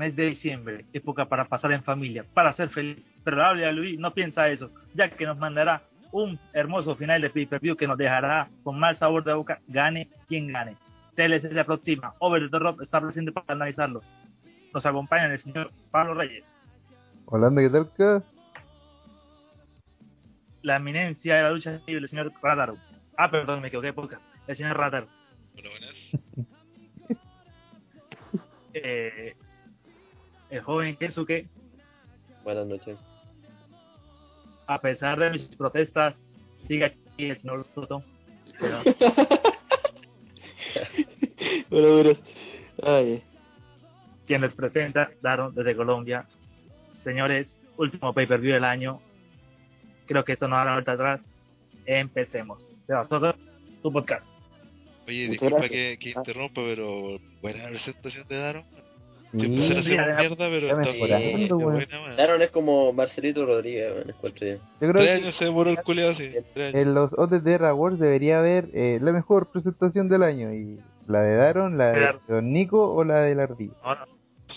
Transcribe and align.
mes 0.00 0.16
de 0.16 0.24
diciembre, 0.24 0.86
época 0.94 1.26
para 1.26 1.44
pasar 1.44 1.72
en 1.72 1.84
familia, 1.84 2.24
para 2.32 2.54
ser 2.54 2.70
feliz. 2.70 3.04
Pero 3.22 3.36
la 3.36 3.52
de 3.52 3.72
Luis 3.72 3.98
no 3.98 4.14
piensa 4.14 4.48
eso, 4.48 4.70
ya 4.94 5.10
que 5.10 5.26
nos 5.26 5.36
mandará 5.36 5.82
un 6.10 6.38
hermoso 6.54 6.96
final 6.96 7.20
de 7.20 7.28
pay-per-view 7.28 7.76
que 7.76 7.86
nos 7.86 7.98
dejará 7.98 8.48
con 8.64 8.80
mal 8.80 8.96
sabor 8.96 9.22
de 9.24 9.34
boca, 9.34 9.60
gane 9.68 10.08
quien 10.26 10.48
gane. 10.48 10.76
TLC 11.16 11.52
se 11.52 11.60
aproxima, 11.60 12.14
Over 12.18 12.50
the 12.50 12.58
Top 12.58 12.80
está 12.80 12.98
presente 12.98 13.30
para 13.30 13.44
analizarlo. 13.48 14.00
Nos 14.72 14.86
acompaña 14.86 15.26
el 15.26 15.38
señor 15.38 15.70
Pablo 15.90 16.14
Reyes. 16.14 16.50
Hola, 17.26 17.52
¿qué 17.54 17.68
tal? 17.68 18.24
La 20.62 20.76
eminencia 20.76 21.36
de 21.36 21.42
la 21.42 21.50
lucha 21.50 21.72
libre, 21.86 22.04
el 22.04 22.08
señor 22.08 22.32
Radaro. 22.42 22.76
Ah, 23.18 23.30
perdón, 23.30 23.60
me 23.60 23.68
equivoqué 23.68 23.92
de 23.92 24.18
El 24.46 24.56
señor 24.56 24.78
Radaro. 24.78 25.08
Bueno, 25.52 25.68
buenas. 25.70 27.18
eh, 28.74 29.36
el 30.50 30.60
joven 30.60 30.96
Kensuke. 30.96 31.46
Buenas 32.44 32.66
noches. 32.66 32.98
A 34.66 34.78
pesar 34.80 35.18
de 35.18 35.30
mis 35.30 35.42
protestas, 35.56 36.14
sigue 36.66 36.84
aquí 36.84 36.98
el 37.18 37.40
señor 37.40 37.64
Soto. 37.74 38.02
bueno, 41.70 41.94
bueno. 41.94 42.12
Ay. 42.82 43.22
Quien 44.26 44.42
les 44.42 44.54
presenta, 44.54 45.10
Daron 45.22 45.54
desde 45.54 45.74
Colombia. 45.74 46.26
Señores, 47.02 47.52
último 47.76 48.12
pay-per-view 48.12 48.54
del 48.54 48.64
año. 48.64 49.00
Creo 50.06 50.24
que 50.24 50.32
esto 50.32 50.48
no 50.48 50.56
da 50.56 50.72
vuelta 50.72 50.92
atrás. 50.92 51.20
Empecemos. 51.86 52.66
Sebas 52.86 53.08
Soto, 53.08 53.34
tu 53.82 53.92
podcast. 53.92 54.26
Oye, 55.08 55.28
disculpa 55.28 55.68
que, 55.68 55.98
que, 55.98 56.10
interrumpa, 56.10 56.60
pero 56.62 57.18
buena 57.40 57.68
presentación 57.68 58.28
de 58.28 58.36
Daron. 58.36 58.64
Se 59.32 59.36
le 59.36 59.78
hace 59.78 59.88
mierda, 59.90 60.36
pero 60.36 60.66
está 60.66 60.76
mejorando, 60.76 61.58
buena, 61.58 61.86
Daron 62.16 62.42
es 62.42 62.50
como 62.50 62.92
Marcelito 62.92 63.46
Rodríguez, 63.46 63.92
bueno, 63.94 64.10
encuentro 64.10 64.46
yo. 64.46 64.54
yo 64.54 64.60
creo 64.78 64.92
Tres 64.92 65.22
años 65.22 65.36
se 65.36 65.44
demoró 65.44 65.70
el 65.70 65.78
culiado 65.82 66.12
así. 66.12 66.32
En 66.56 66.94
los 66.94 67.12
OTT 67.12 67.46
Awards 67.62 68.00
debería 68.00 68.40
haber 68.40 68.70
eh, 68.74 68.98
la 69.00 69.12
mejor 69.12 69.50
presentación 69.52 70.08
del 70.08 70.24
año. 70.24 70.52
y 70.52 70.80
¿La 71.06 71.22
de 71.22 71.36
Daron, 71.36 71.78
la 71.78 71.92
de 71.92 72.18
Don 72.28 72.52
Nico 72.52 72.92
o 72.92 73.04
la 73.04 73.20
de 73.20 73.34
la 73.36 73.44
Ardilla? 73.44 73.74
No, 73.84 73.94
no. 73.94 74.06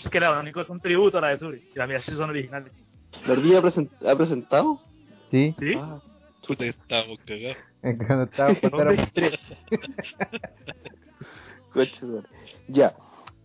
Es 0.02 0.10
que 0.10 0.18
la 0.18 0.30
de 0.30 0.36
Don 0.36 0.44
Nico 0.44 0.60
es 0.60 0.68
un 0.68 0.80
tributo 0.80 1.18
a 1.18 1.20
la 1.20 1.28
de 1.28 1.38
Suri. 1.38 1.68
Y 1.74 1.78
las 1.78 1.88
mías 1.88 2.02
sí 2.04 2.12
son 2.12 2.30
originales. 2.30 2.72
¿La 3.26 3.34
Ardilla 3.34 3.58
ha, 3.58 4.16
presentado? 4.16 4.80
Sí. 5.30 5.54
¿Sí? 5.58 5.74
Ah, 5.76 6.00
puta, 6.46 6.64
estábamos 6.64 7.18
cagados. 7.20 7.56
Cuando 8.06 8.24
estábamos 8.24 8.58
Ya. 12.68 12.94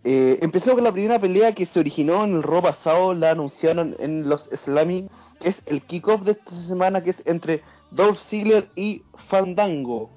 Eh, 0.04 0.40
con 0.64 0.84
la 0.84 0.92
primera 0.92 1.20
pelea 1.20 1.54
que 1.54 1.66
se 1.68 1.80
originó 1.80 2.24
en 2.24 2.36
el 2.36 2.44
Raw 2.44 2.62
pasado, 2.62 3.14
la 3.14 3.32
anunciaron 3.32 3.96
en 4.00 4.30
los 4.30 4.48
Slammy, 4.64 5.10
que 5.42 5.50
es 5.50 5.56
el 5.66 5.82
kickoff 5.82 6.22
de 6.24 6.32
esta 6.32 6.68
semana, 6.68 7.04
que 7.04 7.12
es 7.12 7.18
entre 7.26 7.62
Dolph 7.92 8.20
Ziggler 8.30 8.70
y 8.76 9.02
Fandango. 9.30 10.10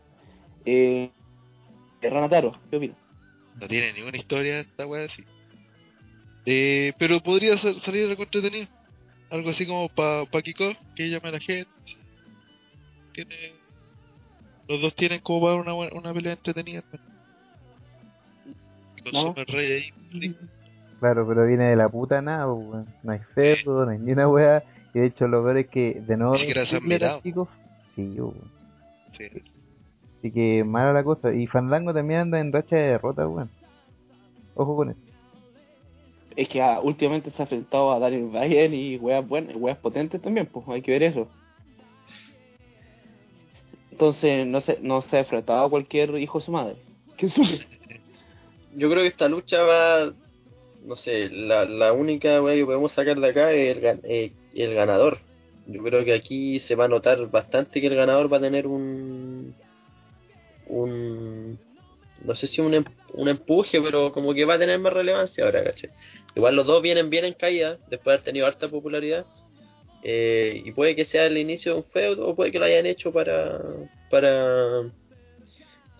Eh, 0.64 1.10
Ranataro, 2.00 2.58
¿qué 2.70 2.76
opinas? 2.76 2.96
No 3.60 3.68
tiene 3.68 3.92
ninguna 3.92 4.18
historia 4.18 4.60
esta 4.60 4.86
wea 4.86 5.06
así. 5.06 5.24
Eh, 6.46 6.92
pero 6.98 7.20
podría 7.20 7.58
salir 7.58 8.08
algo 8.08 8.22
entretenido. 8.22 8.68
Algo 9.30 9.50
así 9.50 9.66
como 9.66 9.88
para 9.88 10.26
pa 10.26 10.42
kickoff, 10.42 10.76
que 10.94 11.08
llame 11.08 11.28
a 11.28 11.32
la 11.32 11.40
gente. 11.40 11.70
Tiene... 13.14 13.54
Los 14.68 14.80
dos 14.80 14.94
tienen 14.94 15.20
como 15.20 15.42
para 15.42 15.54
una, 15.54 15.74
una 15.74 16.14
pelea 16.14 16.34
entretenida. 16.34 16.82
¿No? 19.10 19.34
Claro, 21.00 21.26
pero 21.26 21.46
viene 21.46 21.70
de 21.70 21.76
la 21.76 21.88
puta 21.88 22.22
nada, 22.22 22.46
No 22.46 23.12
hay 23.12 23.18
feudo, 23.34 23.84
no 23.84 23.90
hay 23.90 23.98
ni 23.98 24.12
una 24.12 24.28
wea. 24.28 24.62
Y 24.94 25.00
de 25.00 25.06
hecho, 25.06 25.26
lo 25.26 25.42
peor 25.42 25.58
es 25.58 25.68
que 25.68 26.00
de 26.06 26.16
nuevo. 26.16 26.36
Chicos, 27.22 27.48
sí, 27.96 28.14
yo, 28.14 28.32
sí. 29.16 29.24
Así 30.18 30.30
que 30.30 30.62
mala 30.62 30.92
la 30.92 31.02
cosa. 31.02 31.34
Y 31.34 31.48
Fandango 31.48 31.92
también 31.92 32.20
anda 32.20 32.38
en 32.38 32.52
racha 32.52 32.76
de 32.76 32.82
derrota, 32.82 33.26
weón. 33.26 33.50
Ojo 34.54 34.76
con 34.76 34.90
eso. 34.90 35.00
Es 36.36 36.48
que 36.48 36.62
ah, 36.62 36.80
últimamente 36.80 37.30
se 37.30 37.42
ha 37.42 37.44
enfrentado 37.44 37.92
a 37.92 37.98
Daniel 37.98 38.28
Bryan 38.28 38.72
y 38.72 38.96
weas 38.96 39.26
buenas, 39.26 39.56
weas 39.56 39.78
potentes 39.78 40.22
también, 40.22 40.46
pues 40.46 40.66
hay 40.68 40.80
que 40.80 40.92
ver 40.92 41.02
eso. 41.02 41.28
Entonces 43.90 44.46
no 44.46 44.60
se, 44.60 44.78
no 44.80 45.02
se 45.02 45.16
ha 45.16 45.20
enfrentado 45.20 45.64
a 45.64 45.70
cualquier 45.70 46.10
hijo 46.18 46.38
de 46.38 46.44
su 46.44 46.52
madre. 46.52 46.76
¿Qué 47.16 47.28
sube? 47.28 47.60
Yo 48.74 48.90
creo 48.90 49.02
que 49.02 49.08
esta 49.08 49.28
lucha 49.28 49.62
va, 49.62 50.12
no 50.84 50.96
sé, 50.96 51.28
la, 51.30 51.64
la 51.64 51.92
única 51.92 52.40
wea 52.42 52.54
que 52.54 52.64
podemos 52.64 52.92
sacar 52.92 53.18
de 53.20 53.28
acá 53.28 53.52
es 53.52 53.76
el, 53.76 54.00
eh, 54.04 54.32
el 54.54 54.74
ganador. 54.74 55.18
Yo 55.66 55.82
creo 55.82 56.04
que 56.04 56.14
aquí 56.14 56.60
se 56.60 56.74
va 56.74 56.86
a 56.86 56.88
notar 56.88 57.30
bastante 57.30 57.80
que 57.80 57.86
el 57.86 57.94
ganador 57.94 58.32
va 58.32 58.38
a 58.38 58.40
tener 58.40 58.66
un 58.66 59.54
un 60.66 61.58
no 62.24 62.34
sé 62.36 62.46
si 62.46 62.60
un, 62.60 62.74
em, 62.74 62.84
un 63.14 63.28
empuje, 63.28 63.80
pero 63.80 64.12
como 64.12 64.32
que 64.34 64.44
va 64.44 64.54
a 64.54 64.58
tener 64.58 64.78
más 64.78 64.92
relevancia 64.92 65.44
ahora, 65.44 65.64
¿caché? 65.64 65.90
Igual 66.34 66.56
los 66.56 66.66
dos 66.66 66.82
vienen 66.82 67.10
bien 67.10 67.24
en 67.24 67.34
caída, 67.34 67.78
después 67.90 68.04
de 68.04 68.12
haber 68.12 68.24
tenido 68.24 68.46
alta 68.46 68.68
popularidad. 68.68 69.26
Eh, 70.04 70.62
y 70.64 70.72
puede 70.72 70.96
que 70.96 71.04
sea 71.04 71.26
el 71.26 71.38
inicio 71.38 71.72
de 71.72 71.78
un 71.78 71.84
feudo, 71.84 72.28
o 72.28 72.34
puede 72.34 72.50
que 72.50 72.58
lo 72.58 72.64
hayan 72.64 72.86
hecho 72.86 73.12
para 73.12 73.60
para 74.10 74.82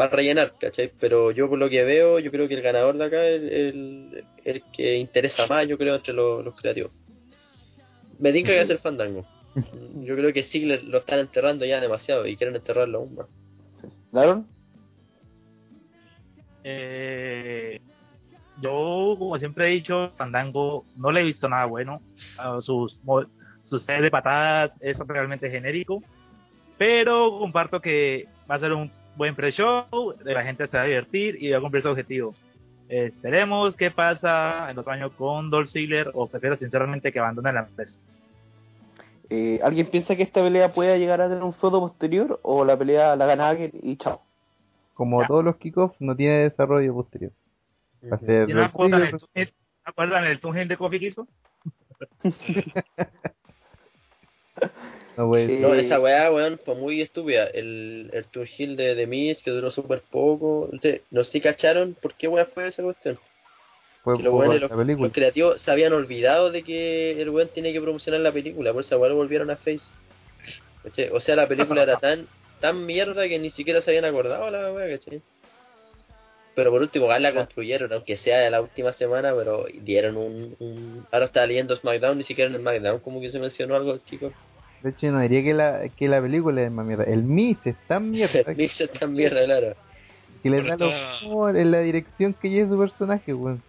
para 0.09 0.17
rellenar, 0.17 0.55
¿cachai? 0.59 0.91
Pero 0.99 1.31
yo 1.31 1.49
por 1.49 1.59
lo 1.59 1.69
que 1.69 1.85
veo, 1.85 2.19
yo 2.19 2.31
creo 2.31 2.49
que 2.49 2.55
el 2.55 2.63
ganador 2.63 2.97
de 2.97 3.05
acá 3.05 3.25
es 3.25 3.43
el, 3.43 4.25
el, 4.45 4.63
que 4.73 4.97
interesa 4.97 5.47
más, 5.47 5.69
yo 5.69 5.79
creo, 5.79 5.95
entre 5.95 6.13
los, 6.13 6.45
los 6.45 6.55
creativos. 6.57 6.93
Me 8.19 8.33
tinca 8.33 8.51
que 8.51 8.63
es 8.63 8.71
el 8.71 8.79
fandango. 8.79 9.27
Yo 9.97 10.17
creo 10.17 10.33
que 10.33 10.45
sí 10.45 10.65
lo 10.65 10.99
están 10.99 11.19
enterrando 11.19 11.67
ya 11.67 11.79
demasiado 11.79 12.27
y 12.27 12.37
quieren 12.37 12.57
enterrarlo 12.57 12.99
aún 13.01 13.15
más. 13.15 13.27
¿Daron? 14.11 14.47
Eh, 16.65 17.79
yo, 18.63 19.17
como 19.19 19.37
siempre 19.39 19.67
he 19.67 19.75
dicho, 19.75 20.13
Fandango 20.17 20.87
no 20.97 21.13
le 21.13 21.21
he 21.21 21.25
visto 21.25 21.49
nada 21.49 21.67
bueno. 21.67 22.01
sus 22.61 22.99
sus 23.65 23.87
de 23.87 24.11
patadas 24.11 24.73
es 24.81 24.97
realmente 24.99 25.51
genérico. 25.51 26.03
Pero 26.79 27.39
comparto 27.39 27.81
que 27.81 28.27
va 28.51 28.55
a 28.55 28.61
ser 28.61 28.73
un 28.73 28.91
buen 29.17 29.35
pre-show, 29.35 30.15
la 30.25 30.43
gente 30.43 30.67
se 30.67 30.77
va 30.77 30.83
a 30.83 30.87
divertir 30.87 31.43
y 31.43 31.51
va 31.51 31.59
a 31.59 31.61
cumplir 31.61 31.83
su 31.83 31.89
objetivo. 31.91 32.35
esperemos 32.89 33.77
qué 33.77 33.91
pasa 33.91 34.71
el 34.71 34.79
otro 34.79 34.93
año 34.93 35.11
con 35.11 35.51
Dolph 35.51 35.69
Ziggler 35.69 36.11
o 36.15 36.27
prefiero 36.27 36.57
sinceramente 36.57 37.13
que 37.13 37.19
abandone 37.19 37.53
la 37.53 37.61
empresa. 37.61 37.99
Eh, 39.31 39.61
¿Alguien 39.63 39.87
piensa 39.87 40.15
que 40.15 40.25
esta 40.25 40.43
pelea 40.43 40.73
pueda 40.73 40.97
llegar 40.99 41.21
a 41.21 41.29
tener 41.29 41.43
un 41.43 41.55
feudo 41.55 41.81
posterior 41.81 42.39
o 42.43 42.65
la 42.65 42.77
pelea 42.77 43.17
la 43.17 43.27
gana 43.27 43.49
alguien 43.49 43.71
y 43.83 43.97
chao? 43.97 44.21
Como 44.95 45.27
todos 45.27 45.43
los 45.43 45.57
kickoffs, 45.57 45.99
no 46.01 46.15
tiene 46.15 46.51
desarrollo 46.51 46.93
posterior. 46.93 47.33
Va 48.11 48.17
a 48.17 48.21
ser 48.21 48.49
¿No 48.55 48.63
acuerdan 48.63 50.25
el, 50.25 50.41
el 50.43 50.69
de 50.69 50.77
Kofi 50.77 51.01
que 51.01 51.07
hizo? 51.07 51.27
no, 55.17 55.27
no, 55.27 55.75
esa 55.75 56.01
weá, 56.01 56.31
weón, 56.33 56.59
fue 56.65 56.75
muy 56.75 57.03
estúpida. 57.03 57.47
El, 57.47 58.11
el 58.13 58.25
Tour 58.27 58.49
Hill 58.57 58.77
de, 58.77 58.95
de 58.95 59.07
Miz, 59.07 59.43
que 59.43 59.51
duró 59.51 59.71
súper 59.71 60.03
poco. 60.11 60.71
¿No 61.11 61.25
sé 61.25 61.41
cacharon 61.41 61.97
por 62.01 62.15
qué 62.15 62.29
weá 62.29 62.47
fue 62.47 62.69
esa 62.69 62.83
cuestión? 62.83 63.19
Fue 64.03 64.17
que 64.17 64.23
los, 64.23 64.71
los, 64.99 65.13
creativos 65.13 65.61
se 65.63 65.71
habían 65.71 65.93
olvidado 65.93 66.51
de 66.51 66.63
que 66.63 67.21
el 67.21 67.31
weón 67.31 67.49
tiene 67.49 67.73
que 67.73 67.81
promocionar 67.81 68.21
la 68.21 68.33
película, 68.33 68.73
por 68.73 68.83
eso 68.83 68.97
igual 68.97 69.13
volvieron 69.13 69.51
a 69.51 69.57
Face. 69.57 69.83
O 71.13 71.21
sea, 71.21 71.37
la 71.37 71.47
película 71.47 71.85
era 71.85 71.99
tan 71.99 72.27
tan 72.61 72.87
mierda 72.87 73.29
que 73.29 73.39
ni 73.39 73.51
siquiera 73.51 73.83
se 73.83 73.91
habían 73.91 74.05
acordado 74.05 74.51
la 74.51 74.73
weá, 74.73 74.97
¿cachai? 74.97 75.21
Pero 76.55 76.71
por 76.71 76.83
último, 76.83 77.07
la 77.19 77.35
construyeron, 77.35 77.93
aunque 77.93 78.19
sea 78.19 78.41
de 78.41 78.51
la 78.51 78.61
última 78.61 78.93
semana, 78.93 79.35
pero 79.35 79.67
dieron 79.81 80.17
un, 80.17 80.57
un... 80.59 81.07
Ahora 81.11 81.27
estaba 81.27 81.47
leyendo 81.47 81.77
SmackDown, 81.77 82.19
ni 82.19 82.25
siquiera 82.25 82.51
en 82.51 82.57
el 82.57 82.61
SmackDown 82.61 83.01
como 83.01 83.21
que 83.21 83.31
se 83.31 83.39
mencionó 83.39 83.75
algo, 83.75 83.99
chicos. 83.99 84.33
De 84.83 84.91
hecho, 84.91 85.11
no 85.13 85.21
diría 85.21 85.43
que 85.43 85.55
la, 85.55 85.89
que 85.97 86.09
la 86.09 86.21
película 86.21 86.63
es 86.63 86.71
más 86.71 86.85
mierda. 86.85 87.05
El 87.05 87.23
Mix 87.23 87.67
es 87.67 87.77
tan 87.87 88.11
mierda. 88.11 88.41
el 88.47 88.57
Mix 88.57 88.81
es 88.81 88.93
tan 88.93 89.13
mierda, 89.13 89.45
claro. 89.45 89.77
Que 90.43 90.51
le 90.51 90.63
da 90.63 90.77
lo 90.77 91.49
en 91.51 91.71
la 91.71 91.81
dirección 91.81 92.35
que 92.35 92.51
lleva 92.51 92.69
su 92.69 92.79
personaje, 92.79 93.33
weón 93.33 93.63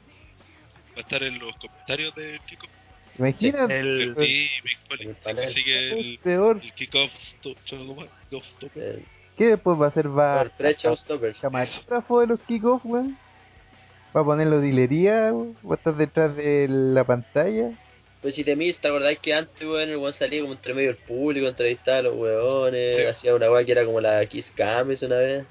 va 0.94 0.98
a 0.98 1.01
estar 1.01 1.24
en 1.24 1.39
los 1.39 1.56
comentarios 1.57 2.15
del 2.15 2.39
kickoff. 2.42 2.69
Imagínate. 3.18 3.80
El, 3.80 4.15
que 4.15 5.89
el, 5.89 6.19
peor. 6.24 6.60
el 6.62 6.74
kickoff 6.74 7.12
¿Qué 9.38 9.45
después 9.48 9.80
va 9.80 9.86
a 9.86 9.89
hacer? 9.89 10.07
Va 10.07 10.42
a 10.42 10.50
camarógrafo 11.42 12.19
de 12.21 12.27
los 12.27 12.39
kickoffs, 12.42 12.86
weón. 12.86 13.18
Va 14.15 14.21
a 14.21 14.24
ponerlo 14.24 14.62
dilería, 14.62 15.31
va 15.31 15.71
a 15.71 15.75
estar 15.75 15.95
detrás 15.95 16.36
de 16.36 16.68
la 16.69 17.04
pantalla. 17.04 17.71
Pues 18.24 18.34
si 18.36 18.44
te 18.44 18.56
miras, 18.56 18.80
¿te 18.81 18.88
acordás 18.88 19.20
que 19.20 19.34
antes, 19.34 19.62
weón, 19.62 19.90
el 19.90 19.98
weón 19.98 20.14
salía 20.14 20.42
como 20.42 20.54
entre 20.54 20.74
medio 20.74 20.88
del 20.94 20.98
público, 20.98 21.46
entrevistaba 21.48 21.98
a 21.98 22.02
los 22.04 22.16
weones, 22.16 23.16
hacía 23.16 23.36
una 23.36 23.52
weá 23.52 23.64
que 23.66 23.74
era 23.74 23.86
como 23.86 24.00
la 24.02 24.25
Kiss 24.25 24.50
Camis 24.56 25.02
una 25.04 25.18
vez? 25.18 25.46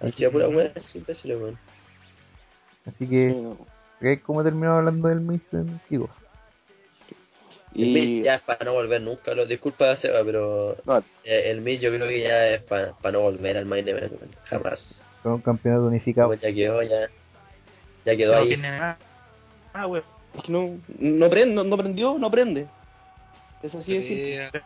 Hacía 0.00 0.30
pura 0.30 0.48
weá, 0.48 0.72
es 0.74 0.94
imbécil, 0.96 1.36
weón. 1.36 1.58
Así 2.86 3.06
que 3.08 3.36
¿Qué- 4.00 4.20
¿Cómo 4.22 4.42
terminamos 4.42 4.78
hablando 4.80 5.08
del 5.08 5.20
Miz 5.20 5.42
en 5.52 5.78
Kiko? 5.88 6.10
El 7.74 7.84
Y 7.84 7.92
Miz 7.92 8.24
ya 8.24 8.34
es 8.36 8.42
para 8.42 8.64
no 8.64 8.72
volver 8.72 9.00
nunca, 9.00 9.32
lo 9.34 9.46
disculpa 9.46 9.96
Seba, 9.98 10.24
pero 10.24 10.76
No. 10.84 10.98
eh, 11.22 11.50
el 11.50 11.60
Miz 11.60 11.80
yo 11.80 11.90
creo 11.90 12.08
que 12.08 12.20
ya 12.20 12.48
es 12.48 12.62
para 12.62 12.94
no 13.12 13.20
volver 13.20 13.58
al 13.58 13.66
main 13.66 13.86
event, 13.86 14.10
weón. 14.12 14.30
jamás. 14.44 14.80
Con 15.22 15.34
un 15.34 15.40
campeonato 15.42 15.84
unificado. 15.84 16.28
Como 16.30 16.40
ya 16.40 16.52
quedó, 16.52 16.82
ya, 16.82 17.08
ya 18.04 18.16
quedó 18.16 18.32
No 18.32 18.38
ahí. 18.40 18.48
tiene 18.48 18.70
nada. 18.70 18.98
Ah, 19.74 19.86
weón. 19.86 20.02
Es 20.34 20.42
que 20.42 20.52
no, 20.52 20.80
no, 20.98 21.30
prende, 21.30 21.54
no, 21.54 21.64
no 21.64 21.76
prendió, 21.76 22.18
no 22.18 22.30
prende. 22.30 22.66
Es 23.62 23.74
así 23.74 23.94
de 23.94 24.02
simple. 24.02 24.62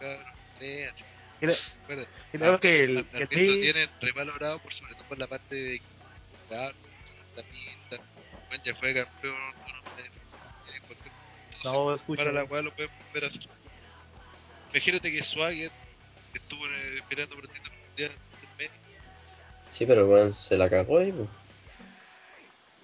Creo, 2.33 2.53
al- 2.55 2.61
que 2.61 2.85
el, 2.85 2.95
lo 2.95 3.27
sí- 3.27 3.61
tienen 3.61 3.91
revalorado 4.01 4.59
por 4.59 4.73
sobre 4.73 4.95
todo 4.95 5.05
por 5.09 5.19
la 5.19 5.27
parte 5.27 5.55
de 5.55 5.81
la 6.51 7.43
pinta. 7.43 8.05
Bueno, 8.49 8.65
ya 8.65 8.75
fue 8.77 8.95
campeón, 8.95 9.35
no, 9.35 9.73
no, 9.73 9.83
tiene 10.65 12.17
para 12.17 12.33
la 12.33 12.47
cual 12.47 12.65
lo 12.65 12.73
pueden 12.73 12.91
volver 13.07 13.25
a 13.25 13.27
hacer. 13.29 13.43
Imagínate 14.73 15.13
que 15.13 15.25
Swagger 15.25 15.71
que 16.33 16.39
estuvo 16.39 16.67
en 16.67 16.75
el- 16.75 17.03
peleando 17.05 17.35
por 17.37 17.45
el 17.45 17.51
título 17.51 17.75
mundial 17.89 18.13
Sí, 19.73 19.85
pero 19.85 20.07
weón, 20.07 20.33
se 20.33 20.57
la 20.57 20.71
cagó 20.71 20.99
ahí. 20.99 21.13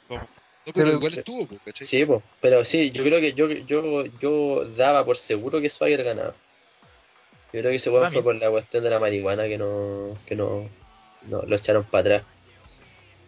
¿cómo? 0.08 0.28
No, 0.64 0.72
pero, 0.72 0.86
Pero- 0.86 0.96
igual 0.98 1.18
estuvo, 1.18 1.46
pues, 1.48 1.60
¿cachai? 1.64 1.86
Sí, 1.88 2.04
po. 2.04 2.22
pero 2.40 2.64
sí, 2.64 2.92
yo 2.92 3.02
creo 3.02 3.20
que 3.20 3.32
yo, 3.32 3.50
yo, 3.50 4.04
yo 4.20 4.64
daba 4.76 5.04
por 5.04 5.16
seguro 5.18 5.60
que 5.60 5.68
Swagger 5.70 6.04
ganaba. 6.04 6.34
Yo 7.52 7.60
creo 7.60 7.70
que 7.70 7.76
ese 7.76 7.90
weón 7.90 8.02
fue 8.12 8.22
También. 8.22 8.24
por 8.24 8.34
la 8.36 8.50
cuestión 8.50 8.84
de 8.84 8.90
la 8.90 8.98
marihuana 9.00 9.44
que 9.48 9.58
no, 9.58 10.16
que 10.24 10.36
no, 10.36 10.70
no 11.22 11.42
lo 11.42 11.56
echaron 11.56 11.84
para 11.84 12.00
atrás. 12.18 12.24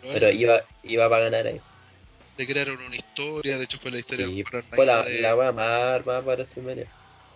Pero 0.00 0.30
iba, 0.30 0.62
iba 0.84 1.08
para 1.08 1.24
ganar 1.24 1.46
ahí. 1.46 1.60
le 2.36 2.46
crearon 2.46 2.78
una 2.80 2.96
historia, 2.96 3.58
de 3.58 3.64
hecho 3.64 3.78
fue 3.80 3.90
la 3.90 3.98
historia 3.98 4.26
Sí, 4.26 4.32
mejor 4.44 4.64
fue 4.70 4.86
la, 4.86 5.02
de- 5.02 5.20
la 5.20 5.34
más 5.52 5.56
armada 5.68 6.22
para 6.22 6.36
WrestleMania. 6.36 6.86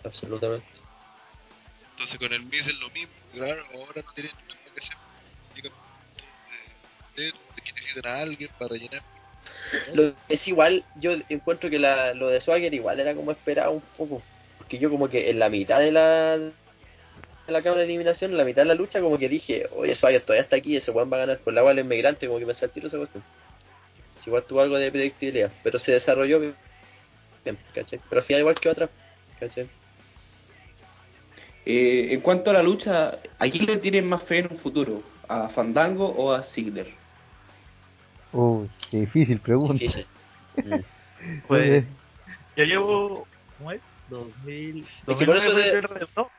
Absolutamente. 0.05 0.67
Entonces 1.93 2.19
con 2.19 2.33
el 2.33 2.43
Miz 2.45 2.67
es 2.67 2.75
lo 2.79 2.89
mismo, 2.91 3.13
claro, 3.35 3.63
ahora 3.75 4.03
no 4.07 4.13
tienen 4.15 4.33
nada 4.49 4.61
que 4.75 4.81
hacer. 4.81 4.97
Digan, 5.57 5.73
de, 7.17 7.23
de, 7.23 7.33
de 7.33 7.63
que 7.65 7.73
necesitan 7.73 8.13
a 8.13 8.21
alguien 8.21 8.51
para 8.59 8.69
rellenar. 8.71 9.03
Lo 9.93 10.13
es 10.29 10.47
igual, 10.47 10.85
yo 11.01 11.13
encuentro 11.29 11.71
que 11.71 11.79
la, 11.79 12.15
lo 12.15 12.29
de 12.29 12.41
Swagger 12.41 12.73
igual 12.73 13.01
era 13.01 13.15
como 13.15 13.31
esperado 13.31 13.73
un 13.73 13.83
poco. 13.97 14.23
Porque 14.59 14.79
yo 14.79 14.91
como 14.91 15.09
que 15.09 15.31
en 15.31 15.39
la 15.39 15.49
mitad 15.49 15.81
de 15.81 15.93
la 15.93 16.39
de 16.39 17.53
la 17.53 17.63
cámara 17.63 17.81
de 17.81 17.87
eliminación, 17.87 18.33
en 18.33 18.37
la 18.37 18.45
mitad 18.45 18.63
de 18.63 18.69
la 18.69 18.75
lucha, 18.75 19.01
como 19.01 19.19
que 19.19 19.29
dije, 19.29 19.67
oye, 19.75 19.95
Swagger 19.95 20.21
todavía 20.23 20.43
está 20.43 20.57
aquí, 20.57 20.77
ese 20.77 20.91
weón 20.91 21.11
va 21.11 21.17
a 21.17 21.21
ganar. 21.21 21.39
Por 21.39 21.55
la 21.55 21.63
cual 21.63 21.79
es 21.79 21.87
migrante, 21.87 22.27
como 22.27 22.39
que 22.39 22.47
me 22.47 22.53
el 22.53 22.71
tiro 22.71 22.89
esa 22.89 22.99
cuestión. 22.99 23.25
Si 24.23 24.29
igual 24.29 24.45
tuvo 24.45 24.61
algo 24.61 24.77
de 24.77 24.91
predictibilidad, 24.93 25.51
pero 25.63 25.79
se 25.79 25.93
desarrolló 25.93 26.41
bien, 26.41 26.55
¿cachai? 27.75 28.01
Pero 28.09 28.21
al 28.21 28.27
final 28.27 28.41
igual 28.41 28.61
que 28.61 28.69
otra, 28.69 28.91
¿cachai? 29.41 29.69
Eh, 31.65 32.09
en 32.13 32.21
cuanto 32.21 32.51
a 32.51 32.55
la 32.55 32.63
lucha, 32.63 33.19
¿a 33.39 33.49
quién 33.51 33.67
le 33.67 33.79
tienen 33.79 34.07
más 34.07 34.23
fe 34.25 34.39
en 34.39 34.53
un 34.53 34.59
futuro? 34.59 35.03
¿A 35.29 35.49
Fandango 35.51 36.07
o 36.07 36.33
a 36.33 36.43
Ziggler? 36.43 36.98
Uy, 38.33 38.69
qué 38.91 38.99
difícil 39.01 39.41
pregunta. 39.41 39.75
Difícil. 39.75 40.07
Pues, 41.49 41.85
yo 42.57 42.65
llevo, 42.65 43.27
¿cómo 43.59 43.73
es? 43.73 43.81
2000, 44.09 44.85
Es 45.09 45.17
que 45.19 45.27
por 45.27 45.37
eso 45.37 45.51
2009 45.51 45.63
de- 45.65 45.71
fue 45.71 45.79
el 45.79 45.83
retorno. 46.01 46.31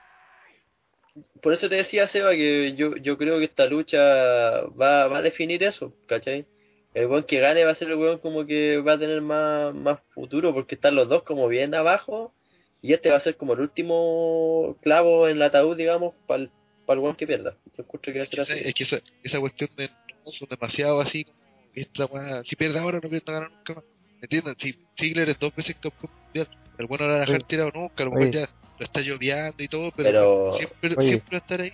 Por 1.41 1.53
eso 1.53 1.67
te 1.67 1.75
decía, 1.75 2.07
Seba, 2.07 2.31
que 2.31 2.75
yo, 2.75 2.95
yo 2.95 3.17
creo 3.17 3.39
que 3.39 3.45
esta 3.45 3.65
lucha 3.65 3.97
va, 3.99 5.07
va 5.07 5.17
a 5.17 5.21
definir 5.21 5.61
eso, 5.63 5.93
¿cachai? 6.07 6.45
El 6.93 7.07
weón 7.07 7.23
que 7.23 7.39
gane 7.39 7.65
va 7.65 7.71
a 7.71 7.75
ser 7.75 7.89
el 7.89 7.95
weón 7.95 8.19
como 8.19 8.45
que 8.45 8.77
va 8.77 8.93
a 8.93 8.99
tener 8.99 9.21
más, 9.21 9.75
más 9.75 9.99
futuro, 10.13 10.53
porque 10.53 10.75
están 10.75 10.95
los 10.95 11.09
dos 11.09 11.23
como 11.23 11.47
bien 11.49 11.75
abajo, 11.75 12.33
y 12.81 12.93
este 12.93 13.09
va 13.09 13.17
a 13.17 13.21
ser 13.21 13.35
como 13.35 13.53
el 13.53 13.59
último 13.59 14.77
clavo 14.81 15.27
en 15.27 15.35
el 15.37 15.41
ataúd, 15.43 15.75
digamos, 15.75 16.13
para 16.25 16.43
el, 16.43 16.51
el 16.87 16.99
weón 16.99 17.15
que 17.17 17.27
pierda. 17.27 17.55
Yo 17.77 17.85
que 18.01 18.21
Es 18.21 18.29
que, 18.29 18.41
esa, 18.41 18.53
así. 18.53 18.61
es 18.65 18.73
que 18.73 18.83
esa, 18.85 18.97
esa 19.23 19.39
cuestión 19.41 19.69
de 19.75 19.89
no 20.25 20.31
son 20.31 20.47
demasiado 20.47 21.01
así 21.01 21.25
como 21.25 21.38
esta 21.81 22.05
weá, 22.05 22.43
si 22.43 22.55
pierde 22.55 22.79
ahora 22.79 22.99
no 23.01 23.09
pierde 23.09 23.23
no 23.27 23.33
gana 23.33 23.49
nunca 23.49 23.73
más. 23.75 23.83
¿Me 24.21 24.21
entiendes? 24.23 24.55
Si 24.59 24.75
Ziggler 24.99 25.29
es 25.29 25.39
dos 25.39 25.55
veces 25.55 25.75
campeón 25.81 26.11
mundial, 26.25 26.47
el 26.77 26.85
bueno 26.87 27.07
no 27.07 27.13
la 27.13 27.19
dejar 27.21 27.35
Oye. 27.35 27.45
tirado 27.47 27.71
nunca, 27.73 28.03
a 28.03 28.05
lo 28.05 28.11
mejor 28.11 28.31
ya 28.31 28.49
lo 28.79 28.85
está 28.85 29.01
lloviando 29.01 29.63
y 29.63 29.67
todo, 29.67 29.91
pero, 29.95 30.09
Pero, 30.09 30.53
siempre, 30.57 30.95
Oye. 30.97 31.07
siempre 31.09 31.29
va 31.31 31.37
a 31.37 31.41
estar 31.41 31.61
ahí. 31.61 31.71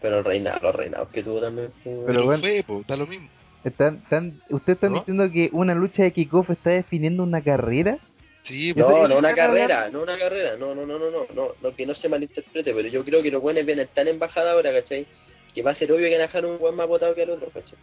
pero 0.00 0.18
el 0.18 0.24
reinado, 0.24 0.58
los 0.62 0.74
reinados 0.74 1.08
que 1.10 1.22
tuvo 1.22 1.40
también. 1.40 1.68
fue- 1.82 1.92
Pero 1.92 2.06
Pero, 2.06 2.24
bueno. 2.24 2.42
fue, 2.42 2.62
po, 2.66 2.82
da 2.86 2.96
lo 2.96 3.06
mismo. 3.06 3.28
Están, 3.64 3.96
están, 4.02 4.40
¿Ustedes 4.50 4.76
están 4.76 4.92
¿No? 4.92 4.98
diciendo 4.98 5.30
que 5.30 5.48
una 5.52 5.74
lucha 5.74 6.02
de 6.02 6.12
kickoff 6.12 6.50
está 6.50 6.70
definiendo 6.70 7.22
una 7.22 7.40
carrera? 7.42 7.98
Sí, 8.44 8.72
No, 8.74 9.06
no 9.06 9.18
una 9.18 9.34
carrera, 9.36 9.88
no 9.90 10.02
una 10.02 10.18
carrera, 10.18 10.56
no, 10.56 10.74
no, 10.74 10.84
no, 10.84 10.98
no, 10.98 11.10
no, 11.12 11.26
no, 11.32 11.48
no, 11.62 11.76
que 11.76 11.86
no 11.86 11.94
se 11.94 12.08
malinterprete, 12.08 12.74
pero 12.74 12.88
yo 12.88 13.04
creo 13.04 13.22
que 13.22 13.30
los 13.30 13.40
buenos 13.40 13.64
vienen 13.64 13.88
tan 13.94 14.08
en 14.08 14.18
bajada 14.18 14.50
ahora, 14.52 14.72
¿cachai? 14.72 15.06
Que 15.54 15.62
va 15.62 15.70
a 15.70 15.74
ser 15.76 15.92
obvio 15.92 16.06
que 16.08 16.12
van 16.14 16.22
a 16.22 16.26
dejar 16.26 16.44
un 16.44 16.58
buen 16.58 16.74
más 16.74 16.88
votado 16.88 17.14
que 17.14 17.22
el 17.22 17.30
otro, 17.30 17.50
¿cachai? 17.50 17.78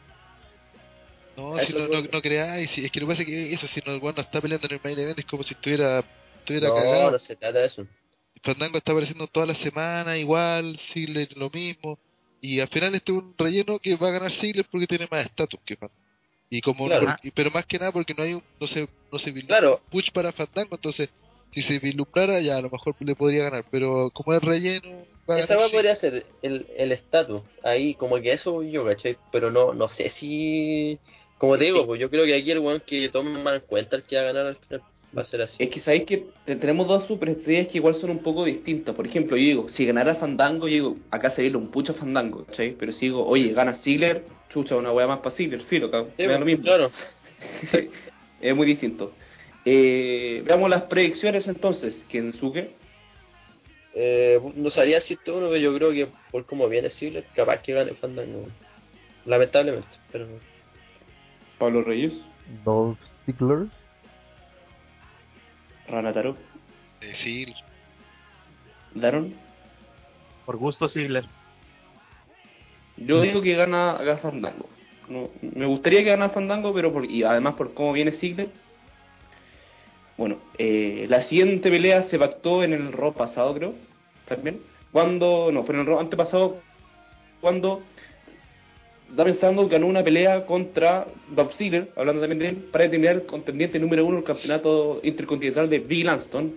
No, 1.39 1.65
si 1.65 1.73
no, 1.73 1.87
no, 1.87 2.01
no 2.01 2.21
creáis, 2.21 2.69
es 2.77 2.91
que 2.91 2.99
lo 2.99 3.07
que 3.07 3.13
pasa 3.13 3.21
es 3.21 3.27
que 3.27 3.53
eso, 3.53 3.67
si 3.73 3.81
no, 3.85 3.93
el 3.93 3.99
bueno 3.99 4.21
está 4.21 4.41
peleando 4.41 4.67
en 4.67 4.73
el 4.73 4.81
main 4.83 4.99
event, 4.99 5.19
es 5.19 5.25
como 5.25 5.43
si 5.43 5.53
estuviera, 5.53 6.03
estuviera 6.39 6.69
No, 6.69 6.75
cagado. 6.75 7.11
no 7.11 7.19
se 7.19 7.35
trata 7.35 7.59
de 7.59 7.65
eso. 7.67 7.85
Fandango 8.43 8.77
está 8.77 8.91
apareciendo 8.91 9.27
todas 9.27 9.49
las 9.49 9.57
semanas 9.59 10.17
igual, 10.17 10.79
Ziggler 10.93 11.27
lo 11.37 11.49
mismo. 11.49 11.99
Y 12.41 12.59
al 12.61 12.69
final 12.69 12.95
este 12.95 13.11
es 13.11 13.17
un 13.17 13.35
relleno 13.37 13.79
que 13.79 13.95
va 13.95 14.07
a 14.09 14.11
ganar 14.11 14.31
Ziggler 14.31 14.65
porque 14.71 14.87
tiene 14.87 15.07
más 15.11 15.25
estatus 15.25 15.59
que 15.65 15.75
Fandango. 15.75 15.99
Y 16.49 16.61
como 16.61 16.85
Claro. 16.85 17.05
por- 17.21 17.33
pero 17.33 17.51
más 17.51 17.65
que 17.65 17.77
nada 17.77 17.91
porque 17.91 18.13
no 18.13 18.23
hay 18.23 18.33
un, 18.33 18.43
no 18.59 18.67
se, 18.67 18.87
no 19.11 19.19
se 19.19 19.33
Claro. 19.45 19.81
un 19.83 19.89
push 19.91 20.09
para 20.11 20.31
Fandango, 20.31 20.75
entonces 20.75 21.09
si 21.53 21.61
se 21.63 21.79
vislumbrara 21.79 22.39
ya 22.41 22.57
a 22.57 22.61
lo 22.61 22.69
mejor 22.69 22.95
le 22.99 23.15
podría 23.15 23.43
ganar, 23.45 23.65
pero 23.71 24.09
como 24.13 24.33
es 24.33 24.41
relleno, 24.41 25.05
va 25.29 25.39
Esa 25.39 25.55
va 25.57 25.69
podría 25.69 25.95
ser 25.95 26.25
el 26.41 26.65
el 26.77 26.91
estatus, 26.91 27.41
ahí 27.63 27.95
como 27.95 28.19
que 28.21 28.33
eso 28.33 28.63
yo, 28.63 28.85
¿cachai? 28.85 29.17
Pero 29.31 29.51
no 29.51 29.73
no 29.73 29.89
sé 29.89 30.11
si... 30.19 30.97
Como 31.39 31.57
te 31.57 31.63
digo, 31.63 31.85
pues 31.87 31.99
yo 31.99 32.09
creo 32.11 32.25
que 32.25 32.35
aquí 32.35 32.51
el 32.51 32.59
weón 32.59 32.83
que 32.85 33.09
tome 33.09 33.41
más 33.41 33.55
en 33.55 33.67
cuenta 33.67 33.95
el 33.95 34.03
que 34.03 34.15
va 34.17 34.21
a 34.21 34.25
ganar 34.25 34.45
al 34.45 34.55
final 34.57 34.81
va 35.17 35.21
a 35.23 35.25
ser 35.25 35.41
así. 35.41 35.55
Es 35.57 35.69
que 35.69 35.79
sabéis 35.79 36.03
que 36.03 36.25
te- 36.45 36.55
tenemos 36.57 36.87
dos 36.87 37.07
superestrellas 37.07 37.69
que 37.69 37.77
igual 37.77 37.95
son 37.95 38.11
un 38.11 38.19
poco 38.19 38.45
distintas. 38.45 38.93
Por 38.93 39.07
ejemplo, 39.07 39.37
yo 39.37 39.43
digo, 39.43 39.69
si 39.69 39.85
ganara 39.85 40.15
Fandango, 40.15 40.67
yo 40.67 40.73
digo, 40.73 40.97
acá 41.09 41.31
se 41.31 41.47
un 41.55 41.71
pucho 41.71 41.93
Fandango, 41.95 42.45
¿cachai? 42.45 42.75
Pero 42.77 42.91
si 42.93 43.05
digo, 43.05 43.25
oye, 43.25 43.53
gana 43.53 43.73
Ziggler, 43.81 44.23
chucha, 44.49 44.75
una 44.75 44.91
wea 44.91 45.07
más 45.07 45.19
para 45.19 45.35
Ziggler, 45.35 45.61
filo, 45.63 45.89
cabrón, 45.89 46.11
Sí, 46.17 46.25
pues, 46.25 46.39
lo 46.39 46.45
mismo. 46.45 46.63
Claro. 46.63 46.91
es 48.41 48.55
muy 48.55 48.67
distinto. 48.67 49.13
Eh, 49.65 50.43
veamos 50.45 50.69
las 50.69 50.83
predicciones 50.83 51.47
entonces, 51.47 51.95
Kensuke. 52.09 52.71
Eh, 53.95 54.39
no 54.55 54.69
sabría 54.69 54.99
decirte 54.99 55.31
uno, 55.31 55.47
pero 55.47 55.57
yo 55.57 55.73
creo 55.75 55.91
que 55.91 56.07
por 56.31 56.45
cómo 56.45 56.67
viene 56.69 56.89
Ziggler, 56.91 57.23
capaz 57.33 57.61
que 57.61 57.73
gane 57.73 57.93
Fandango. 57.93 58.45
Lamentablemente, 59.25 59.87
pero... 60.11 60.27
Pablo 61.59 61.83
Reyes, 61.83 62.13
Dolph 62.65 62.97
Ziggler. 63.25 63.67
Ranataro, 65.87 66.35
Eh, 67.01 67.13
Ziggler. 67.23 67.55
Daron. 68.95 69.33
Por 70.45 70.57
gusto, 70.57 70.89
Ziggler. 70.89 71.25
Yo 72.97 73.21
digo 73.21 73.41
que 73.41 73.55
gana, 73.55 73.93
gana 74.01 74.17
Fandango. 74.17 74.67
No, 75.07 75.29
me 75.41 75.65
gustaría 75.65 76.03
que 76.03 76.09
gane 76.09 76.29
Fandango, 76.29 76.73
pero 76.73 76.91
por, 76.91 77.05
y 77.05 77.23
además 77.23 77.55
por 77.55 77.73
cómo 77.73 77.93
viene 77.93 78.11
Ziggler. 78.13 78.49
Bueno, 80.17 80.37
eh, 80.57 81.05
la 81.09 81.23
siguiente 81.23 81.69
pelea 81.69 82.03
se 82.09 82.19
pactó 82.19 82.63
en 82.63 82.73
el 82.73 82.91
Raw 82.91 83.13
pasado, 83.13 83.53
creo, 83.53 83.73
también. 84.27 84.61
Cuando, 84.91 85.49
no, 85.51 85.63
fue 85.63 85.75
en 85.75 85.81
el 85.81 85.87
Raw 85.87 85.99
antepasado, 85.99 86.57
cuando 87.41 87.81
Damien 89.15 89.39
Sandow 89.39 89.67
ganó 89.67 89.87
una 89.87 90.03
pelea 90.03 90.45
contra 90.45 91.07
Dolph 91.29 91.53
Ziggler, 91.57 91.91
hablando 91.95 92.21
también 92.21 92.39
de 92.39 92.49
él, 92.49 92.55
para 92.71 92.83
determinar 92.85 93.15
el 93.15 93.25
contendiente 93.25 93.79
número 93.79 94.05
uno 94.05 94.17
del 94.17 94.25
campeonato 94.25 94.99
intercontinental 95.03 95.69
de 95.69 95.79
Big 95.79 96.05
Lanston. 96.05 96.55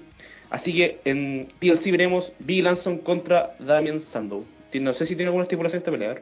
Así 0.50 0.72
que 0.74 1.00
en 1.04 1.48
TLC 1.60 1.90
veremos 1.90 2.30
Big 2.40 2.62
Lanston 2.62 2.98
contra 2.98 3.56
Damien 3.58 4.02
Sandow. 4.12 4.44
No 4.74 4.94
sé 4.94 5.06
si 5.06 5.14
tiene 5.16 5.28
alguna 5.28 5.44
estipulación 5.44 5.78
esta 5.78 5.90
pelea. 5.90 6.20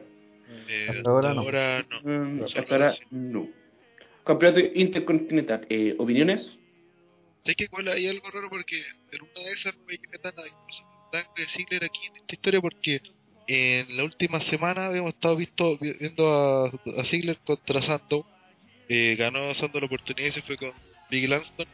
Eh, 0.69 0.87
Hasta 0.89 1.09
ahora 1.09 1.33
no. 1.33 1.41
ahora 1.41 1.85
no. 2.03 2.09
Mm, 2.09 2.43
hasta 2.43 2.61
ahora 2.75 2.95
no. 3.09 3.47
Campeonato 4.25 4.59
intercontinental. 4.73 5.65
Eh, 5.69 5.95
¿Opiniones? 5.97 6.41
Sé 7.45 7.55
que 7.55 7.63
igual 7.65 7.87
hay 7.87 8.07
algo 8.07 8.29
raro 8.29 8.49
porque 8.49 8.77
en 9.11 9.21
una 9.21 9.47
de 9.47 9.51
esas 9.53 9.75
puede 9.77 9.97
que 9.97 10.09
metan 10.09 10.33
a 10.37 10.43
Fandango 11.11 11.33
y 11.37 11.57
Ziggler 11.57 11.83
aquí 11.83 12.07
en 12.07 12.17
esta 12.17 12.35
historia 12.35 12.61
porque 12.61 13.01
en 13.53 13.97
la 13.97 14.03
última 14.03 14.39
semana 14.49 14.87
habíamos 14.87 15.13
estado 15.13 15.35
visto, 15.35 15.77
vi- 15.77 15.93
viendo 15.99 16.27
a, 16.27 16.67
a 16.67 17.03
Ziggler 17.09 17.37
contra 17.45 17.81
Sandow. 17.81 18.25
Eh, 18.87 19.15
ganó 19.17 19.53
Sandow 19.55 19.79
la 19.81 19.87
oportunidad 19.87 20.27
y 20.29 20.31
se 20.31 20.41
fue 20.43 20.57
con 20.57 20.71
Big 21.09 21.27
Lanston. 21.29 21.65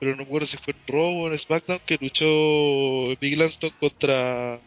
Pero 0.00 0.12
no 0.12 0.16
me 0.18 0.22
acuerdo 0.24 0.46
si 0.48 0.56
fue 0.58 0.74
en 0.74 0.80
Raw 0.94 1.20
o 1.22 1.28
en 1.32 1.38
SmackDown 1.38 1.80
que 1.86 1.96
luchó 2.00 3.16
Big 3.20 3.36
Lanston 3.38 3.70
contra 3.78 4.58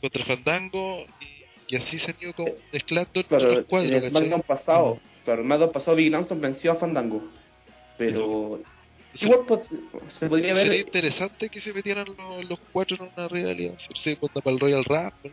contra 0.00 0.24
Fandango 0.24 1.04
y, 1.20 1.74
y 1.74 1.76
así 1.76 1.98
se 1.98 2.06
han 2.12 2.16
ido 2.20 2.32
como 2.34 2.52
mezclando 2.72 3.24
Claro, 3.24 3.52
los 3.54 3.64
cuadros. 3.66 4.04
en. 4.04 4.10
SmackDown 4.10 4.42
pasado, 4.42 5.00
claro, 5.24 5.40
el 5.40 5.46
SmackDown 5.46 5.72
pasado 5.72 5.96
Big 5.96 6.12
Lanston 6.12 6.40
venció 6.40 6.72
a 6.72 6.76
Fandango. 6.76 7.22
Pero 7.96 8.60
Igual 9.20 9.40
pues, 9.48 9.60
se 10.20 10.28
podría 10.28 10.54
ver. 10.54 10.66
Sería 10.66 10.80
interesante 10.82 11.48
que 11.48 11.60
se 11.60 11.72
metieran 11.72 12.06
los, 12.06 12.44
los 12.48 12.58
cuatro 12.72 12.96
en 13.00 13.10
una 13.16 13.26
rivalidad. 13.26 13.76
Se 14.04 14.16
cuenta 14.16 14.40
para 14.40 14.54
el 14.54 14.60
Royal 14.60 14.84
Rumble. 14.84 15.32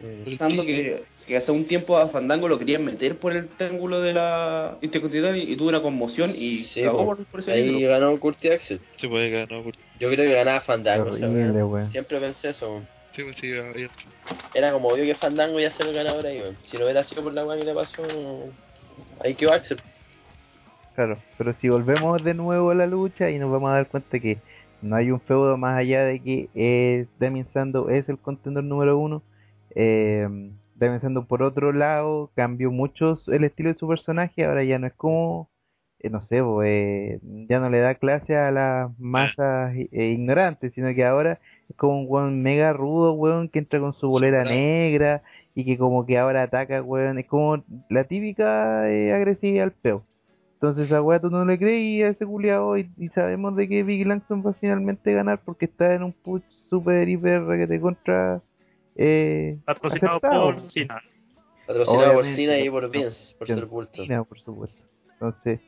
Mm. 0.00 0.24
Pensando 0.24 0.64
que, 0.64 1.04
que 1.26 1.36
hace 1.36 1.50
un 1.52 1.64
tiempo 1.66 1.96
a 1.96 2.08
Fandango 2.08 2.48
lo 2.48 2.58
querían 2.58 2.84
meter 2.84 3.16
por 3.18 3.32
el 3.32 3.48
triángulo 3.48 4.00
de 4.00 4.12
la 4.12 4.76
Intercontinental 4.82 5.36
y, 5.36 5.52
y 5.52 5.56
tuvo 5.56 5.68
una 5.70 5.80
conmoción 5.82 6.30
y 6.30 6.58
Sí, 6.64 6.82
cagó 6.82 6.98
po. 6.98 7.04
por, 7.16 7.24
por 7.26 7.40
ese 7.40 7.52
Ahí 7.52 7.64
título. 7.68 7.88
ganó 7.88 8.20
Curti 8.20 8.48
Axel. 8.50 8.80
Se 8.96 9.08
puede 9.08 9.30
ganar 9.30 9.62
por... 9.62 9.74
Yo 9.98 10.10
creo 10.10 10.28
que 10.28 10.34
ganaba 10.34 10.60
Fandango. 10.60 11.10
o 11.12 11.16
sea. 11.16 11.90
Siempre 11.90 12.20
pensé 12.20 12.50
eso. 12.50 12.82
Sí, 13.14 13.22
pues 13.22 13.36
sí, 13.40 13.50
ahí- 13.52 13.88
Era 14.52 14.72
como 14.72 14.88
obvio 14.88 15.04
que 15.04 15.14
Fandango 15.14 15.58
iba 15.58 15.70
a 15.70 15.76
ser 15.76 15.86
el 15.86 15.94
ganador 15.94 16.26
ahí. 16.26 16.42
Si 16.70 16.76
no 16.76 16.84
hubiera 16.84 17.02
sido 17.04 17.22
por 17.22 17.32
la 17.32 17.46
weá 17.46 17.56
que 17.58 17.64
le 17.64 17.72
pasó, 17.74 18.02
ahí 19.24 19.34
quedó 19.34 19.52
Axel. 19.54 19.78
Claro, 20.94 21.18
pero 21.38 21.54
si 21.60 21.68
volvemos 21.68 22.22
de 22.24 22.34
nuevo 22.34 22.70
a 22.70 22.74
la 22.74 22.86
lucha 22.86 23.30
y 23.30 23.38
nos 23.38 23.50
vamos 23.50 23.70
a 23.70 23.74
dar 23.74 23.88
cuenta 23.88 24.18
que 24.18 24.38
no 24.82 24.96
hay 24.96 25.10
un 25.10 25.20
feudo 25.20 25.56
más 25.56 25.78
allá 25.78 26.04
de 26.04 26.20
que 26.20 26.48
eh, 26.54 27.06
Damien 27.18 27.46
Sandow 27.52 27.88
es 27.90 28.08
el 28.08 28.18
contendor 28.18 28.64
número 28.64 28.98
uno. 28.98 29.22
Eh, 29.78 30.26
Damien 30.74 31.00
Sandow 31.00 31.26
por 31.26 31.42
otro 31.42 31.72
lado 31.72 32.30
cambió 32.34 32.70
mucho 32.70 33.18
el 33.28 33.44
estilo 33.44 33.72
de 33.72 33.78
su 33.78 33.86
personaje, 33.88 34.44
ahora 34.44 34.64
ya 34.64 34.78
no 34.78 34.86
es 34.86 34.94
como, 34.94 35.50
eh, 36.00 36.10
no 36.10 36.26
sé, 36.28 36.40
bo, 36.40 36.62
eh, 36.62 37.20
ya 37.48 37.60
no 37.60 37.70
le 37.70 37.80
da 37.80 37.94
clase 37.94 38.36
a 38.36 38.50
las 38.50 38.98
masas 38.98 39.74
eh, 39.74 39.88
ignorantes, 40.08 40.72
sino 40.74 40.94
que 40.94 41.04
ahora 41.04 41.40
es 41.68 41.76
como 41.76 42.00
un 42.00 42.06
weón 42.08 42.42
mega 42.42 42.72
rudo, 42.72 43.12
weón, 43.12 43.48
que 43.48 43.58
entra 43.58 43.80
con 43.80 43.94
su 43.94 44.08
bolera 44.08 44.44
negra 44.44 45.22
y 45.54 45.64
que 45.64 45.78
como 45.78 46.04
que 46.06 46.18
ahora 46.18 46.42
ataca, 46.42 46.82
weón, 46.82 47.18
es 47.18 47.26
como 47.26 47.62
la 47.88 48.04
típica 48.04 48.82
agresividad 48.82 49.64
al 49.64 49.72
peo. 49.72 50.04
Entonces 50.54 50.90
a 50.92 51.02
weá 51.02 51.20
tú 51.20 51.28
no 51.30 51.44
le 51.44 51.58
crees 51.58 52.04
a 52.04 52.08
ese 52.08 52.24
culiao 52.24 52.78
y, 52.78 52.90
y 52.96 53.08
sabemos 53.10 53.56
de 53.56 53.68
que 53.68 53.82
Big 53.82 54.06
Langston 54.06 54.42
va 54.44 54.50
a 54.50 54.54
finalmente 54.54 55.12
ganar 55.12 55.40
porque 55.44 55.66
está 55.66 55.94
en 55.94 56.02
un 56.02 56.12
push 56.12 56.42
super 56.70 57.06
hiper 57.08 57.42
que 57.58 57.66
te 57.66 57.78
contra 57.80 58.40
eh, 58.96 59.58
Patrocinado 59.64 60.16
aceptado. 60.16 60.44
por 60.54 60.70
Cena. 60.70 61.02
Patrocinado 61.66 62.14
por 62.14 62.24
Cena 62.24 62.58
y 62.58 62.70
por 62.70 62.90
Vince, 62.90 63.34
por 63.38 64.38
supuesto. 64.38 64.82
Entonces, 65.12 65.60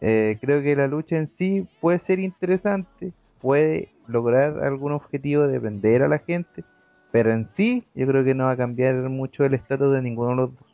eh, 0.00 0.38
creo 0.40 0.62
que 0.62 0.76
la 0.76 0.86
lucha 0.86 1.16
en 1.16 1.30
sí 1.36 1.66
puede 1.80 1.98
ser 2.00 2.18
interesante, 2.18 3.12
puede 3.40 3.90
lograr 4.06 4.64
algún 4.64 4.92
objetivo 4.92 5.46
de 5.46 5.58
vender 5.58 6.02
a 6.02 6.08
la 6.08 6.18
gente, 6.18 6.64
pero 7.12 7.32
en 7.32 7.48
sí 7.56 7.84
yo 7.94 8.06
creo 8.06 8.24
que 8.24 8.34
no 8.34 8.44
va 8.44 8.52
a 8.52 8.56
cambiar 8.56 8.94
mucho 8.94 9.44
el 9.44 9.54
estatus 9.54 9.92
de 9.92 10.02
ninguno 10.02 10.30
de 10.30 10.36
los 10.36 10.56
dos. 10.56 10.66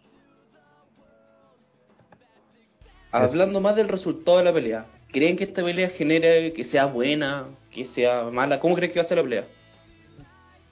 Hablando 3.12 3.60
más 3.60 3.76
del 3.76 3.88
resultado 3.88 4.38
de 4.38 4.44
la 4.44 4.52
pelea, 4.52 4.86
¿creen 5.10 5.36
que 5.36 5.44
esta 5.44 5.62
pelea 5.62 5.88
genere 5.90 6.52
que 6.52 6.64
sea 6.64 6.86
buena, 6.86 7.46
que 7.70 7.86
sea 7.86 8.24
mala? 8.24 8.60
¿Cómo 8.60 8.74
creen 8.74 8.92
que 8.92 8.98
va 8.98 9.04
a 9.06 9.08
ser 9.08 9.16
la 9.16 9.22
pelea? 9.24 9.46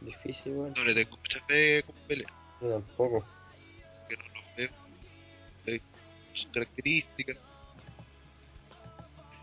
Difícil, 0.05 0.53
weón. 0.53 0.75
no 0.77 0.85
le 0.85 0.95
tengo 0.95 1.17
mucha 1.17 1.41
fe 1.47 1.83
como 1.85 1.99
pelea. 2.07 2.29
Yo 2.61 2.69
tampoco. 2.71 3.25
Que 4.09 4.17
no 4.17 4.23
veo. 4.57 4.69
eh, 5.67 5.81
sus 6.35 6.47
características. 6.53 7.37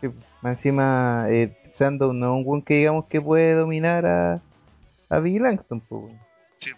Sí, 0.00 0.08
más 0.40 0.56
encima, 0.56 1.26
eh, 1.30 1.56
Sandow 1.78 2.12
no 2.12 2.26
es 2.34 2.38
un 2.40 2.46
weón 2.46 2.62
que 2.62 2.74
digamos 2.74 3.06
que 3.06 3.20
puede 3.20 3.54
dominar 3.54 4.06
a, 4.06 4.40
a 5.08 5.18
Big 5.20 5.40
Langston, 5.40 5.80
pues, 5.80 6.02
weón. 6.04 6.20
Sí, 6.60 6.70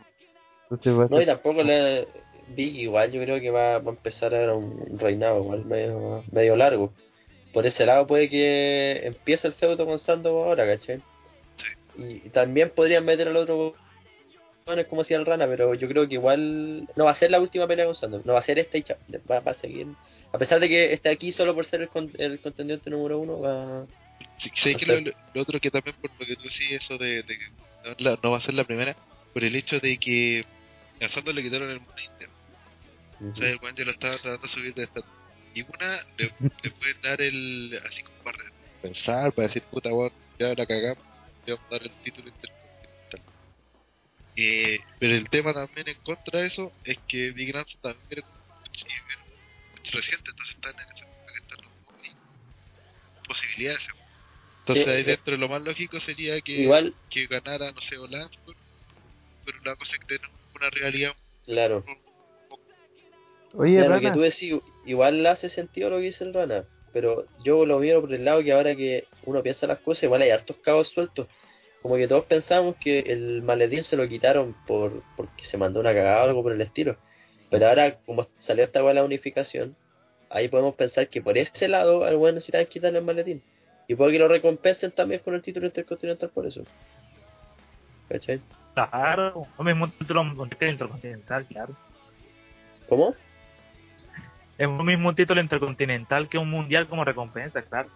Entonces 0.70 0.98
va 0.98 1.04
a 1.04 1.08
No, 1.08 1.20
y 1.22 1.26
tampoco 1.26 1.62
le... 1.62 2.06
Big 2.48 2.76
igual 2.78 3.10
yo 3.10 3.22
creo 3.22 3.40
que 3.40 3.50
va, 3.50 3.78
va 3.78 3.90
a 3.90 3.94
empezar 3.94 4.34
a 4.34 4.38
ver 4.38 4.50
un 4.50 4.98
reinado 4.98 5.40
igual 5.40 5.64
medio, 5.64 6.22
medio 6.30 6.56
largo. 6.56 6.92
Por 7.54 7.66
ese 7.66 7.86
lado 7.86 8.06
puede 8.06 8.28
que 8.28 9.00
empiece 9.06 9.46
el 9.46 9.54
feudo 9.54 9.86
con 9.86 9.98
Sandow 10.00 10.44
ahora, 10.44 10.66
¿cachai? 10.66 11.00
Y 11.96 12.28
también 12.30 12.70
podrían 12.70 13.04
meter 13.04 13.28
al 13.28 13.36
otro 13.36 13.74
weones 14.66 14.86
como 14.86 15.02
hacía 15.02 15.16
el 15.18 15.26
Rana, 15.26 15.46
pero 15.46 15.74
yo 15.74 15.88
creo 15.88 16.08
que 16.08 16.14
igual 16.14 16.88
no 16.96 17.04
va 17.04 17.10
a 17.12 17.18
ser 17.18 17.30
la 17.30 17.40
última 17.40 17.66
pelea 17.66 17.86
con 17.86 17.94
Sandow, 17.94 18.22
no 18.24 18.32
va 18.32 18.40
a 18.40 18.44
ser 18.44 18.58
esta 18.58 18.78
y 18.78 18.82
chao. 18.82 18.96
va, 19.30 19.40
va 19.40 19.52
a 19.52 19.60
seguir. 19.60 19.86
A 20.32 20.38
pesar 20.38 20.58
de 20.58 20.68
que 20.68 20.92
esté 20.92 21.10
aquí 21.10 21.32
solo 21.32 21.54
por 21.54 21.66
ser 21.66 21.82
el, 21.82 21.88
con- 21.88 22.10
el 22.18 22.40
contendiente 22.40 22.90
número 22.90 23.18
uno, 23.18 23.40
va... 23.40 23.86
Sí, 24.38 24.50
sé 24.62 24.74
que 24.74 24.86
lo, 24.86 25.40
otro 25.40 25.60
que 25.60 25.70
también 25.70 25.94
por 26.00 26.10
lo 26.18 26.26
que 26.26 26.36
tú 26.36 26.42
decís 26.44 26.72
eso 26.82 26.98
de, 26.98 27.22
de 27.22 27.38
que 27.38 27.48
no, 27.84 27.94
la- 27.98 28.18
no 28.22 28.30
va 28.30 28.38
a 28.38 28.42
ser 28.42 28.54
la 28.54 28.64
primera 28.64 28.96
por 29.32 29.44
el 29.44 29.54
hecho 29.54 29.78
de 29.80 29.98
que 29.98 30.44
a 31.00 31.08
Santos 31.10 31.34
le 31.34 31.42
quitaron 31.42 31.70
el 31.70 31.78
mundo 31.80 31.94
interno 32.00 32.34
o 33.32 33.36
sea 33.36 33.48
el 33.48 33.58
ya 33.76 33.84
lo 33.84 33.90
estaba 33.90 34.18
tratando 34.18 34.46
de 34.46 34.52
subir 34.52 34.74
de 34.74 34.84
estatus 34.84 35.10
y 35.54 35.62
una 35.62 36.00
le, 36.16 36.30
le 36.62 36.70
pueden 36.70 37.02
dar 37.02 37.20
el 37.20 37.80
así 37.86 38.02
como 38.02 38.16
para 38.24 38.38
pensar 38.82 39.32
para 39.32 39.48
decir 39.48 39.62
puta 39.64 39.92
weón 39.92 40.12
ya 40.38 40.54
la 40.54 40.66
cagamos 40.66 41.04
le 41.46 41.54
vamos 41.54 41.66
a 41.70 41.74
dar 41.74 41.82
el 41.82 42.02
título 42.02 42.28
intercontinental. 42.28 43.20
Eh, 44.36 44.80
pero 44.98 45.14
el 45.14 45.28
tema 45.28 45.52
también 45.52 45.88
en 45.88 46.00
contra 46.02 46.40
de 46.40 46.46
eso 46.46 46.72
es 46.84 46.98
que 47.08 47.30
Big 47.30 47.54
Ransom 47.54 47.80
también 47.80 48.06
era 48.10 48.22
mucho, 48.26 48.86
mucho 49.76 49.96
reciente 49.96 50.30
entonces 50.30 50.56
están 50.56 50.74
en 50.74 50.94
ese 50.94 51.04
punto 51.04 51.32
que 51.32 51.40
están 51.40 51.58
los 51.64 53.26
posibilidades 53.28 53.80
entonces 54.66 54.84
Sí, 54.86 54.90
ahí 54.90 55.02
dentro 55.02 55.36
lo 55.36 55.48
más 55.48 55.62
lógico 55.62 56.00
sería 56.00 56.40
que, 56.40 56.52
Igual, 56.52 56.94
que 57.10 57.26
ganara, 57.26 57.70
no 57.70 57.80
sé, 57.82 57.98
Olansburg, 57.98 58.56
pero 59.44 59.58
la 59.62 59.76
cosa 59.76 59.92
es 59.92 59.98
que 59.98 60.18
tenemos 60.18 60.40
una 60.54 60.70
realidad 60.70 61.12
claro. 61.44 61.84
Oye, 63.52 63.72
Mira, 63.72 63.88
lo 63.88 64.00
que 64.00 64.06
Rana, 64.06 64.14
tú 64.14 64.20
decís, 64.20 64.54
igual 64.86 65.24
hace 65.26 65.50
sentido 65.50 65.90
lo 65.90 65.98
que 65.98 66.04
dice 66.04 66.24
el 66.24 66.32
Rana, 66.32 66.64
pero 66.92 67.26
yo 67.44 67.66
lo 67.66 67.78
miro 67.78 68.00
por 68.00 68.12
el 68.12 68.24
lado 68.24 68.42
que 68.42 68.52
ahora 68.52 68.74
que 68.74 69.06
uno 69.26 69.42
piensa 69.42 69.66
las 69.66 69.78
cosas, 69.78 70.04
igual 70.04 70.22
hay 70.22 70.30
hartos 70.30 70.56
cabos 70.58 70.88
sueltos. 70.88 71.28
Como 71.82 71.96
que 71.96 72.08
todos 72.08 72.24
pensamos 72.24 72.76
que 72.76 73.00
el 73.00 73.42
maletín 73.42 73.84
se 73.84 73.96
lo 73.96 74.08
quitaron 74.08 74.56
por 74.66 75.02
porque 75.16 75.44
se 75.44 75.58
mandó 75.58 75.80
una 75.80 75.92
cagada 75.92 76.22
o 76.22 76.28
algo 76.28 76.42
por 76.42 76.52
el 76.52 76.60
estilo. 76.60 76.96
Pero 77.50 77.68
ahora, 77.68 77.98
como 78.06 78.26
salió 78.40 78.64
esta 78.64 78.80
la 78.80 79.04
unificación, 79.04 79.76
ahí 80.30 80.48
podemos 80.48 80.74
pensar 80.74 81.08
que 81.08 81.20
por 81.20 81.36
ese 81.36 81.68
lado 81.68 82.04
al 82.04 82.16
bueno 82.16 82.36
necesitan 82.36 82.66
quitarle 82.66 82.98
el 82.98 83.04
maletín. 83.04 83.42
Y 83.86 83.94
puede 83.94 84.12
que 84.12 84.18
lo 84.18 84.28
recompensen 84.28 84.92
también 84.92 85.20
con 85.20 85.34
el 85.34 85.42
título 85.42 85.66
intercontinental 85.66 86.30
por 86.30 86.46
eso. 86.46 86.62
¿Cachai? 88.08 88.40
Claro, 88.74 89.46
lo 89.56 89.64
mismo 89.64 89.88
título 89.90 90.24
intercontinental, 90.60 91.46
claro. 91.46 91.76
¿Cómo? 92.88 93.14
Es 94.58 94.68
lo 94.68 94.84
mismo 94.84 95.08
un 95.10 95.14
título 95.14 95.40
intercontinental 95.40 96.28
que 96.28 96.38
un 96.38 96.50
mundial 96.50 96.88
como 96.88 97.04
recompensa, 97.04 97.62
claro. 97.62 97.88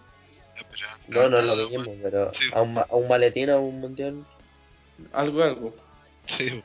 No, 1.08 1.28
no 1.28 1.38
es 1.38 1.44
lo 1.46 1.56
mismo, 1.68 1.92
pero 2.02 2.32
Sí. 2.32 2.38
a 2.52 2.62
un, 2.62 2.74
ma- 2.74 2.86
a 2.88 2.94
un 2.96 3.08
maletín, 3.08 3.50
a 3.50 3.58
un 3.58 3.80
mundial. 3.80 4.24
Algo, 5.12 5.42
algo. 5.42 5.74
Sí, 6.36 6.62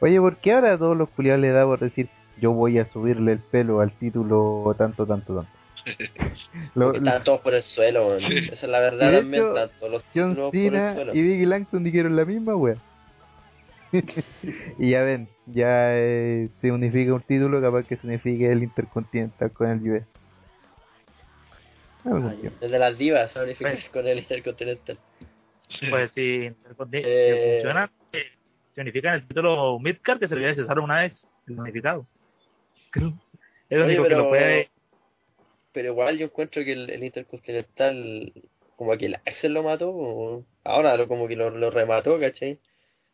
oye, 0.00 0.20
¿por 0.20 0.36
qué 0.38 0.52
ahora 0.52 0.72
a 0.74 0.78
todos 0.78 0.96
los 0.96 1.08
culiados 1.10 1.40
le 1.42 1.50
da 1.50 1.64
por 1.64 1.80
decir 1.80 2.08
yo 2.40 2.52
voy 2.52 2.78
a 2.78 2.86
subirle 2.92 3.32
el 3.32 3.38
pelo 3.40 3.80
al 3.80 3.90
título 3.92 4.74
tanto, 4.78 5.06
tanto, 5.06 5.34
tanto? 5.36 5.50
Lo- 6.74 6.94
están 6.94 7.24
todos 7.24 7.40
por 7.40 7.54
el 7.54 7.62
suelo. 7.62 8.18
Sí. 8.20 8.38
Esa 8.52 8.66
es 8.66 8.70
la 8.70 8.80
verdad 8.80 9.12
también, 9.12 9.34
hecho, 9.44 9.56
están 9.58 9.78
todos 9.78 9.92
los 9.92 10.02
John 10.14 10.30
títulos 10.34 10.50
por 10.50 10.56
el 10.56 10.70
Cena 10.70 10.94
suelo. 10.94 11.14
y 11.14 11.22
Biggie 11.22 11.46
Langston 11.46 11.84
dijeron 11.84 12.16
la 12.16 12.24
misma 12.24 12.56
wea. 12.56 12.76
y 14.78 14.90
ya 14.90 15.02
ven, 15.02 15.28
ya 15.46 15.96
eh, 15.96 16.48
se 16.60 16.72
unifica 16.72 17.14
un 17.14 17.22
título, 17.22 17.60
capaz 17.60 17.84
que 17.84 17.96
se 17.96 18.06
unifique 18.06 18.50
el 18.50 18.62
Intercontinental 18.62 19.50
con 19.52 19.68
el 19.70 19.90
US. 19.90 20.02
Tiempo. 22.40 22.58
El 22.64 22.70
de 22.70 22.78
las 22.78 22.96
divas 22.98 23.32
se 23.32 23.54
Pues. 23.56 23.84
con 23.92 24.06
el 24.06 24.18
Intercontinental. 24.18 24.98
Pues 25.90 26.12
si 26.12 26.20
interconti- 26.48 27.02
Eh. 27.04 27.58
funciona, 27.62 27.90
se 28.72 28.80
unifica 28.80 29.08
en 29.08 29.14
el 29.16 29.26
título 29.28 29.78
Midcard 29.80 30.20
que 30.20 30.28
se 30.28 30.36
le 30.36 30.42
había 30.44 30.54
César 30.54 30.78
una 30.78 31.00
vez, 31.02 31.26
el 31.48 31.58
unificado. 31.58 32.06
Creo. 32.90 33.12
Es 33.68 33.78
lo 33.78 33.84
Oye, 33.84 33.94
único 33.94 34.02
que 34.04 34.08
pero, 34.10 34.22
lo 34.22 34.28
puede. 34.28 34.70
pero 35.72 35.88
igual 35.88 36.18
yo 36.18 36.26
encuentro 36.26 36.62
que 36.64 36.72
el, 36.72 36.88
el 36.90 37.02
Intercontinental, 37.02 38.32
como 38.76 38.96
que 38.96 39.06
el 39.06 39.14
Axel 39.26 39.54
lo 39.54 39.62
mató, 39.64 39.90
o 39.90 40.44
ahora 40.62 40.96
lo, 40.96 41.08
como 41.08 41.26
que 41.26 41.34
lo, 41.36 41.50
lo 41.50 41.70
remató, 41.70 42.20
¿cachai? 42.20 42.60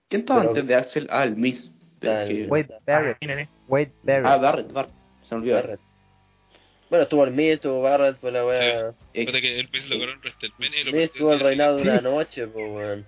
¿Quién 0.08 0.20
estaba 0.20 0.40
Pero- 0.40 0.50
antes 0.50 0.66
de 0.66 0.74
Axel? 0.74 1.06
Ah, 1.10 1.24
el 1.24 1.36
Miss. 1.36 1.70
Ah, 2.04 2.24
que- 2.28 2.46
Wade 2.48 2.68
Barrett, 2.86 3.16
Ah. 3.22 3.48
Wade 3.68 3.92
Barrett. 4.02 4.26
Ah, 4.26 4.36
Barrett, 4.36 4.72
Barrett. 4.72 4.94
Se 5.22 5.34
me 5.34 5.40
olvidó. 5.40 5.54
Barrett. 5.56 5.80
Bueno, 6.92 7.04
estuvo 7.04 7.24
el 7.24 7.30
Miz, 7.32 7.52
estuvo 7.54 7.80
Barrett, 7.80 8.18
fue 8.18 8.30
la 8.32 8.44
wea. 8.44 8.80
Eh, 8.80 8.92
Recuerda 9.14 9.40
que 9.40 9.60
el 9.60 9.60
en 9.60 9.70
WrestleMania 9.70 10.84
Miz 10.84 10.92
perdió 10.92 11.08
tuvo 11.18 11.32
el 11.32 11.40
reinado 11.40 11.76
de 11.76 11.82
una 11.84 12.00
noche, 12.02 12.46
pues, 12.48 12.70
weón. 12.70 13.06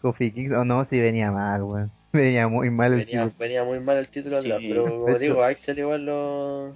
Kofi 0.00 0.30
Kingston, 0.32 0.58
oh 0.58 0.64
no, 0.64 0.86
si 0.88 0.98
venía 0.98 1.30
mal, 1.30 1.62
weón. 1.64 1.90
Venía 2.14 2.48
muy 2.48 2.70
mal 2.70 2.94
el 2.94 3.00
Venía, 3.00 3.24
título. 3.24 3.34
venía 3.38 3.64
muy 3.64 3.78
mal 3.80 3.98
el 3.98 4.08
título 4.08 4.40
Sí. 4.40 4.50
pero 4.70 4.84
como 4.84 5.18
digo, 5.18 5.42
Axel 5.42 5.78
igual 5.78 6.06
lo... 6.06 6.74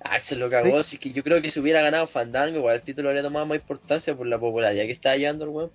Axel 0.00 0.40
lo 0.40 0.50
cagó, 0.50 0.78
así 0.78 0.98
que 0.98 1.12
yo 1.12 1.22
creo 1.22 1.40
que 1.40 1.52
si 1.52 1.60
hubiera 1.60 1.80
ganado 1.80 2.08
Fandango, 2.08 2.58
igual 2.58 2.74
el 2.74 2.82
título 2.82 3.08
habría 3.10 3.22
tomado 3.22 3.46
más 3.46 3.58
importancia 3.60 4.16
por 4.16 4.26
la 4.26 4.36
popularidad 4.36 4.82
que 4.86 4.90
está 4.90 5.10
hallando 5.10 5.44
el 5.44 5.50
weón. 5.50 5.70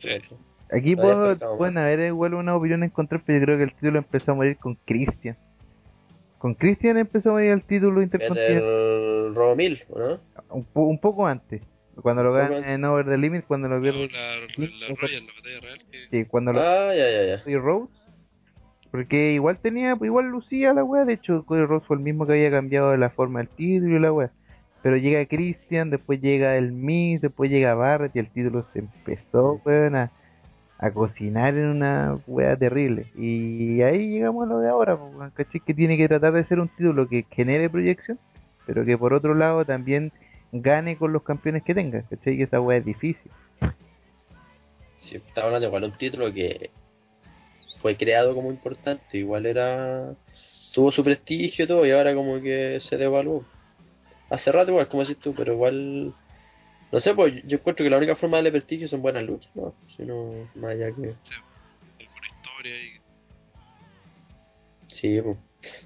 Aquí 0.70 0.98
puedo- 0.98 1.58
pueden 1.58 1.78
haber 1.78 2.02
igual 2.02 2.34
una 2.34 2.58
opinión 2.58 2.84
en 2.84 2.90
contra, 2.90 3.22
pero 3.26 3.40
yo 3.40 3.46
creo 3.46 3.58
que 3.58 3.64
el 3.64 3.74
título 3.74 4.00
empezó 4.00 4.34
a 4.34 4.36
morir 4.36 4.58
con 4.58 4.76
Christian. 4.86 5.38
Con 6.40 6.56
Christian 6.56 6.98
empezó 6.98 7.30
a 7.30 7.34
morir 7.34 7.52
el 7.52 7.62
título 7.64 7.98
En 7.98 8.04
intercontinental. 8.06 8.64
el 8.64 9.26
el 9.30 9.36
Robo 9.36 9.56
1000, 9.56 9.84
¿o 9.90 10.00
¿no? 10.00 10.20
Un, 10.50 10.64
po- 10.66 10.86
un 10.88 11.00
poco 11.00 11.28
antes. 11.28 11.62
Cuando 12.02 12.24
lo 12.24 12.32
ganan 12.34 12.64
en 12.64 12.84
Over 12.86 13.06
the 13.06 13.18
Limit, 13.18 13.46
cuando 13.46 13.68
lo 13.68 13.76
No, 13.76 13.82
pierde. 13.84 14.08
la, 14.08 14.36
la 14.38 14.48
Royal, 14.48 15.26
la 15.28 15.34
batalla 15.36 15.60
real 15.62 15.80
que 15.92 16.08
Sí, 16.10 16.26
cuando 16.26 16.54
lo 16.54 16.60
Ah, 16.62 16.96
ya, 16.96 17.12
ya, 17.12 17.26
ya. 17.26 17.44
Cody 17.44 17.58
Rhodes. 17.58 17.90
Porque 18.92 19.34
igual 19.34 19.60
tenía, 19.60 19.96
igual 20.02 20.30
lucía 20.30 20.74
la 20.74 20.84
wea. 20.84 21.06
De 21.06 21.14
hecho, 21.14 21.46
Cody 21.46 21.64
Rhodes 21.66 21.86
fue 21.86 21.98
el 21.98 22.04
mismo 22.04 22.26
que 22.26 22.34
había 22.34 22.50
cambiado 22.50 22.96
la 22.98 23.10
forma 23.12 23.40
del 23.40 23.50
título 23.50 23.98
y 23.98 24.00
la 24.00 24.12
wea. 24.14 24.32
Pero 24.82 24.96
llega 24.98 25.26
Christian, 25.26 25.90
después 25.90 26.22
llega 26.22 26.56
el 26.56 26.72
Miz, 26.72 27.20
después 27.22 27.52
llega 27.52 27.76
Barrett 27.76 28.16
y 28.16 28.20
el 28.20 28.30
título 28.32 28.66
se 28.74 28.80
empezó, 28.80 29.62
weón, 29.66 29.96
a, 29.98 30.12
a 30.80 30.92
cocinar 30.92 31.56
en 31.56 31.66
una 31.66 32.18
wea 32.26 32.56
terrible. 32.56 33.08
Y 33.16 33.82
ahí 33.82 34.10
llegamos 34.10 34.48
a 34.48 34.54
lo 34.54 34.60
de 34.60 34.70
ahora, 34.70 34.98
¿cachai? 35.34 35.60
Que 35.60 35.74
tiene 35.74 35.98
que 35.98 36.08
tratar 36.08 36.34
de 36.34 36.46
ser 36.46 36.60
un 36.60 36.70
título 36.70 37.08
que 37.08 37.26
genere 37.30 37.70
proyección, 37.70 38.18
pero 38.66 38.86
que 38.86 38.98
por 38.98 39.14
otro 39.14 39.34
lado 39.34 39.66
también 39.66 40.12
gane 40.54 40.98
con 40.98 41.12
los 41.12 41.24
campeones 41.24 41.64
que 41.64 41.76
tenga, 41.76 42.04
¿cachai? 42.04 42.38
Que 42.38 42.44
esa 42.44 42.62
wea 42.62 42.78
es 42.78 42.86
difícil. 42.86 43.32
Sí, 45.02 45.18
estaba 45.18 45.48
hablando 45.48 45.68
igual 45.68 45.84
un 45.84 45.98
título 45.98 46.34
que 46.34 46.72
fue 47.82 47.98
creado 47.98 48.34
como 48.34 48.50
importante, 48.50 49.18
igual 49.18 49.46
era 49.46 50.14
tuvo 50.74 50.92
su 50.92 51.04
prestigio 51.04 51.66
y 51.66 51.68
todo 51.68 51.86
y 51.86 51.92
ahora 51.92 52.14
como 52.14 52.40
que 52.42 52.80
se 52.88 52.96
devaluó. 52.96 53.44
Hace 54.30 54.52
rato 54.52 54.72
igual, 54.72 54.88
como 54.88 55.04
decís 55.04 55.18
tú, 55.22 55.34
pero 55.36 55.54
igual 55.54 56.14
no 56.92 57.00
sé, 57.00 57.14
pues 57.14 57.34
yo 57.46 57.58
encuentro 57.58 57.84
que 57.84 57.90
la 57.90 57.98
única 57.98 58.16
forma 58.16 58.38
de 58.38 58.44
darle 58.44 58.60
prestigio 58.60 58.88
son 58.88 59.02
buenas 59.02 59.24
luchas, 59.24 59.56
¿no? 59.56 59.74
Si 59.96 60.04
no, 60.04 60.50
más 60.56 60.72
allá 60.72 60.88
que... 60.88 61.16
alguna 62.00 62.28
historia 62.28 62.84
y 62.84 63.00
Sí, 64.88 65.22
pues. 65.22 65.38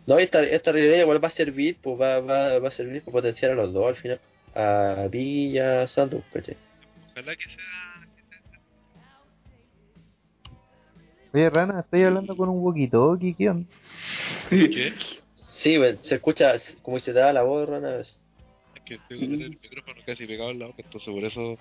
No, 0.06 0.20
y 0.20 0.24
esta, 0.24 0.42
esta 0.44 0.72
realidad 0.72 1.02
igual 1.02 1.24
va 1.24 1.28
a 1.28 1.32
servir, 1.32 1.78
pues 1.82 2.00
va, 2.00 2.20
va, 2.20 2.60
va 2.60 2.68
a 2.68 2.72
servir 2.72 3.04
para 3.04 3.14
potenciar 3.14 3.52
a 3.52 3.56
los 3.56 3.74
dos 3.74 3.88
al 3.88 3.96
final. 3.96 4.22
A 4.56 5.08
Villa, 5.10 5.88
Santos, 5.88 6.24
¿cachai? 6.32 6.56
ojalá 7.12 7.36
que 7.36 7.46
sea 7.46 7.94
Oye, 11.34 11.50
Rana, 11.50 11.80
estoy 11.80 12.04
hablando 12.04 12.36
con 12.38 12.48
un 12.48 12.62
walkie-talkie, 12.62 13.36
¿qué 13.36 13.50
onda? 13.50 13.68
¿qué? 14.50 14.94
Sí, 15.64 15.78
pues, 15.78 15.98
se 16.04 16.16
escucha 16.16 16.54
como 16.84 17.00
se 17.00 17.12
te 17.12 17.20
da 17.20 17.34
la 17.34 17.42
voz, 17.42 17.68
Rana. 17.68 18.02
es- 18.02 18.23
Que 18.86 18.98
tengo 19.08 19.22
que 19.22 19.28
tener 19.28 19.42
el 19.48 19.60
micrófono 19.62 20.02
casi 20.06 20.26
pegado 20.28 20.52
en 20.52 20.60
la 20.60 20.66
boca, 20.68 20.82
entonces 20.84 21.14
por 21.14 21.24
eso 21.24 21.58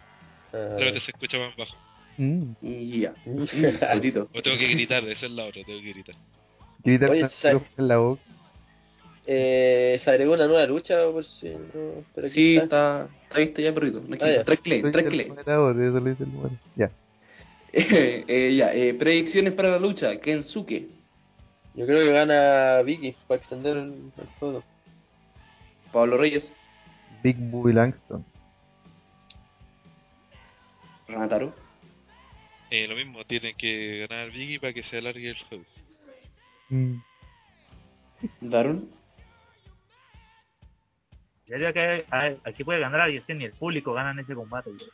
realmente 0.52 1.00
se 1.00 1.10
escucha 1.12 1.38
más 1.38 1.56
bajo. 1.56 1.76
Mm. 2.18 2.52
Y 2.62 3.00
ya. 3.00 3.14
Mm. 3.24 3.42
O 4.34 4.42
tengo 4.42 4.58
que 4.58 4.68
gritar, 4.68 5.02
esa 5.08 5.26
es 5.26 5.32
la 5.32 5.44
otra, 5.46 5.62
tengo 5.64 5.80
que 5.80 5.92
gritar. 5.92 6.14
Gritar 6.84 7.10
en 7.78 7.88
la 7.88 7.96
boca. 7.98 8.22
eh, 9.26 10.00
se 10.02 10.10
agregó 10.10 10.34
una 10.34 10.46
nueva 10.48 10.66
lucha, 10.66 10.96
por 11.10 11.24
si 11.24 11.48
no. 11.50 12.04
Pero 12.14 12.28
Sí, 12.30 12.56
está, 12.56 13.08
está 13.24 13.38
listo 13.38 13.62
ya, 13.62 13.72
perrito. 13.72 14.02
Ah, 14.20 14.30
ya. 14.30 14.44
Tranquilo, 14.44 14.90
tranquilo. 14.90 15.34
Ya. 16.76 16.90
Eh, 17.74 18.24
eh, 18.28 18.54
ya, 18.54 18.74
eh, 18.74 18.92
predicciones 18.92 19.54
para 19.54 19.70
la 19.70 19.78
lucha. 19.78 20.20
Kensuke. 20.20 20.88
Yo 21.74 21.86
creo 21.86 22.04
que 22.04 22.12
gana 22.12 22.82
Vicky 22.82 23.16
para 23.26 23.40
extender 23.40 23.78
el, 23.78 23.92
el 24.18 24.26
juego. 24.38 24.62
Pablo 25.90 26.18
Reyes. 26.18 26.44
Big 27.22 27.36
Booby 27.38 27.72
Langston. 27.72 28.24
Ranataro. 31.08 31.54
Eh, 32.70 32.88
lo 32.88 32.96
mismo, 32.96 33.24
tienen 33.24 33.54
que 33.56 34.06
ganar 34.08 34.30
Biggie 34.30 34.58
para 34.58 34.72
que 34.72 34.82
se 34.84 34.98
alargue 34.98 35.30
el 35.30 35.38
juego. 35.44 35.64
Mm. 36.70 36.96
Daron. 38.40 38.88
Yo 41.46 41.56
diría 41.56 41.72
que 41.72 42.06
aquí 42.44 42.64
puede 42.64 42.80
ganar 42.80 43.02
alguien, 43.02 43.22
si 43.26 43.34
ni 43.34 43.44
el 43.44 43.52
público 43.52 43.92
gana 43.92 44.12
en 44.12 44.20
ese 44.20 44.34
combate. 44.34 44.70
yo. 44.78 44.86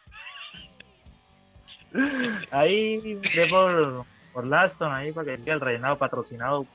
Ahí 2.50 3.14
de 3.14 3.46
por, 3.48 4.04
por 4.32 4.46
Laston, 4.46 4.92
ahí 4.92 5.12
para 5.12 5.36
que 5.36 5.50
el 5.50 5.60
reinado 5.60 5.96
patrocinado 5.96 6.66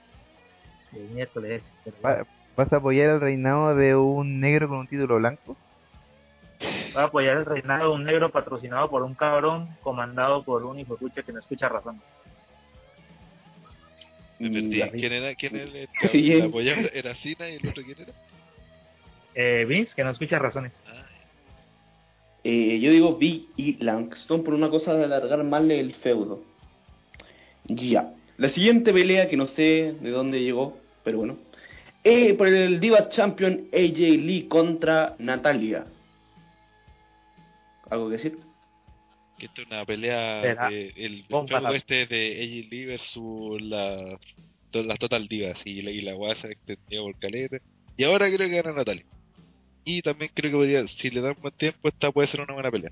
el 0.93 1.09
miércoles. 1.09 1.69
pero 1.83 2.25
¿Vas 2.55 2.71
a 2.71 2.77
apoyar 2.77 3.09
el 3.09 3.21
reinado 3.21 3.75
de 3.75 3.95
un 3.95 4.39
negro 4.39 4.67
con 4.69 4.77
un 4.79 4.87
título 4.87 5.17
blanco? 5.17 5.57
Va 6.95 7.03
a 7.03 7.05
apoyar 7.05 7.37
el 7.37 7.45
reinado 7.45 7.89
de 7.89 7.95
un 7.95 8.03
negro 8.03 8.31
patrocinado 8.31 8.89
por 8.89 9.01
un 9.03 9.15
cabrón 9.15 9.69
comandado 9.81 10.43
por 10.43 10.63
un 10.63 10.79
hijo 10.79 10.97
que 10.97 11.33
no 11.33 11.39
escucha 11.39 11.67
razones. 11.67 12.01
Me 14.39 14.49
perdí. 14.49 14.77
ya. 14.77 14.91
¿Quién 14.91 15.13
era? 15.13 15.35
¿Quién 15.35 15.55
era 15.55 15.65
el, 15.65 15.89
Sí, 16.11 16.31
el 16.31 16.41
eh. 16.41 16.45
apoyador? 16.45 16.91
¿Era 16.93 17.15
Cena 17.15 17.49
y 17.49 17.55
el 17.55 17.67
otro 17.69 17.83
quién 17.83 17.99
era? 17.99 18.13
Eh, 19.35 19.65
Vince, 19.67 19.93
que 19.95 20.03
no 20.03 20.11
escucha 20.11 20.37
razones. 20.37 20.73
Ah, 20.87 21.05
Eh, 22.43 22.79
yo 22.79 22.91
digo 22.91 23.15
Big 23.15 23.47
y 23.55 23.83
Langston 23.83 24.43
por 24.43 24.53
una 24.53 24.69
cosa 24.69 24.93
de 24.93 25.05
alargar 25.05 25.43
mal 25.43 25.71
el 25.71 25.93
feudo. 25.95 26.43
Ya. 27.65 28.13
La 28.37 28.49
siguiente 28.49 28.91
pelea, 28.93 29.27
que 29.29 29.37
no 29.37 29.47
sé 29.47 29.95
de 29.99 30.09
dónde 30.11 30.41
llegó, 30.41 30.77
pero 31.03 31.19
bueno. 31.19 31.37
Eh, 32.03 32.33
por 32.33 32.47
el 32.47 32.79
Diva 32.79 33.09
Champion 33.09 33.67
AJ 33.71 33.97
Lee 33.97 34.47
contra 34.49 35.15
Natalia. 35.19 35.85
¿Algo 37.89 38.09
que 38.09 38.17
decir? 38.17 38.37
que 39.37 39.47
esta 39.47 39.61
es 39.61 39.67
una 39.67 39.83
pelea 39.83 40.41
de, 40.69 40.93
el 40.95 41.25
la- 41.63 41.75
este 41.75 42.05
de 42.05 42.43
AJ 42.43 42.69
Lee 42.71 42.85
versus 42.85 43.61
la, 43.61 44.19
to- 44.71 44.83
las 44.83 44.99
Total 44.99 45.27
Divas 45.27 45.57
y 45.65 45.81
la, 45.81 45.91
y 45.91 46.01
la 46.01 46.15
weá 46.15 46.35
se 46.35 46.51
extendió 46.51 47.03
por 47.03 47.17
caleta. 47.19 47.57
Y 47.97 48.03
ahora 48.03 48.27
creo 48.27 48.47
que 48.47 48.61
gana 48.61 48.73
Natalia. 48.75 49.05
Y 49.85 50.01
también 50.01 50.31
creo 50.33 50.51
que 50.51 50.57
podría, 50.57 50.87
si 50.87 51.09
le 51.09 51.19
dan 51.21 51.35
buen 51.41 51.53
tiempo, 51.55 51.87
esta 51.89 52.11
puede 52.11 52.27
ser 52.29 52.41
una 52.41 52.53
buena 52.53 52.71
pelea. 52.71 52.91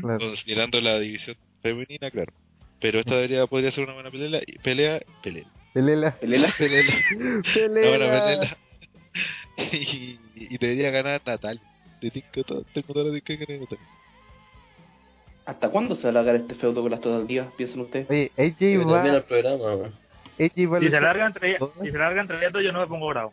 Claro. 0.00 0.18
Considerando 0.18 0.80
la 0.80 0.98
división 1.00 1.36
femenina, 1.62 2.10
claro. 2.10 2.32
Pero 2.80 3.00
esta 3.00 3.14
debería, 3.14 3.46
podría 3.46 3.70
ser 3.72 3.84
una 3.84 3.94
buena 3.94 4.10
pelea. 4.10 4.40
y- 4.46 4.58
Pelea, 4.58 5.00
pelea. 5.22 5.44
Pelela. 5.72 6.16
Pelela. 6.18 6.54
Pelea. 6.58 6.92
Pelela. 7.54 7.88
Una 7.96 8.06
buena 8.08 8.24
pelea. 8.24 8.56
y, 9.72 10.18
y 10.34 10.58
debería 10.58 10.90
ganar 10.90 11.20
tinco 12.10 12.44
todo, 12.44 12.64
tengo 12.74 12.92
toda 12.92 13.12
la 13.12 13.20
que 13.20 13.36
gane 13.36 13.60
Natalia. 13.60 13.84
¿Hasta 15.46 15.68
cuándo 15.70 15.94
se 15.94 16.02
va 16.02 16.08
a 16.08 16.10
alargar 16.10 16.36
este 16.36 16.54
feudo 16.56 16.82
con 16.82 16.90
las 16.90 17.00
Total 17.00 17.26
Divas? 17.26 17.48
Piensen 17.56 17.80
ustedes. 17.80 18.10
Oye, 18.10 18.32
AJ 18.36 18.84
va, 18.90 19.16
el 19.16 19.22
programa. 19.22 19.64
AJ 20.38 20.72
va 20.72 20.76
a 20.76 20.80
Si 20.80 20.88
se 20.90 21.00
¿Todo? 21.58 21.72
si 21.82 21.90
se 21.90 21.98
larga 21.98 22.20
entre 22.20 22.38
ellas 22.38 22.52
dos, 22.52 22.62
yo 22.62 22.72
no 22.72 22.80
me 22.80 22.86
pongo 22.86 23.08
bravo. 23.08 23.32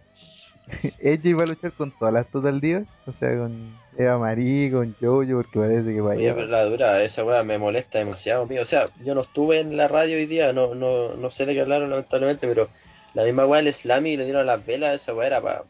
AJ 1.03 1.37
va 1.37 1.43
a 1.43 1.47
luchar 1.47 1.71
con 1.73 1.91
todas 1.91 2.13
las 2.13 2.27
Total 2.27 2.59
Divas, 2.61 2.85
o 3.05 3.11
sea, 3.13 3.37
con 3.37 3.75
Eva 3.97 4.17
Marie, 4.17 4.71
con 4.71 4.95
Jojo, 4.99 5.25
porque 5.35 5.59
parece 5.59 5.93
que 5.93 6.01
va 6.01 6.13
a 6.13 6.15
Oye, 6.15 6.27
ir. 6.29 6.35
pero 6.35 6.47
la 6.47 6.63
dura, 6.63 7.01
esa 7.03 7.23
weá 7.23 7.43
me 7.43 7.57
molesta 7.57 7.99
demasiado, 7.99 8.45
mío. 8.47 8.61
O 8.61 8.65
sea, 8.65 8.87
yo 9.03 9.13
no 9.13 9.21
estuve 9.21 9.59
en 9.59 9.75
la 9.77 9.87
radio 9.87 10.17
hoy 10.17 10.25
día, 10.25 10.53
no, 10.53 10.73
no, 10.75 11.15
no 11.15 11.29
sé 11.31 11.45
de 11.45 11.53
qué 11.53 11.61
hablaron 11.61 11.89
lamentablemente, 11.89 12.47
pero 12.47 12.69
la 13.13 13.23
misma 13.23 13.45
weá 13.45 13.59
el 13.59 13.73
Slammy 13.73 14.11
y 14.11 14.17
le 14.17 14.23
dieron 14.25 14.45
las 14.45 14.65
velas, 14.65 15.01
esa 15.01 15.13
weá 15.13 15.27
era 15.27 15.41
para 15.41 15.63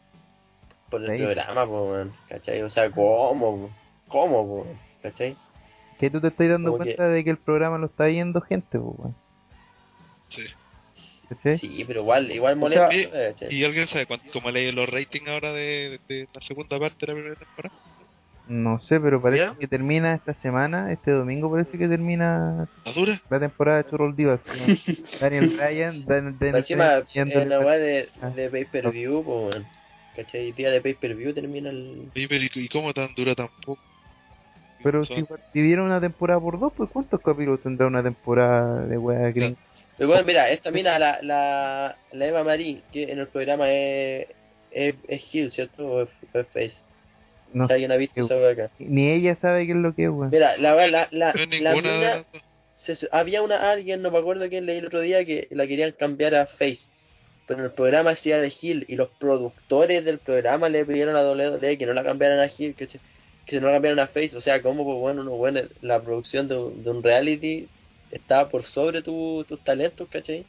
por 0.90 1.02
el 1.02 1.10
Sí. 1.18 1.22
programa, 1.24 1.66
po, 1.66 1.90
weón, 1.90 2.12
¿cachai? 2.28 2.62
O 2.62 2.70
sea, 2.70 2.90
¿cómo? 2.90 3.70
¿Cómo, 4.08 4.46
po? 4.46 4.66
¿cachai? 5.02 5.36
Que 5.98 6.08
tú 6.10 6.20
te 6.20 6.28
estás 6.28 6.48
dando 6.48 6.70
Como 6.72 6.84
que- 6.84 6.94
cuenta 6.94 7.08
de 7.12 7.24
que 7.24 7.30
el 7.30 7.38
programa 7.38 7.78
lo 7.78 7.86
está 7.86 8.04
viendo 8.06 8.40
gente, 8.40 8.78
pues, 8.78 8.94
weón. 8.98 9.14
Sí. 10.28 10.42
¿Cachai? 11.36 11.58
Sí, 11.58 11.84
pero 11.86 12.00
igual, 12.00 12.30
igual 12.30 12.54
O 12.54 12.56
molesta, 12.56 12.90
sea, 12.90 13.32
¿cachai? 13.32 13.54
¿Y 13.54 13.64
alguien 13.64 13.86
sabe 13.88 14.06
cuánto, 14.06 14.26
cómo 14.32 14.50
leí 14.50 14.70
los 14.72 14.88
ratings 14.88 15.28
ahora 15.28 15.52
de, 15.52 16.00
de 16.08 16.28
la 16.32 16.40
segunda 16.42 16.78
parte 16.78 16.96
de 17.06 17.12
la 17.12 17.14
primera 17.18 17.34
temporada? 17.36 17.74
No 18.46 18.78
sé, 18.80 19.00
pero 19.00 19.22
parece 19.22 19.42
¿Ya? 19.44 19.54
que 19.58 19.66
termina 19.66 20.14
esta 20.14 20.34
semana, 20.42 20.92
este 20.92 21.10
domingo 21.12 21.50
parece 21.50 21.78
que 21.78 21.88
termina 21.88 22.68
¿Está 22.76 22.92
dura? 22.92 23.18
la 23.30 23.40
temporada 23.40 23.82
de 23.82 23.88
Churros 23.90 24.14
Divas. 24.16 24.40
¿no? 24.46 24.76
Daniel 25.20 25.48
Bryan, 25.56 26.04
Dan- 26.04 26.36
Encima, 26.40 26.96
en 26.96 27.06
yéndole 27.06 27.46
la 27.46 27.60
weá 27.60 27.78
de, 27.78 28.08
Ah. 28.20 28.28
de 28.28 28.50
pay-per-view, 28.50 29.24
po, 29.24 29.46
weón. 29.48 29.64
¿cachai? 30.14 30.52
Día 30.52 30.70
de 30.70 30.80
pay-per-view 30.82 31.32
termina 31.32 31.70
el... 31.70 32.10
Oye, 32.14 32.28
pero 32.28 32.44
¿y, 32.54 32.68
cómo 32.68 32.92
tan 32.92 33.14
dura 33.14 33.34
tampoco? 33.34 33.80
Pero 34.82 35.02
Son- 35.06 35.16
si 35.16 35.24
dividieron 35.54 35.86
una 35.86 36.00
temporada 36.00 36.38
por 36.38 36.60
dos, 36.60 36.72
pues 36.76 36.90
¿cuántos 36.90 37.22
capítulos 37.22 37.62
tendrá 37.62 37.86
una 37.86 38.02
temporada 38.02 38.84
de 38.84 38.98
wea 38.98 39.30
gringa? 39.30 39.56
Pero 39.96 40.08
bueno, 40.08 40.24
mira, 40.24 40.50
esta 40.50 40.70
mina, 40.70 40.98
la, 40.98 41.18
la, 41.22 41.96
la 42.12 42.26
Eva 42.26 42.42
Marie, 42.44 42.80
que 42.92 43.04
en 43.04 43.18
el 43.20 43.28
programa 43.28 43.70
es, 43.70 44.26
es, 44.72 44.94
es 45.08 45.22
Hill, 45.34 45.52
¿cierto? 45.52 45.86
O 45.86 46.02
es, 46.02 46.08
o 46.34 46.38
es 46.40 46.46
Face. 46.48 46.74
No 47.52 47.68
si 47.68 47.72
alguien 47.74 47.92
ha 47.92 47.96
visto 47.96 48.20
esa 48.20 48.48
acá. 48.50 48.70
Ni 48.80 49.10
ella 49.12 49.36
sabe 49.40 49.64
qué 49.66 49.72
es 49.72 49.78
lo 49.78 49.94
que 49.94 50.04
es, 50.04 50.10
weón. 50.10 50.30
Mira, 50.30 50.56
la, 50.56 50.74
la, 50.88 51.08
la, 51.12 51.32
No 51.32 51.76
mina, 51.76 52.24
se 52.84 53.08
había 53.12 53.42
una 53.42 53.70
alguien, 53.70 54.02
no 54.02 54.10
me 54.10 54.18
acuerdo 54.18 54.48
quién 54.48 54.66
leí 54.66 54.78
el 54.78 54.86
otro 54.86 55.00
día, 55.00 55.24
que 55.24 55.46
la 55.52 55.66
querían 55.66 55.92
cambiar 55.92 56.34
a 56.34 56.46
Face. 56.46 56.80
Pero 57.46 57.60
en 57.60 57.66
el 57.66 57.72
programa 57.72 58.10
hacía 58.10 58.38
de 58.40 58.52
Hill 58.60 58.84
y 58.88 58.96
los 58.96 59.10
productores 59.20 60.04
del 60.04 60.18
programa 60.18 60.68
le 60.68 60.84
pidieron 60.84 61.14
a 61.14 61.22
WWE 61.30 61.78
que 61.78 61.86
no 61.86 61.92
la 61.92 62.02
cambiaran 62.02 62.40
a 62.40 62.46
Hill, 62.46 62.74
que, 62.74 62.86
se- 62.88 62.98
que 63.46 63.60
no 63.60 63.68
la 63.68 63.74
cambiaran 63.74 64.00
a 64.00 64.06
Face. 64.08 64.34
O 64.36 64.40
sea, 64.40 64.60
como, 64.60 64.82
pues 64.84 64.98
bueno, 64.98 65.22
no, 65.22 65.30
bueno, 65.32 65.60
la 65.82 66.02
producción 66.02 66.48
de, 66.48 66.56
un- 66.56 66.82
de 66.82 66.90
un 66.90 67.02
reality 67.02 67.68
está 68.14 68.48
por 68.48 68.64
sobre 68.64 69.02
tu- 69.02 69.44
tus 69.48 69.62
talentos, 69.64 70.08
¿cachai? 70.08 70.44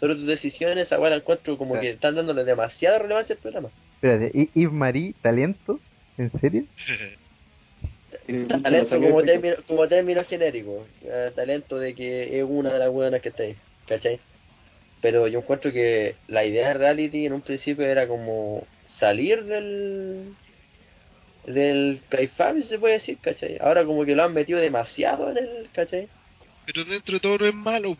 Sobre 0.00 0.14
tus 0.14 0.26
decisiones, 0.26 0.90
ahora 0.92 1.16
encuentro 1.16 1.56
como 1.58 1.72
Claro. 1.74 1.82
que 1.82 1.90
están 1.90 2.14
dándole 2.16 2.44
demasiada 2.44 2.98
relevancia 2.98 3.34
al 3.34 3.40
programa. 3.40 3.70
Espérate, 3.96 4.30
¿y 4.32 4.60
Yves 4.60 4.72
Marie, 4.72 5.14
talento? 5.22 5.80
¿En 6.16 6.30
serio? 6.40 6.64
Talento 8.62 9.00
como 9.00 9.22
término, 9.22 9.56
como 9.66 9.86
término 9.88 10.24
genérico. 10.24 10.86
eh, 11.04 11.30
talento 11.34 11.78
de 11.78 11.94
que 11.94 12.38
es 12.38 12.44
una 12.44 12.72
de 12.72 12.78
las 12.78 12.90
buenas 12.90 13.20
que 13.20 13.28
está 13.30 13.42
ahí. 13.42 13.56
¿Cachai? 13.86 14.18
Pero 15.00 15.28
yo 15.28 15.38
encuentro 15.40 15.72
que 15.72 16.16
la 16.26 16.44
idea 16.44 16.68
de 16.68 16.74
reality 16.74 17.26
en 17.26 17.32
un 17.34 17.40
principio 17.42 17.86
era 17.86 18.06
como 18.08 18.64
salir 18.98 19.44
del 19.44 20.34
del 21.46 22.00
Caifán, 22.10 22.60
si 22.62 22.68
se 22.68 22.78
puede 22.78 22.94
decir, 22.94 23.16
¿cachai? 23.22 23.56
Ahora 23.60 23.84
como 23.84 24.04
que 24.04 24.14
lo 24.14 24.22
han 24.24 24.34
metido 24.34 24.58
demasiado 24.58 25.30
en 25.30 25.38
el, 25.38 25.68
¿cachai? 25.72 26.08
Pero 26.68 26.84
dentro 26.84 27.14
de 27.14 27.20
todo 27.20 27.38
no 27.38 27.46
es 27.46 27.54
malo. 27.54 27.96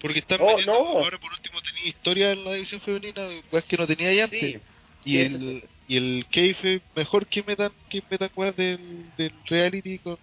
Porque 0.00 0.20
están 0.20 0.38
Oh, 0.40 0.56
no. 0.64 0.72
ahora 0.72 1.18
por 1.18 1.32
último 1.32 1.60
tenía 1.60 1.88
historia 1.88 2.30
en 2.30 2.44
la 2.44 2.52
división 2.54 2.80
femenina, 2.82 3.28
pues 3.50 3.64
que 3.64 3.76
no 3.76 3.86
tenía 3.88 4.12
ya 4.14 4.24
antes. 4.24 4.40
Sí, 4.40 4.60
y 5.04 5.18
el 5.18 5.38
sí. 5.40 5.64
y 5.88 5.96
el 5.96 6.26
Keife 6.30 6.80
mejor 6.94 7.26
que 7.26 7.42
metan 7.42 7.72
que 7.90 8.02
metan 8.08 8.30
weas 8.36 8.54
del, 8.56 9.10
del 9.16 9.32
reality 9.46 9.98
con 9.98 10.16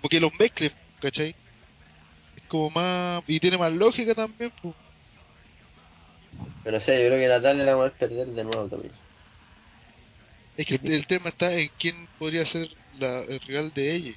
porque 0.00 0.20
los 0.20 0.32
mezclen, 0.38 0.72
¿cachai? 1.00 1.34
Es 2.36 2.42
como 2.48 2.70
más 2.70 3.22
y 3.26 3.38
tiene 3.40 3.58
más 3.58 3.72
lógica 3.74 4.14
también, 4.14 4.50
pues. 4.62 4.74
pero 6.64 6.78
no 6.78 6.84
sé, 6.84 6.98
yo 7.02 7.08
creo 7.08 7.18
que 7.20 7.28
Natalia 7.28 7.64
la 7.64 7.74
va 7.74 7.86
a 7.88 7.90
perder 7.90 8.28
de 8.28 8.44
nuevo 8.44 8.68
también. 8.68 8.92
Es 10.56 10.66
que 10.66 10.76
el, 10.76 10.92
el 10.92 11.06
tema 11.06 11.28
está 11.28 11.52
en 11.52 11.70
quién 11.78 12.08
podría 12.18 12.46
ser 12.50 12.68
la, 12.98 13.20
el 13.24 13.40
rival 13.40 13.72
de 13.74 13.94
ella. 13.94 14.12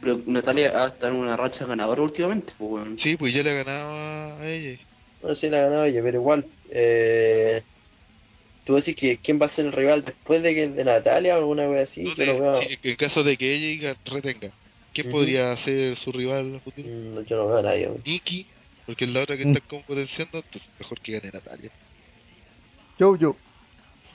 Pero 0.00 0.20
Natalia 0.26 0.84
ha 0.84 0.88
estado 0.88 1.12
en 1.12 1.20
una 1.20 1.36
racha 1.36 1.64
ganadora 1.66 2.02
últimamente, 2.02 2.52
pues, 2.58 2.70
weón. 2.70 2.98
Sí, 2.98 3.16
pues 3.16 3.32
ya 3.32 3.42
le 3.42 3.54
ganaba 3.54 4.38
a 4.40 4.46
ella. 4.48 4.78
Bueno, 5.20 5.36
sí 5.36 5.48
la 5.48 5.58
ha 5.58 5.62
ganado 5.62 5.84
ella, 5.84 6.02
pero 6.02 6.18
igual. 6.18 6.44
Eh, 6.70 7.62
Tú 8.66 8.74
decís 8.76 8.96
que 8.96 9.18
quién 9.18 9.38
va 9.40 9.46
a 9.46 9.48
ser 9.50 9.66
el 9.66 9.72
rival 9.72 10.04
después 10.06 10.42
de 10.42 10.54
que 10.54 10.68
de 10.68 10.84
Natalia 10.84 11.34
o 11.36 11.38
alguna 11.40 11.66
vez 11.66 11.90
así, 11.90 12.02
No, 12.02 12.14
que 12.14 12.26
no 12.26 12.40
veo. 12.40 12.60
en 12.82 12.96
caso 12.96 13.22
de 13.22 13.36
que 13.36 13.54
ella 13.54 13.92
ga- 13.92 14.10
retenga, 14.10 14.50
¿quién 14.94 15.10
podría 15.10 15.54
ser 15.66 15.96
su 15.98 16.10
rival 16.12 16.60
futuro? 16.64 16.88
Mm, 16.88 17.24
Yo 17.26 17.36
no 17.36 17.46
veo 17.48 17.58
a 17.58 17.62
nadie. 17.62 17.90
Nikki, 18.06 18.46
porque 18.86 19.04
es 19.04 19.10
la 19.10 19.20
otra 19.22 19.36
que 19.36 19.42
está 19.42 19.60
como 19.68 19.82
potenciando, 19.82 20.38
entonces 20.38 20.70
mejor 20.78 20.98
que 21.02 21.12
gane 21.12 21.30
Natalia. 21.30 21.70
Yo, 22.98 23.16
yo. 23.16 23.36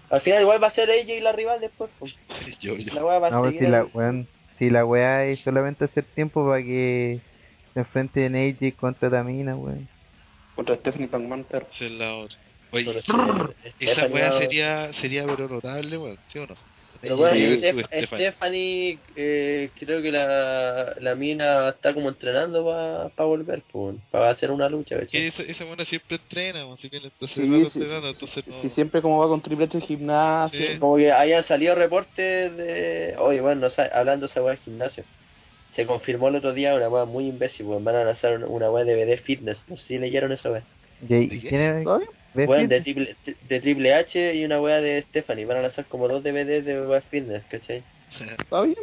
Al 0.10 0.22
final 0.22 0.42
igual 0.42 0.64
va 0.64 0.68
a 0.68 0.72
ser 0.72 0.90
ella 0.90 1.14
y 1.14 1.20
la 1.20 1.32
rival 1.32 1.62
después. 1.62 1.92
pues. 2.00 2.16
yo, 2.60 2.76
yo. 2.76 2.92
La 2.96 3.06
weá 3.06 3.20
va 3.20 3.28
a 3.28 3.32
No, 3.32 3.46
seguir 3.46 3.60
si 3.66 3.68
la, 3.68 3.86
weón, 3.86 4.28
si 4.60 4.70
la 4.70 4.86
weá 4.86 5.26
es 5.26 5.40
solamente 5.40 5.86
hacer 5.86 6.04
tiempo 6.04 6.46
para 6.46 6.62
que 6.62 7.22
se 7.74 7.80
enfrenten 7.80 8.36
AJ 8.36 8.76
contra 8.76 9.10
Tamina, 9.10 9.56
weón. 9.56 9.88
Contra 10.56 10.76
Stephanie 10.76 11.08
McMahon, 11.12 11.46
perro. 11.46 11.68
Esa 11.74 11.86
es 11.86 11.92
la 11.92 12.16
otra. 12.16 12.38
Oye, 12.72 13.04
esa 13.80 14.06
weá 14.08 14.38
sería, 14.38 14.94
sería 15.02 15.26
pero 15.26 15.48
notable, 15.48 15.98
weón, 15.98 16.18
¿sí 16.32 16.40
o 16.40 16.46
no? 16.46 16.56
Pero 17.02 17.16
bueno, 17.18 17.58
Stephanie. 17.58 18.06
Stephanie, 18.08 19.00
eh, 19.16 19.70
creo 19.80 20.02
que 20.02 20.12
la, 20.12 20.96
la 21.00 21.16
mina 21.16 21.70
está 21.70 21.94
como 21.94 22.10
entrenando 22.10 22.66
para 23.16 23.26
volver, 23.28 23.62
para 24.12 24.30
hacer 24.32 24.52
una 24.52 24.68
lucha, 24.68 24.98
esa, 25.00 25.44
esa 25.44 25.64
buena 25.64 25.86
siempre 25.86 26.18
entrena, 26.18 26.72
así 26.74 26.90
que 26.90 26.98
entonces 26.98 27.36
Sí, 27.36 27.42
no 27.48 27.58
sí, 27.70 27.80
entrenando, 27.80 28.10
entonces 28.10 28.48
no... 28.48 28.70
Siempre 28.72 29.02
como 29.02 29.20
va 29.20 29.28
con 29.28 29.42
Triple 29.42 29.66
H 29.66 29.80
gimnasio. 29.82 30.60
Sí. 30.74 30.78
Como 30.78 30.98
que 30.98 31.12
hayan 31.12 31.44
salido 31.44 31.74
reportes 31.76 32.58
de... 32.58 33.16
Oye, 33.20 33.40
bueno, 33.40 33.68
no 33.70 33.84
hablando 33.94 34.28
de 34.28 34.32
esa 34.32 34.44
weá 34.44 34.56
de 34.56 34.62
gimnasio. 34.62 35.04
Se 35.76 35.86
confirmó 35.86 36.28
el 36.28 36.36
otro 36.36 36.54
día 36.54 36.76
una 36.76 36.90
weá 36.90 37.06
muy 37.06 37.28
imbécil, 37.28 37.66
weón. 37.68 37.84
Van 37.86 37.96
a 37.96 38.04
lanzar 38.04 38.44
una- 38.44 38.70
weá 38.72 38.84
de 38.84 38.96
DVD 38.96 39.18
Fitness. 39.22 39.64
No 39.70 39.78
sé 39.78 39.86
si 39.88 39.98
leyeron 40.00 40.32
esa 40.34 40.52
weá. 40.52 40.64
¿Y, 41.08 41.16
y 41.16 41.28
¿De 41.28 41.40
quién 41.48 41.62
es? 41.62 41.88
¿De 42.34 42.46
Weón, 42.46 42.68
de 42.68 42.82
triple, 42.82 43.16
de 43.48 43.60
triple 43.60 43.94
H 43.94 44.36
y 44.36 44.46
una 44.46 44.62
weá 44.62 44.82
de 44.82 45.02
Stephanie. 45.04 45.46
Van 45.46 45.58
a 45.58 45.62
lanzar 45.64 45.86
como 45.86 46.08
dos 46.08 46.24
DVDs 46.24 46.64
de 46.66 46.86
weá 46.86 47.02
Fitness, 47.02 47.44
¿cachai? 47.46 47.84
¿Está 48.20 48.62
bien? 48.62 48.76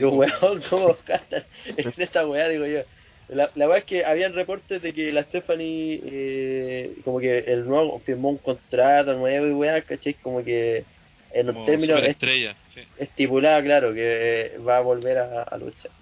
Como- 0.00 0.16
weón, 0.18 0.62
¿cómo 0.68 0.96
gastan 1.06 1.44
en 1.64 1.92
esa 1.96 2.26
weá? 2.26 2.48
Digo 2.48 2.66
yo. 2.66 2.80
La, 3.28 3.48
la 3.54 3.68
weá 3.68 3.78
es 3.78 3.84
que 3.84 4.04
habían 4.04 4.34
reportes 4.34 4.82
de 4.82 4.92
que 4.92 5.12
la 5.12 5.22
Stephanie, 5.22 6.00
eh, 6.04 6.94
como 7.04 7.20
que 7.20 7.38
el 7.38 7.64
nuevo 7.66 8.00
firmó 8.00 8.30
un 8.30 8.38
contrato 8.38 9.14
nuevo 9.14 9.46
y 9.46 9.52
weá, 9.52 9.80
¿cachai? 9.82 10.14
Como 10.14 10.42
que 10.42 10.84
en 11.32 11.46
como 11.46 11.64
términos 11.64 11.98
est- 11.98 12.14
superestrella, 12.14 12.56
sí. 12.74 12.80
estipulada, 12.98 13.62
claro, 13.62 13.94
que 13.94 14.46
eh, 14.54 14.58
va 14.58 14.78
a 14.78 14.80
volver 14.80 15.18
a, 15.18 15.42
a 15.44 15.56
luchar. 15.58 15.92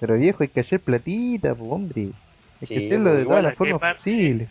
Pero 0.00 0.16
viejo, 0.16 0.44
hay 0.44 0.48
que 0.50 0.60
hacer 0.60 0.78
platita, 0.80 1.52
pues, 1.52 1.72
hombre. 1.72 2.02
Hay 2.60 2.66
Sí, 2.68 2.74
que 2.74 2.86
hacerlo 2.86 3.14
de 3.14 3.22
igual, 3.22 3.24
todas 3.26 3.42
las 3.42 3.52
¿qué 3.54 3.58
formas 3.58 3.80
parte? 3.80 3.98
posibles. 3.98 4.48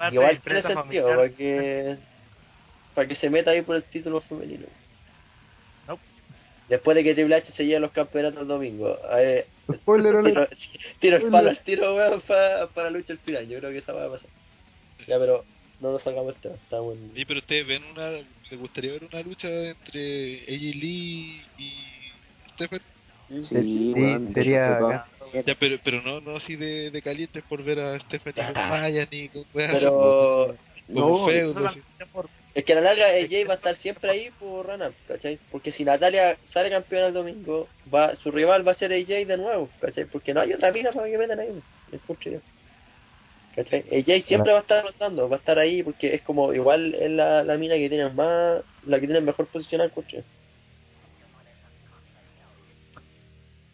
Parte 0.00 0.16
de 0.16 0.22
Igual 0.22 0.40
tiene 0.40 0.62
sentido, 0.62 1.08
para 1.08 1.28
que, 1.28 1.96
para 2.94 3.06
que 3.06 3.14
se 3.16 3.28
meta 3.28 3.50
ahí 3.50 3.60
por 3.60 3.76
el 3.76 3.82
título 3.82 4.22
femenino. 4.22 4.66
Nope. 5.86 6.02
Después 6.70 6.94
de 6.94 7.04
que 7.04 7.12
Triple 7.12 7.34
H 7.34 7.52
se 7.52 7.66
lleve 7.66 7.80
los 7.80 7.92
campeonatos 7.92 8.40
el 8.40 8.48
domingo. 8.48 8.98
eh, 9.18 9.46
Spoiler 9.70 10.24
tiro, 10.24 10.48
tiro 11.00 11.16
el 11.18 11.30
palo 11.30 11.50
al 11.50 11.58
tiro, 11.64 11.94
weón, 11.94 12.22
para, 12.22 12.66
para 12.68 12.90
la 12.90 12.96
lucha 12.96 13.12
al 13.12 13.18
final. 13.18 13.46
Yo 13.46 13.58
creo 13.58 13.72
que 13.72 13.76
esa 13.76 13.92
va 13.92 14.06
a 14.06 14.10
pasar. 14.10 14.30
Ya, 15.06 15.18
pero 15.18 15.44
no 15.80 15.92
nos 15.92 16.02
sacamos 16.02 16.34
el 16.34 16.40
tema. 16.40 16.54
Estamos 16.54 16.96
en... 16.96 17.10
Oye, 17.12 17.26
pero 17.26 17.40
ustedes 17.40 17.66
ven 17.66 17.84
una, 17.84 18.10
¿les 18.10 18.58
gustaría 18.58 18.92
ver 18.92 19.04
una 19.04 19.20
lucha 19.20 19.48
entre 19.48 20.44
AJ 20.44 20.62
Lee 20.76 21.42
y 21.58 21.72
Stephen? 22.54 22.80
Sí, 23.30 23.44
sería. 24.34 25.04
Ya, 25.46 25.54
pero, 25.58 25.76
pero 25.84 26.02
no, 26.02 26.20
no 26.20 26.36
así 26.36 26.56
de, 26.56 26.90
de 26.90 27.02
calientes 27.02 27.44
por 27.44 27.62
ver 27.62 27.78
a 27.78 27.98
Stephanie 28.00 28.52
con 28.52 28.68
Maya 28.70 29.08
ni 29.10 29.28
con 29.28 29.44
Pero 29.54 29.90
no, 31.54 31.60
la- 31.60 31.74
por- 32.12 32.28
es 32.54 32.64
que 32.64 32.72
a 32.72 32.76
la 32.76 32.80
larga 32.80 33.06
AJ 33.06 33.46
va 33.48 33.52
a 33.54 33.56
estar 33.56 33.76
siempre 33.76 34.10
ahí 34.10 34.30
por 34.38 34.66
Rana, 34.66 34.92
¿cachai? 35.06 35.38
Porque 35.52 35.70
si 35.70 35.84
Natalia 35.84 36.36
sale 36.52 36.68
campeona 36.70 37.06
el 37.06 37.14
domingo, 37.14 37.68
va, 37.94 38.16
su 38.16 38.32
rival 38.32 38.66
va 38.66 38.72
a 38.72 38.74
ser 38.74 38.92
AJ 38.92 39.24
de 39.26 39.36
nuevo, 39.36 39.68
¿cachai? 39.80 40.06
Porque 40.06 40.34
no 40.34 40.40
hay 40.40 40.52
otra 40.52 40.72
mina 40.72 40.90
para 40.90 41.08
que 41.08 41.18
metan 41.18 41.38
ahí, 41.38 41.48
yo. 42.32 42.40
¿Cachai? 43.54 43.84
AJ 43.92 44.26
siempre 44.26 44.52
va 44.52 44.58
a 44.58 44.62
estar 44.62 44.84
rotando, 44.84 45.28
va 45.28 45.36
a 45.36 45.38
estar 45.38 45.58
ahí 45.60 45.82
porque 45.84 46.14
es 46.14 46.22
como, 46.22 46.52
igual 46.52 46.94
es 46.94 47.10
la, 47.10 47.44
la 47.44 47.56
mina 47.56 47.76
que 47.76 47.88
tiene 47.88 48.08
más, 48.10 48.62
la 48.86 48.98
que 48.98 49.06
tiene 49.06 49.20
mejor 49.20 49.46
posición 49.46 49.80
al 49.80 49.92
coche. 49.92 50.24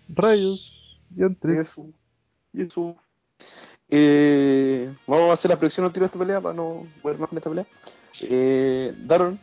Rayos. 0.09 0.73
Yo 1.14 1.27
entré. 1.27 1.61
Eso. 1.61 1.87
Y 2.53 2.62
eso. 2.62 2.97
Eh, 3.88 4.92
vamos 5.07 5.31
a 5.31 5.35
hacer 5.35 5.51
la 5.51 5.59
predicción 5.59 5.87
al 5.87 5.92
tiro 5.92 6.03
de 6.05 6.07
esta 6.07 6.19
pelea 6.19 6.40
para 6.40 6.55
no 6.55 6.87
ver 7.05 7.19
más 7.19 7.29
con 7.29 7.38
esta 7.38 7.51
pelea. 7.51 7.66
Eh, 8.21 8.92
Daron, 8.99 9.38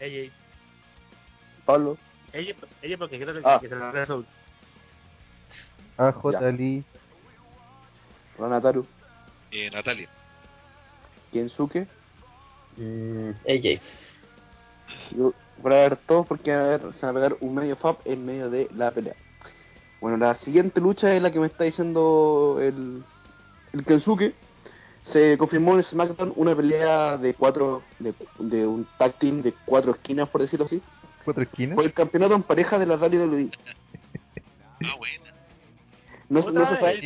Ella, 0.00 0.32
Pablo, 1.66 1.98
ella, 2.32 2.54
ella 2.82 2.96
porque 2.98 3.20
creo 3.20 3.34
que, 3.34 3.42
Ah. 3.44 3.58
que 3.60 3.68
se 3.68 3.76
la 3.76 3.92
resuelve. 3.92 4.26
AJ. 5.98 6.52
Lee. 6.52 6.82
Ranataru, 8.38 8.86
Eh, 9.52 9.70
Natalia. 9.70 10.08
Kensuke. 11.32 11.86
Mm, 12.76 13.30
AJ. 13.46 13.80
Yo 15.16 15.34
voy 15.62 15.72
a 15.74 15.76
ver 15.76 15.96
todos 15.96 16.26
porque 16.26 16.52
a 16.52 16.62
ver, 16.62 16.80
se 16.94 17.06
va 17.06 17.10
a 17.10 17.14
pegar 17.14 17.36
un 17.40 17.54
medio 17.54 17.76
fab 17.76 17.96
en 18.04 18.24
medio 18.24 18.50
de 18.50 18.68
la 18.74 18.90
pelea. 18.90 19.14
Bueno, 20.00 20.16
la 20.16 20.34
siguiente 20.36 20.80
lucha 20.80 21.14
es 21.14 21.22
la 21.22 21.30
que 21.30 21.40
me 21.40 21.46
está 21.46 21.64
diciendo 21.64 22.58
el, 22.60 23.02
el 23.72 23.84
Kensuke. 23.84 24.34
Se 25.04 25.36
confirmó 25.38 25.76
en 25.76 25.82
SmackDown 25.82 26.32
una 26.36 26.54
pelea 26.54 27.16
de 27.16 27.34
cuatro, 27.34 27.82
de, 27.98 28.14
de 28.38 28.66
un 28.66 28.86
tag 28.98 29.14
team 29.18 29.42
de 29.42 29.54
cuatro 29.64 29.92
esquinas, 29.92 30.28
por 30.28 30.40
decirlo 30.42 30.66
así. 30.66 30.80
Cuatro 31.24 31.42
esquinas. 31.42 31.74
Por 31.76 31.84
el 31.84 31.92
campeonato 31.92 32.34
en 32.34 32.42
pareja 32.42 32.78
de 32.78 32.86
la 32.86 32.96
WWE. 32.96 33.50
Ah, 34.84 34.94
buena. 34.98 35.24
No, 36.28 36.40
no 36.52 36.66
se 36.68 36.76
sabe, 36.78 37.00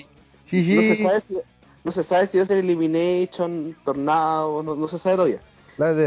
Sí, 0.51 0.65
Sí, 0.65 0.75
no 0.75 0.83
se 0.83 1.03
sabe 1.03 1.21
si, 1.27 1.39
no 1.85 1.93
se 1.93 2.05
sabe 2.05 2.27
si 2.29 2.37
va 2.39 2.45
a 2.45 2.47
ser 2.47 2.59
Elimination, 2.59 3.75
Tornado, 3.85 4.63
no, 4.63 4.75
no 4.77 4.89
se 4.89 4.99
sabe 4.99 5.17
todavía. 5.17 5.41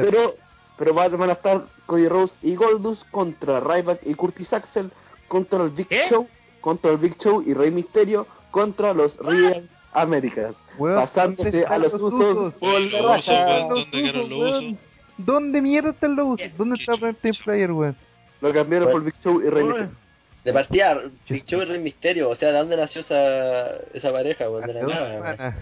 Pero, 0.03 0.35
pero 0.77 0.93
va- 0.93 1.07
van 1.09 1.29
a 1.31 1.33
estar 1.33 1.65
Cody 1.87 2.07
Rose 2.07 2.35
y 2.43 2.55
Goldust 2.55 3.09
contra 3.09 3.59
Ryback 3.59 4.01
y 4.05 4.13
Curtis 4.13 4.53
Axel, 4.53 4.91
contra 5.27 5.63
el 5.63 5.71
Big 5.71 5.87
¿Qué? 5.87 6.07
Show, 6.09 6.27
contra 6.61 6.91
el 6.91 6.97
Big 6.97 7.17
Show 7.17 7.41
y 7.45 7.53
Rey 7.55 7.71
Misterio, 7.71 8.27
contra 8.51 8.93
los 8.93 9.17
Real 9.17 9.67
Américas. 9.93 10.53
Weón, 10.77 10.95
pasándose 11.03 11.43
¿dónde 11.49 11.59
están 11.61 11.73
a 11.73 11.77
los 11.79 11.93
usos 11.95 12.53
por 12.53 12.79
Los 12.81 12.91
la 12.91 13.17
usos, 13.17 13.27
raja. 13.27 13.65
weón. 13.67 13.85
¿Dónde? 14.29 14.77
¿Dónde 15.17 15.61
mierda 15.61 15.89
están 15.89 16.15
los 16.15 16.27
usos? 16.39 16.57
¿Dónde 16.57 16.75
¿Qué 16.77 16.83
está? 16.93 17.13
Team 17.13 17.35
Player, 17.43 17.71
weón? 17.71 17.95
Lo 18.41 18.53
cambiaron 18.53 18.91
por 18.91 19.03
Big 19.03 19.15
Show 19.23 19.41
y 19.41 19.49
Rey 19.49 19.63
Uy. 19.63 19.69
Misterio. 19.69 19.95
De 20.43 20.53
partida, 20.53 21.01
Big 21.27 21.45
Show 21.45 21.61
y 21.61 21.65
Rey 21.65 21.79
Misterio, 21.79 22.29
o 22.29 22.35
sea, 22.35 22.51
¿de 22.51 22.57
dónde 22.59 22.77
nació 22.77 23.01
esa, 23.01 23.77
esa 23.93 24.11
pareja? 24.11 24.49
weón? 24.49 24.67
De 24.67 24.73
la 24.73 24.83
nada, 24.83 25.55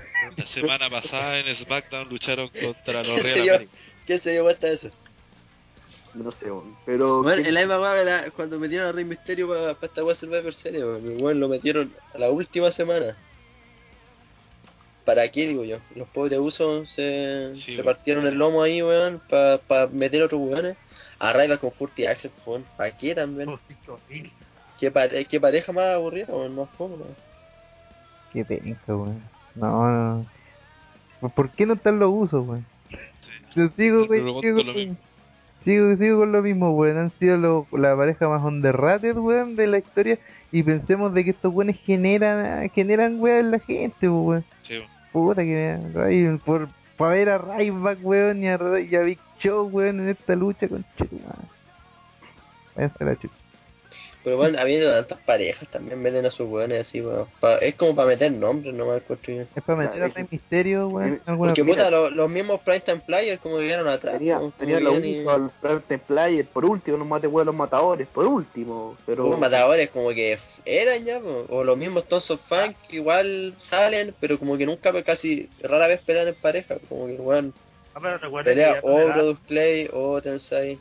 semana 0.53 0.89
pasada 0.89 1.39
en 1.39 1.55
SmackDown 1.55 2.09
lucharon 2.09 2.49
contra 2.49 2.93
los 3.03 3.07
¿Qué 3.07 3.21
se 3.21 3.23
Real 3.23 3.49
América. 3.49 3.71
¿Quién 4.05 4.19
se 4.21 4.31
dio 4.31 4.43
cuenta 4.43 4.67
de 4.67 4.73
eso? 4.73 4.89
No 6.15 6.31
sé, 6.31 6.45
weón. 6.51 6.75
pero... 6.85 7.21
Bueno, 7.23 7.41
¿qué- 7.43 7.49
en 7.49 7.53
la 7.53 7.59
misma 7.61 7.79
weá 7.81 8.31
cuando 8.31 8.57
metieron 8.59 8.87
a 8.87 8.91
Rey 8.93 9.03
Misterio 9.05 9.47
para 9.49 9.71
esta 9.71 10.03
weá 10.03 10.15
Survivor 10.15 10.53
Series, 10.55 10.83
weón. 10.83 11.11
Igual 11.17 11.39
lo 11.39 11.47
metieron 11.49 11.91
a 12.13 12.17
la 12.17 12.29
última 12.31 12.71
semana. 12.71 13.15
¿para 15.05 15.29
qué 15.31 15.47
digo 15.47 15.63
yo? 15.63 15.77
Los 15.95 16.07
pobres 16.09 16.39
usos 16.39 16.89
se, 16.95 17.53
Sí, 17.63 17.75
se 17.75 17.83
partieron 17.83 18.25
el 18.25 18.35
lomo 18.35 18.63
ahí, 18.63 18.81
weón, 18.81 19.21
para 19.29 19.59
pa 19.59 19.85
meter 19.87 20.23
otros 20.23 20.41
weones. 20.41 20.77
A 21.19 21.31
Ryback 21.31 21.59
con 21.61 21.69
Curtis 21.71 22.07
Axel, 22.07 22.31
weón, 22.45 22.65
¿para 22.75 22.95
qué 22.97 23.13
también? 23.13 23.47
¿Qué, 24.79 24.91
pare- 24.91 25.25
qué 25.25 25.39
pareja 25.39 25.71
más 25.71 25.93
aburrida, 25.95 26.27
weón? 26.33 26.55
Más 26.55 26.69
fome, 26.71 26.95
weón. 26.95 27.15
Qué 28.33 28.43
penca, 28.45 28.95
weón. 28.95 29.21
No, 29.53 29.91
no. 29.91 30.25
¿Por- 31.21 31.31
¿Por 31.33 31.49
qué 31.51 31.65
no 31.67 31.75
están 31.75 31.99
los 31.99 32.09
usos, 32.11 32.45
weón? 32.47 32.65
Yo 33.55 33.69
sigo, 33.77 34.07
güey, 34.07 34.21
sigo, 35.65 35.95
sigo, 35.97 36.19
con 36.19 36.31
lo 36.31 36.41
mismo, 36.41 36.71
weón. 36.71 36.97
Han 36.97 37.11
sido 37.19 37.37
lo- 37.37 37.67
la 37.77 37.95
pareja 37.97 38.29
más 38.29 38.41
underrated, 38.43 39.17
weón, 39.17 39.55
de 39.57 39.67
la 39.67 39.79
historia. 39.79 40.17
Y 40.51 40.63
pensemos 40.63 41.13
de 41.13 41.23
que 41.25 41.31
estos 41.31 41.53
weones 41.53 41.77
generan, 41.81 42.69
generan, 42.69 43.19
weón, 43.19 43.39
en 43.45 43.51
la 43.51 43.59
gente, 43.59 44.07
weón. 44.07 44.45
Sí, 44.63 44.77
weón. 44.77 44.87
Puta 45.11 45.41
que 45.43 45.77
Ray- 45.93 46.37
por 46.45 46.69
para 46.97 47.11
ver 47.11 47.29
a 47.29 47.37
Ryback, 47.39 47.99
weón, 48.03 48.41
y 48.43 48.47
a, 48.47 48.57
y 48.79 48.95
a 48.95 49.01
Big 49.01 49.19
Show, 49.39 49.67
weón, 49.69 49.99
en 49.99 50.09
esta 50.09 50.35
lucha 50.35 50.67
con. 50.69 50.85
Váyanse 52.75 53.03
a 53.03 53.07
la 53.07 53.15
chucha. 53.17 53.33
Pero 54.25 54.37
bueno, 54.37 54.59
habiendo 54.59 54.91
tantas 54.91 55.19
parejas, 55.19 55.69
también 55.69 56.01
meten 56.01 56.25
a 56.25 56.31
sus 56.31 56.49
weones 56.49 56.87
así, 56.87 56.99
weón. 56.99 57.27
Pa- 57.39 57.59
es 57.59 57.75
como 57.75 57.95
para 57.95 58.07
meter 58.09 58.31
nombres, 58.31 58.73
no 58.73 58.87
más 58.87 59.01
construir. 59.03 59.45
Es 59.55 59.63
para 59.63 59.77
meter 59.77 59.93
a 59.93 59.95
Claro, 59.97 60.13
Rey 60.15 60.23
ese- 60.23 60.35
Misterio, 60.35 60.87
weón. 60.87 61.21
Porque 61.37 61.63
puta, 61.63 61.89
lo- 61.91 62.09
los 62.09 62.27
mismos 62.29 62.59
Primetime 62.61 63.01
Players 63.05 63.39
como 63.39 63.57
que 63.57 63.63
llegaron 63.65 63.87
atrás. 63.87 64.17
Tenía, 64.17 64.37
como- 64.39 64.51
tenía 64.51 64.79
como 64.83 64.99
que 64.99 65.19
usos 65.21 65.33
al 65.33 65.51
Private 65.61 65.97
Player, 65.99 66.45
por 66.47 66.65
último, 66.65 66.97
los 66.97 67.07
mate 67.07 67.27
los 67.29 67.55
matadores, 67.55 68.07
por 68.07 68.25
último. 68.25 68.97
Pero 69.05 69.29
Los 69.29 69.39
matadores 69.39 69.91
como 69.91 70.09
que 70.09 70.39
eran 70.65 71.05
ya, 71.05 71.19
po. 71.19 71.45
o 71.49 71.63
los 71.63 71.77
mismos 71.77 72.05
Tons 72.07 72.29
of 72.31 72.41
Funk 72.49 72.75
que 72.89 72.95
igual 72.95 73.53
salen, 73.69 74.15
pero 74.19 74.39
como 74.39 74.57
que 74.57 74.65
nunca, 74.65 74.91
casi 75.03 75.47
rara 75.61 75.85
vez 75.87 76.01
pelean 76.01 76.27
en 76.29 76.35
pareja, 76.35 76.77
como 76.89 77.05
que 77.05 77.13
weón, 77.13 77.53
Ah, 77.93 77.99
pero 78.01 78.43
pelea 78.43 78.79
o 78.81 79.05
Brodus 79.07 79.39
Clay 79.47 79.87
o 79.93 80.19
Tensai. 80.19 80.79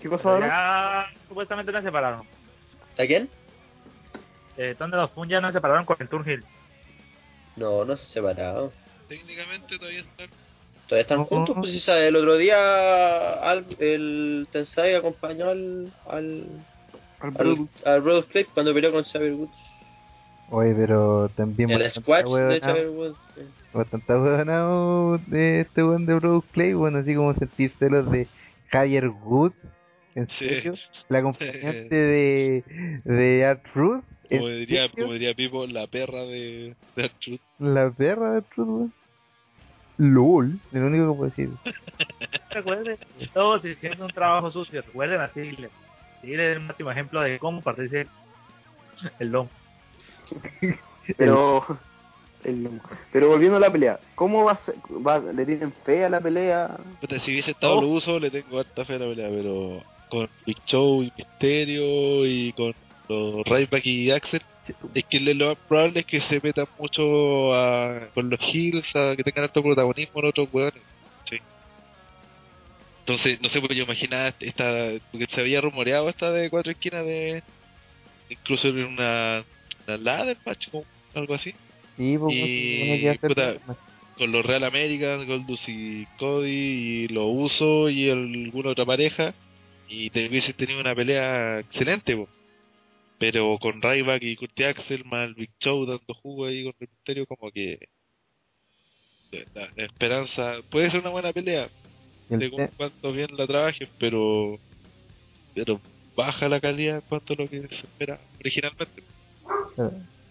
¿Qué 0.00 0.08
cosa 0.08 0.28
ahora? 0.30 0.46
ya 1.12 1.18
supuestamente 1.28 1.72
no 1.72 1.78
se 1.78 1.84
separaron. 1.86 2.22
¿A 2.98 3.06
quién? 3.06 3.28
Eh, 4.56 4.74
Thunder 4.78 5.00
of 5.00 5.12
Fun 5.14 5.28
ya 5.28 5.40
no 5.40 5.48
se 5.48 5.54
separaron 5.54 5.84
con 5.84 5.96
el 6.00 6.08
Turnhill. 6.08 6.44
No, 7.56 7.84
no 7.84 7.96
se 7.96 8.02
han 8.04 8.08
separado. 8.10 8.72
Técnicamente 9.08 9.78
todavía 9.78 10.00
están. 10.00 10.28
Todavía 10.86 11.02
están 11.02 11.24
juntos, 11.24 11.56
pues 11.60 11.72
si 11.72 11.80
sabe, 11.80 12.08
el 12.08 12.16
otro 12.16 12.36
día 12.36 13.32
al, 13.34 13.66
el 13.78 14.48
Tensai 14.50 14.94
acompañó 14.94 15.50
al 15.50 15.92
al, 16.08 16.46
Al 17.20 17.68
al, 17.84 18.08
al 18.08 18.24
Clay 18.26 18.44
cuando 18.54 18.72
peleó 18.72 18.90
con 18.92 19.04
Xavier 19.04 19.32
Woods. 19.34 19.52
Oye, 20.50 20.74
pero 20.74 21.28
también 21.36 21.70
El 21.70 21.82
bastante 21.82 22.00
squash 22.00 22.24
de 22.24 22.30
huevonao- 22.30 22.60
Xavier 22.60 22.88
Woods. 22.88 23.18
Bastante 23.74 24.12
huevonao 24.14 25.18
de 25.26 25.60
este 25.60 25.84
weón 25.84 26.06
de 26.06 26.14
Bro 26.14 26.42
Clay, 26.52 26.72
bueno, 26.72 26.98
así 27.00 27.14
como 27.14 27.34
sentir 27.34 27.70
celos 27.78 28.10
de 28.10 28.26
Javier 28.70 29.08
Wood. 29.08 29.52
¿En 30.14 30.28
Sí. 30.30 30.34
serio? 30.48 30.74
La 31.08 31.18
acompañante 31.20 31.94
de, 31.94 32.64
de 33.04 33.44
Art 33.46 33.64
Truth. 33.72 34.04
¿En 34.30 34.38
Como 34.38 34.48
diría, 34.50 34.88
como 34.90 35.12
diría 35.14 35.34
Pipo, 35.34 35.66
la 35.66 35.86
perra 35.86 36.22
de, 36.24 36.74
de 36.96 37.04
Artruth. 37.04 37.40
La 37.58 37.90
perra 37.90 38.30
de 38.32 38.36
Art 38.38 38.46
Truth, 38.54 38.68
weón. 38.68 38.92
LOL, 39.96 40.58
es 40.72 40.80
lo 40.80 40.86
único 40.86 41.10
que 41.12 41.16
puedo 41.16 41.30
decir. 41.30 41.50
Recuerden, 42.50 42.98
todos 43.32 43.64
hicieron 43.64 44.02
un 44.02 44.10
trabajo 44.10 44.50
sucio. 44.50 44.82
Recuerden 44.82 45.20
a. 45.20 45.28
Ziggler 45.28 45.70
es 46.22 46.56
el 46.56 46.60
máximo 46.60 46.90
ejemplo 46.90 47.20
de 47.20 47.38
cómo 47.38 47.62
partirse 47.62 48.06
el 49.18 49.28
lomo. 49.28 49.50
Pero, 51.16 51.64
el- 52.44 52.80
pero 53.12 53.28
volviendo 53.28 53.56
a 53.56 53.60
la 53.60 53.72
pelea, 53.72 53.98
¿cómo 54.14 54.44
va? 54.44 54.60
Va, 55.06 55.18
¿Le 55.20 55.46
tienen 55.46 55.72
fe 55.84 56.04
a 56.04 56.10
la 56.10 56.20
pelea? 56.20 56.76
Si 57.24 57.30
hubiese 57.32 57.52
estado 57.52 57.78
Oh. 57.78 57.80
lo 57.80 57.88
uso, 57.88 58.20
le 58.20 58.30
tengo 58.30 58.58
harta 58.58 58.84
fe 58.84 58.94
a 58.94 58.98
la 58.98 59.06
pelea, 59.06 59.30
pero 59.30 59.82
con 60.08 60.28
Big 60.46 60.58
Show 60.66 61.02
y 61.02 61.12
Misterio 61.16 62.26
y 62.26 62.52
con 62.52 62.74
los 63.08 63.44
Ryback 63.44 63.86
y 63.86 64.10
Axel, 64.10 64.42
es 64.94 65.04
que 65.04 65.20
lo 65.20 65.48
más 65.48 65.58
probable 65.68 66.00
es 66.00 66.06
que 66.06 66.20
se 66.22 66.40
metan 66.42 66.66
mucho 66.78 67.54
a, 67.54 68.08
con 68.14 68.28
los 68.28 68.40
Heels, 68.40 68.94
a 68.94 69.16
que 69.16 69.24
tengan 69.24 69.44
harto 69.44 69.62
protagonismo 69.62 70.20
en 70.20 70.26
otros 70.26 70.48
weones. 70.52 70.82
Sí. 71.28 71.38
Entonces, 73.00 73.40
no 73.40 73.48
sé, 73.48 73.60
porque 73.60 73.76
yo 73.76 73.84
imaginaba 73.84 74.34
esta, 74.40 74.92
porque 75.10 75.26
se 75.34 75.40
había 75.40 75.60
rumoreado 75.60 76.08
esta 76.08 76.30
de 76.30 76.50
cuatro 76.50 76.72
esquinas 76.72 77.04
de, 77.04 77.42
incluso 78.28 78.68
en 78.68 78.84
una, 78.84 79.44
una 79.86 79.96
ladder 79.96 80.36
match, 80.44 80.68
como 80.70 80.84
algo 81.14 81.34
así. 81.34 81.54
Sí, 81.96 82.16
pues, 82.18 82.36
Y, 82.36 83.08
hacer 83.08 83.20
puta, 83.20 83.56
con 84.16 84.32
los 84.32 84.44
Real 84.44 84.64
American, 84.64 85.26
Goldust 85.26 85.68
y 85.68 86.06
Cody, 86.18 86.50
y 86.50 87.08
los 87.08 87.24
Uso 87.26 87.88
y 87.88 88.10
alguna 88.10 88.70
otra 88.70 88.84
pareja, 88.84 89.34
y 89.88 90.10
te 90.10 90.28
hubiese 90.28 90.52
tenido 90.52 90.80
una 90.80 90.94
pelea 90.94 91.60
excelente, 91.60 92.14
po. 92.16 92.28
pero 93.18 93.58
con 93.60 93.80
Ryback 93.82 94.22
y 94.22 94.36
Curtis 94.36 94.66
Axel, 94.66 95.04
más 95.04 95.28
el 95.28 95.34
Big 95.34 95.50
Show 95.60 95.86
dando 95.86 96.14
jugo 96.22 96.46
ahí 96.46 96.64
con 96.64 96.74
el 96.80 96.88
misterio, 96.88 97.26
como 97.26 97.50
que 97.50 97.88
la, 99.54 99.68
la 99.76 99.84
esperanza 99.84 100.56
puede 100.70 100.90
ser 100.90 101.00
una 101.00 101.10
buena 101.10 101.32
pelea, 101.32 101.68
te- 102.28 102.68
cuanto 102.76 103.12
bien 103.12 103.28
la 103.36 103.46
trabajen, 103.46 103.88
pero 103.98 104.58
pero 105.54 105.80
baja 106.16 106.48
la 106.48 106.60
calidad 106.60 106.96
en 106.96 107.02
cuanto 107.02 107.32
a 107.32 107.36
lo 107.36 107.48
que 107.48 107.60
se 107.68 107.74
espera 107.74 108.18
originalmente. 108.40 109.02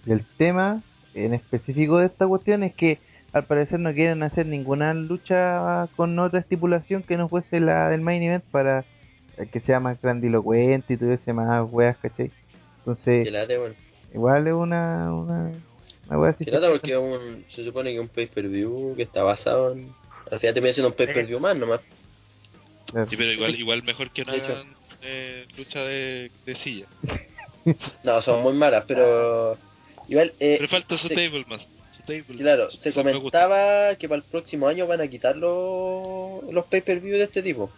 y 0.06 0.12
el 0.12 0.26
tema 0.38 0.82
en 1.13 1.34
específico 1.34 1.98
de 1.98 2.08
esta 2.08 2.28
cuestión 2.28 2.63
es 2.63 2.74
que 2.76 3.00
al 3.34 3.46
parecer 3.46 3.80
no 3.80 3.93
quieren 3.93 4.24
hacer 4.24 4.46
ninguna 4.46 4.93
lucha 4.93 5.88
con 5.96 6.17
otra 6.20 6.39
estipulación 6.39 7.04
que 7.04 7.17
no 7.17 7.28
fuese 7.28 7.60
la 7.60 7.89
del 7.89 8.02
main 8.02 8.24
event 8.24 8.43
para 8.46 8.86
que 9.52 9.60
sea 9.62 9.80
más 9.80 10.02
grandilocuente 10.02 10.93
y 10.93 10.97
tuviese 10.97 11.34
más 11.34 11.67
weas, 11.71 11.97
¿cachai? 11.97 12.32
Entonces, 12.80 13.26
Que 13.26 13.32
late, 13.32 13.58
bueno. 13.58 13.76
igual 14.13 14.47
es 14.47 14.54
una, 14.54 15.13
una, 15.13 15.52
una 16.08 16.19
wea 16.19 16.32
así. 16.32 16.45
Que 16.45 16.52
porque 16.52 16.91
es 16.91 16.97
un, 16.97 17.45
se 17.54 17.65
supone 17.65 17.91
que 17.91 17.95
es 17.97 18.02
un 18.02 18.08
pay-per-view 18.10 18.95
que 18.95 19.04
está 19.04 19.23
basado 19.23 19.73
en... 19.73 19.91
Al 20.32 20.39
final 20.39 20.54
termina 20.54 20.73
siendo 20.73 20.89
un 20.89 20.95
pay-per-view 20.95 21.39
más 21.39 21.58
nomás. 21.58 21.82
Sí, 23.10 23.17
pero 23.17 23.32
igual 23.32 23.56
igual 23.56 23.84
mejor 23.84 24.12
que 24.12 24.23
De 24.23 24.32
hagan 24.32 24.67
eh, 25.02 25.45
lucha 25.58 25.80
de, 25.82 26.32
de 26.45 26.56
silla. 26.58 26.86
No, 28.04 28.21
son 28.21 28.41
muy 28.43 28.54
malas, 28.54 28.86
pero... 28.88 29.58
Igual, 30.08 30.32
eh, 30.39 30.56
Pero 30.58 30.69
falta 30.69 30.97
su 30.97 31.10
table 31.10 31.43
más. 31.50 31.62
Su 31.97 32.04
table. 32.04 32.38
Claro, 32.38 32.71
se 32.71 32.93
comentaba 32.93 33.93
que 33.95 34.08
para 34.08 34.19
el 34.19 34.23
próximo 34.23 34.69
año 34.69 34.88
van 34.88 35.02
a 35.02 35.08
quitar 35.10 35.36
los, 35.36 36.43
los 36.50 36.65
pay-per-view 36.67 37.17
de 37.17 37.23
este 37.26 37.43
tipo. 37.43 37.69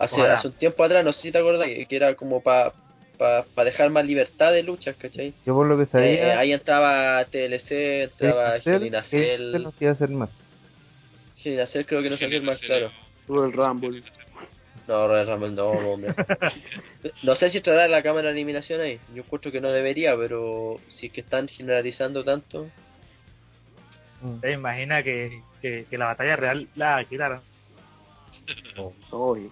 Hace, 0.00 0.20
hace 0.22 0.48
un 0.48 0.54
tiempo 0.54 0.82
atrás, 0.82 1.04
no 1.04 1.12
sé 1.12 1.22
si 1.22 1.30
te 1.32 1.38
acordás, 1.38 1.66
que 1.68 1.86
que 1.86 1.96
era 1.96 2.14
como 2.14 2.42
para 2.42 2.72
pa, 3.18 3.44
pa 3.54 3.64
dejar 3.64 3.90
más 3.90 4.04
libertad 4.06 4.50
de 4.52 4.62
luchas, 4.62 4.96
¿cachai? 4.96 5.34
Yo 5.44 5.54
por 5.54 5.66
lo 5.66 5.76
que 5.76 5.82
Eh, 5.84 5.86
sabía, 5.92 6.38
ahí 6.38 6.52
entraba 6.52 7.24
TLC, 7.26 8.04
entraba 8.04 8.56
Hell 8.56 8.86
in 8.86 8.96
a 8.96 9.02
Cell. 9.04 9.62
no 9.62 9.70
se 9.72 9.84
iba 9.84 9.90
a 9.90 9.94
hacer 9.94 10.08
más. 10.08 10.30
Hell 11.44 11.52
in 11.52 11.60
a 11.60 11.66
Cell 11.66 11.84
creo 11.84 12.02
que 12.02 12.10
no 12.10 12.16
se 12.16 12.24
hace 12.24 12.40
más 12.40 12.58
claro. 12.58 12.90
Todo 13.26 13.44
el 13.44 13.52
Rumble. 13.52 14.02
No, 14.88 15.06
Royal 15.06 15.26
Rumble 15.28 15.50
no, 15.52 15.68
hombre. 15.68 16.14
No 17.22 17.36
sé 17.36 17.50
si 17.50 17.58
estará 17.58 17.86
la 17.86 18.02
cámara 18.02 18.28
de 18.28 18.32
eliminación 18.32 18.80
ahí. 18.80 18.98
Yo 19.14 19.22
encuentro 19.22 19.52
que 19.52 19.60
no 19.60 19.70
debería, 19.70 20.16
pero 20.16 20.80
si 20.88 21.06
es 21.06 21.12
que 21.12 21.20
están 21.20 21.46
generalizando 21.46 22.24
tanto. 22.24 22.66
Mm. 24.22 24.40
¿Te 24.40 24.52
imaginas 24.52 25.04
que, 25.04 25.42
que, 25.62 25.84
que 25.88 25.98
la 25.98 26.06
batalla 26.06 26.36
real 26.36 26.66
la 26.74 27.04
quitaron? 27.04 27.40
Oye, 29.10 29.50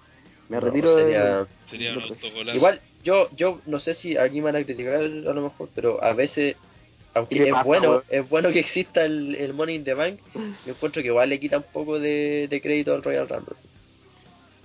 me 0.49 0.57
no, 0.57 0.61
retiro 0.67 0.97
de... 0.97 1.05
sería- 1.05 1.47
Sería 1.71 1.93
un 1.93 2.03
autogolazo. 2.03 2.57
Igual, 2.57 2.81
yo 3.05 3.29
yo 3.37 3.61
no 3.67 3.79
sé 3.81 3.95
si 3.95 4.17
aquí 4.17 4.37
me 4.39 4.45
van 4.51 4.57
a 4.57 4.65
criticar 4.65 4.95
a 4.97 5.01
lo 5.03 5.43
mejor, 5.43 5.69
pero 5.75 6.03
a 6.03 6.13
veces, 6.15 6.57
¿Qué 6.57 7.19
aunque 7.19 7.43
es 7.45 7.51
pasa, 7.51 7.65
bueno, 7.65 8.03
es 8.09 8.29
bueno 8.29 8.51
que 8.53 8.61
exista 8.61 9.05
el, 9.05 9.35
el 9.35 9.53
Money 9.53 9.77
in 9.77 9.85
the 9.85 9.95
Bank, 9.95 10.19
yo 10.35 10.73
encuentro 10.73 11.03
que 11.03 11.09
igual 11.09 11.29
le 11.29 11.39
quita 11.41 11.59
un 11.59 11.65
poco 11.73 11.99
de, 11.99 12.47
de 12.49 12.61
crédito 12.61 12.95
al 12.95 13.03
Royal 13.03 13.29
Rumble. 13.29 13.57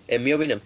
En 0.08 0.24
mi 0.24 0.34
opinión. 0.34 0.62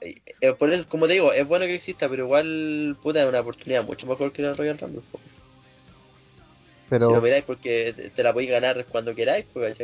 Eh, 0.00 0.16
eh, 0.40 0.52
por 0.54 0.72
eso, 0.72 0.84
como 0.88 1.06
te 1.06 1.12
digo, 1.12 1.32
es 1.32 1.46
bueno 1.46 1.66
que 1.66 1.74
exista, 1.76 2.08
pero 2.08 2.24
igual, 2.24 2.96
puta, 3.02 3.22
es 3.22 3.28
una 3.28 3.40
oportunidad 3.40 3.84
mucho 3.84 4.06
mejor 4.06 4.32
que 4.32 4.42
el 4.42 4.56
Royal 4.56 4.78
Rumble. 4.78 5.02
po. 5.12 5.18
Si 5.18 6.94
lo 6.98 7.08
Pero, 7.08 7.20
miráis, 7.22 7.44
porque 7.44 8.10
te- 8.16 8.22
la 8.22 8.32
podéis 8.32 8.50
ganar 8.50 8.84
cuando 8.86 9.14
queráis, 9.14 9.44
pues. 9.52 9.76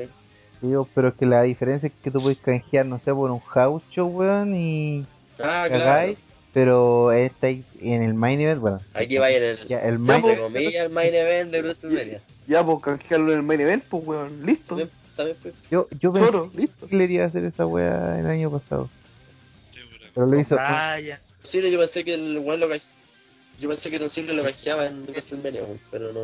Digo, 0.60 0.88
pero 0.94 1.08
es 1.08 1.14
que 1.14 1.26
la 1.26 1.42
diferencia 1.42 1.88
es 1.88 1.92
que 2.02 2.10
tú 2.10 2.20
puedes 2.22 2.38
canjear, 2.38 2.86
no 2.86 2.98
sé, 3.04 3.12
por 3.12 3.30
un 3.30 3.40
house 3.40 3.82
show, 3.90 4.06
weón, 4.08 4.54
y 4.54 5.06
Ah, 5.38 5.66
claro. 5.68 5.84
cagáis, 5.84 6.18
pero 6.54 7.12
estáis 7.12 7.64
en 7.80 8.02
el 8.02 8.14
main 8.14 8.40
event, 8.40 8.60
bueno. 8.60 8.80
Aquí 8.94 9.18
va 9.18 9.30
en 9.30 9.42
el, 9.42 9.68
Ya, 9.68 9.80
el 9.80 9.94
Ya, 9.94 9.98
main 9.98 10.22
pues, 10.22 10.40
comillas, 10.40 10.86
el 10.86 10.90
main 10.92 11.14
event 11.14 11.50
de 11.50 11.62
WrestleMania. 11.62 12.20
Ya, 12.48 12.64
pues 12.64 12.80
canjearlo 12.82 13.32
en 13.32 13.38
el 13.38 13.42
main 13.44 13.60
event, 13.60 13.84
pues 13.90 14.06
weón, 14.06 14.46
listo. 14.46 14.68
También, 14.68 14.90
también 15.16 15.36
pues. 15.42 15.54
yo, 15.70 15.88
yo 16.00 16.12
pensé 16.12 16.26
Solo, 16.30 16.50
listo. 16.54 16.86
que 16.86 16.96
le 16.96 17.04
iría 17.04 17.24
a 17.24 17.26
hacer 17.26 17.44
esa 17.44 17.66
wea 17.66 18.18
el 18.18 18.26
año 18.26 18.50
pasado, 18.50 18.88
Sí, 19.72 19.80
pero- 19.90 20.10
pero 20.14 20.26
lo 20.26 20.40
hizo. 20.40 20.56
Vaya. 20.56 21.20
Sí, 21.44 21.60
yo 21.70 21.78
pensé 21.78 22.04
que 22.04 22.14
el 22.14 22.38
weón 22.38 22.60
lo 22.60 22.68
ca- 22.68 22.78
Yo 23.60 23.68
pensé 23.70 23.90
que 23.90 23.98
Don 23.98 24.10
Silver 24.10 24.34
lo 24.34 24.42
canjeaba 24.44 24.86
en 24.86 25.02
WrestleMania, 25.04 25.62
weón, 25.62 25.80
pero 25.90 26.12
no. 26.12 26.20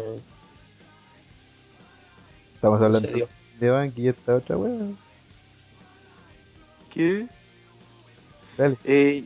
Estamos 2.54 2.80
hablando 2.80 3.08
Se 3.08 3.14
dio. 3.14 3.28
De 3.58 3.70
Banky 3.70 4.02
y 4.02 4.08
esta 4.08 4.36
otra 4.36 4.56
weón. 4.56 4.98
¿Qué? 6.92 7.26
Dale. 8.56 8.76
Eh, 8.84 9.24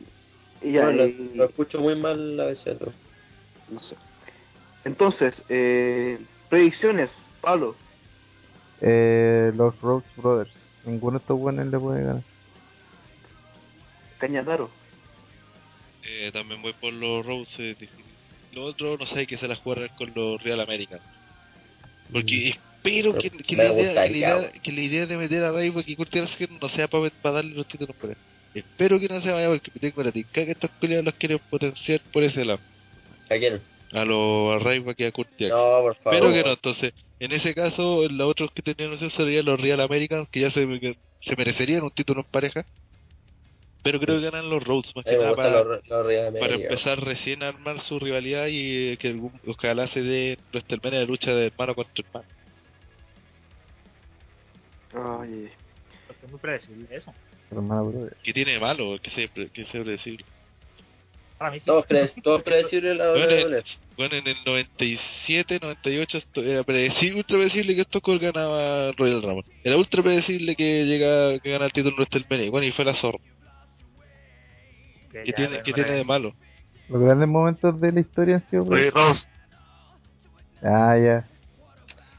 ya, 0.61 0.89
lo, 0.91 1.03
eh, 1.03 1.31
lo 1.35 1.45
escucho 1.45 1.79
muy 1.79 1.95
mal 1.95 2.39
a 2.39 2.45
veces. 2.45 2.79
¿no? 2.79 2.93
no 3.69 3.81
sé. 3.81 3.95
Entonces, 4.85 5.35
eh, 5.49 6.19
predicciones, 6.49 7.09
Pablo. 7.41 7.75
Eh, 8.81 9.51
los 9.55 9.79
Rhodes 9.81 10.05
Brothers. 10.15 10.51
Ninguno 10.85 11.17
de 11.17 11.23
estos 11.23 11.37
buenos 11.37 11.67
le 11.67 11.79
puede 11.79 12.03
ganar. 12.03 12.23
Cañataro. 14.19 14.69
Eh, 16.03 16.31
también 16.31 16.61
voy 16.61 16.73
por 16.73 16.93
los 16.93 17.25
Rose, 17.25 17.71
es 17.71 17.79
difícil. 17.79 18.05
Lo 18.53 18.63
otro, 18.63 18.97
no 18.97 19.05
sé, 19.05 19.19
hay 19.19 19.27
que 19.27 19.37
se 19.37 19.47
las 19.47 19.59
jugar 19.59 19.93
con 19.97 20.13
los 20.15 20.41
Real 20.41 20.61
Americans. 20.61 21.03
Porque 22.11 22.57
espero 22.87 23.17
que, 23.17 23.29
que 23.29 23.55
Me 23.55 23.93
la 23.93 24.07
idea, 24.07 24.51
que, 24.63 24.71
la 24.71 24.81
idea, 24.81 25.05
de 25.05 25.17
meter 25.17 25.43
a 25.43 25.43
meter 25.43 25.43
a 25.43 25.51
Raybock 25.51 25.87
y 25.87 25.95
Curtis 25.95 26.23
no 26.61 26.69
sea 26.69 26.87
para 26.87 27.09
darle 27.23 27.55
los 27.55 27.67
títulos 27.67 27.95
por 27.95 28.11
él. 28.11 28.17
Espero 28.53 28.99
que 28.99 29.07
no 29.07 29.21
se 29.21 29.31
vaya 29.31 29.49
porque 29.49 29.71
me 29.73 29.79
tengo 29.79 30.03
la 30.03 30.11
tica 30.11 30.45
que 30.45 30.51
estos 30.51 30.71
peleas 30.81 31.03
los 31.03 31.13
quieren 31.15 31.39
potenciar 31.49 32.01
por 32.11 32.23
ese 32.23 32.43
lado. 32.43 32.59
¿A 33.29 33.37
quién? 33.37 33.61
A 33.93 34.03
los 34.03 34.65
a 34.65 34.75
y 34.75 35.03
a 35.03 35.11
Curtis. 35.11 35.49
No, 35.49 35.81
por 35.81 35.95
favor. 35.95 36.13
Espero 36.13 36.33
que 36.33 36.43
no, 36.43 36.53
entonces, 36.53 36.93
en 37.19 37.31
ese 37.31 37.53
caso, 37.53 38.07
los 38.09 38.29
otros 38.29 38.51
que 38.51 38.61
tenían 38.61 38.93
opción 38.93 39.11
serían 39.11 39.45
los 39.45 39.59
Real 39.59 39.79
Americans, 39.79 40.27
que 40.29 40.41
ya 40.41 40.51
se, 40.51 40.65
que 40.79 40.97
se 41.21 41.35
merecerían 41.35 41.83
un 41.83 41.91
título 41.91 42.21
en 42.21 42.31
pareja. 42.31 42.65
Pero 43.83 43.99
creo 43.99 44.19
que 44.19 44.25
ganan 44.25 44.49
los 44.49 44.63
Rhodes, 44.63 44.93
más 44.95 45.05
que 45.05 45.17
nada 45.17 45.35
para, 45.35 45.63
los, 45.63 45.87
los 45.87 46.39
para 46.39 46.55
empezar 46.55 46.99
recién 46.99 47.43
a 47.43 47.49
armar 47.49 47.79
su 47.81 47.99
rivalidad 47.99 48.47
y 48.47 48.89
eh, 48.89 48.97
que 48.97 49.07
algún, 49.07 49.39
ojalá 49.47 49.87
se 49.87 50.01
dé 50.01 50.37
WrestleMania 50.51 50.99
de 50.99 51.05
lucha 51.05 51.31
de 51.33 51.47
hermano 51.47 51.75
contra 51.75 52.03
hermano. 52.05 52.36
Ay, 54.93 55.49
Pues 56.07 56.23
es 56.23 56.31
muy 56.31 56.39
predecible 56.39 56.87
eso. 56.91 57.13
¿Qué 58.23 58.33
tiene 58.33 58.53
de 58.53 58.59
malo? 58.59 58.97
Que 59.01 59.09
se, 59.11 59.49
que 59.49 59.65
se 59.65 59.81
predecible. 59.81 60.25
Para 61.37 61.51
mí 61.51 61.59
sí. 61.59 61.65
Todos, 61.65 61.85
pre 61.85 62.07
todos 62.23 62.41
predecibles 62.43 62.97
la 62.97 63.11
Bueno, 63.11 63.25
WWE. 63.25 63.63
Bueno, 63.95 64.15
en 64.15 64.27
el 64.27 64.37
97, 64.45 65.59
98 65.61 66.17
esto 66.17 66.43
era 66.43 66.63
predecible, 66.63 67.17
ultra 67.17 67.37
predecible 67.37 67.75
que 67.75 67.81
esto 67.81 68.01
ganaba 68.19 68.91
Royal 68.93 69.21
Rumble. 69.21 69.45
Era 69.63 69.77
ultra 69.77 70.03
predecible 70.03 70.55
que 70.55 70.85
llega 70.85 71.39
que 71.39 71.51
gana 71.51 71.65
el 71.65 71.71
título 71.71 71.95
en 71.95 72.03
WrestleMania. 72.03 72.51
Bueno, 72.51 72.67
y 72.67 72.71
fue 72.71 72.85
la 72.85 72.93
zorra. 72.95 73.19
Que 75.11 75.23
¿Qué 75.23 75.33
tiene, 75.33 75.61
¿qué 75.63 75.73
tiene 75.73 75.91
de 75.91 76.03
malo? 76.03 76.33
Los 76.89 77.01
grandes 77.01 77.27
momentos 77.27 77.79
de 77.79 77.91
la 77.91 77.99
historia 77.99 78.35
han 78.35 78.49
sido. 78.49 78.67
Ah, 80.63 80.97
ya. 80.97 81.27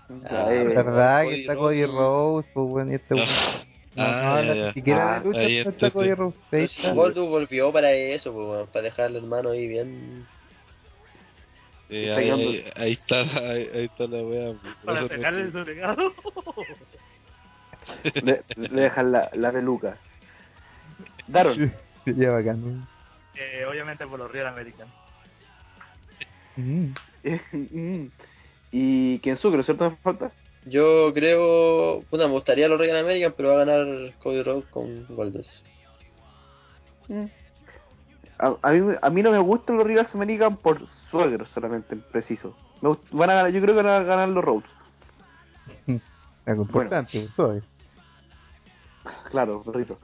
Ya, 0.09 0.33
La 0.33 0.45
verdad 0.83 1.23
Cody 1.25 1.35
que 1.35 1.41
está 1.43 1.57
Cody 1.57 1.85
Rhodes. 1.87 1.95
Rose, 1.97 2.49
pues 2.55 2.69
bueno, 2.69 2.93
y 2.93 2.95
este. 2.97 3.15
No, 3.15 3.23
Ah, 4.01 4.43
no, 4.43 4.43
ya, 4.45 4.55
ni 4.55 4.61
ya. 4.61 4.73
siquiera 4.75 5.17
Ah, 5.17 5.19
de 5.21 5.25
lucha 5.27 5.41
ahí 5.41 5.57
está. 5.59 5.91
Cody 5.91 6.09
Pero 6.11 6.35
si 6.51 6.57
está. 6.57 6.93
Goldust 6.93 7.29
volvió 7.29 7.73
para 7.73 7.93
eso, 7.93 8.33
pues, 8.33 8.47
weón, 8.47 8.67
para 8.69 8.83
dejar 8.85 9.07
al 9.07 9.17
hermano 9.17 9.51
ahí 9.51 9.67
bien. 9.67 10.27
Eh, 11.91 12.13
ahí, 12.15 12.31
ahí, 12.31 12.65
ahí 12.77 12.93
está, 12.93 13.21
ahí, 13.23 13.69
ahí 13.75 13.85
está 13.87 14.07
la 14.07 14.23
wea. 14.23 14.53
pues, 14.61 14.75
Para 14.85 15.01
no- 15.01 15.09
pegarle 15.09 15.51
su 15.51 15.59
legado. 15.65 16.13
le, 18.15 18.43
le 18.57 18.81
dejan 18.83 19.11
la, 19.13 19.31
la 19.33 19.51
peluca. 19.53 19.97
Daron. 21.27 21.73
Sería 22.05 22.31
bacán. 22.31 22.61
¿no? 22.81 22.87
Eh, 23.35 23.65
obviamente 23.69 24.07
por 24.07 24.19
los 24.19 24.31
Real 24.31 24.47
American. 24.49 24.89
Mm. 26.57 26.93
Y 28.71 29.19
quién 29.21 29.37
sucre, 29.39 29.63
¿cierto? 29.63 29.91
Me 29.91 29.97
falta. 29.97 30.31
Yo 30.67 31.13
creo. 31.15 32.03
Puta, 32.11 32.27
me 32.27 32.33
gustaría 32.33 32.69
los 32.69 32.79
Real 32.79 32.99
American, 32.99 33.33
pero 33.37 33.51
va 33.51 33.63
a 33.63 33.65
ganar 33.65 33.87
Cody 34.23 34.43
Rhodes 34.43 34.67
con 34.67 35.07
Goldust. 35.09 35.49
Mm. 37.09 37.25
A, 38.39 38.55
a 38.63 38.71
mí, 38.73 38.95
a 39.01 39.11
mí 39.11 39.23
no 39.23 39.31
me 39.33 39.39
gustan 39.39 39.77
los 39.79 39.87
Rivals 39.87 40.15
American 40.15 40.57
por 40.59 40.81
suegros 41.11 41.49
solamente, 41.55 41.97
preciso. 41.97 42.55
Me 42.83 42.91
gust- 42.91 43.09
van 43.11 43.31
a 43.31 43.35
ganar, 43.35 43.51
yo 43.53 43.61
creo 43.63 43.75
que 43.75 43.83
van 43.83 44.03
a 44.03 44.05
ganar 44.05 44.29
los 44.29 44.45
Rhodes. 44.45 44.71
Algo 46.47 46.63
importante, 46.63 47.29
suave. 47.35 47.63
Claro, 49.31 49.63
perrito. 49.63 49.99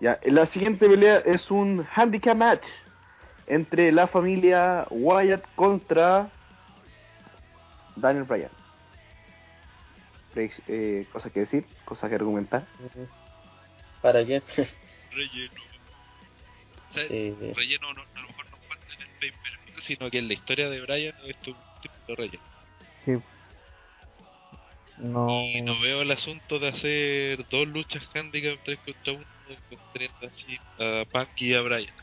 Ya, 0.00 0.18
la 0.24 0.46
siguiente 0.46 0.88
pelea 0.88 1.16
es 1.18 1.50
un 1.50 1.86
handicap 1.94 2.36
match 2.36 2.64
entre 3.46 3.92
la 3.92 4.06
familia 4.06 4.86
Wyatt 4.90 5.42
contra 5.56 6.30
Daniel 8.00 8.24
Bryan. 8.24 8.50
Eh, 10.68 11.06
cosas 11.12 11.32
que 11.32 11.40
decir, 11.40 11.64
cosas 11.84 12.08
que 12.08 12.14
argumentar. 12.14 12.64
¿Para 14.00 14.24
qué? 14.24 14.40
Relleno. 15.12 15.60
O 16.90 16.94
sea, 16.94 17.08
Sí. 17.08 17.34
Relleno 17.54 17.92
no, 17.94 18.02
a 18.02 18.20
lo 18.20 18.28
mejor 18.28 18.50
no 18.50 18.56
falta 18.68 18.86
en 18.94 19.02
el 19.02 19.08
pay 19.18 19.30
per 19.30 19.58
view, 19.66 19.80
sino 19.86 20.10
que 20.10 20.18
en 20.18 20.28
la 20.28 20.34
historia 20.34 20.70
de 20.70 20.80
Brian 20.80 21.14
esto 21.26 21.50
es 21.50 21.56
un 21.56 21.80
tipo 21.82 21.94
de 22.08 22.14
relleno. 22.14 22.42
Sí. 23.04 23.12
No. 24.98 25.28
Y 25.42 25.62
no 25.62 25.80
veo 25.80 26.02
el 26.02 26.10
asunto 26.10 26.58
de 26.58 26.68
hacer 26.68 27.48
dos 27.48 27.66
luchas 27.66 28.08
handicap 28.14 28.58
3 28.64 28.78
contra 28.84 29.12
1 29.14 29.24
teniendo 29.92 30.26
así 30.26 30.58
a 30.78 31.04
Punk 31.10 31.40
y 31.42 31.54
a 31.54 31.60
Brian. 31.62 31.94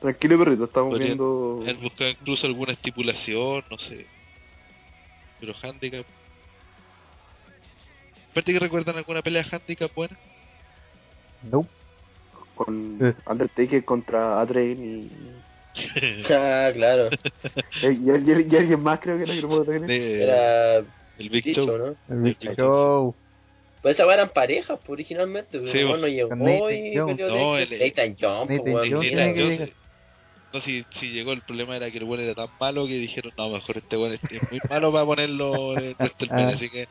Tranquilo, 0.00 0.38
perrito, 0.38 0.64
estamos 0.64 0.90
Podrían- 0.92 1.18
viendo. 1.18 1.62
Él 1.66 1.92
incluso 2.20 2.46
alguna 2.46 2.72
estipulación, 2.72 3.64
no 3.70 3.78
sé. 3.78 4.06
Pero 5.40 5.54
handicap. 5.62 6.04
Aparte 8.30 8.52
que 8.52 8.58
recuerdan 8.58 8.96
alguna 8.96 9.22
pelea 9.22 9.44
handicap 9.50 9.92
buena. 9.94 10.16
Nope. 11.50 11.68
con 12.54 12.98
Eh. 13.00 13.14
Undertaker 13.26 13.84
contra 13.84 14.40
Adrian 14.40 14.84
y, 14.84 15.10
Ah, 16.30 16.70
claro. 16.74 17.08
y, 17.82 17.86
y- 17.86 18.46
y 18.50 18.56
alguien 18.56 18.82
más 18.82 18.98
creo 18.98 19.16
que 19.16 19.22
era 19.24 19.34
que 19.34 19.42
no 19.42 19.48
puedo 19.48 19.64
tener. 19.64 19.82
De- 19.82 20.22
Era. 20.24 20.78
el 21.18 21.28
Big 21.30 21.44
Show. 21.54 21.66
¿no? 21.66 21.96
El 22.14 22.22
Big 22.22 22.36
Sí, 22.40 22.48
Show. 22.56 23.14
Pues 23.80 23.94
esa 23.94 24.12
eran 24.12 24.30
parejas 24.30 24.76
pues, 24.80 24.90
originalmente. 24.90 25.58
Pero 25.60 25.70
Sí, 25.70 25.84
bueno, 25.84 26.00
con 26.00 26.10
llegó 26.10 26.34
Nathan 26.34 26.72
y 26.74 26.96
Jones. 26.96 27.16
peleó 27.16 27.28
No, 27.36 27.54
Nathan- 27.56 27.72
el- 27.72 27.78
Nathan 27.78 28.16
Jones, 28.20 28.60
pues, 28.60 28.74
Nathan. 28.74 29.36
Jones 29.36 29.70
No, 30.52 30.60
si, 30.62 30.84
si 30.98 31.10
llegó 31.10 31.32
el 31.32 31.42
problema 31.42 31.76
era 31.76 31.90
que 31.90 31.98
el 31.98 32.04
bueno 32.04 32.22
era 32.22 32.34
tan 32.34 32.48
malo 32.58 32.86
que 32.86 32.94
dijeron, 32.94 33.32
no, 33.36 33.50
mejor 33.50 33.76
este 33.78 33.96
bueno 33.96 34.14
es 34.14 34.22
muy 34.50 34.60
malo 34.70 34.90
para 34.92 35.04
ponerlo 35.04 35.78
en 35.78 35.94
WrestleMania, 35.98 36.48
Ah. 36.52 36.54
así 36.56 36.70
que 36.70 36.88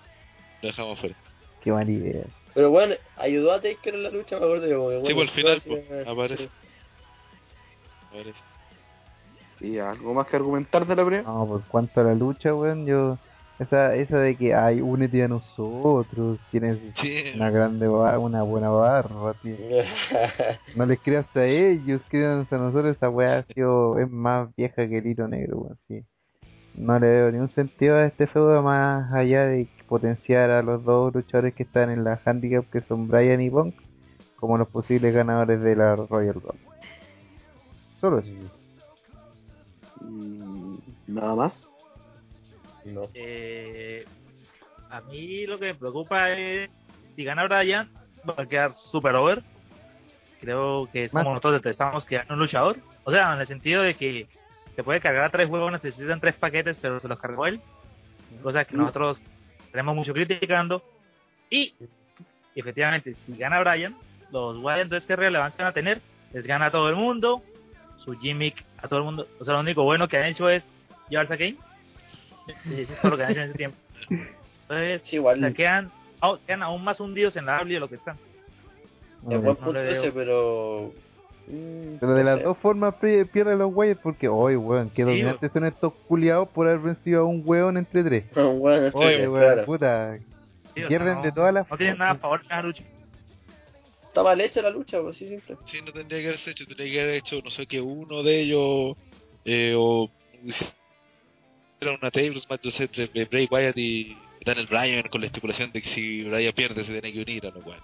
lo 0.62 0.68
dejamos 0.70 1.00
fuera. 1.00 1.16
Qué 1.64 1.72
mala 1.72 1.90
idea. 1.92 2.24
Pero 2.54 2.70
bueno, 2.72 2.96
ayudó 3.18 3.52
a 3.54 3.62
Taker 3.62 3.96
en 3.96 4.04
la 4.04 4.10
lucha, 4.12 4.40
me 4.40 4.46
acuerdo 4.46 4.68
yo. 4.68 4.90
que, 4.90 5.08
Sí, 5.08 5.14
bueno, 5.14 5.16
pues, 5.16 5.30
al 5.30 5.36
final, 5.36 5.62
sí, 5.62 5.70
pues, 5.70 5.86
sí. 5.88 6.10
aparece. 6.10 6.50
Parece. 8.12 8.40
Y 9.60 9.78
algo 9.80 10.14
más 10.14 10.28
que 10.28 10.36
argumentar 10.36 10.86
de 10.86 10.96
la 10.96 11.04
pelea. 11.04 11.22
No, 11.24 11.48
por 11.48 11.66
cuanto 11.68 12.00
a 12.02 12.04
la 12.04 12.14
lucha, 12.14 12.54
weón, 12.54 12.86
yo. 12.86 13.18
Esa, 13.60 13.96
esa 13.96 14.20
de 14.20 14.36
que, 14.38 14.54
ay, 14.54 14.82
únete 14.82 15.24
a 15.24 15.28
nosotros, 15.28 16.40
tienes 16.52 16.78
Sí, 17.02 17.24
una 17.34 17.50
grande 17.50 17.88
ba- 17.88 18.20
una 18.20 18.44
buena 18.44 18.70
barra, 18.70 19.34
tío. 19.42 19.56
No 20.76 20.86
les 20.86 21.00
creas 21.00 21.26
a 21.36 21.44
ellos, 21.44 22.02
créanos 22.10 22.52
a 22.54 22.58
nosotros, 22.58 22.96
esa 22.96 23.10
weá 23.10 23.40
ha 23.40 23.44
sido, 23.54 23.98
es 23.98 24.10
más 24.12 24.56
vieja 24.56 24.88
que 24.88 25.00
el 25.00 25.08
hilo 25.08 25.28
negro, 25.28 25.58
weón, 25.58 25.78
sí. 25.88 26.04
No 26.76 27.00
le 27.00 27.08
veo 27.08 27.32
ningún 27.32 27.50
sentido 27.50 27.96
a 27.96 28.06
este 28.06 28.28
feudo 28.28 28.62
más 28.62 29.12
allá 29.12 29.48
de 29.48 29.68
potenciar 29.88 30.52
a 30.52 30.62
los 30.62 30.84
dos 30.84 31.12
luchadores 31.16 31.56
que 31.56 31.64
están 31.64 31.90
en 31.90 32.04
la 32.04 32.22
handicap, 32.24 32.66
que 32.70 32.82
son 32.82 33.08
Brian 33.08 33.42
y 33.42 33.50
Punk, 33.50 33.74
como 34.36 34.60
los 34.60 34.68
posibles 34.68 35.16
ganadores 35.16 35.60
de 35.62 35.76
la 35.76 35.96
Royal 35.96 36.36
Rumble. 36.36 36.60
Solo 38.00 38.20
eso. 38.20 38.30
Y 40.02 40.80
nada 41.08 41.34
más. 41.34 41.67
No. 42.94 43.10
Eh, 43.14 44.06
a 44.90 45.02
mí 45.02 45.46
lo 45.46 45.60
que 45.60 45.66
me 45.66 45.76
preocupa 45.76 46.32
es 46.32 46.70
si 47.16 47.24
gana 47.24 47.48
Brian, 47.48 47.90
va 48.28 48.36
a 48.38 48.46
quedar 48.46 48.76
super 48.76 49.16
over. 49.16 49.44
Creo 50.40 50.88
que 50.92 51.06
es 51.06 51.12
como 51.12 51.32
nosotros 51.32 51.64
detestamos 51.64 52.06
que 52.06 52.18
gane 52.18 52.32
un 52.32 52.40
luchador. 52.40 52.78
O 53.04 53.12
sea, 53.12 53.34
en 53.34 53.42
el 53.42 53.48
sentido 53.48 53.82
de 53.82 53.96
que 53.96 54.28
se 54.76 54.84
puede 54.84 55.02
cargar 55.02 55.24
a 55.24 55.30
tres 55.32 55.50
huevos, 55.50 55.72
necesitan 55.72 56.20
tres 56.20 56.36
paquetes, 56.36 56.78
pero 56.80 57.00
se 57.00 57.08
los 57.08 57.20
cargó 57.20 57.48
él. 57.48 57.60
Cosa 58.44 58.66
que 58.66 58.78
nosotros 58.78 59.20
tenemos 59.72 59.96
mucho 59.96 60.14
criticando. 60.14 60.84
Y 61.50 61.74
efectivamente, 62.56 63.16
si 63.26 63.36
gana 63.36 63.60
Brian, 63.62 63.96
los 64.32 64.58
Wyatt 64.58 64.82
entonces 64.82 65.08
qué 65.08 65.16
relevancia 65.16 65.64
van 65.64 65.72
a 65.72 65.74
tener. 65.74 66.02
Les 66.34 66.46
gana 66.46 66.68
a 66.68 66.72
todo 66.72 66.90
el 66.90 66.96
mundo, 66.96 67.42
su 67.98 68.14
gimmick 68.20 68.64
a 68.78 68.88
todo 68.88 69.00
el 69.00 69.06
mundo. 69.06 69.28
O 69.40 69.46
sea, 69.46 69.56
lo 69.56 69.62
único 69.62 69.84
bueno 69.84 70.08
que 70.08 70.18
han 70.18 70.26
hecho 70.26 70.50
es 70.50 70.64
llevarse 71.10 71.34
a 71.34 71.38
Kane. 71.38 71.58
Todo 73.02 73.12
lo 73.12 73.18
que 73.18 73.24
han 73.24 73.32
hecho 73.32 73.42
en 73.42 73.50
ese 73.50 73.58
tiempo. 73.58 73.78
Entonces, 74.64 75.02
Sí, 75.06 75.16
igual. 75.18 75.38
o 75.38 75.42
sea, 75.42 75.54
quedan, 75.54 75.92
aún 76.62 76.84
más 76.84 77.00
hundidos 77.00 77.36
en 77.36 77.46
la 77.46 77.58
W 77.58 77.74
de 77.74 77.80
lo 77.80 77.88
que 77.90 77.96
están. 77.96 78.18
Es 79.30 79.42
buen 79.42 79.56
punto 79.56 79.80
ese, 79.82 80.12
pero. 80.12 80.92
mm, 81.48 81.98
Pero 82.00 82.14
de 82.14 82.24
las 82.24 82.44
dos 82.44 82.58
formas 82.60 82.96
pi- 82.96 83.26
pierde 83.26 83.56
los 83.56 83.72
Wyatt 83.74 84.00
porque, 84.02 84.28
oye, 84.28 84.58
weón, 84.58 84.90
qué 84.90 85.04
Sí, 85.04 85.10
dominantes 85.10 85.52
son 85.52 85.66
estos 85.66 85.94
culiados 86.08 86.50
por 86.50 86.68
haber 86.68 86.80
vencido 86.80 87.22
a 87.22 87.26
un 87.26 87.42
weón 87.46 87.78
entre 87.78 88.04
tres. 88.04 88.26
Oye, 88.36 89.22
sí, 89.22 89.28
weón, 89.28 89.32
claro. 89.32 89.66
puta. 89.66 90.18
Sí, 90.18 90.24
o 90.24 90.74
sea, 90.76 90.88
Pierden 90.88 91.16
no- 91.16 91.22
de 91.24 91.32
todas 91.32 91.54
las 91.54 91.70
No 91.70 91.78
tienen 91.78 91.98
nada 91.98 92.12
a 92.12 92.16
favor 92.16 92.42
de 92.44 92.50
la 92.50 92.62
lucha. 92.62 92.84
Está 94.08 94.24
mal 94.24 94.42
hecha 94.42 94.62
la 94.62 94.70
lucha, 94.70 95.02
pues 95.02 95.18
sí, 95.18 95.28
simple. 95.28 95.58
Sí, 95.72 95.80
no 95.82 95.92
tendría 95.92 96.22
que 96.22 96.28
haberse 96.30 96.52
hecho, 96.52 96.66
tendría 96.66 96.92
que 96.92 97.02
haber 97.02 97.16
hecho, 97.16 97.40
no 97.44 97.52
sé, 97.52 97.68
que 97.68 97.82
uno 97.82 98.24
de 98.24 98.42
ellos, 98.42 98.96
eh, 99.46 99.74
o 99.78 100.10
era 101.80 101.92
una 101.92 102.12
tables 102.12 102.50
match 102.50 102.66
entre 102.80 103.26
Bray 103.26 103.48
Wyatt 103.50 103.78
y 103.78 104.18
Daniel 104.46 104.68
Bryan 104.68 105.04
con 105.10 105.22
la 105.22 105.28
estipulación 105.28 105.72
de 105.72 105.82
que 105.82 105.90
si 105.90 106.24
Bryan 106.24 106.54
pierde 106.54 106.86
se 106.86 106.92
tiene 106.92 107.14
que 107.14 107.22
unir 107.22 107.46
a 107.46 107.52
lo 107.52 107.62
cual. 107.62 107.80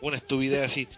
Una 0.00 0.16
estupidez 0.16 0.70
así. 0.70 0.88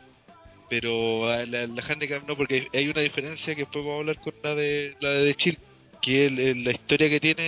Pero 0.68 1.26
la, 1.26 1.66
la 1.66 1.82
handicap 1.86 2.26
no, 2.26 2.36
porque 2.36 2.68
hay 2.72 2.88
una 2.88 3.02
diferencia 3.02 3.54
que 3.54 3.62
después 3.62 3.84
vamos 3.84 3.98
a 3.98 4.00
hablar 4.00 4.20
con 4.20 4.34
la 4.42 4.54
de 4.54 4.96
la 5.00 5.10
de 5.10 5.34
Chile, 5.34 5.58
que 6.00 6.26
es 6.26 6.32
la 6.56 6.70
historia 6.70 7.10
que 7.10 7.20
tiene 7.20 7.42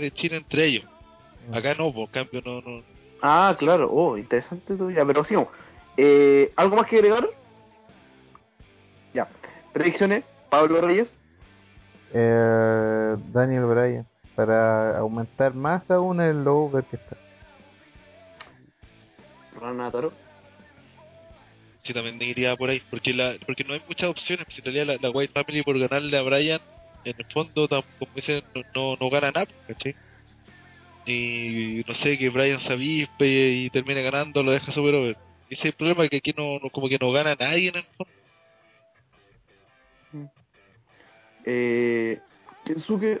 de 0.00 0.10
Chile 0.14 0.36
entre 0.36 0.64
ellos. 0.66 0.84
Acá 1.52 1.74
no, 1.74 1.92
por 1.92 2.10
cambio 2.10 2.40
no, 2.44 2.60
no, 2.62 2.82
Ah, 3.22 3.54
claro. 3.58 3.90
Oh, 3.92 4.16
interesante 4.16 4.76
todo 4.76 4.90
ya, 4.90 5.04
pero 5.04 5.24
sigamos. 5.24 5.48
Eh, 5.96 6.52
¿Algo 6.56 6.76
más 6.76 6.86
que 6.86 6.96
agregar? 6.96 7.28
Ya. 9.12 9.28
Predicciones, 9.72 10.24
Pablo 10.48 10.80
Reyes. 10.80 11.08
Eh, 12.12 13.16
Daniel 13.32 13.64
Bryan, 13.66 14.06
para 14.34 14.98
aumentar 14.98 15.54
más 15.54 15.88
aún 15.90 16.20
el 16.20 16.46
over 16.46 16.84
que 16.84 16.96
está. 16.96 17.16
Rana 19.60 19.90
Taro. 19.90 20.12
Sí, 21.82 21.94
también 21.94 22.20
iría 22.22 22.56
por 22.56 22.70
ahí, 22.70 22.82
porque 22.90 23.12
la, 23.14 23.36
porque 23.46 23.64
no 23.64 23.74
hay 23.74 23.82
muchas 23.86 24.10
opciones. 24.10 24.44
pues, 24.46 24.58
En 24.58 24.64
realidad, 24.64 24.86
la, 24.86 25.08
la 25.08 25.10
White 25.10 25.32
Family 25.32 25.62
por 25.62 25.78
ganarle 25.78 26.16
a 26.18 26.22
Brian, 26.22 26.60
en 27.04 27.14
el 27.16 27.26
fondo, 27.32 27.68
como 27.68 28.12
dicen, 28.14 28.42
no, 28.54 28.62
no, 28.74 28.96
no 29.00 29.10
gana 29.10 29.30
nada, 29.30 29.46
¿cachai? 29.66 29.94
Y 31.06 31.82
no 31.88 31.94
sé, 31.94 32.18
que 32.18 32.28
Brian 32.28 32.60
se 32.60 32.72
avispe 32.72 33.26
y 33.26 33.70
termine 33.70 34.02
ganando, 34.02 34.42
lo 34.42 34.52
deja 34.52 34.70
super 34.72 34.94
over. 34.94 35.16
Ese 35.48 35.60
es 35.60 35.64
el 35.66 35.72
problema, 35.72 36.06
que 36.08 36.18
aquí 36.18 36.32
no, 36.36 36.58
no- 36.58 36.70
como 36.70 36.88
que 36.88 36.98
no 37.00 37.10
gana 37.10 37.34
nadie 37.34 37.68
en 37.70 37.76
el 37.76 37.84
fondo. 37.96 38.12
Eh, 41.44 42.18
Kensuke. 42.64 43.20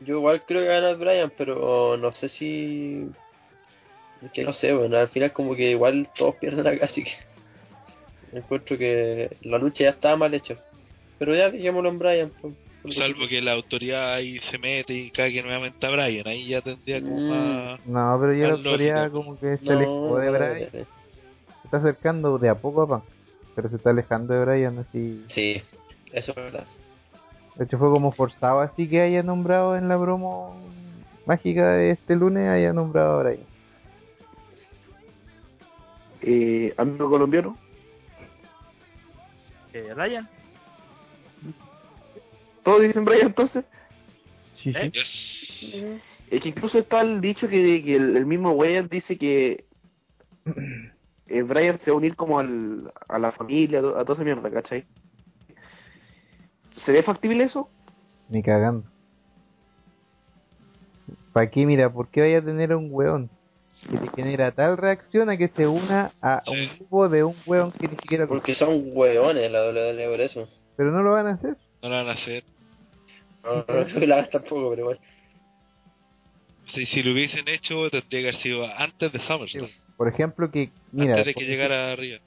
Yo 0.00 0.16
igual 0.16 0.42
creo 0.44 0.62
que 0.62 0.68
va 0.68 0.76
a 0.76 0.80
ganar 0.80 0.96
Brian, 0.96 1.32
pero 1.36 1.96
no 1.96 2.12
sé 2.12 2.28
si. 2.28 3.08
Es 4.22 4.30
que 4.32 4.44
no 4.44 4.52
sé, 4.52 4.72
bueno, 4.72 4.96
al 4.96 5.08
final 5.08 5.32
como 5.32 5.54
que 5.54 5.70
igual 5.70 6.08
todos 6.16 6.36
pierden 6.36 6.66
acá, 6.66 6.84
así 6.90 7.04
que. 7.04 7.12
Encuentro 8.32 8.78
que 8.78 9.36
la 9.42 9.58
lucha 9.58 9.84
ya 9.84 9.90
estaba 9.90 10.16
mal 10.16 10.32
hecha. 10.34 10.56
Pero 11.18 11.34
ya 11.36 11.50
dejémoslo 11.50 11.88
en 11.90 11.98
Brian. 11.98 12.32
pues, 12.40 12.54
porque- 12.82 12.96
Salvo 12.96 13.28
que 13.28 13.40
la 13.40 13.52
autoridad 13.52 14.14
ahí 14.14 14.40
se 14.50 14.58
mete 14.58 14.92
y 14.94 15.10
cague 15.10 15.40
nuevamente 15.42 15.86
a 15.86 15.90
Brian, 15.90 16.26
ahí 16.26 16.48
ya 16.48 16.60
tendría 16.62 17.00
como 17.00 17.20
Mm. 17.20 17.28
más... 17.28 17.86
No, 17.86 18.18
pero 18.20 18.32
ya 18.34 18.48
la 18.48 18.54
autoridad 18.54 19.02
lógico. 19.12 19.18
como 19.24 19.38
que 19.38 19.56
se 19.58 19.64
No, 19.66 19.72
alejó 19.72 20.18
de 20.18 20.30
Bryan. 20.30 20.48
no, 20.48 20.64
no. 20.64 20.70
Se 20.70 21.64
está 21.64 21.76
acercando 21.76 22.38
de 22.38 22.48
a 22.48 22.54
poco 22.56 22.82
a 22.92 23.02
pero 23.54 23.68
se 23.68 23.76
está 23.76 23.90
alejando 23.90 24.34
de 24.34 24.44
Bryan 24.44 24.78
así. 24.78 25.24
Sí, 25.32 25.62
eso 26.12 26.30
es 26.32 26.36
verdad. 26.36 26.66
De 27.56 27.64
hecho 27.64 27.78
fue 27.78 27.90
como 27.90 28.12
forzado 28.12 28.60
así 28.60 28.88
que 28.88 29.00
haya 29.00 29.22
nombrado 29.22 29.76
en 29.76 29.88
la 29.88 29.98
promo 29.98 30.56
mágica 31.26 31.72
de 31.72 31.90
este 31.90 32.16
lunes, 32.16 32.48
haya 32.48 32.72
nombrado 32.72 33.20
a 33.20 33.22
Bryan. 33.22 33.46
Eh, 36.22 36.74
amigo 36.76 37.10
colombiano. 37.10 37.56
Que 39.72 39.92
Ryan. 39.94 40.28
Todos 42.64 42.82
dicen 42.82 43.04
Brian 43.04 43.26
entonces. 43.28 43.64
Sí, 44.62 44.72
¿Eh? 44.74 44.92
sí. 44.94 45.66
Yes. 45.70 46.02
Es 46.30 46.40
que 46.40 46.48
incluso 46.48 46.78
está 46.78 47.02
el 47.02 47.20
dicho 47.20 47.46
que, 47.46 47.82
que 47.84 47.96
el, 47.96 48.16
el 48.16 48.24
mismo 48.24 48.52
Wyatt 48.52 48.90
dice 48.90 49.18
que 49.18 49.66
eh, 51.26 51.42
Brian 51.42 51.78
se 51.84 51.90
va 51.90 51.96
a 51.96 51.98
unir 51.98 52.16
como 52.16 52.38
al, 52.38 52.90
a 53.06 53.18
la 53.18 53.32
familia, 53.32 53.80
a 53.80 54.04
toda 54.04 54.14
esa 54.14 54.24
mierda, 54.24 54.50
¿cachai? 54.50 54.86
¿Se 56.84 56.92
ve 56.92 57.02
factible 57.02 57.44
eso? 57.44 57.68
Ni 58.28 58.42
cagando. 58.42 58.88
¿Para 61.32 61.50
qué? 61.50 61.64
Mira, 61.66 61.92
¿por 61.92 62.08
qué 62.08 62.20
vaya 62.20 62.38
a 62.38 62.44
tener 62.44 62.74
un 62.74 62.88
weón 62.90 63.30
que 63.90 63.98
te 63.98 64.08
genera 64.14 64.52
tal 64.52 64.76
reacción 64.76 65.30
a 65.30 65.36
que 65.36 65.48
se 65.48 65.66
una 65.66 66.12
a 66.20 66.42
un 66.46 66.76
grupo 66.76 67.08
de 67.08 67.24
un 67.24 67.36
weón 67.46 67.72
que 67.72 67.88
ni 67.88 67.96
siquiera? 67.96 68.26
Porque 68.26 68.54
son 68.54 68.82
hueones 68.92 69.50
la 69.50 69.68
WWE 69.68 70.08
por 70.08 70.20
eso. 70.20 70.48
Pero 70.76 70.92
no 70.92 71.02
lo 71.02 71.12
van 71.12 71.26
a 71.26 71.30
hacer. 71.32 71.56
No 71.82 71.88
lo 71.88 71.96
van 71.96 72.08
a 72.08 72.12
hacer. 72.12 72.44
No, 73.42 73.64
no 73.66 74.06
la 74.06 74.18
hagan 74.18 74.30
tampoco, 74.30 74.70
pero 74.70 74.82
igual. 74.82 75.00
Si, 76.74 76.86
si 76.86 77.02
lo 77.02 77.12
hubiesen 77.12 77.48
hecho, 77.48 77.90
tendría 77.90 78.22
que 78.22 78.28
haber 78.28 78.42
sido 78.42 78.66
antes 78.76 79.12
de 79.12 79.18
SummerSlam. 79.20 79.68
Por 79.96 80.08
ejemplo, 80.08 80.50
que, 80.50 80.70
mira, 80.92 81.14
antes 81.14 81.26
de 81.26 81.34
que 81.34 81.44
llegara 81.44 81.92
arriba. 81.92 82.18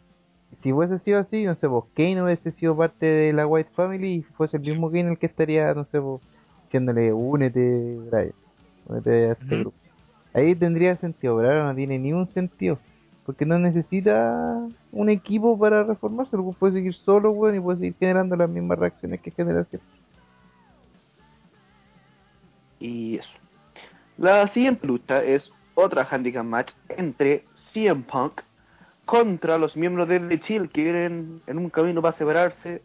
Si 0.66 0.74
hubiese 0.74 0.98
sido 0.98 1.20
así, 1.20 1.44
no 1.44 1.54
sé, 1.54 1.68
vos, 1.68 1.86
Kane 1.96 2.24
hubiese 2.24 2.52
sido 2.54 2.76
parte 2.76 3.06
de 3.06 3.34
la 3.34 3.46
White 3.46 3.70
Family 3.76 4.14
y 4.16 4.22
fuese 4.24 4.58
el 4.58 4.64
mismo 4.64 4.90
Kane 4.90 5.12
el 5.12 5.20
que 5.20 5.28
estaría, 5.28 5.72
no 5.76 5.86
sé, 5.92 6.00
vos, 6.00 6.24
diciéndole, 6.64 7.14
únete, 7.14 8.00
Brian, 8.10 8.34
únete 8.88 9.28
a 9.28 9.32
este 9.34 9.60
grupo. 9.60 9.78
Ahí 10.34 10.56
tendría 10.56 10.98
sentido, 10.98 11.38
pero 11.38 11.50
ahora 11.50 11.66
no 11.66 11.76
tiene 11.76 12.00
ni 12.00 12.14
un 12.14 12.28
sentido. 12.34 12.80
Porque 13.28 13.46
no 13.46 13.60
necesita 13.60 14.68
un 14.92 15.10
equipo 15.10 15.56
para 15.56 15.84
reformarse, 15.84 16.36
weón 16.36 16.56
puede 16.56 16.74
seguir 16.74 16.96
solo, 16.96 17.30
weón, 17.30 17.58
y 17.58 17.60
puede 17.60 17.78
seguir 17.78 17.96
generando 18.00 18.36
las 18.36 18.50
mismas 18.50 18.80
reacciones 18.80 19.22
que 19.22 19.30
genera 19.30 19.66
siempre. 19.66 19.92
Y 22.80 23.18
eso. 23.18 23.30
La 24.18 24.52
siguiente 24.52 24.88
lucha 24.88 25.24
es 25.24 25.48
otra 25.76 26.08
handicap 26.10 26.44
match 26.44 26.72
entre 26.90 27.46
CM 27.72 28.02
Punk 28.12 28.42
contra 29.06 29.58
los 29.58 29.76
miembros 29.76 30.08
de 30.08 30.20
The 30.20 30.40
Chill 30.42 30.70
que 30.70 30.84
vienen 30.84 31.42
en 31.48 31.58
un 31.58 31.70
camino 31.70 32.02
para 32.02 32.18
separarse 32.18 32.82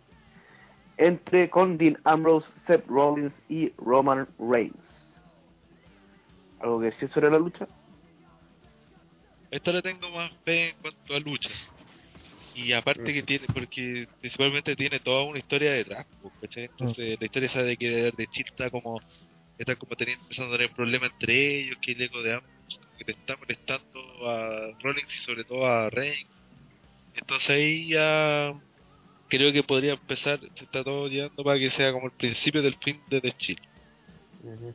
entre 0.97 1.49
con 1.49 1.79
Dean 1.79 1.99
Ambrose, 2.05 2.47
Seth 2.67 2.87
Rollins 2.87 3.33
y 3.49 3.73
Roman 3.79 4.29
Reigns. 4.39 4.77
¿Algo 6.61 6.81
que 6.81 6.87
decir 6.87 7.11
sobre 7.11 7.31
la 7.31 7.39
lucha? 7.39 7.67
Esta 9.51 9.73
le 9.73 9.83
tengo 9.83 10.11
más 10.11 10.31
fe 10.45 10.71
en 10.71 10.77
cuanto 10.83 11.15
a 11.15 11.21
lucha. 11.21 11.51
Y 12.55 12.73
aparte 12.73 13.15
que 13.15 13.23
tiene, 13.23 13.47
porque 13.55 14.07
principalmente 14.21 14.77
tiene 14.77 15.01
toda 15.01 15.25
una 15.25 15.39
historia 15.39 15.73
detrás, 15.73 16.07
¿cachai? 16.41 16.65
Entonces 16.65 17.19
la 17.19 17.27
historia 17.27 17.49
esa 17.49 17.63
de 17.63 17.77
que 17.77 18.13
de 18.15 18.27
Chill 18.27 18.47
está 18.47 18.69
como, 18.71 19.01
está 19.57 19.77
como 19.77 19.97
teniendo, 19.97 20.23
empezando 20.25 20.55
a 20.55 20.59
tener 20.59 20.75
problemas 20.75 21.11
entre 21.13 21.61
ellos, 21.61 21.79
que 21.81 21.93
el 21.93 22.03
eco 22.03 22.23
de 22.23 22.35
ambos, 22.35 22.51
que 23.01 23.13
le 23.13 23.19
está 23.19 23.37
molestando 23.37 24.29
a 24.29 24.73
Rollins 24.83 25.15
y 25.15 25.25
sobre 25.25 25.45
todo 25.45 25.67
a 25.67 25.89
Reigns. 25.91 26.29
Entonces 27.15 27.51
ahí 27.51 27.89
ya 27.89 28.53
creo 29.29 29.53
que 29.53 29.63
podría 29.63 29.95
empezar, 29.95 30.39
se 30.41 30.65
está 30.65 30.85
todo 30.85 31.09
llevando 31.09 31.43
para 31.43 31.59
que 31.59 31.71
sea 31.71 31.93
como 31.93 32.07
el 32.07 32.13
principio 32.13 32.63
del 32.63 32.77
fin 32.77 33.01
de 33.09 33.21
The 33.21 33.33
Chill. 33.33 33.61
Ujú. 34.45 34.75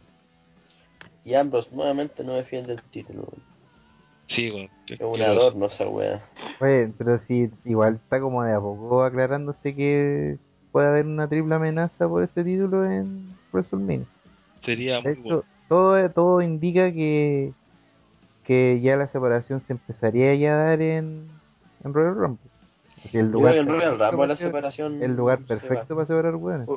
Y 1.24 1.34
Ambrose 1.34 1.70
nuevamente 1.72 2.24
no 2.24 2.34
defiende 2.34 2.74
el 2.74 2.82
título. 2.84 3.28
Sí, 4.28 4.50
bueno, 4.50 4.70
Es 4.88 5.00
un 5.02 5.22
adorno 5.22 5.68
esa 5.68 5.88
wea. 5.88 6.22
Oye, 6.62 6.92
pero 6.98 7.22
sí, 7.28 7.50
igual 7.66 7.96
está 7.96 8.20
como 8.20 8.44
de 8.44 8.54
a 8.54 8.60
poco 8.60 9.04
aclarándose 9.04 9.76
que 9.76 10.38
puede 10.72 10.88
haber 10.88 11.06
una 11.06 11.28
triple 11.28 11.56
amenaza 11.56 12.08
por 12.08 12.24
ese 12.24 12.44
título 12.44 12.86
en 12.90 13.38
WrestleMania. 13.52 14.08
Sería 14.64 15.02
De 15.02 15.16
muy 15.16 15.24
bueno. 15.24 15.46
todo, 15.68 16.10
todo 16.12 16.42
indica 16.42 16.92
que, 16.92 17.54
que 18.46 18.80
ya 18.82 18.96
la 18.96 19.08
separación 19.08 19.62
se 19.68 19.74
empezaría 19.74 20.36
ya 20.36 20.54
a 20.54 20.64
dar 20.70 20.82
en, 20.82 21.28
en 21.84 21.94
Royal 21.94 22.16
Rumble. 22.16 22.50
El 23.14 23.32
lugar 23.32 23.54
Royal 23.54 23.66
perfecto 23.68 23.94
Rumble 23.94 24.18
para 24.18 24.28
la 24.28 24.36
separar- 24.36 24.38
separación. 24.72 25.04
el 25.04 25.16
lugar 25.16 25.38
se 25.40 25.44
perfecto 25.46 25.96
para 25.96 26.08
separar 26.08 26.36
weones. 26.36 26.68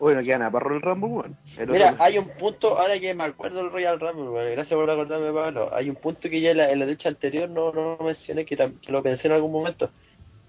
Bueno, 0.00 0.20
que 0.20 0.26
gana 0.26 0.50
para 0.50 0.74
el 0.74 0.82
Rumble, 0.82 1.08
weón. 1.10 1.36
El 1.56 1.68
Mira, 1.70 1.92
otro- 1.92 2.02
hay 2.04 2.18
un 2.18 2.28
punto, 2.30 2.76
ahora 2.78 2.98
que 2.98 3.14
me 3.14 3.22
acuerdo 3.24 3.58
del 3.58 3.70
Royal 3.70 4.00
Rumble, 4.00 4.50
gracias 4.52 4.76
por 4.76 4.90
acordarme, 4.90 5.32
Pablo. 5.32 5.70
Hay 5.72 5.88
un 5.88 5.96
punto 5.96 6.28
que 6.28 6.40
ya 6.40 6.50
en 6.50 6.56
la, 6.56 6.70
en 6.72 6.80
la 6.80 6.86
lucha 6.86 7.08
anterior 7.08 7.48
no, 7.48 7.72
no 7.72 7.96
mencioné, 8.04 8.44
que, 8.44 8.72
lo 8.88 9.02
pensé 9.02 9.28
en 9.28 9.34
algún 9.34 9.52
momento. 9.52 9.90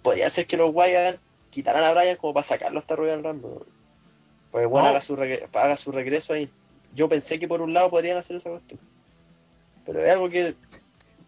Podría 0.01 0.29
ser 0.31 0.47
que 0.47 0.57
los 0.57 0.71
Wyatt 0.73 1.17
quitaran 1.51 1.83
a 1.83 1.93
Bryan 1.93 2.17
como 2.17 2.33
para 2.33 2.47
sacarlo 2.47 2.79
hasta 2.79 2.95
Royal 2.95 3.23
Rumble. 3.23 3.47
weón. 3.49 3.63
Pues 4.51 4.67
bueno, 4.67 4.85
No. 4.87 4.89
haga, 4.95 5.01
su 5.01 5.13
haga 5.53 5.77
su 5.77 5.91
regreso 5.91 6.33
ahí. 6.33 6.49
Yo 6.95 7.07
pensé 7.07 7.37
que 7.39 7.47
por 7.47 7.61
un 7.61 7.73
lado 7.75 7.91
podrían 7.91 8.17
hacer 8.17 8.37
esa 8.37 8.49
cuestión. 8.49 8.79
Pero 9.85 10.01
es 10.01 10.09
algo 10.09 10.29
que 10.29 10.55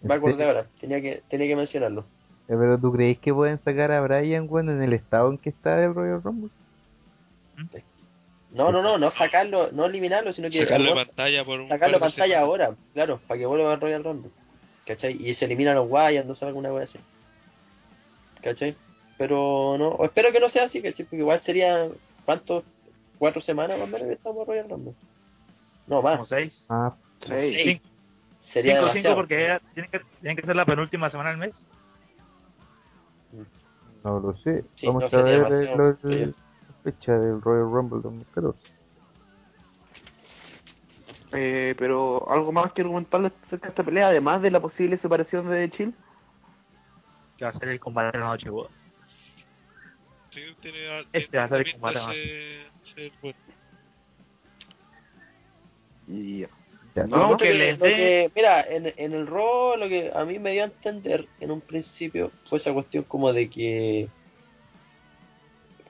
me 0.01 0.13
acordé 0.13 0.43
ahora, 0.45 0.65
tenía 0.79 1.01
que, 1.01 1.21
tenía 1.29 1.47
que 1.47 1.55
mencionarlo. 1.55 2.01
Eh, 2.47 2.55
Pero 2.59 2.77
tú 2.79 2.91
crees 2.91 3.19
que 3.19 3.33
pueden 3.33 3.59
sacar 3.59 3.91
a 3.91 4.01
Brian 4.01 4.47
bueno, 4.47 4.71
en 4.71 4.81
el 4.81 4.93
estado 4.93 5.29
en 5.29 5.37
que 5.37 5.49
está 5.49 5.83
el 5.83 5.93
Royal 5.93 6.21
Rumble? 6.23 6.49
No, 8.51 8.71
no, 8.71 8.81
no, 8.81 8.97
no 8.97 9.11
sacarlo, 9.11 9.71
no 9.71 9.85
eliminarlo, 9.85 10.33
sino 10.33 10.49
que 10.49 10.63
Sacarlo 10.63 10.95
de 10.95 11.05
pantalla 11.05 11.45
por 11.45 11.59
un 11.59 11.69
sacarlo 11.69 11.97
de 11.97 12.01
pantalla 12.01 12.25
semanas. 12.25 12.43
ahora, 12.43 12.75
claro, 12.93 13.19
para 13.27 13.39
que 13.39 13.45
vuelva 13.45 13.73
al 13.73 13.81
Royal 13.81 14.03
Rumble. 14.03 14.31
¿Cachai? 14.87 15.17
Y 15.23 15.35
se 15.35 15.45
eliminan 15.45 15.75
los 15.75 15.87
Wyatt, 15.89 16.25
no 16.25 16.35
sé, 16.35 16.45
alguna 16.45 16.73
wea 16.73 16.85
así. 16.85 16.97
¿Cachai? 18.41 18.75
Pero 19.19 19.75
no, 19.77 19.89
o 19.89 20.05
espero 20.05 20.31
que 20.31 20.39
no 20.39 20.49
sea 20.49 20.63
así, 20.63 20.81
¿cachai? 20.81 21.05
Porque 21.05 21.17
igual 21.17 21.41
sería, 21.43 21.87
¿cuántos? 22.25 22.63
¿Cuatro 23.19 23.41
semanas 23.41 23.77
más 23.77 23.87
o 23.87 23.91
menos 23.91 24.07
que 24.07 24.13
estamos 24.13 24.47
Royal 24.47 24.69
Rumble? 24.69 24.93
No, 25.85 26.01
Como 26.01 26.17
más. 26.17 26.27
seis. 26.27 26.65
Ah, 26.69 26.95
Sí. 27.21 27.27
Seis. 27.27 27.81
Sería 28.53 28.81
5-5 28.81 28.81
demasiado. 28.81 29.15
porque 29.15 29.59
tiene 29.73 29.89
que, 29.89 29.99
tiene 30.21 30.35
que 30.35 30.45
ser 30.45 30.55
la 30.55 30.65
penúltima 30.65 31.09
semana 31.09 31.29
del 31.29 31.37
mes. 31.39 31.65
No 34.03 34.19
lo 34.19 34.35
sé. 34.37 34.63
Sí, 34.75 34.87
Vamos 34.87 35.11
no 35.11 35.19
a 35.19 35.21
ver 35.21 35.45
eh, 35.51 36.25
la 36.27 36.33
fecha 36.83 37.11
del 37.13 37.41
Royal 37.41 37.71
Rumble 37.71 37.99
2014. 38.01 38.59
Eh, 41.31 41.75
pero 41.77 42.27
algo 42.31 42.51
más 42.51 42.71
que 42.73 42.81
argumentarle 42.81 43.31
acerca 43.45 43.67
de 43.67 43.69
esta 43.71 43.83
pelea, 43.83 44.07
además 44.07 44.41
de 44.41 44.49
la 44.51 44.59
posible 44.59 44.97
separación 44.97 45.47
de 45.49 45.69
Chill. 45.69 45.93
Que 47.37 47.45
va 47.45 47.51
a 47.51 47.53
ser 47.59 47.69
el 47.69 47.79
combate 47.79 48.17
de 48.17 48.23
la 48.23 48.29
noche, 48.31 48.49
weón. 48.49 48.69
Sí, 50.31 50.41
tiene, 50.61 51.05
Este 51.13 51.37
va 51.37 51.43
a 51.43 51.49
ser 51.49 51.61
el 51.67 51.71
combate 51.73 51.99
más. 51.99 52.15
de 52.15 52.65
ser- 52.95 52.95
ser 52.95 53.11
bueno. 53.21 53.37
Y 56.07 56.45
No, 57.07 57.37
que 57.37 57.53
les 57.53 57.79
dé- 57.79 58.31
mira, 58.35 58.61
en, 58.61 58.93
en 58.97 59.13
el 59.13 59.27
Raw 59.27 59.77
lo 59.77 59.87
que 59.87 60.11
a 60.13 60.25
mí 60.25 60.39
me 60.39 60.51
dio 60.51 60.63
a 60.63 60.65
entender 60.65 61.25
en 61.39 61.51
un 61.51 61.61
principio 61.61 62.31
fue 62.49 62.59
esa 62.59 62.73
cuestión 62.73 63.03
como 63.05 63.31
de 63.33 63.49
que 63.49 64.07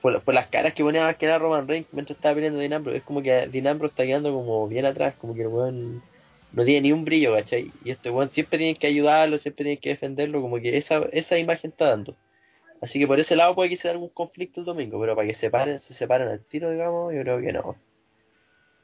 por, 0.00 0.22
por 0.22 0.34
las 0.34 0.48
caras 0.48 0.72
que 0.74 0.82
ponía 0.82 1.02
más 1.04 1.16
que 1.16 1.26
nada 1.26 1.38
Roman 1.38 1.68
Reigns 1.68 1.88
mientras 1.92 2.16
estaba 2.16 2.34
peleando 2.34 2.58
Dean 2.58 2.72
Ambrose, 2.72 2.98
es 2.98 3.04
como 3.04 3.22
que 3.22 3.48
Dean 3.48 3.66
Ambrose 3.66 3.92
está 3.92 4.04
quedando 4.04 4.32
como 4.32 4.66
bien 4.68 4.86
atrás, 4.86 5.14
como 5.16 5.34
que 5.34 5.42
el 5.42 5.48
weón 5.48 6.02
no 6.52 6.64
tiene 6.64 6.80
ni 6.82 6.92
un 6.92 7.04
brillo, 7.04 7.34
¿cachai? 7.34 7.70
Y 7.84 7.90
este 7.90 8.10
weón 8.10 8.30
siempre 8.30 8.58
tiene 8.58 8.76
que 8.76 8.86
ayudarlo, 8.86 9.38
siempre 9.38 9.64
tiene 9.64 9.78
que 9.80 9.90
defenderlo, 9.90 10.40
como 10.40 10.56
que 10.58 10.78
esa, 10.78 11.00
esa 11.12 11.38
imagen 11.38 11.70
está 11.70 11.88
dando. 11.90 12.16
Así 12.80 12.98
que 12.98 13.06
por 13.06 13.20
ese 13.20 13.36
lado 13.36 13.54
puede 13.54 13.68
que 13.68 13.76
sea 13.76 13.90
algún 13.90 14.08
conflicto 14.08 14.60
el 14.60 14.66
domingo, 14.66 14.98
pero 14.98 15.14
para 15.14 15.28
que 15.28 15.34
se 15.34 15.40
separen, 15.40 15.80
se 15.80 15.92
separen 15.94 16.28
al 16.28 16.40
tiro, 16.40 16.70
digamos, 16.70 17.12
yo 17.14 17.20
creo 17.20 17.40
que 17.40 17.52
no. 17.52 17.76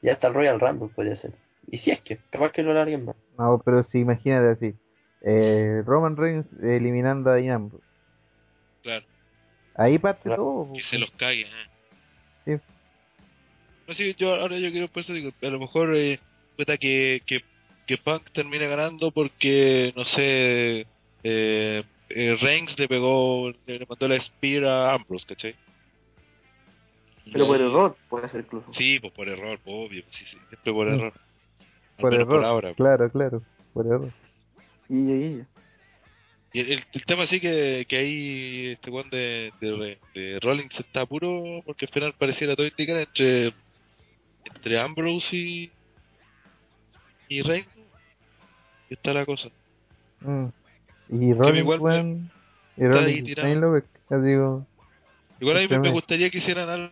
Ya 0.03 0.11
está 0.13 0.27
el 0.27 0.35
Royal 0.35 0.59
Rumble, 0.59 0.89
podría 0.95 1.15
ser. 1.15 1.31
Y 1.69 1.77
si 1.79 1.91
es 1.91 2.01
que, 2.01 2.17
capaz 2.29 2.51
que 2.51 2.63
lo 2.63 2.73
larguen 2.73 3.05
más. 3.05 3.15
No, 3.37 3.61
pero 3.63 3.83
sí, 3.83 3.99
imagínate 3.99 4.49
así. 4.49 4.73
Eh, 5.21 5.81
Roman 5.85 6.15
Reigns 6.15 6.45
eliminando 6.61 7.29
a 7.29 7.35
Dean 7.35 7.55
Ambrose. 7.55 7.83
Claro, 8.83 9.05
Ahí 9.75 9.99
parte 9.99 10.23
Claro. 10.23 10.43
todo. 10.43 10.73
que 10.73 10.83
se 10.83 10.97
los 10.97 11.11
cague. 11.11 11.41
¿eh? 11.41 11.67
Sí. 12.45 12.55
No 13.87 13.93
sé, 13.93 14.13
yo 14.15 14.33
ahora 14.35 14.57
yo 14.57 14.71
quiero 14.71 14.87
por 14.87 15.01
eso 15.03 15.13
digo, 15.13 15.31
a 15.41 15.47
lo 15.47 15.59
mejor 15.59 15.95
eh, 15.95 16.19
que, 16.57 17.21
que, 17.25 17.41
que 17.85 17.97
Punk 17.97 18.31
termine 18.33 18.67
ganando 18.67 19.11
porque, 19.11 19.93
no 19.95 20.05
sé, 20.05 20.87
eh, 21.23 21.83
eh, 22.09 22.37
Reigns 22.41 22.77
le 22.79 22.87
pegó, 22.87 23.51
le, 23.65 23.79
le 23.79 23.85
mandó 23.87 24.07
la 24.07 24.19
Spear 24.21 24.65
a 24.65 24.93
Ambrose, 24.93 25.25
¿cachai? 25.27 25.55
Pero 27.31 27.45
por 27.47 27.59
error 27.59 27.97
puede 28.09 28.29
ser 28.29 28.41
incluso. 28.41 28.73
Sí, 28.73 28.99
pues 28.99 29.11
por 29.13 29.27
error, 29.27 29.59
pues, 29.63 29.75
obvio, 29.75 30.03
sí, 30.11 30.25
sí, 30.31 30.37
siempre 30.47 30.73
por 30.73 30.87
Mm. 30.87 30.93
error. 30.93 31.13
Por 31.99 32.13
error. 32.13 32.27
por 32.27 32.45
ahora. 32.45 32.73
Claro, 32.73 33.09
claro. 33.09 33.41
Por 33.73 33.85
error. 33.85 34.11
Y 34.89 35.07
ya, 35.07 35.15
y. 35.15 35.45
Y 36.53 36.59
el, 36.61 36.83
el 36.93 37.05
tema 37.05 37.27
sí 37.27 37.39
que, 37.39 37.85
que 37.87 37.97
ahí 37.97 38.67
este 38.71 38.89
one 38.89 39.09
de, 39.11 39.51
de, 39.59 39.97
de 40.15 40.39
Rollins 40.39 40.79
está 40.79 41.05
puro 41.05 41.61
porque 41.65 41.85
al 41.85 41.91
final 41.91 42.13
pareciera 42.17 42.55
todo 42.55 42.65
indicar 42.65 42.97
entre 42.97 43.53
entre 44.45 44.79
Ambrose 44.79 45.35
y 45.35 45.71
y 47.27 47.41
Reigns 47.41 47.67
y 48.89 48.93
está 48.93 49.13
la 49.13 49.25
cosa 49.25 49.49
Mm. 50.21 50.47
Y 51.09 51.33
Rollins, 51.33 51.59
igual 51.59 51.79
weón, 51.79 52.31
Y 52.75 52.85
está 52.85 52.99
ahí 53.01 53.21
Rollins 53.21 53.85
digo, 54.09 54.65
igual 55.39 55.57
a 55.57 55.59
mí 55.59 55.67
me, 55.67 55.79
me 55.79 55.91
gustaría 55.91 56.29
que 56.31 56.39
hicieran 56.39 56.69
algo 56.69 56.91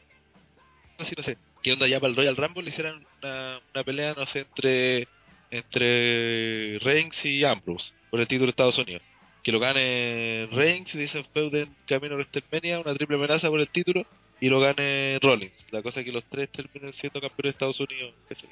así 1.00 1.16
no 1.18 1.24
sé 1.24 1.38
que 1.66 1.74
onda 1.74 1.88
ya 1.88 2.00
para 2.00 2.12
el 2.12 2.16
Royal 2.16 2.38
Rumble 2.38 2.70
hicieran 2.70 3.04
una, 3.24 3.60
una 3.74 3.84
pelea 3.84 4.14
no 4.14 4.28
sé 4.28 4.42
entre 4.42 5.08
entre 5.50 6.78
Reigns 6.78 7.26
y 7.26 7.44
Ambrose 7.44 7.92
por 8.12 8.20
el 8.20 8.28
título 8.28 8.46
de 8.46 8.50
Estados 8.52 8.78
Unidos 8.78 9.02
que 9.42 9.52
lo 9.52 9.60
gane 9.60 10.48
Reigns 10.52 10.94
y 10.94 11.00
dicen 11.00 11.26
feuden 11.34 11.76
camino 11.88 12.14
a 12.14 12.18
WrestleMania 12.18 12.80
una 12.82 12.94
triple 12.94 13.16
amenaza 13.16 13.50
por 13.50 13.60
el 13.60 13.68
título 13.70 14.06
y 14.40 14.48
lo 14.48 14.60
gane 14.60 15.18
Rollins 15.24 15.66
la 15.72 15.82
cosa 15.82 16.02
es 16.02 16.06
que 16.06 16.12
los 16.12 16.24
tres 16.26 16.52
terminen 16.52 16.94
siendo 16.94 17.20
campeones 17.20 17.44
de 17.44 17.50
Estados 17.50 17.80
Unidos 17.80 18.14
¿cachai? 18.30 18.50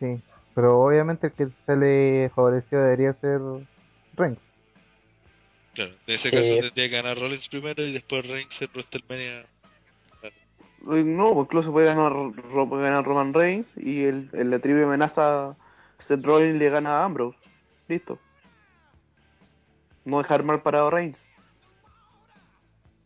sí. 0.00 0.22
Pero 0.54 0.80
obviamente 0.80 1.26
el 1.26 1.32
que 1.34 1.48
sale 1.66 2.30
favorecido 2.34 2.82
debería 2.82 3.14
ser 3.14 3.40
Reigns. 4.14 4.38
Claro, 5.74 5.92
en 6.06 6.14
ese 6.14 6.30
caso 6.30 6.42
tendría 6.42 6.70
que 6.70 6.88
ganar 6.88 7.18
Rollins 7.18 7.48
primero 7.48 7.86
y 7.86 7.92
después 7.92 8.26
Reigns 8.26 8.60
en 8.60 8.68
WrestleMania. 8.74 9.46
No, 10.84 11.34
pues 11.34 11.44
incluso 11.46 11.70
puede 11.72 11.86
ganar, 11.86 12.12
puede 12.68 12.82
ganar 12.82 13.04
Roman 13.04 13.32
Reigns 13.32 13.66
y 13.76 14.04
el, 14.04 14.28
el 14.32 14.50
la 14.50 14.58
triple 14.58 14.84
amenaza 14.84 15.56
Seth 16.08 16.24
Rollins 16.24 16.58
le 16.58 16.70
gana 16.70 16.98
a 16.98 17.04
Ambrose. 17.04 17.38
Listo. 17.88 18.18
No 20.04 20.18
dejar 20.18 20.42
mal 20.42 20.60
parado 20.62 20.88
a 20.88 20.90
Reigns. 20.90 21.16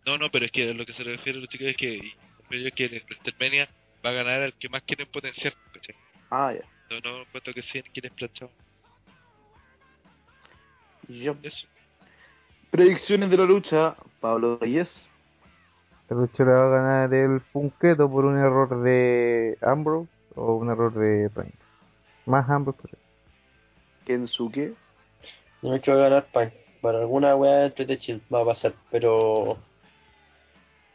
No, 0.06 0.16
no, 0.16 0.30
pero 0.30 0.46
es 0.46 0.52
que 0.52 0.70
a 0.70 0.72
lo 0.72 0.86
que 0.86 0.92
se 0.94 1.02
refiere 1.02 1.38
los 1.40 1.48
chicos 1.48 1.66
es 1.66 1.76
que, 1.76 1.94
y- 1.96 2.14
pero 2.48 2.66
es 2.66 2.74
que 2.74 2.84
en 2.86 3.02
WrestleMania 3.04 3.68
va 4.04 4.10
a 4.10 4.12
ganar 4.12 4.40
al 4.42 4.54
que 4.54 4.68
más 4.68 4.82
quieren 4.82 5.08
potenciar, 5.12 5.52
¿cachai? 5.74 5.96
Ah, 6.30 6.52
ya. 6.54 6.64
No, 6.88 7.00
no 7.00 7.22
encuentro 7.22 7.52
que 7.52 7.62
sean 7.62 7.84
quienes 7.92 8.12
planchado. 8.12 8.50
Y 11.08 11.24
ya. 11.24 11.34
Eso. 11.42 11.66
Predicciones 12.70 13.30
de 13.30 13.36
la 13.36 13.44
lucha, 13.44 13.96
Pablo 14.20 14.58
Reyes. 14.60 14.88
El 16.08 16.18
lucha 16.18 16.44
le 16.44 16.52
va 16.52 16.66
a 16.66 16.68
ganar 16.68 17.14
el 17.14 17.40
Punqueto 17.52 18.08
por 18.10 18.24
un 18.24 18.38
error 18.38 18.80
de 18.82 19.58
Ambrose 19.60 20.08
o 20.36 20.54
un 20.54 20.70
error 20.70 20.92
de 20.94 21.28
Reigns. 21.34 21.54
Más 22.26 22.48
Ambrose, 22.48 22.78
pero 22.82 22.98
Kensuke. 24.04 24.74
No 25.62 25.70
me 25.70 25.80
quiero 25.80 25.98
ganar 25.98 26.26
pan. 26.26 26.52
Para 26.80 27.00
alguna 27.00 27.34
weá 27.34 27.66
entre 27.66 27.86
de 27.86 27.98
chill 27.98 28.22
va 28.32 28.42
a 28.42 28.44
pasar, 28.44 28.74
pero. 28.90 29.58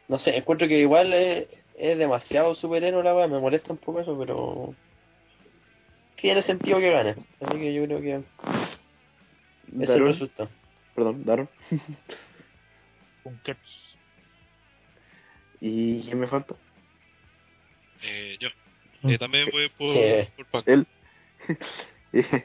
No 0.08 0.18
sé, 0.18 0.36
encuentro 0.36 0.66
que 0.68 0.78
igual 0.78 1.12
es, 1.12 1.48
es 1.76 1.98
demasiado 1.98 2.54
superhéroe 2.54 3.02
la 3.02 3.14
weá, 3.14 3.26
me 3.28 3.38
molesta 3.40 3.72
un 3.72 3.78
poco 3.78 4.00
eso, 4.00 4.16
pero. 4.18 4.74
Tiene 6.16 6.40
sentido 6.42 6.78
que 6.78 6.90
gane. 6.92 7.16
Así 7.40 7.58
que 7.58 7.74
yo 7.74 7.84
creo 7.84 8.00
que. 8.00 8.14
Ese 8.14 8.24
es 9.72 9.80
el 9.80 9.86
Daron. 9.86 10.06
resultado. 10.06 10.48
Perdón, 10.94 11.24
Daron. 11.24 11.48
Punkets. 13.24 13.91
¿Y 15.64 16.02
quién 16.02 16.18
me 16.18 16.26
falta? 16.26 16.56
Eh, 18.02 18.36
yo. 18.40 18.48
Mm. 19.02 19.10
Eh, 19.10 19.18
también 19.18 19.48
voy 19.52 19.68
por, 19.68 19.96
Eh. 19.96 20.28
por 20.36 20.46
Pac. 20.46 20.68
Él. 20.68 20.86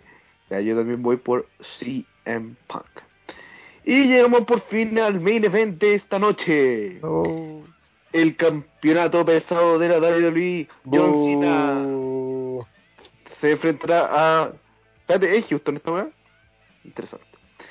ya, 0.50 0.62
yo 0.62 0.76
también 0.76 1.02
voy 1.02 1.18
por 1.18 1.48
CM 1.80 2.56
Punk. 2.68 2.86
Y 3.86 4.06
llegamos 4.06 4.46
por 4.46 4.62
fin 4.68 5.00
al 5.00 5.20
main 5.20 5.44
event 5.44 5.80
de 5.80 5.96
esta 5.96 6.20
noche. 6.20 7.00
Oh, 7.02 7.64
El 8.14 8.36
campeonato 8.36 9.26
pesado 9.26 9.80
de 9.80 9.90
la 9.90 9.98
WWE. 10.00 10.68
John. 10.86 11.24
Cena 11.24 12.68
se 13.42 13.52
enfrentará 13.52 14.10
a... 14.12 14.52
Espérate, 15.00 15.38
¿es 15.38 15.46
Houston 15.48 15.78
esta 15.78 15.92
weá? 15.92 16.10
Interesante. 16.84 17.26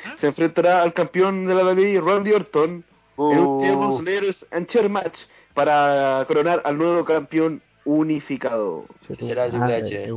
¿Ah? 0.04 0.16
Se 0.20 0.26
enfrentará 0.26 0.82
al 0.82 0.92
campeón 0.92 1.46
de 1.46 1.54
la 1.54 1.64
WWE, 1.64 2.00
Randy 2.00 2.32
Orton, 2.32 2.84
en 3.18 3.38
un. 3.38 3.62
Tables, 3.62 4.00
Ladders 4.04 4.46
and 4.52 4.66
Chair 4.68 4.88
match 4.88 5.16
para 5.56 6.24
coronar 6.28 6.60
al 6.64 6.78
nuevo 6.78 7.04
campeón 7.04 7.60
unificado. 7.84 8.84
Será 9.18 9.48
Triple 9.48 9.58
madre, 9.58 9.76
H. 10.06 10.12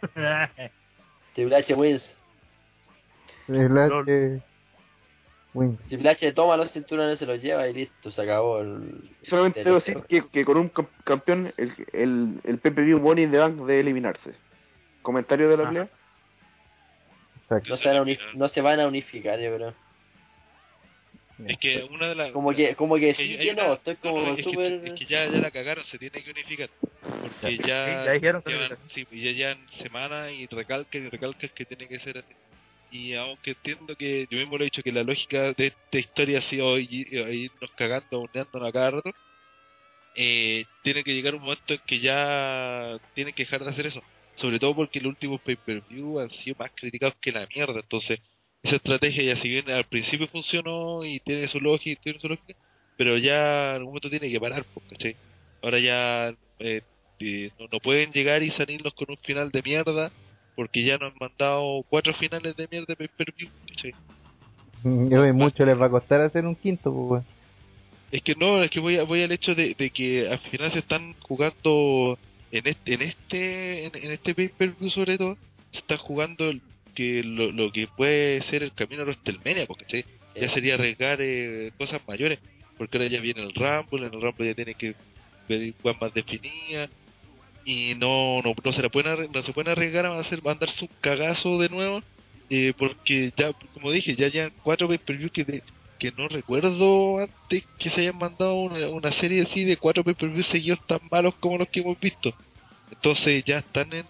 Triple 1.34 1.56
H 1.56 1.74
wins. 1.74 2.02
El 3.48 3.76
H. 3.78 4.40
Win. 5.54 5.76
Triple 5.88 6.10
H 6.10 6.32
toma 6.32 6.56
los 6.56 6.70
cinturones, 6.72 7.18
se 7.18 7.26
los 7.26 7.40
lleva 7.42 7.66
y 7.68 7.72
listo, 7.74 8.10
se 8.12 8.22
acabó 8.22 8.60
el. 8.60 9.10
Solamente 9.24 9.64
debo 9.64 9.76
decir 9.76 10.02
que, 10.08 10.26
que 10.28 10.44
con 10.44 10.56
un 10.58 10.70
cam- 10.72 10.86
campeón 11.04 11.52
el, 11.56 11.72
el, 11.92 12.40
el 12.44 12.58
PPV 12.58 13.00
Money 13.00 13.24
in 13.24 13.30
the 13.32 13.38
Bank 13.38 13.54
de 13.66 13.80
eliminarse. 13.80 14.34
¿Comentario 15.02 15.48
de 15.48 15.56
la 15.56 15.64
Ah. 15.64 15.68
pelea? 15.68 15.88
No 17.66 17.76
se, 17.78 17.88
van 17.88 17.96
a 17.96 18.04
no 18.34 18.48
se 18.48 18.60
van 18.60 18.78
a 18.80 18.86
unificar, 18.86 19.38
yo 19.40 19.54
creo. 19.56 19.74
Es 21.46 21.58
que 21.58 21.82
una 21.84 22.08
de 22.08 22.14
las. 22.14 22.32
Como 22.32 22.52
que, 22.52 22.74
como 22.74 22.96
que 22.96 23.14
que 23.14 23.22
sí, 23.22 23.38
que 23.38 23.50
una- 23.52 23.66
no, 23.68 23.72
estoy 23.74 23.96
no, 24.02 24.10
no, 24.10 24.16
como 24.16 24.30
es 24.30 24.36
que- 24.36 24.42
súper. 24.42 24.72
es 24.86 24.92
que 24.98 25.04
ya, 25.06 25.26
ya 25.26 25.38
la 25.38 25.50
cagaron, 25.50 25.84
se 25.86 25.98
tiene 25.98 26.22
que 26.22 26.30
unificar. 26.30 26.68
Porque 27.00 27.56
ya, 27.58 27.58
Sí, 27.58 28.06
ya 28.06 28.12
dijeron 28.12 28.42
que 28.42 28.50
llevan, 28.52 28.78
sí, 28.94 29.06
y 29.10 29.22
ya 29.22 29.30
llevan 29.32 29.66
semanas 29.82 30.32
y 30.32 30.46
recalcan 30.46 31.06
y 31.06 31.08
recalcan 31.08 31.50
que 31.54 31.64
tiene 31.64 31.86
que 31.86 32.00
ser 32.00 32.18
así. 32.18 32.34
Y 32.90 33.14
aunque 33.14 33.50
entiendo 33.50 33.94
que 33.96 34.26
yo 34.30 34.38
mismo 34.38 34.56
lo 34.56 34.64
he 34.64 34.66
dicho, 34.66 34.82
que 34.82 34.92
la 34.92 35.04
lógica 35.04 35.52
de 35.52 35.66
esta 35.68 35.98
historia 35.98 36.38
ha 36.38 36.42
sido 36.42 36.78
irnos 36.78 37.70
cagando, 37.76 38.20
uneándonos 38.22 38.68
a 38.68 38.72
cada 38.72 38.90
rato, 38.92 39.10
eh, 40.14 40.64
tiene 40.82 41.04
que 41.04 41.14
llegar 41.14 41.34
un 41.34 41.42
momento 41.42 41.74
en 41.74 41.80
que 41.86 42.00
ya 42.00 42.98
tienen 43.14 43.34
que 43.34 43.44
dejar 43.44 43.62
de 43.64 43.70
hacer 43.70 43.86
eso. 43.86 44.02
Sobre 44.36 44.58
todo 44.58 44.74
porque 44.74 45.00
los 45.00 45.10
últimos 45.10 45.40
pay-per-view 45.42 46.18
han 46.20 46.30
sido 46.30 46.56
más 46.58 46.70
criticados 46.74 47.14
que 47.20 47.32
la 47.32 47.46
mierda. 47.54 47.80
Entonces, 47.80 48.20
esa 48.62 48.76
estrategia 48.76 49.22
ya 49.22 49.40
si 49.40 49.48
bien 49.48 49.70
al 49.70 49.84
principio 49.84 50.26
funcionó 50.28 51.04
y 51.04 51.20
tiene 51.20 51.48
su 51.48 51.60
lógica, 51.60 52.00
tiene 52.02 52.18
su 52.18 52.28
lógica, 52.28 52.58
pero 52.96 53.16
ya 53.18 53.70
en 53.70 53.76
algún 53.76 53.90
momento 53.90 54.10
tiene 54.10 54.30
que 54.30 54.40
parar, 54.40 54.64
pues, 54.74 54.86
¿cachai? 54.90 55.16
Ahora 55.62 55.78
ya 55.78 56.34
eh, 56.58 56.82
eh, 57.20 57.50
no, 57.58 57.66
no 57.70 57.78
pueden 57.80 58.12
llegar 58.12 58.42
y 58.42 58.50
salirnos 58.50 58.94
con 58.94 59.06
un 59.10 59.16
final 59.18 59.50
de 59.50 59.62
mierda 59.62 60.10
porque 60.56 60.82
ya 60.84 60.98
nos 60.98 61.12
han 61.12 61.18
mandado 61.20 61.84
cuatro 61.88 62.12
finales 62.14 62.56
de 62.56 62.66
mierda 62.70 62.86
de 62.88 62.96
pay-per-view, 62.96 63.48
¿cachai? 63.68 63.94
Yo 64.84 65.26
y 65.26 65.32
mucho 65.32 65.64
les 65.64 65.80
va 65.80 65.86
a 65.86 65.90
costar 65.90 66.20
hacer 66.20 66.44
un 66.46 66.54
quinto, 66.56 66.92
pues. 66.92 67.24
Es 68.10 68.22
que 68.22 68.34
no, 68.34 68.62
es 68.62 68.70
que 68.70 68.80
voy, 68.80 68.96
a- 68.96 69.04
voy 69.04 69.22
al 69.22 69.32
hecho 69.32 69.54
de, 69.54 69.74
de 69.78 69.90
que 69.90 70.28
al 70.28 70.38
final 70.38 70.72
se 70.72 70.78
están 70.80 71.14
jugando 71.20 72.18
en 72.50 72.66
este 72.66 72.94
en 72.94 73.02
este 73.02 73.84
en, 73.86 73.96
en 73.96 74.12
este 74.12 74.34
pay-per-view 74.34 74.88
sobre 74.90 75.18
todo 75.18 75.36
se 75.72 75.78
está 75.80 75.96
jugando 75.98 76.48
el- 76.48 76.62
que 76.98 77.22
lo, 77.22 77.52
lo 77.52 77.70
que 77.70 77.86
puede 77.86 78.42
ser 78.50 78.64
el 78.64 78.72
camino 78.72 79.02
a 79.02 79.04
WrestleMania, 79.04 79.66
porque 79.66 79.84
¿cachai? 79.84 80.04
ya 80.34 80.50
sería 80.50 80.74
arriesgar 80.74 81.20
eh, 81.20 81.70
cosas 81.78 82.00
mayores, 82.08 82.40
porque 82.76 82.98
ahora 82.98 83.08
ya 83.08 83.20
viene 83.20 83.40
el 83.40 83.54
Rumble, 83.54 84.08
en 84.08 84.14
el 84.14 84.20
Rumble 84.20 84.48
ya 84.48 84.54
tiene 84.54 84.74
que 84.74 84.96
ver 85.48 85.74
cosas 85.74 86.00
más 86.00 86.12
definidas 86.12 86.90
y 87.64 87.94
no 87.94 88.42
no, 88.42 88.52
no 88.64 88.72
se 88.72 88.82
la 88.82 88.88
pueden 88.88 89.30
no 89.30 89.42
se 89.44 89.52
pueden 89.52 89.70
arriesgar 89.70 90.06
a 90.06 90.18
hacer 90.18 90.40
a 90.40 90.42
mandarse 90.42 90.86
un 90.86 90.90
cagazo 91.00 91.58
de 91.60 91.68
nuevo 91.68 92.02
eh, 92.50 92.72
porque 92.76 93.32
ya 93.36 93.52
como 93.74 93.92
dije 93.92 94.16
ya 94.16 94.26
ya 94.26 94.50
cuatro 94.64 94.88
pay-per-view 94.88 95.30
que 95.30 95.44
de, 95.44 95.62
que 96.00 96.10
no 96.10 96.26
recuerdo 96.26 97.18
antes 97.18 97.64
que 97.78 97.90
se 97.90 98.00
hayan 98.00 98.18
mandado 98.18 98.54
una, 98.54 98.88
una 98.88 99.12
serie 99.12 99.42
así 99.42 99.64
de 99.64 99.76
cuatro 99.76 100.02
pay-per-views 100.02 100.46
seguidos 100.48 100.84
tan 100.88 101.00
malos 101.10 101.34
como 101.36 101.58
los 101.58 101.68
que 101.68 101.80
hemos 101.80 101.98
visto. 102.00 102.34
Entonces 102.90 103.44
ya 103.44 103.58
están 103.58 103.92
en, 103.92 104.06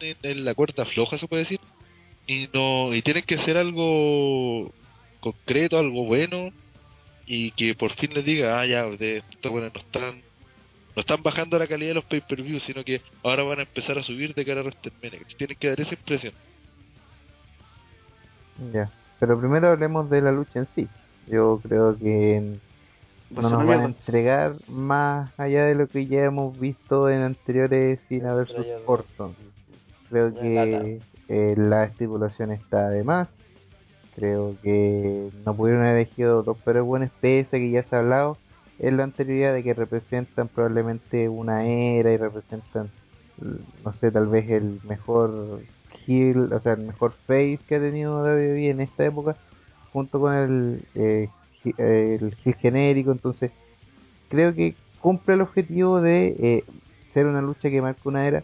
en, 0.00 0.16
en 0.22 0.44
la 0.44 0.54
cuerda 0.54 0.86
floja, 0.86 1.18
se 1.18 1.28
puede 1.28 1.42
decir. 1.44 1.60
Y 2.30 2.48
no 2.54 2.94
y 2.94 3.02
tienen 3.02 3.24
que 3.24 3.38
ser 3.38 3.56
algo 3.56 4.70
concreto, 5.18 5.76
algo 5.76 6.04
bueno. 6.04 6.52
Y 7.26 7.50
que 7.52 7.74
por 7.74 7.92
fin 7.96 8.14
les 8.14 8.24
diga, 8.24 8.60
ah, 8.60 8.66
ya, 8.66 8.84
de 8.84 9.16
esto, 9.16 9.50
bueno, 9.50 9.68
no 9.74 9.80
están 9.80 10.22
no 10.94 11.00
están 11.00 11.24
bajando 11.24 11.58
la 11.58 11.66
calidad 11.66 11.90
de 11.90 11.94
los 11.94 12.04
pay-per-views, 12.04 12.62
sino 12.62 12.84
que 12.84 13.00
ahora 13.24 13.42
van 13.42 13.58
a 13.58 13.62
empezar 13.62 13.98
a 13.98 14.04
subir 14.04 14.32
de 14.34 14.44
cara 14.44 14.60
a 14.60 14.62
WrestleMania. 14.62 15.26
Tienen 15.38 15.56
que 15.58 15.70
dar 15.70 15.80
esa 15.80 15.94
impresión. 15.94 16.32
Ya. 18.72 18.92
Pero 19.18 19.40
primero 19.40 19.68
hablemos 19.68 20.08
de 20.08 20.20
la 20.22 20.30
lucha 20.30 20.60
en 20.60 20.68
sí. 20.76 20.88
Yo 21.26 21.58
creo 21.64 21.98
que 21.98 22.58
no 23.30 23.42
nos 23.42 23.66
van 23.66 23.80
a 23.80 23.84
entregar 23.86 24.54
más 24.68 25.36
allá 25.36 25.64
de 25.64 25.74
lo 25.74 25.88
que 25.88 26.06
ya 26.06 26.26
hemos 26.26 26.58
visto 26.60 27.10
en 27.10 27.22
anteriores 27.22 27.98
Cena 28.08 28.34
no. 28.34 28.44
Orton. 28.86 29.34
Creo 30.08 30.32
que 30.32 31.00
eh, 31.30 31.54
la 31.56 31.84
estipulación 31.84 32.50
está 32.50 32.90
de 32.90 33.04
más. 33.04 33.28
Creo 34.16 34.56
que 34.62 35.30
no 35.46 35.54
pudieron 35.54 35.84
haber 35.84 35.98
elegido 35.98 36.42
dos 36.42 36.58
pero 36.64 36.84
buenos 36.84 37.10
pese 37.20 37.58
que 37.58 37.70
ya 37.70 37.84
se 37.84 37.94
ha 37.94 38.00
hablado 38.00 38.36
en 38.80 38.96
la 38.96 39.04
anterioridad 39.04 39.54
de 39.54 39.62
que 39.62 39.72
representan 39.72 40.48
probablemente 40.48 41.28
una 41.28 41.66
era 41.66 42.10
y 42.12 42.16
representan 42.16 42.90
no 43.84 43.92
sé 44.00 44.10
tal 44.10 44.26
vez 44.26 44.50
el 44.50 44.80
mejor 44.82 45.60
heel 46.06 46.52
o 46.52 46.60
sea 46.60 46.72
el 46.72 46.86
mejor 46.86 47.12
face 47.26 47.60
que 47.68 47.76
ha 47.76 47.80
tenido 47.80 48.22
WWE 48.22 48.70
en 48.70 48.80
esta 48.80 49.04
época 49.04 49.36
junto 49.92 50.18
con 50.18 50.34
el 50.34 50.82
eh, 50.96 51.28
el 51.78 52.36
heel 52.44 52.54
genérico 52.56 53.12
entonces 53.12 53.52
creo 54.28 54.52
que 54.52 54.74
cumple 55.00 55.34
el 55.34 55.42
objetivo 55.42 56.00
de 56.00 56.34
eh, 56.38 56.64
ser 57.14 57.26
una 57.26 57.40
lucha 57.40 57.70
que 57.70 57.80
marca 57.80 58.00
una 58.04 58.26
era 58.26 58.42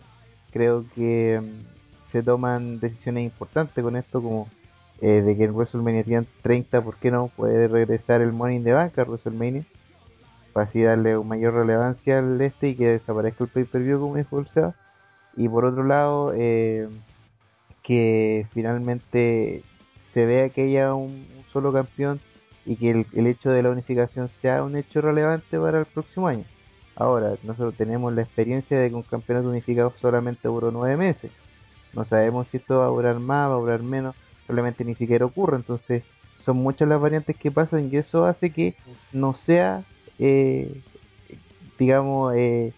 creo 0.53 0.85
que 0.95 1.41
mm, 1.43 1.76
se 2.17 2.23
toman 2.23 2.81
decisiones 2.81 3.25
importantes 3.25 3.85
con 3.85 3.95
esto 3.95 4.23
como 4.23 4.49
eh, 5.03 5.21
de 5.21 5.37
que 5.37 5.45
en 5.45 5.55
WrestleMania 5.55 6.03
tienen 6.03 6.27
30 6.41 6.81
¿por 6.81 6.97
qué 6.97 7.11
no 7.11 7.29
puede 7.29 7.69
regresar 7.69 8.23
el 8.23 8.33
Money 8.33 8.57
in 8.57 8.65
the 8.65 8.73
Bank 8.73 8.99
a 8.99 9.03
WrestleMania 9.03 9.65
para 10.55 10.67
así 10.67 10.81
darle 10.81 11.19
mayor 11.19 11.53
relevancia 11.53 12.21
al 12.21 12.41
este 12.41 12.71
y 12.71 12.75
que 12.75 12.89
desaparezca 12.89 13.45
el 13.45 13.51
pay-per-view 13.51 14.01
como 14.01 14.17
dijo 14.17 14.39
el 14.39 14.47
y 15.37 15.47
por 15.51 15.67
otro 15.67 15.85
lado 15.85 16.33
eh, 16.35 16.89
que 17.83 18.47
finalmente 18.55 19.63
se 20.15 20.25
vea 20.25 20.49
que 20.49 20.63
haya 20.63 20.95
un, 20.95 21.27
un 21.37 21.45
solo 21.53 21.71
campeón 21.71 22.19
y 22.65 22.77
que 22.77 22.93
el, 22.93 23.07
el 23.13 23.27
hecho 23.27 23.51
de 23.51 23.63
la 23.63 23.69
unificación 23.69 24.31
sea 24.41 24.65
un 24.65 24.75
hecho 24.75 25.03
relevante 25.03 25.59
para 25.59 25.81
el 25.81 25.85
próximo 25.85 26.29
año. 26.29 26.45
Ahora, 26.97 27.35
nosotros 27.43 27.75
tenemos 27.77 28.13
la 28.15 28.23
experiencia 28.23 28.79
de 28.79 28.89
que 28.89 28.95
un 28.95 29.03
campeonato 29.03 29.51
unificado 29.51 29.93
solamente 30.01 30.49
duró 30.49 30.71
nueve 30.71 30.97
meses. 30.97 31.31
No 31.93 32.05
sabemos 32.05 32.47
si 32.51 32.59
esto 32.59 32.79
va 32.79 32.87
a 32.87 32.91
durar 32.91 33.19
más, 33.19 33.51
va 33.51 33.55
a 33.55 33.59
durar 33.59 33.83
menos, 33.83 34.15
probablemente 34.47 34.85
ni 34.85 34.95
siquiera 34.95 35.27
ocurra. 35.27 35.57
Entonces, 35.57 36.05
son 36.45 36.59
muchas 36.59 36.89
las 36.89 37.01
variantes 37.01 37.37
que 37.37 37.51
pasan 37.51 37.89
y 37.93 37.97
eso 37.97 38.25
hace 38.25 38.51
que 38.51 38.75
no 39.13 39.35
sea, 39.47 39.85
eh, 40.19 40.83
digamos, 41.79 42.35
eh, 42.37 42.73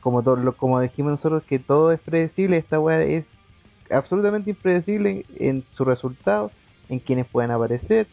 como, 0.00 0.22
lo, 0.22 0.56
como 0.56 0.80
dijimos 0.80 1.12
nosotros, 1.12 1.42
que 1.44 1.58
todo 1.58 1.92
es 1.92 2.00
predecible. 2.00 2.58
Esta 2.58 2.78
weá 2.78 3.02
es 3.02 3.24
absolutamente 3.90 4.50
impredecible 4.50 5.24
en, 5.36 5.48
en 5.48 5.64
su 5.76 5.84
resultado, 5.84 6.50
en 6.88 7.00
quienes 7.00 7.26
pueden 7.26 7.50
aparecer, 7.50 8.06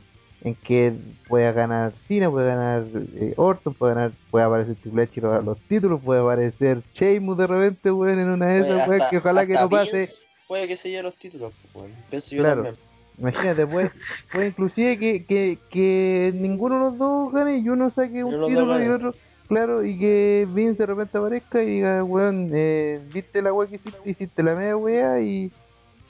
en 0.43 0.55
que 0.55 0.93
pueda 1.27 1.51
ganar 1.53 1.93
Cena, 2.07 2.29
puede 2.29 2.47
ganar 2.47 2.83
eh, 3.15 3.33
Orton, 3.37 3.73
puede 3.73 3.95
ganar, 3.95 4.11
puede 4.29 4.45
aparecer 4.45 4.75
Triple 4.75 5.03
H 5.03 5.13
y 5.15 5.19
robar 5.21 5.43
los 5.43 5.57
títulos, 5.61 6.01
puede 6.01 6.19
aparecer 6.21 6.81
Sheamus 6.93 7.37
de 7.37 7.47
repente, 7.47 7.91
weón, 7.91 8.19
en 8.19 8.29
una 8.29 8.47
de 8.47 8.59
esas, 8.59 8.67
Puede 8.67 8.79
weón, 8.89 8.91
hasta- 9.01 9.09
que 9.09 9.17
ojalá 9.17 9.45
que 9.47 9.53
no 9.53 9.69
pase. 9.69 9.97
Vince 9.99 10.13
Puede 10.47 10.67
que 10.67 10.77
se 10.77 10.89
lleve 10.89 11.03
los 11.03 11.15
títulos, 11.15 11.53
pues, 11.61 11.73
bueno. 11.73 11.95
pienso 12.09 12.29
yo 12.35 12.41
Claro. 12.43 12.63
también. 12.63 12.75
Imagínate, 13.17 13.65
puede, 13.67 13.91
puede 14.33 14.47
inclusive 14.47 14.99
que, 14.99 15.25
que, 15.25 15.57
que 15.69 16.31
ninguno 16.35 16.75
de 16.75 16.81
los 16.81 16.97
dos 16.97 17.31
gane 17.31 17.57
y 17.59 17.69
uno 17.69 17.89
saque 17.91 18.23
un 18.23 18.31
título 18.45 18.79
y 18.81 18.83
el 18.85 18.91
otro, 18.91 19.13
claro, 19.47 19.85
y 19.85 19.97
que 19.97 20.45
Vince 20.53 20.79
de 20.83 20.85
repente 20.87 21.17
aparezca 21.17 21.63
y 21.63 21.67
diga, 21.67 22.03
weón, 22.03 22.49
eh, 22.53 22.99
viste 23.13 23.41
la 23.41 23.53
weá 23.53 23.69
que 23.69 23.75
hiciste, 23.75 24.09
hiciste 24.09 24.43
la 24.43 24.55
media 24.55 24.75
weá 24.75 25.21
y, 25.21 25.51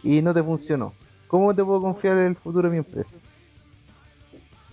y 0.01 0.21
no 0.23 0.33
te 0.33 0.41
funcionó. 0.41 0.93
¿Cómo 1.27 1.53
te 1.53 1.63
puedo 1.63 1.81
confiar 1.81 2.17
en 2.17 2.25
el 2.27 2.35
futuro 2.35 2.67
de 2.69 2.71
mi 2.73 2.77
empresa? 2.79 3.09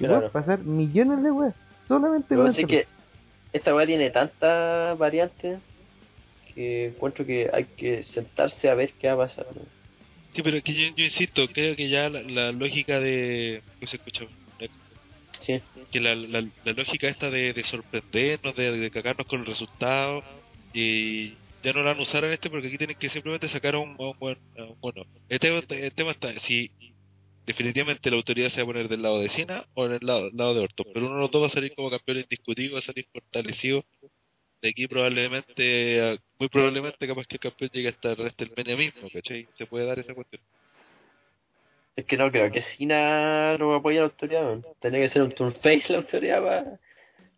Y 0.01 0.05
Claro. 0.07 0.15
pueden 0.17 0.33
pasar 0.33 0.59
millones 0.65 1.23
de 1.23 1.31
weas, 1.31 1.55
solamente 1.87 2.35
esto. 2.35 2.47
es 2.49 2.67
que 2.67 2.87
esta 3.53 3.75
weá 3.75 3.87
tiene 3.87 4.11
tantas 4.11 4.97
variantes 4.99 5.59
que 6.55 6.87
encuentro 6.87 7.25
que 7.27 7.51
hay 7.53 7.65
que 7.77 8.03
sentarse 8.05 8.69
a 8.69 8.75
ver 8.75 8.93
qué 8.99 9.09
va 9.13 9.25
a 9.25 9.29
pasar. 9.29 9.47
¿no? 9.55 9.63
Sí, 10.35 10.43
pero 10.43 10.57
es 10.57 10.65
que 10.65 10.75
yo, 10.75 10.95
yo 10.97 11.05
insisto, 11.05 11.47
creo 11.53 11.77
que 11.77 11.89
ya 11.89 12.09
la, 12.09 12.23
la 12.23 12.53
lógica 12.53 12.99
de... 12.99 13.63
¿Cómo 13.79 13.91
se 13.91 13.97
escucha? 13.97 14.25
Sí. 15.47 15.61
Que 15.91 16.01
la, 16.01 16.15
la, 16.15 16.43
la 16.65 16.73
lógica 16.73 17.09
esta 17.09 17.31
de, 17.31 17.53
de 17.53 17.65
sorprendernos, 17.65 18.55
de, 18.57 18.73
de 18.79 18.91
cagarnos 18.91 19.27
con 19.27 19.41
el 19.41 19.47
resultado, 19.47 20.23
y 20.75 21.31
ya 21.63 21.73
no 21.73 21.83
la 21.83 21.93
van 21.93 21.99
a 21.99 22.03
usar 22.03 22.25
en 22.25 22.33
este 22.33 22.51
porque 22.51 22.69
aquí 22.69 22.77
tienen 22.79 22.97
que 22.99 23.09
simplemente 23.11 23.49
sacar 23.49 23.75
a 23.75 23.79
un, 23.79 23.97
a 23.99 24.03
un 24.11 24.19
buen... 24.19 24.37
a 24.59 24.65
un 24.65 24.77
bueno, 24.81 25.05
el 25.29 25.39
tema, 25.41 25.59
está- 25.59 25.75
el 25.77 25.93
tema 25.93 26.11
está, 26.13 26.33
si 26.41 26.71
definitivamente 27.51 28.11
la 28.11 28.17
autoridad 28.17 28.51
se 28.51 28.57
va 28.59 28.63
a 28.63 28.67
poner 28.67 28.89
del 28.89 29.03
lado 29.03 29.21
de 29.21 29.29
Cena 29.31 29.65
o 29.75 29.87
en 29.87 29.93
el 29.93 30.01
lado, 30.03 30.31
lado 30.33 30.55
de 30.55 30.61
Orton, 30.61 30.87
pero 30.93 31.07
uno 31.07 31.17
de 31.17 31.21
los 31.23 31.31
dos 31.31 31.43
va 31.43 31.47
a 31.49 31.51
salir 31.51 31.75
como 31.75 31.91
campeón 31.91 32.19
indiscutido, 32.19 32.75
va 32.75 32.79
a 32.81 32.83
salir 32.83 33.07
fortalecido. 33.13 33.85
De 34.63 34.69
aquí 34.71 34.87
probablemente, 34.87 36.19
muy 36.39 36.49
probablemente 36.49 37.07
capaz 37.07 37.27
que 37.27 37.37
el 37.37 37.41
campeón 37.41 37.71
llegue 37.73 37.89
hasta 37.89 38.13
el 38.13 38.19
WrestleMania 38.21 38.77
mismo, 38.77 39.09
¿cachai? 39.13 39.47
Se 39.57 39.67
puede 39.67 39.87
dar 39.87 39.99
esa 39.99 40.15
cuestión. 40.15 40.43
Es 41.97 42.05
que 42.05 42.17
no 42.17 42.31
creo 42.31 42.51
que 42.53 42.63
Cena 42.77 43.57
lo 43.59 43.75
apoye 43.75 43.99
la 43.99 44.05
autoridad. 44.05 44.43
¿no? 44.57 44.63
Tendría 44.81 45.07
que 45.07 45.13
ser 45.13 45.23
un 45.23 45.33
turn 45.33 45.53
face 45.55 45.85
la 45.89 45.99
autoridad 45.99 46.43
para 46.43 46.65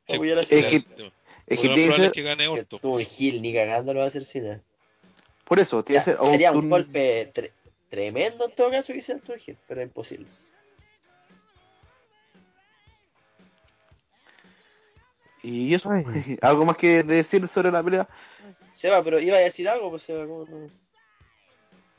Sí, 0.09 0.15
apoyar 0.15 0.39
a 0.39 0.41
Es 0.43 0.49
Cena. 0.49 0.69
que- 0.71 0.77
Es 0.77 1.59
Es 1.59 1.61
que 1.61 1.67
lo 1.69 1.71
más 1.71 1.75
tiene 1.77 1.91
que 1.91 1.97
ser, 1.97 2.05
es 2.07 2.13
que 2.13 2.23
gane 2.23 2.49
Orton. 2.49 2.81
tú, 2.81 2.99
Gil 2.99 3.43
ni 3.43 3.53
cagando 3.53 3.93
lo 3.95 4.01
va 4.01 4.05
a 4.07 4.09
hacer 4.09 4.25
Cena. 4.27 4.61
por 5.45 5.59
eso, 5.59 5.83
tiene 5.83 6.05
que 6.05 6.11
ser 6.13 6.19
sería 6.27 6.53
un 6.53 6.69
golpe 6.71 7.31
tre- 7.35 7.51
tremendo 7.93 8.47
en 8.47 8.55
todo 8.55 8.70
caso 8.70 8.90
que 8.90 9.01
hiciera 9.01 9.20
el 9.22 9.59
pero 9.68 9.82
es 9.82 9.86
imposible. 9.86 10.26
Y 15.43 15.74
eso, 15.74 15.90
Ay. 15.90 16.38
algo 16.40 16.64
más 16.64 16.78
que 16.78 17.03
decir 17.03 17.47
sobre 17.53 17.70
la 17.70 17.82
pelea. 17.82 18.09
Seba, 18.76 19.05
pero 19.05 19.20
iba 19.20 19.36
a 19.36 19.40
decir 19.40 19.68
algo, 19.68 19.90
pues 19.90 20.05
Seba, 20.05 20.26
¿cómo 20.26 20.47
no? 20.47 20.70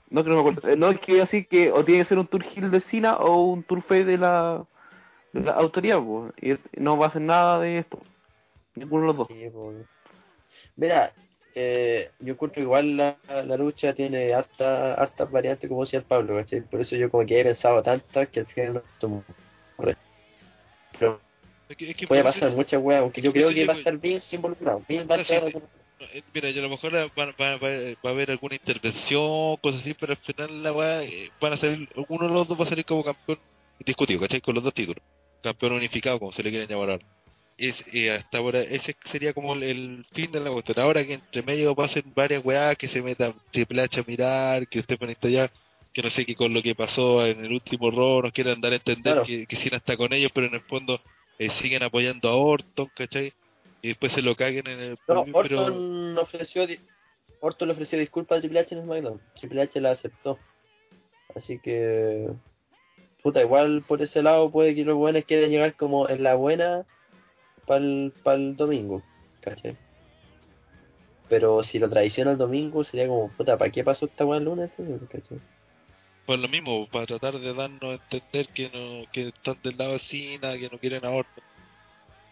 No 0.10 0.24
creo 0.24 0.38
que 0.38 0.44
me 0.44 0.50
acuerdo. 0.50 0.68
Eh, 0.68 0.76
No 0.76 0.90
es 0.90 1.00
que 1.00 1.22
así 1.22 1.46
que 1.46 1.72
o 1.72 1.86
tiene 1.86 2.02
que 2.02 2.10
ser 2.10 2.18
un 2.18 2.28
tour 2.28 2.44
heel 2.44 2.72
de 2.72 2.82
Cena 2.82 3.18
o 3.18 3.44
un 3.44 3.62
tour 3.62 3.84
face 3.84 4.06
de 4.06 4.18
la, 4.18 4.66
de 5.32 5.42
la 5.42 5.52
autoridad, 5.52 6.02
pues. 6.02 6.34
Y 6.42 6.82
no 6.82 6.98
va 6.98 7.06
a 7.06 7.10
hacer 7.10 7.22
nada 7.22 7.60
de 7.60 7.78
esto. 7.78 8.00
Ninguno 8.74 9.02
de 9.02 9.08
los 9.10 9.18
dos. 9.18 9.28
Sí, 9.28 9.48
pues. 9.54 9.86
Mira, 10.76 11.14
eh, 11.56 12.12
yo 12.20 12.34
encuentro 12.34 12.56
que 12.56 12.62
igual 12.62 12.98
la, 12.98 13.18
la 13.28 13.58
lucha 13.58 13.94
tiene 13.94 14.34
harta, 14.34 14.94
hartas 14.96 15.30
variantes, 15.32 15.70
como 15.70 15.84
decía 15.84 16.00
el 16.00 16.06
Pablo, 16.06 16.36
¿cachai? 16.36 16.62
Por 16.62 16.82
eso 16.82 16.96
yo 16.96 17.10
como 17.10 17.26
que 17.26 17.40
he 17.40 17.44
pensado 17.44 17.82
tantas 17.84 18.30
que 18.30 18.40
al 18.42 18.46
final 18.48 18.74
no 18.76 18.82
tomo. 19.00 19.24
Pero 21.00 21.20
Es 21.70 21.78
que, 21.78 21.90
es 21.92 21.96
que 21.96 22.08
puede 22.08 22.24
pasar 22.24 22.50
eso- 22.50 22.56
muchas 22.58 22.82
weas, 22.82 23.02
aunque 23.02 23.22
yo 23.22 23.32
que 23.34 23.40
creo 23.40 23.50
que 23.50 23.62
yo 23.62 23.68
va 23.68 23.74
a 23.74 23.78
estar 23.78 23.98
bien 23.98 24.22
involucrado. 24.32 24.84
Bien 24.88 25.08
va 25.10 25.16
a 25.16 25.22
estar. 25.22 25.44
eh, 25.48 26.24
Mira, 26.34 26.50
yo 26.52 26.60
a 26.60 26.64
lo 26.64 26.70
mejor 26.70 26.94
va, 26.96 27.06
va, 27.18 27.34
va, 27.40 27.58
va 27.58 28.10
a 28.10 28.14
haber 28.14 28.32
alguna 28.32 28.56
intervención, 28.56 29.58
cosas 29.58 29.82
así, 29.82 29.94
pero 29.94 30.14
al 30.14 30.18
final 30.20 30.64
la 30.64 30.74
weá, 30.74 31.04
eh, 31.04 31.30
van 31.40 31.54
a 31.54 31.58
salir, 31.58 31.88
uno 32.10 32.28
de 32.28 32.34
los 32.34 32.48
dos 32.48 32.60
va 32.60 32.66
a 32.66 32.70
salir 32.70 32.86
como 32.86 33.04
campeón 33.04 33.40
indiscutido, 33.80 34.20
¿cachai? 34.20 34.42
Con 34.42 34.56
los 34.56 34.64
dos 34.64 34.74
títulos. 34.74 35.04
Campeón 35.42 35.74
unificado, 35.74 36.20
como 36.20 36.32
se 36.34 36.44
le 36.44 36.50
quieren 36.50 36.68
llamar 36.70 36.92
ahora. 36.92 37.06
Es, 37.58 37.76
eh, 37.92 38.12
hasta 38.12 38.38
ahora 38.40 38.62
ese 38.62 38.96
sería 39.12 39.34
como 39.34 39.54
el, 39.54 39.64
el 39.64 40.06
fin 40.14 40.32
de 40.32 40.40
la 40.40 40.52
cuestión. 40.52 40.80
Ahora 40.80 41.06
que 41.06 41.14
entre 41.14 41.42
medio 41.44 41.76
pasen 41.76 42.04
varias 42.16 42.44
weas, 42.44 42.78
que 42.78 42.88
se 42.88 43.02
meta 43.02 43.34
Triple 43.52 43.82
H 43.84 44.00
a 44.00 44.04
mirar, 44.08 44.68
que 44.68 44.80
usted 44.80 44.98
pone 44.98 45.16
allá, 45.22 45.52
que 45.94 46.02
no 46.02 46.10
sé, 46.10 46.26
que 46.26 46.36
con 46.36 46.54
lo 46.54 46.62
que 46.64 46.74
pasó 46.76 47.26
en 47.26 47.46
el 47.46 47.52
último 47.52 47.92
Raw 47.92 48.24
nos 48.24 48.34
quieran 48.34 48.60
dar 48.62 48.74
a 48.74 48.78
entender 48.78 49.14
Claro. 49.14 49.26
que, 49.26 49.46
que 49.46 49.56
Cena 49.58 49.78
está 49.78 49.96
con 49.96 50.12
ellos, 50.14 50.32
pero 50.34 50.48
en 50.48 50.56
el 50.56 50.62
fondo 50.62 51.00
eh, 51.40 51.50
siguen 51.62 51.84
apoyando 51.84 52.30
a 52.30 52.36
Orton, 52.36 52.90
¿cachai? 52.96 53.32
Y 53.82 53.90
después 53.90 54.12
se 54.14 54.22
lo 54.22 54.36
caguen 54.36 54.68
en 54.68 54.80
el... 54.80 54.98
No, 55.08 55.26
pero 55.26 55.38
Orton 55.62 56.18
ofreció 56.18 56.66
di- 56.66 56.80
Orton 57.42 57.68
le 57.68 57.74
ofreció 57.74 58.00
disculpas 58.00 58.38
a 58.38 58.42
Triple 58.42 58.60
H 58.62 58.74
en 58.76 58.84
SmackDown. 58.84 59.22
Triple 59.40 59.62
H 59.62 59.82
la 59.82 59.92
aceptó. 59.92 60.40
Así 61.36 61.60
que 61.60 62.28
puta, 63.22 63.42
igual 63.42 63.84
por 63.88 64.02
ese 64.02 64.22
lado 64.24 64.50
puede 64.52 64.76
que 64.76 64.84
los 64.86 64.96
buenos 64.96 65.26
quieran 65.26 65.50
llegar 65.50 65.76
como 65.76 66.08
en 66.10 66.24
la 66.24 66.36
buena 66.36 66.86
para 67.66 68.36
el 68.36 68.56
domingo, 68.56 69.02
¿cachai? 69.42 69.78
Pero 71.30 71.64
si 71.64 71.80
lo 71.80 71.90
traiciona 71.90 72.32
el 72.32 72.38
domingo 72.38 72.84
sería 72.84 73.08
como, 73.08 73.30
puta, 73.30 73.58
¿para 73.58 73.72
qué 73.72 73.84
pasó 73.84 74.06
esta 74.06 74.26
weá 74.26 74.38
el 74.38 74.46
lunes? 74.46 74.72
¿cachai? 75.10 75.40
pues 76.26 76.40
lo 76.40 76.48
mismo, 76.48 76.88
para 76.88 77.06
tratar 77.06 77.40
de 77.40 77.54
darnos 77.54 77.84
a 77.84 77.94
entender 77.94 78.48
que 78.50 78.70
no 78.70 79.12
que 79.12 79.30
están 79.30 79.58
del 79.62 79.78
lado 79.78 79.94
de 79.94 80.60
que 80.60 80.70
no 80.72 80.78
quieren 80.80 81.06
a 81.06 81.10
Orton. 81.10 81.44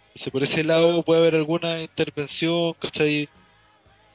Entonces, 0.08 0.32
por 0.32 0.44
ese 0.44 0.64
lado 0.64 1.04
puede 1.04 1.22
haber 1.22 1.36
alguna 1.36 1.82
intervención, 1.82 2.74
¿cachai? 2.80 3.28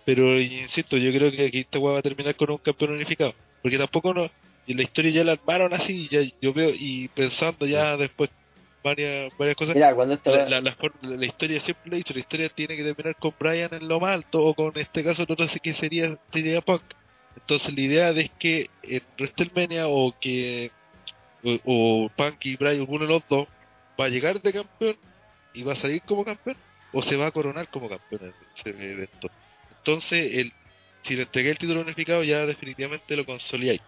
Pero 0.04 0.40
insisto, 0.40 0.96
yo 0.96 1.10
creo 1.12 1.30
que 1.30 1.46
aquí 1.46 1.60
esta 1.60 1.78
weá 1.78 1.94
va 1.94 1.98
a 1.98 2.02
terminar 2.02 2.36
con 2.36 2.50
un 2.50 2.58
campeón 2.58 2.92
unificado. 2.92 3.34
Porque 3.62 3.78
tampoco 3.78 4.14
no, 4.14 4.30
y 4.66 4.74
la 4.74 4.82
historia 4.82 5.10
ya 5.10 5.24
la 5.24 5.32
armaron 5.32 5.72
así, 5.74 6.08
ya 6.10 6.20
yo 6.40 6.52
veo, 6.52 6.70
y 6.74 7.08
pensando 7.08 7.66
ya 7.66 7.96
después 7.96 8.30
varias, 8.82 9.36
varias 9.36 9.56
cosas. 9.56 9.74
Mira, 9.74 9.94
cuando 9.94 10.14
esta 10.14 10.30
La, 10.30 10.48
la, 10.48 10.60
la 10.60 10.76
la 11.16 11.26
historia 11.26 11.60
siempre 11.62 11.90
lo 11.90 11.94
he 11.94 11.98
dicho, 11.98 12.14
la 12.14 12.20
historia 12.20 12.48
tiene 12.50 12.76
que 12.76 12.84
terminar 12.84 13.16
con 13.16 13.34
Brian 13.38 13.72
en 13.72 13.88
lo 13.88 14.00
más 14.00 14.14
alto, 14.14 14.44
o 14.44 14.54
con 14.54 14.76
este 14.78 15.02
caso 15.02 15.26
sí 15.52 15.60
que 15.60 15.74
sería, 15.74 16.16
sería 16.32 16.60
Punk. 16.60 16.82
Entonces 17.36 17.74
la 17.74 17.80
idea 17.80 18.10
es 18.10 18.30
que 18.38 18.70
en 18.82 19.02
WrestleMania 19.18 19.88
o 19.88 20.14
que 20.20 20.70
o, 21.44 21.58
o 21.64 22.08
Punk 22.16 22.46
y 22.46 22.56
Brian, 22.56 22.80
alguno 22.80 23.06
de 23.06 23.12
los 23.12 23.28
dos, 23.28 23.46
va 24.00 24.06
a 24.06 24.08
llegar 24.08 24.40
de 24.40 24.52
campeón 24.52 24.96
y 25.54 25.62
va 25.62 25.72
a 25.72 25.80
salir 25.80 26.02
como 26.02 26.24
campeón, 26.24 26.56
o 26.92 27.02
se 27.02 27.16
va 27.16 27.26
a 27.26 27.30
coronar 27.30 27.68
como 27.68 27.88
campeón 27.88 28.22
en 28.22 28.34
ese 28.72 28.92
evento. 28.92 29.28
Entonces, 29.78 30.34
el, 30.34 30.52
si 31.04 31.14
le 31.14 31.22
entregué 31.22 31.50
el 31.50 31.58
título 31.58 31.80
unificado, 31.80 32.22
ya 32.24 32.44
definitivamente 32.46 33.16
lo 33.16 33.24
consolidáis. 33.24 33.80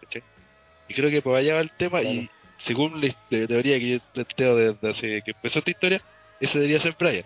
Y 0.89 0.95
creo 0.95 1.11
que 1.11 1.20
por 1.20 1.36
allá 1.36 1.55
va 1.55 1.61
el 1.61 1.70
tema, 1.72 2.01
y 2.03 2.30
según 2.66 3.00
la 3.00 3.14
teoría 3.46 3.78
que 3.78 3.88
yo 3.90 3.98
planteo 4.12 4.56
desde 4.56 4.90
hace 4.90 5.22
que 5.22 5.30
empezó 5.32 5.59
esta 5.61 5.70
historia, 5.70 6.02
ese 6.40 6.54
debería 6.59 6.80
ser 6.80 6.96
Brian. 6.98 7.24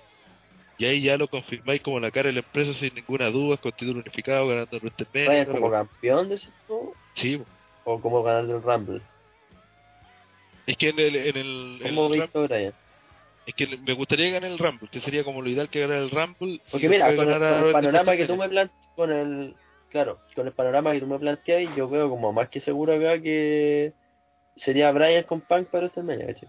Y 0.78 0.84
ahí 0.86 1.02
ya 1.02 1.16
lo 1.16 1.28
confirmáis 1.28 1.80
como 1.82 2.00
la 2.00 2.10
cara 2.10 2.28
de 2.28 2.32
la 2.34 2.40
empresa 2.40 2.72
sin 2.74 2.94
ninguna 2.94 3.30
duda, 3.30 3.56
con 3.56 3.72
título 3.72 4.00
unificado, 4.00 4.48
ganando 4.48 4.76
el 4.76 4.82
WrestleMania. 4.82 5.28
Brian 5.30 5.46
la 5.48 5.52
como 5.54 5.70
campeón 5.70 6.28
de 6.28 6.34
ese 6.36 6.48
juego, 6.66 6.94
Sí, 7.14 7.40
o 7.84 8.00
como 8.00 8.22
ganador 8.22 8.48
del 8.48 8.62
Rumble. 8.62 9.02
es 10.66 10.76
que 10.76 10.88
en 10.90 10.98
el, 10.98 11.16
en 11.16 11.36
el, 11.36 11.78
en 11.82 11.94
¿Cómo 11.94 12.14
el 12.14 12.22
a 12.22 12.26
Brian? 12.32 12.74
Es 13.46 13.54
que 13.54 13.66
me 13.76 13.92
gustaría 13.94 14.30
ganar 14.30 14.50
el 14.50 14.58
Rumble, 14.58 14.88
que 14.90 15.00
sería 15.00 15.24
como 15.24 15.42
lo 15.42 15.48
ideal 15.50 15.68
que 15.68 15.80
ganar 15.80 15.98
el 15.98 16.10
Rumble. 16.10 16.60
Porque 16.70 16.88
mira, 16.88 17.14
con 17.16 17.28
el, 17.28 17.38
con 17.38 17.66
el 17.66 17.72
panorama 17.72 18.16
que 18.16 18.26
tú 18.26 18.32
Rumble. 18.32 18.46
me 18.46 18.52
planteas, 18.52 18.94
con 18.94 19.12
el, 19.12 19.54
claro, 19.90 20.18
con 20.34 20.46
el 20.46 20.52
panorama 20.52 20.92
que 20.92 21.00
tú 21.00 21.06
me 21.08 21.18
planteas, 21.18 21.74
yo 21.76 21.88
veo 21.88 22.08
como 22.08 22.32
más 22.32 22.48
que 22.48 22.60
seguro 22.60 22.94
acá 22.94 23.20
que 23.20 23.92
sería 24.56 24.90
Brian 24.92 25.24
con 25.24 25.40
Punk 25.40 25.68
para 25.68 25.84
WrestleMania, 25.86 26.26
¿cachai? 26.26 26.48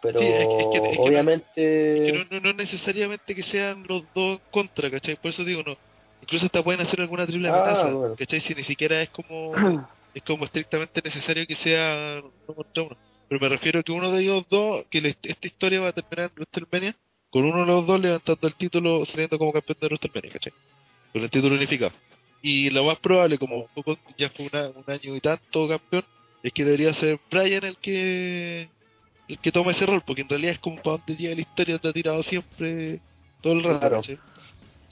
Pero 0.00 0.20
Sí, 0.20 0.26
es 0.26 0.46
que- 0.46 0.60
es 0.60 0.66
que- 0.70 0.76
es 0.76 0.82
que 0.90 0.96
no- 0.96 1.02
obviamente, 1.02 1.52
Que 1.56 2.12
no, 2.12 2.24
no, 2.30 2.40
no 2.40 2.52
necesariamente 2.52 3.34
que 3.34 3.42
sean 3.44 3.84
los 3.88 4.04
dos 4.14 4.40
contra, 4.50 4.90
¿cachai? 4.90 5.16
Por 5.16 5.30
eso 5.32 5.44
digo, 5.44 5.62
no. 5.64 5.76
Incluso 6.22 6.46
hasta 6.46 6.62
pueden 6.62 6.80
hacer 6.86 7.00
alguna 7.00 7.26
triple 7.26 7.48
Ah, 7.48 7.58
amenaza, 7.60 7.92
bueno. 7.94 8.14
¿cachai? 8.16 8.40
Si 8.42 8.54
ni 8.54 8.64
siquiera 8.64 9.00
es 9.02 9.10
como 9.10 9.52
es 10.14 10.22
como 10.22 10.44
estrictamente 10.44 11.00
necesario 11.02 11.46
que 11.46 11.56
sea 11.56 12.20
uno 12.22 12.54
contra 12.54 12.82
uno. 12.84 12.96
Pero 13.28 13.40
me 13.40 13.48
refiero 13.48 13.80
a 13.80 13.82
que 13.82 13.92
uno 13.92 14.10
de 14.12 14.22
ellos 14.22 14.44
dos, 14.48 14.86
que 14.90 15.00
le- 15.00 15.16
esta 15.22 15.46
historia 15.46 15.80
va 15.80 15.88
a 15.88 15.92
terminar 15.92 16.30
en 16.30 16.36
WrestleMania, 16.36 16.94
con 17.30 17.44
uno 17.44 17.60
de 17.60 17.66
los 17.66 17.86
dos 17.86 18.00
levantando 18.00 18.46
el 18.48 18.54
título, 18.54 19.04
saliendo 19.06 19.38
como 19.38 19.52
campeón 19.52 19.78
de 19.80 19.86
WrestleMania, 19.88 20.32
¿cachai? 20.32 20.52
Con 21.12 21.22
el 21.22 21.30
título 21.30 21.54
unificado. 21.56 21.92
Y 22.42 22.70
lo 22.70 22.84
más 22.84 22.98
probable, 22.98 23.38
como 23.38 23.66
poco 23.74 23.96
ya 24.16 24.30
fue 24.30 24.48
una- 24.52 24.68
un 24.68 24.84
año 24.86 25.16
y 25.16 25.20
tanto 25.20 25.68
campeón, 25.68 26.04
es 26.42 26.52
que 26.52 26.64
debería 26.64 26.94
ser 26.94 27.18
Brian 27.30 27.64
el 27.64 27.76
que 27.78 28.68
el 29.28 29.38
que 29.40 29.52
toma 29.52 29.72
ese 29.72 29.84
rol, 29.84 30.02
porque 30.06 30.22
en 30.22 30.28
realidad 30.30 30.54
es 30.54 30.58
como 30.58 30.76
para 30.76 30.96
donde 30.96 31.14
llega 31.16 31.34
la 31.34 31.40
historia, 31.42 31.78
te 31.78 31.88
ha 31.88 31.92
tirado 31.92 32.22
siempre 32.22 33.00
todo 33.42 33.52
el 33.52 33.62
rato, 33.62 33.80
Claro. 33.80 34.02
sí, 34.02 34.18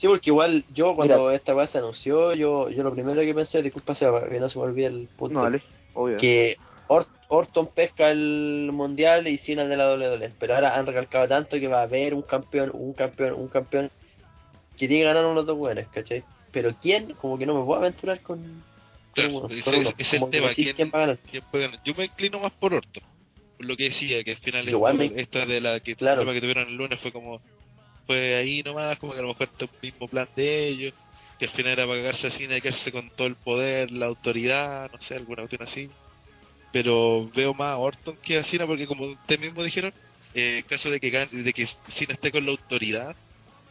porque 0.07 0.29
igual 0.29 0.63
yo 0.75 0.95
cuando 0.95 1.31
esta 1.31 1.55
weá 1.55 1.65
se 1.65 1.79
anunció, 1.79 2.35
yo, 2.35 2.69
yo 2.69 2.83
lo 2.83 2.93
primero 2.93 3.19
que 3.21 3.33
pensé, 3.33 3.63
disculpa 3.63 3.95
que 3.95 4.39
no 4.39 4.47
se 4.49 4.59
me 4.59 4.65
olvide 4.65 4.85
el 4.87 5.07
punto, 5.17 5.33
No, 5.33 5.41
vale, 5.41 5.63
obvio. 5.95 6.17
que 6.17 6.57
Or- 6.87 7.07
Orton 7.29 7.67
pesca 7.73 8.11
el 8.11 8.69
mundial 8.71 9.27
y 9.27 9.39
Cena 9.39 9.65
de 9.65 9.75
la 9.75 9.89
WWE, 9.91 10.33
pero 10.39 10.53
ahora 10.53 10.77
han 10.77 10.85
recalcado 10.85 11.27
tanto 11.27 11.59
que 11.59 11.67
va 11.67 11.79
a 11.79 11.83
haber 11.83 12.13
un 12.13 12.21
campeón, 12.21 12.69
un 12.73 12.93
campeón, 12.93 13.33
un 13.33 13.47
campeón 13.47 13.89
que 14.77 14.87
tiene 14.87 14.99
que 14.99 15.07
ganar 15.07 15.23
uno 15.23 15.31
de 15.31 15.35
los 15.37 15.45
dos 15.47 15.57
buenos, 15.57 15.87
¿cachai? 15.87 16.23
Pero 16.51 16.73
quién, 16.81 17.13
como 17.15 17.37
que 17.37 17.45
no 17.45 17.59
me 17.59 17.65
puedo 17.65 17.79
aventurar 17.79 18.21
con, 18.21 18.63
Claro, 19.13 19.29
uno. 19.31 19.47
es 19.49 20.13
el 20.13 20.29
tema, 20.29 20.53
¿quién- 20.53 20.75
quién 20.75 20.91
va 20.93 20.97
a 20.99 21.01
ganar. 21.01 21.17
¿Quién 21.29 21.43
puede 21.51 21.65
ganar? 21.65 21.79
Yo 21.83 21.93
me 21.95 22.05
inclino 22.05 22.39
más 22.39 22.51
por 22.53 22.73
Orton, 22.73 23.03
por 23.57 23.65
lo 23.65 23.75
que 23.75 23.85
decía, 23.85 24.23
que 24.23 24.31
al 24.31 24.37
final 24.37 24.65
Yo 24.65 24.71
igual 24.71 25.01
esto- 25.01 25.15
me- 25.15 25.21
esta 25.21 25.45
de 25.45 25.61
la 25.61 25.79
que, 25.79 25.91
el 25.91 25.97
Claro. 25.97 26.25
que 26.31 26.39
tuvieron 26.41 26.67
el 26.69 26.75
lunes 26.75 26.99
fue 27.01 27.11
como, 27.11 27.41
fue 28.05 28.35
ahí 28.35 28.61
nomás, 28.63 28.97
como 28.99 29.13
que 29.13 29.19
a 29.19 29.21
lo 29.23 29.29
mejor 29.29 29.49
está 29.51 29.65
un 29.65 29.71
mismo 29.81 30.07
plan 30.07 30.27
de 30.35 30.67
ellos, 30.67 30.93
que 31.39 31.45
al 31.45 31.51
final 31.51 31.73
era 31.73 31.85
para 31.87 31.99
cagarse 31.99 32.27
así, 32.27 32.47
de 32.47 32.61
quedarse 32.61 32.91
con 32.91 33.09
todo 33.11 33.27
el 33.27 33.35
poder, 33.35 33.91
la 33.91 34.05
autoridad, 34.07 34.89
no 34.91 34.99
sé, 35.01 35.15
alguna 35.15 35.43
cuestión 35.47 35.67
así. 35.67 35.89
Pero 36.71 37.29
veo 37.35 37.53
más 37.53 37.73
a 37.73 37.77
Orton 37.77 38.17
que 38.21 38.37
a 38.37 38.43
Cena, 38.45 38.65
porque 38.67 38.85
como 38.87 39.05
ustedes 39.05 39.39
mismos 39.41 39.65
dijeron, 39.65 39.93
eh, 40.33 40.59
en 40.59 40.63
caso 40.67 40.89
de 40.89 40.99
que 40.99 41.09
de 41.11 41.53
que 41.53 41.67
Cena 41.97 42.13
esté 42.13 42.31
con 42.31 42.45
la 42.45 42.51
autoridad, 42.51 43.15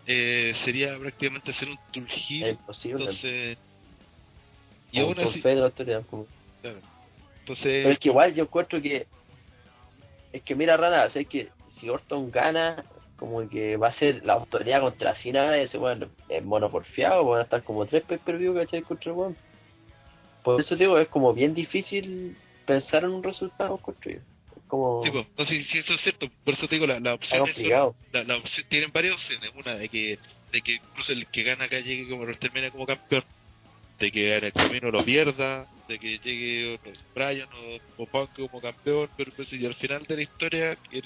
eh, 0.06 0.54
sería 0.64 0.98
prácticamente 0.98 1.50
hacer 1.50 1.68
un 1.68 1.74
Es 1.74 1.92
turgir, 1.92 2.46
imposible. 2.48 3.04
entonces... 3.04 3.58
Y 4.92 5.00
aún 5.00 5.18
así, 5.18 5.40
claro. 5.42 5.72
Pero 6.62 6.78
Entonces, 7.40 7.86
es 7.86 7.98
que 7.98 8.08
igual 8.08 8.34
yo 8.34 8.44
encuentro 8.44 8.80
que. 8.80 9.06
Es 10.32 10.42
que 10.42 10.54
mira, 10.54 10.76
Rana, 10.76 11.06
es 11.06 11.26
que 11.28 11.48
si 11.78 11.88
Orton 11.88 12.30
gana, 12.30 12.84
como 13.16 13.48
que 13.48 13.76
va 13.76 13.88
a 13.88 13.92
ser 13.94 14.24
la 14.24 14.34
autoridad 14.34 14.80
contra 14.80 15.14
Cena, 15.16 15.56
ese 15.56 15.78
weón 15.78 16.10
es 16.28 16.44
mono 16.44 16.70
porfiado, 16.70 17.24
van 17.24 17.40
a 17.40 17.44
estar 17.44 17.62
como 17.62 17.84
tres 17.86 18.04
pay 18.04 18.18
per 18.18 18.38
view, 18.38 18.54
¿cachai? 18.54 18.82
Contra 18.82 19.12
el. 19.12 19.36
Por 20.42 20.60
eso 20.60 20.76
digo, 20.76 20.98
es 20.98 21.08
como 21.08 21.34
bien 21.34 21.54
difícil 21.54 22.36
pensar 22.64 23.04
en 23.04 23.10
un 23.10 23.22
resultado 23.22 23.76
construido. 23.78 24.22
Como. 24.66 25.02
Sí, 25.04 25.10
pues, 25.10 25.26
no, 25.38 25.44
sí, 25.46 25.64
sí, 25.64 25.78
eso 25.78 25.94
es 25.94 26.00
cierto. 26.00 26.28
Por 26.44 26.54
eso 26.54 26.66
te 26.68 26.74
digo, 26.76 26.86
la, 26.86 26.98
la 27.00 27.14
opción 27.14 27.46
es 27.48 27.54
complicado. 27.54 27.94
la, 28.12 28.24
la 28.24 28.36
opción- 28.36 28.66
tienen 28.68 28.90
varias 28.92 29.14
opciones. 29.14 29.50
Una 29.54 29.74
de 29.74 29.88
que, 29.88 30.18
de 30.52 30.62
que 30.62 30.72
incluso 30.74 31.12
el 31.12 31.26
que 31.28 31.42
gana 31.42 31.64
acá 31.64 31.78
llegue 31.80 32.08
como 32.08 32.22
WrestleMania 32.22 32.70
como 32.70 32.86
campeón, 32.86 33.24
de 33.98 34.10
que 34.12 34.36
en 34.36 34.44
el 34.44 34.52
camino 34.52 34.90
lo 34.90 35.04
pierda, 35.04 35.66
de 35.88 35.98
que 35.98 36.18
llegue 36.18 36.78
no, 36.84 36.92
Brian 37.14 37.48
o, 37.98 38.02
o 38.02 38.06
Punk 38.06 38.30
como 38.36 38.60
campeón, 38.60 39.08
pero 39.16 39.30
pues, 39.36 39.52
y 39.52 39.64
al 39.64 39.74
final 39.74 40.02
de 40.04 40.16
la 40.16 40.22
historia, 40.22 40.78
el, 40.90 41.04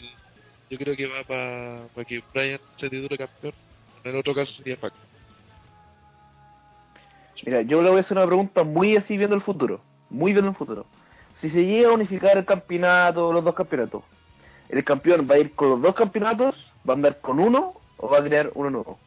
yo 0.71 0.79
creo 0.79 0.97
que 0.97 1.07
va 1.07 1.23
para 1.25 2.05
que 2.07 2.23
Brian 2.33 2.61
se 2.79 2.89
titule 2.91 3.19
campeón. 3.19 3.53
En 4.05 4.11
el 4.13 4.17
otro 4.17 4.35
caso 4.35 4.53
sería 4.55 4.77
Punk. 4.77 4.95
Mira, 7.45 7.63
yo 7.63 7.83
le 7.83 7.89
voy 7.89 7.99
a 7.99 8.01
hacer 8.03 8.17
una 8.17 8.27
pregunta 8.27 8.65
muy 8.65 8.97
así 8.97 9.17
viendo 9.17 9.35
el 9.35 9.43
futuro. 9.43 9.83
Muy 10.11 10.33
viendo 10.33 10.51
el 10.51 10.57
futuro. 10.57 10.87
Si 11.41 11.51
se 11.51 11.65
llega 11.65 11.89
a 11.89 11.93
unificar 11.93 12.37
el 12.37 12.45
campeonato, 12.45 13.33
los 13.33 13.45
dos 13.45 13.55
campeonatos, 13.55 14.03
¿el 14.69 14.85
campeón 14.85 15.27
va 15.31 15.37
a 15.37 15.39
ir 15.39 15.53
con 15.55 15.71
los 15.71 15.83
dos 15.83 15.95
campeonatos? 15.95 16.55
¿Va 16.89 16.95
a 16.95 16.97
andar 16.97 17.21
con 17.21 17.41
uno? 17.41 17.75
¿O 17.97 18.09
va 18.09 18.19
a 18.19 18.25
crear 18.25 18.51
uno 18.55 18.71
nuevo? 18.71 18.99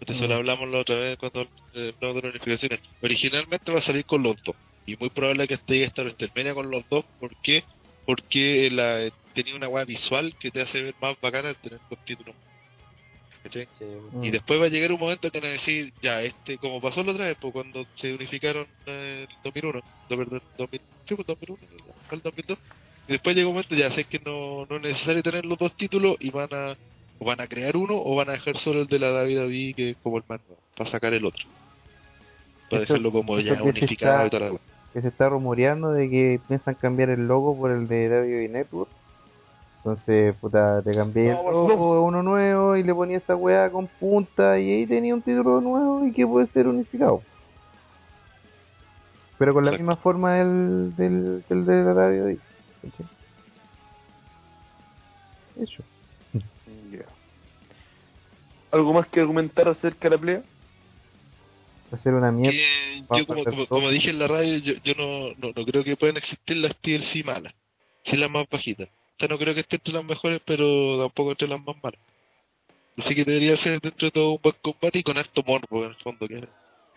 Esto 0.00 0.12
eso 0.14 0.26
lo 0.26 0.34
hablamos 0.34 0.68
la 0.68 0.78
otra 0.78 0.96
vez 0.96 1.18
cuando 1.18 1.42
eh, 1.74 1.92
hablamos 1.94 2.16
de 2.16 2.22
las 2.22 2.30
unificaciones. 2.34 2.80
Originalmente 3.02 3.72
va 3.72 3.78
a 3.78 3.82
salir 3.82 4.04
con 4.04 4.22
los 4.22 4.42
dos. 4.42 4.56
Y 4.84 4.96
muy 4.96 5.10
probable 5.10 5.46
que 5.46 5.54
esté 5.54 5.84
esta 5.84 6.02
WrestleMania 6.02 6.54
con 6.54 6.70
los 6.70 6.88
dos. 6.88 7.04
¿Por 7.20 7.36
qué? 7.36 7.64
Porque 8.04 8.68
la, 8.70 9.10
tenía 9.32 9.54
una 9.54 9.68
weá 9.68 9.84
visual 9.84 10.34
que 10.40 10.50
te 10.50 10.62
hace 10.62 10.82
ver 10.82 10.94
más 11.00 11.20
bacana 11.20 11.50
el 11.50 11.56
tener 11.56 11.78
dos 11.88 11.98
títulos. 12.04 12.34
¿Cachai? 13.42 13.68
Sí. 13.78 13.84
Mm. 14.12 14.24
Y 14.24 14.30
después 14.30 14.60
va 14.60 14.66
a 14.66 14.68
llegar 14.68 14.92
un 14.92 15.00
momento 15.00 15.30
que 15.30 15.40
van 15.40 15.50
a 15.50 15.52
decir, 15.52 15.92
ya, 16.00 16.22
este, 16.22 16.58
como 16.58 16.80
pasó 16.80 17.02
la 17.02 17.12
otra 17.12 17.26
vez, 17.26 17.36
pues, 17.40 17.52
cuando 17.52 17.86
se 17.96 18.14
unificaron 18.14 18.66
en 18.86 18.94
el 18.94 19.28
2001, 19.42 19.80
no, 20.10 20.16
perdón, 20.16 20.42
2000, 20.58 20.80
sí, 21.08 21.14
pues 21.16 21.26
2001, 21.26 21.58
fue 22.08 22.16
el 22.16 22.22
2002, 22.22 22.58
y 23.08 23.12
después 23.12 23.34
llega 23.34 23.48
un 23.48 23.54
momento, 23.54 23.74
ya 23.74 23.90
sé 23.92 24.04
que 24.04 24.20
no, 24.24 24.64
no 24.66 24.76
es 24.76 24.82
necesario 24.82 25.22
tener 25.22 25.44
los 25.44 25.58
dos 25.58 25.76
títulos 25.76 26.16
y 26.20 26.30
van 26.30 26.48
a, 26.52 26.76
o 27.18 27.24
van 27.24 27.40
a 27.40 27.48
crear 27.48 27.76
uno 27.76 27.94
o 27.96 28.14
van 28.14 28.28
a 28.28 28.32
dejar 28.32 28.56
solo 28.58 28.82
el 28.82 28.86
de 28.86 28.98
la 29.00 29.12
WWE, 29.12 29.74
que 29.74 29.90
es 29.90 29.96
como 30.02 30.18
el 30.18 30.24
más 30.28 30.40
nuevo, 30.46 30.62
para 30.76 30.90
sacar 30.90 31.12
el 31.12 31.24
otro. 31.24 31.44
Para 32.70 32.80
dejarlo 32.80 33.10
como 33.12 33.38
ya 33.40 33.60
unificado 33.62 34.26
está- 34.26 34.48
y 34.48 34.58
que 34.94 35.00
se 35.02 35.08
está 35.08 35.28
rumoreando 35.28 35.90
de 35.92 36.08
que 36.08 36.40
piensan 36.48 36.74
cambiar 36.74 37.10
el 37.10 37.26
logo 37.26 37.56
por 37.56 37.70
el 37.70 37.88
de 37.88 38.08
WWE 38.08 38.48
Network 38.48 38.90
Entonces, 39.84 40.36
puta, 40.36 40.80
te 40.82 40.94
cambié 40.94 41.30
el 41.30 41.36
rojo 41.36 41.94
a 41.94 42.00
uno 42.02 42.22
nuevo 42.22 42.76
y 42.76 42.84
le 42.84 42.94
ponía 42.94 43.16
esa 43.18 43.34
weá 43.34 43.68
con 43.68 43.88
punta 43.88 44.56
y 44.56 44.70
ahí 44.70 44.86
tenía 44.86 45.12
un 45.12 45.22
título 45.22 45.60
nuevo 45.60 46.06
y 46.06 46.12
que 46.12 46.24
puede 46.24 46.46
ser 46.48 46.68
unificado. 46.68 47.20
Pero 49.38 49.54
con 49.54 49.64
la 49.64 49.72
Exacto. 49.72 49.82
misma 49.82 49.96
forma 49.96 50.34
del, 50.34 50.94
del, 50.94 51.44
del 51.48 51.66
de 51.66 51.82
la 51.82 51.94
radio 51.94 52.24
de 52.26 52.30
ahí. 52.30 52.38
Eso. 55.60 55.82
¿Algo 58.70 58.92
más 58.94 59.08
que 59.08 59.20
argumentar 59.20 59.68
acerca 59.68 60.08
de 60.08 60.16
la 60.16 60.20
pelea? 60.20 60.42
Va 61.92 61.98
a 61.98 62.02
ser 62.02 62.14
una 62.14 62.30
mierda. 62.30 62.56
Yo, 63.18 63.26
como, 63.26 63.40
hacer 63.40 63.52
como, 63.52 63.66
como 63.66 63.90
dije 63.90 64.10
en 64.10 64.20
la 64.20 64.28
radio, 64.28 64.58
yo, 64.58 64.74
yo 64.84 64.94
no, 64.94 65.34
no, 65.38 65.52
no 65.54 65.64
creo 65.66 65.82
que 65.82 65.96
puedan 65.96 66.18
existir 66.18 66.56
las 66.56 66.76
TLC 66.80 67.24
malas. 67.24 67.52
Sí 68.04 68.16
las 68.16 68.30
más 68.30 68.46
bajitas. 68.48 68.88
No 69.28 69.38
creo 69.38 69.54
que 69.54 69.60
esté 69.60 69.76
entre 69.76 69.94
las 69.94 70.04
mejores, 70.04 70.40
pero 70.44 70.98
tampoco 71.02 71.30
entre 71.30 71.48
las 71.48 71.60
más 71.64 71.76
malas. 71.82 72.00
Así 72.98 73.14
que 73.14 73.24
debería 73.24 73.56
ser 73.56 73.80
dentro 73.80 74.06
de 74.06 74.10
todo 74.10 74.32
un 74.32 74.40
buen 74.42 74.54
combate 74.60 74.98
y 74.98 75.02
con 75.02 75.16
harto 75.16 75.42
morbo 75.46 75.84
en 75.84 75.90
el 75.90 75.96
fondo. 75.96 76.28
que 76.28 76.46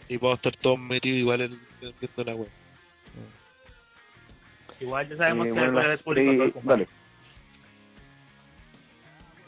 Y 0.10 0.18
vamos 0.18 0.34
a 0.34 0.36
estar 0.36 0.56
todos 0.62 0.80
metidos 0.80 1.20
igual 1.20 1.42
en, 1.42 1.54
en 1.82 1.94
viendo 2.00 2.24
la 2.24 2.36
web. 2.36 2.50
Igual 4.80 5.10
ya 5.10 5.18
sabemos 5.18 5.48
Eh, 5.48 5.54
que 5.54 5.60
bueno, 5.60 5.80
haber 5.80 6.00
público 6.04 6.32
sí, 6.32 6.38
todo 6.38 6.46
el 6.48 6.54
combate. 6.54 6.88
dale. 6.88 6.88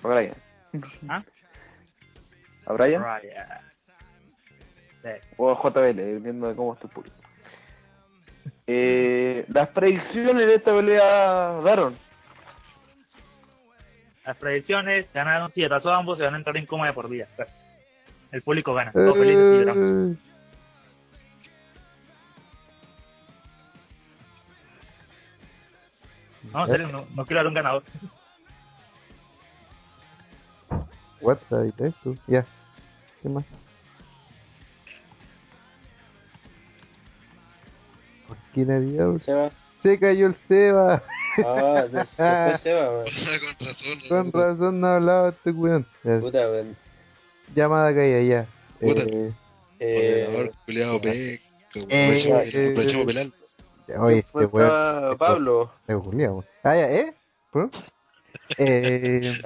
A 0.04 0.08
Brian. 0.08 0.36
¿Ah? 1.10 1.24
¿A 2.68 2.74
Brian? 2.74 3.02
Raya. 3.04 3.62
Sí. 5.04 5.10
O 5.38 5.52
a 5.52 5.56
JBL, 5.56 5.96
dependiendo 5.98 6.48
de 6.48 6.56
cómo 6.56 6.74
esté 6.74 6.88
el 6.88 6.94
público. 6.94 7.16
Eh, 8.68 9.46
las 9.50 9.70
predicciones 9.70 10.48
de 10.48 10.56
esta 10.56 10.74
pelea 10.76 11.04
daron. 11.64 11.96
Las 14.28 14.36
predicciones 14.36 15.08
ganaron 15.14 15.54
sietazo 15.54 15.90
ambos, 15.90 16.18
se 16.18 16.26
van 16.26 16.34
a 16.34 16.38
entrar 16.38 16.58
en 16.58 16.66
coma 16.66 16.88
de 16.88 16.92
por 16.92 17.08
vida. 17.08 17.30
Gracias. 17.38 17.66
El 18.34 18.42
público 18.42 18.74
gana. 18.74 18.92
Todos 18.92 19.18
felices 19.18 19.54
y 19.54 19.58
lloramos. 19.58 19.90
Eh, 19.90 20.18
No, 26.54 26.64
en 26.66 26.72
serio, 26.72 26.88
no, 26.90 27.06
no 27.16 27.26
quiero 27.26 27.40
dar 27.40 27.48
un 27.48 27.54
ganador. 27.54 27.84
WhatsApp 31.22 31.66
y 31.68 31.72
texto. 31.72 32.16
Ya. 32.28 32.46
¿Qué 33.22 33.30
más? 33.30 33.46
¿Por 38.28 38.38
qué 38.54 38.66
la 38.66 38.80
diablo? 38.80 39.20
Seba. 39.20 39.52
Se 39.84 40.00
cayó 40.00 40.28
el 40.28 40.36
Seba. 40.48 41.02
Ah, 41.46 41.86
se 42.64 42.74
weón. 42.74 43.06
con 43.58 43.68
razón. 43.68 44.00
Con 44.10 44.32
razón 44.32 44.80
no 44.82 44.88
hablaba 44.88 45.30
este 45.30 45.52
weón. 45.52 45.86
Ya, 46.04 46.20
Puta, 46.20 46.50
weón. 46.50 46.76
Llamada 47.56 47.94
caída 47.94 48.22
ya. 48.22 48.46
Puta. 48.80 49.02
Eh, 49.04 49.32
Eh, 49.80 50.52
Culeado, 50.66 51.00
peca. 51.02 51.14
Eh, 51.14 51.40
eh, 51.90 52.70
Aprovechemos 52.72 53.06
pelar. 53.06 53.28
ya, 53.88 54.02
oye, 54.02 54.20
este 54.20 54.46
weón. 54.46 55.18
Pablo. 55.18 55.72
Julián. 55.88 56.40
Ah, 56.64 56.76
ya, 56.76 56.92
¿eh? 56.92 57.14
¿Por? 57.52 57.70
Eh, 58.58 59.42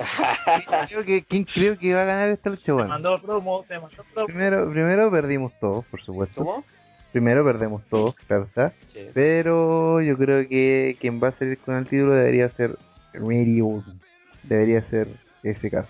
creo 0.90 1.04
que, 1.04 1.24
¿Quién 1.24 1.44
creo 1.46 1.76
que 1.78 1.94
va 1.94 2.02
a 2.04 2.06
ganar 2.06 2.30
esta 2.30 2.52
lucha? 2.52 2.74
Bueno, 2.74 2.90
mandó 2.90 3.20
promo, 3.20 3.64
te 3.68 3.80
mandó 3.80 4.04
promo. 4.14 4.28
primero, 4.28 4.70
primero 4.70 5.10
perdimos 5.10 5.52
todos, 5.60 5.86
por 5.86 6.02
supuesto. 6.04 6.44
¿Cómo? 6.46 6.64
Primero 7.12 7.44
perdemos 7.44 7.84
todos, 7.90 8.16
claro 8.28 8.44
está. 8.46 8.74
Sí. 8.94 9.08
Pero 9.14 10.02
yo 10.02 10.18
creo 10.18 10.48
que 10.48 10.98
quien 11.00 11.22
va 11.22 11.30
a 11.30 11.38
salir 11.38 11.58
con 11.60 11.76
el 11.76 11.86
título 11.86 12.14
debería 12.14 12.50
ser 12.52 12.78
Randy 13.14 13.60
Orton. 13.62 14.00
Debería 14.44 14.82
ser 14.90 15.08
ese 15.44 15.70
caso. 15.70 15.90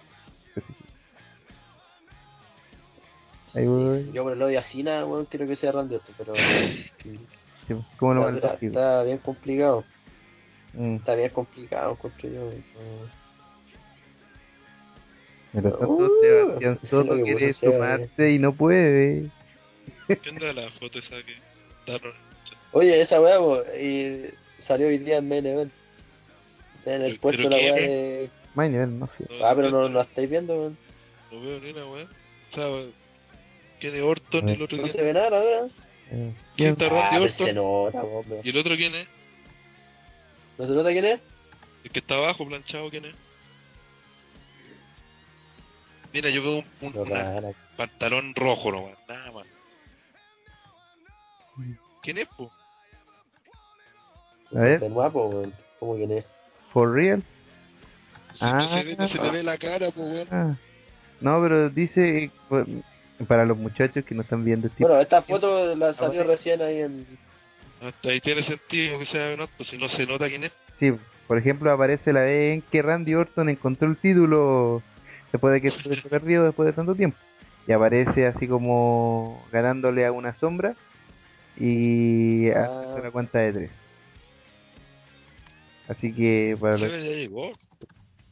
Ahí 3.54 3.68
voy. 3.68 4.12
Yo 4.14 4.24
por 4.24 4.34
el 4.34 4.42
odio 4.42 4.60
a 4.60 4.64
Cena, 4.64 5.06
weón, 5.06 5.26
quiero 5.26 5.46
que 5.46 5.56
sea 5.58 5.72
Randy 5.72 5.96
Orton, 5.96 6.16
pero 6.18 6.34
Sí, 7.68 7.76
¿Cómo 7.98 8.14
lo 8.16 8.30
está, 8.30 8.48
van 8.54 8.58
está 8.62 9.04
bien 9.04 9.18
complicado. 9.20 9.84
Mm, 10.74 10.96
Está 10.96 11.16
bien 11.16 11.30
complicado, 11.30 11.92
encuentro 11.92 12.30
yo. 12.30 12.42
weón. 12.48 13.22
Mientras 15.54 15.78
tanto, 15.80 15.94
Uh, 15.96 16.10
Sebastián 16.22 16.80
Soto 16.90 17.22
quiere 17.22 17.54
Seba, 17.54 17.74
sumarse 17.74 18.32
y 18.32 18.40
no 18.40 18.54
puede. 18.54 19.30
¿Qué 20.22 20.30
onda 20.30 20.54
la 20.54 20.70
foto 20.72 21.00
esa 21.00 21.16
que? 21.24 21.36
Oye, 22.74 23.02
esa 23.02 23.20
weá, 23.22 23.38
y 23.80 24.26
salió 24.68 24.88
hoy 24.88 24.98
día 25.00 25.18
en 25.18 25.28
Main 25.28 25.46
Event. 25.46 25.72
En 26.86 27.02
el 27.02 27.20
puesto 27.20 27.44
pero 27.44 27.50
la 27.50 27.58
weá 27.58 27.74
de. 27.76 28.30
Más 28.56 28.70
nivel, 28.70 29.00
no 29.00 29.08
sé. 29.18 29.26
Ah, 29.44 29.54
pero 29.56 29.70
no, 29.70 29.88
no 29.88 30.00
la 30.00 30.04
estáis 30.04 30.30
viendo, 30.30 30.54
weón. 30.56 30.78
No 31.32 31.42
veo 31.42 31.60
ni 31.60 31.70
una 31.72 31.86
weá. 31.88 32.06
O 32.52 32.56
sea, 32.56 32.68
weón, 32.70 32.94
¿quién 33.80 33.96
es 33.96 34.02
Orton 34.02 34.50
y 34.50 34.52
el 34.54 34.62
otro 34.62 34.78
No 34.78 34.84
quién? 34.84 34.96
se 34.96 35.02
ve 35.04 35.14
nada 35.14 35.28
ahora. 35.28 35.68
Eh, 36.12 36.34
¿Quién 36.58 36.72
está 36.74 36.86
Ah, 36.88 36.90
Randy 37.12 37.32
se 37.32 37.44
Orton? 37.60 38.42
¿Y 38.44 38.50
el 38.50 38.58
otro 38.58 38.76
quién 38.76 38.96
es? 38.96 39.08
¿No 40.58 40.68
se 40.68 40.74
nota 40.74 40.92
quién 40.92 41.06
es? 41.06 41.20
El 41.84 41.92
que 41.92 42.00
está 42.00 42.16
abajo, 42.16 42.46
planchado, 42.48 42.90
¿quién 42.90 43.06
es? 43.06 43.16
Mira, 46.14 46.30
yo 46.30 46.42
veo 46.44 46.52
un, 46.58 46.66
un- 46.82 46.94
No, 46.94 47.02
una- 47.04 47.24
nada. 47.40 47.54
pantalón 47.78 48.36
rojo 48.36 48.72
nomás, 48.72 48.98
nada 49.08 49.32
más. 49.32 49.48
¿Quién 52.04 52.18
es, 52.18 52.28
po? 52.30 52.52
A 54.56 54.60
ver, 54.60 54.80
Bien 54.80 54.94
guapo, 54.94 55.28
weón. 55.28 55.54
¿Cómo 55.80 55.96
quién 55.96 56.12
es? 56.12 56.26
for 56.74 56.92
real. 56.94 57.22
Si 58.36 58.46
no 58.46 58.52
Ah, 58.52 58.68
se 58.80 58.84
ve, 58.86 58.96
no 58.96 59.08
se 59.08 59.18
le 59.18 59.30
ve 59.32 59.44
la 59.44 59.58
cara, 59.58 59.92
po, 59.92 60.02
weón. 60.02 60.28
Ah. 60.32 60.56
No, 61.20 61.42
pero 61.42 61.70
dice 61.70 62.32
pues, 62.50 62.66
para 63.28 63.46
los 63.46 63.58
muchachos 63.58 64.04
que 64.06 64.16
no 64.16 64.22
están 64.24 64.44
viendo 64.44 64.68
este 64.68 64.84
Bueno, 64.84 65.00
esta 65.00 65.22
foto 65.22 65.76
la 65.76 65.94
salió 65.94 66.22
Ah, 66.22 66.24
sí. 66.24 66.30
recién 66.30 66.62
ahí 66.62 66.82
en. 66.82 67.06
Hasta 67.82 68.10
ahí 68.10 68.22
tiene 68.22 68.44
sentido 68.44 69.00
que 69.00 69.06
sea 69.08 69.34
un 69.36 69.48
pues 69.58 69.70
si 69.70 69.78
no 69.78 69.90
se 69.90 70.06
nota 70.06 70.28
quién 70.30 70.44
es. 70.44 70.52
Sí, 70.80 70.94
por 71.28 71.38
ejemplo, 71.38 71.72
aparece 71.72 72.14
la 72.14 72.22
vez 72.22 72.56
en 72.56 72.62
que 72.64 72.82
Randy 72.82 73.16
Orton 73.16 73.50
encontró 73.50 73.88
el 73.88 73.98
título 73.98 74.82
después 75.32 75.54
de 75.54 75.62
que 75.62 75.72
se 75.72 76.10
perdido 76.10 76.44
después 76.46 76.68
de 76.68 76.74
tanto 76.74 76.94
tiempo. 76.96 77.18
Y 77.68 77.72
aparece 77.74 78.28
así 78.28 78.48
como 78.48 79.46
ganándole 79.52 80.06
a 80.06 80.12
una 80.12 80.36
sombra 80.40 80.76
y 81.58 82.50
Ah. 82.52 82.92
hace 82.92 83.02
la 83.04 83.12
cuenta 83.12 83.40
de 83.40 83.54
tres. 83.54 83.72
Así 85.88 86.14
que 86.14 86.58
para 86.60 86.78
¿Qué 86.78 86.82
los... 86.84 86.92
llegó? 86.92 87.52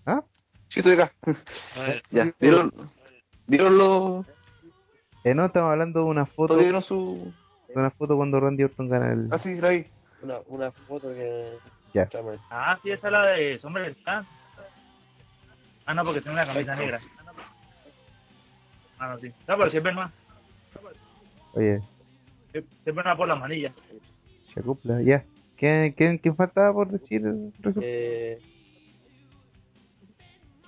¿Ah? 0.05 0.23
Sí, 0.69 0.79
estoy 0.79 0.93
acá. 0.93 1.11
Ya. 1.75 2.01
Ya, 2.25 2.33
¿vieron, 2.39 2.71
¿vieron 3.47 3.77
los... 3.77 4.25
Eh, 5.23 5.33
no, 5.33 5.45
estamos 5.45 5.71
hablando 5.71 5.99
de 5.99 6.05
una 6.05 6.25
foto, 6.25 6.55
de 6.55 6.63
¿Vieron 6.63 6.81
su... 6.81 7.33
una 7.75 7.91
foto 7.91 8.15
cuando 8.15 8.39
Randy 8.39 8.63
Orton 8.63 8.87
gana 8.87 9.11
el... 9.11 9.27
Ah, 9.31 9.39
sí, 9.39 9.55
la 9.55 9.69
vi. 9.69 9.85
Una, 10.21 10.37
una 10.47 10.71
foto 10.71 11.13
que. 11.13 11.57
Ya. 11.93 12.07
Ah, 12.49 12.77
sí, 12.83 12.91
esa 12.91 13.07
es 13.07 13.11
la 13.13 13.23
de 13.25 13.57
Sombra 13.59 13.83
del 13.83 14.01
Can. 14.03 14.25
Ah, 15.85 15.93
no, 15.93 16.03
porque 16.03 16.21
tiene 16.21 16.33
una 16.41 16.45
camisa 16.45 16.75
negra. 16.75 16.99
Ah, 18.99 19.07
no, 19.07 19.17
sí. 19.19 19.29
No, 19.47 19.57
pero 19.57 19.69
siempre 19.69 19.93
no. 19.93 20.11
Oye, 21.53 21.81
Siempre 22.51 23.03
no 23.03 23.17
por 23.17 23.27
las 23.27 23.39
manillas. 23.39 23.75
se 24.53 24.59
acopla, 24.59 25.01
ya. 25.01 25.23
¿Quién, 25.57 25.91
quién, 25.93 26.17
quién 26.17 26.35
faltaba 26.35 26.73
por 26.73 26.89
decir? 26.89 27.21
el 27.25 27.51
resultado? 27.59 27.85
Eh, 27.85 28.39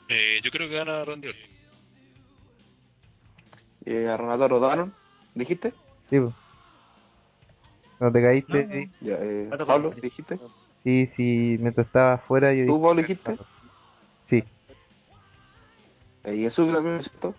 Eh, 0.10 0.42
yo 0.44 0.52
creo 0.52 0.68
que 0.68 0.76
gana 0.76 1.06
Randy 1.06 1.30
Orton. 1.30 1.42
Eh, 3.86 4.08
a 4.08 4.18
Rodaron, 4.18 4.94
¿dijiste? 5.34 5.74
Sí, 6.10 6.20
pues. 6.20 6.34
¿No 8.00 8.12
te 8.12 8.22
caíste? 8.22 8.66
No, 8.66 8.76
no. 8.76 8.82
Sí. 8.82 8.92
Ya, 9.02 9.16
eh, 9.22 9.50
Pablo. 9.66 9.92
¿dijiste? 10.02 10.40
Sí, 10.84 11.10
sí, 11.16 11.58
mientras 11.60 11.88
estaba 11.88 12.14
afuera 12.16 12.54
yo 12.54 12.66
¿Tú, 12.66 12.82
Pablo, 12.82 13.02
dijiste? 13.02 13.38
Sí, 14.30 14.44
Eh, 16.26 16.36
y 16.36 16.46
eso 16.46 16.66
también, 16.68 17.02
¿cierto? 17.02 17.34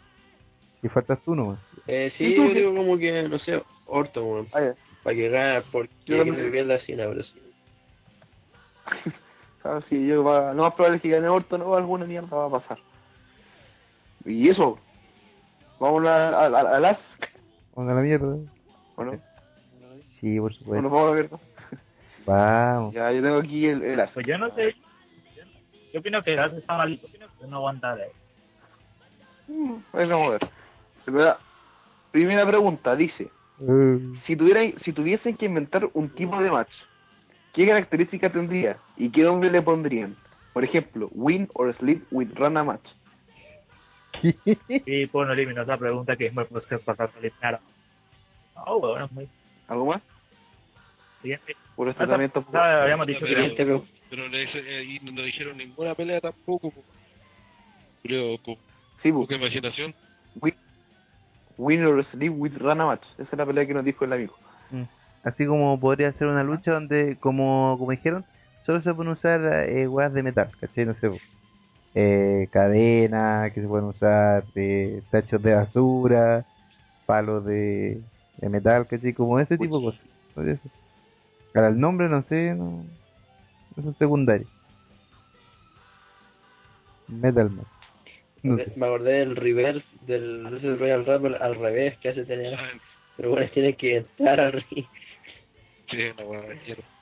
y 0.82 0.88
faltas 0.88 1.20
tú 1.24 1.34
nomás. 1.34 1.58
eh, 1.86 2.10
¿Y 2.14 2.16
sí, 2.16 2.34
tú 2.34 2.44
yo 2.44 2.48
qué? 2.52 2.58
digo 2.58 2.74
como 2.74 2.98
que, 2.98 3.28
no 3.28 3.38
sé, 3.38 3.62
Orton, 3.92 4.24
weón. 4.24 4.48
Ah. 4.52 4.72
Para 5.02 5.16
que 5.16 5.28
gane, 5.28 5.62
porque 5.72 5.92
Yo 6.06 6.18
también. 6.18 6.44
me 6.44 6.50
pierda 6.50 6.78
Cena, 6.80 7.04
pero 7.08 7.22
sí. 7.22 7.34
Ah, 9.64 9.80
sí, 9.88 10.08
yo 10.08 10.24
va, 10.24 10.52
lo 10.52 10.64
más 10.64 10.74
probable 10.74 10.96
es 10.96 11.02
que 11.02 11.08
gane 11.10 11.28
Orton 11.28 11.62
o 11.62 11.76
alguna 11.76 12.04
mierda 12.04 12.36
va 12.36 12.46
a 12.46 12.50
pasar. 12.50 12.78
Y 14.24 14.48
eso. 14.48 14.76
Vamos 15.78 16.04
a, 16.04 16.30
a, 16.30 16.46
a, 16.46 16.76
a 16.76 16.80
las. 16.80 16.98
Ponga 17.72 17.94
la 17.94 18.00
mierda. 18.00 18.36
¿O 18.96 19.04
no? 19.04 19.12
Sí, 20.20 20.40
por 20.40 20.50
¿O 20.50 20.54
supuesto. 20.54 20.82
vamos 20.90 21.02
a 21.02 21.06
la 21.06 21.12
mierda? 21.12 21.38
Vamos. 22.26 22.92
Ya, 22.94 23.12
yo 23.12 23.22
tengo 23.22 23.38
aquí 23.38 23.66
el, 23.66 23.82
el 23.84 24.00
as. 24.00 24.10
Pues 24.12 24.26
yo 24.26 24.36
no 24.38 24.52
sé. 24.56 24.74
Yo 25.92 26.00
opino 26.00 26.22
que 26.24 26.34
Gas 26.34 26.52
está 26.54 26.76
malito. 26.76 27.06
Yo 27.40 27.46
no 27.46 27.56
aguanta 27.58 27.94
de 27.94 28.10
Mm, 29.48 29.74
ahí 29.92 30.08
vamos 30.08 30.28
a 30.28 30.30
ver. 30.30 31.36
Primera 32.10 32.46
pregunta, 32.46 32.94
dice. 32.96 33.30
Uh, 33.58 34.14
Si, 34.26 34.36
tuvieran, 34.36 34.74
si 34.82 34.92
tuviesen 34.92 35.36
que 35.36 35.46
inventar 35.46 35.88
un 35.94 36.08
tipo 36.10 36.40
de 36.42 36.50
match, 36.50 36.72
¿qué 37.54 37.66
características 37.66 38.32
tendría 38.32 38.76
y 38.96 39.10
qué 39.10 39.22
nombre 39.22 39.50
le 39.50 39.62
pondrían? 39.62 40.16
Por 40.52 40.64
ejemplo, 40.64 41.08
win 41.12 41.48
or 41.54 41.74
sleep 41.78 42.02
with 42.10 42.28
Rana 42.34 42.64
match. 42.64 42.86
Y 44.86 45.06
pues 45.06 45.26
no 45.26 45.32
eliminó 45.32 45.62
esa 45.62 45.76
pregunta 45.76 46.16
que 46.16 46.26
es 46.26 46.34
muy 46.34 46.44
pues, 46.44 46.64
pasar 46.84 47.10
a 47.14 47.18
eliminar. 47.18 47.60
No, 48.54 48.78
bueno, 48.80 49.08
muy 49.12 49.28
¿Algo 49.68 49.86
más? 49.86 50.02
siguiente. 51.22 51.56
Por 51.74 51.88
este 51.88 52.02
Ah, 52.02 52.06
tratamiento. 52.06 52.44
ah, 52.52 52.82
habíamos 52.82 53.06
dicho 53.06 53.20
pero, 53.22 53.48
que 53.48 53.54
pero- 53.56 53.84
pero 54.10 54.28
le 54.28 54.40
dice- 54.40 54.58
eh, 54.64 54.84
y 54.84 54.98
no 55.00 55.22
dijeron 55.22 55.56
ninguna 55.56 55.94
pelea 55.94 56.20
tampoco. 56.20 56.70
po. 56.70 56.84
Creo, 58.02 58.36
con 58.38 58.56
Sí, 59.02 59.10
poca 59.10 59.34
imaginación. 59.36 59.94
win, 60.40 60.54
win 61.58 61.84
or 61.84 62.04
sleep 62.10 62.32
with 62.36 62.56
Rana 62.58 62.86
match. 62.86 63.04
Esa 63.14 63.28
es 63.32 63.38
la 63.38 63.46
pelea 63.46 63.66
que 63.66 63.74
nos 63.74 63.84
dijo 63.84 64.04
el 64.04 64.12
amigo. 64.12 64.34
Así 65.24 65.46
como 65.46 65.78
podría 65.78 66.12
ser 66.12 66.26
una 66.26 66.42
lucha 66.42 66.72
donde, 66.72 67.16
como, 67.20 67.76
como 67.78 67.92
dijeron, 67.92 68.24
solo 68.66 68.82
se 68.82 68.92
pueden 68.92 69.12
usar 69.12 69.40
eh, 69.68 69.86
weas 69.86 70.12
de 70.12 70.22
metal, 70.22 70.50
¿cachai? 70.60 70.84
No 70.84 70.94
sé, 70.94 71.10
eh, 71.94 72.48
cadenas 72.50 73.52
que 73.52 73.60
se 73.60 73.68
pueden 73.68 73.86
usar, 73.86 74.44
eh, 74.56 75.02
tachos 75.10 75.40
de 75.42 75.54
basura, 75.54 76.44
palos 77.06 77.44
de, 77.44 78.00
de 78.38 78.48
metal, 78.48 78.86
¿cachai? 78.86 79.12
Como 79.12 79.38
ese 79.38 79.58
tipo 79.58 79.78
de 79.78 79.84
cosas. 79.84 80.60
Ahora 81.54 81.68
el 81.68 81.78
nombre, 81.78 82.08
no 82.08 82.22
sé, 82.22 82.54
no, 82.54 82.84
eso 83.76 83.90
es 83.90 83.96
secundario. 83.98 84.46
Metal 87.08 87.50
Man. 87.50 87.66
No 88.42 88.56
sé. 88.56 88.72
Me 88.76 88.86
acordé 88.86 89.18
del 89.20 89.36
reverse 89.36 89.84
del 90.06 90.78
Royal 90.78 91.04
Rumble 91.06 91.36
al 91.36 91.54
revés 91.54 91.96
que 91.98 92.08
hace 92.08 92.24
tener. 92.24 92.58
Pero 93.16 93.30
bueno, 93.30 93.48
tiene 93.52 93.74
que 93.74 93.98
entrar 93.98 94.40
al 94.40 94.52
ring. 94.52 94.86
sí, 95.90 95.98
una 96.16 96.24
weá. 96.24 96.42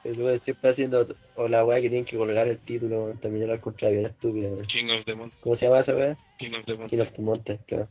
El 0.04 0.14
güey 0.16 0.40
siempre 0.40 0.70
haciendo. 0.70 1.06
O 1.36 1.48
la 1.48 1.64
weá 1.64 1.80
que 1.80 1.88
tienen 1.88 2.04
que 2.04 2.16
colgar 2.16 2.46
el 2.48 2.58
título. 2.58 3.04
weón, 3.04 3.18
También 3.20 3.44
era 3.44 3.54
al 3.54 3.60
contrario, 3.60 4.00
era 4.00 4.08
estúpida. 4.08 4.48
weón. 4.48 4.66
King 4.66 4.90
of 4.90 5.04
the 5.04 5.14
Mountain. 5.14 5.40
¿Cómo 5.42 5.56
se 5.56 5.64
llama 5.66 5.80
esa 5.80 5.94
weá? 5.94 6.16
King 6.38 6.50
of 6.58 6.64
the 6.66 6.74
Mountain. 6.74 6.88
King 6.88 6.98
of 7.06 7.12
the 7.16 7.22
Mountain, 7.22 7.58
claro. 7.66 7.88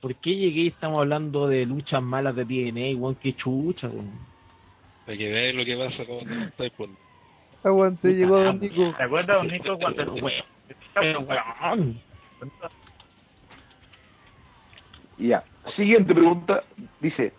¿Por 0.00 0.14
qué 0.16 0.34
llegué 0.34 0.60
y 0.62 0.66
estamos 0.68 1.00
hablando 1.00 1.46
de 1.46 1.66
luchas 1.66 2.02
malas 2.02 2.34
de 2.36 2.44
TNA, 2.46 2.96
weón? 2.98 3.16
Qué 3.16 3.34
chucha, 3.36 3.88
weón. 3.88 4.10
Para 5.04 5.18
que 5.18 5.28
veáis 5.28 5.54
lo 5.54 5.64
que 5.64 5.76
pasa 5.76 6.04
cuando 6.06 6.44
estáis 6.46 6.72
por. 6.72 6.88
Aguante, 7.62 8.14
llegó 8.14 8.42
Don 8.42 8.60
Nico. 8.60 8.94
¿Te 8.96 9.02
acuerdas, 9.02 9.36
don 9.36 9.48
Nico, 9.48 9.78
cuando 9.78 10.12
weón, 10.14 11.26
weón. 11.28 12.00
Ya. 15.18 15.44
Siguiente 15.76 16.14
pregunta. 16.14 16.64
Dice: 17.00 17.32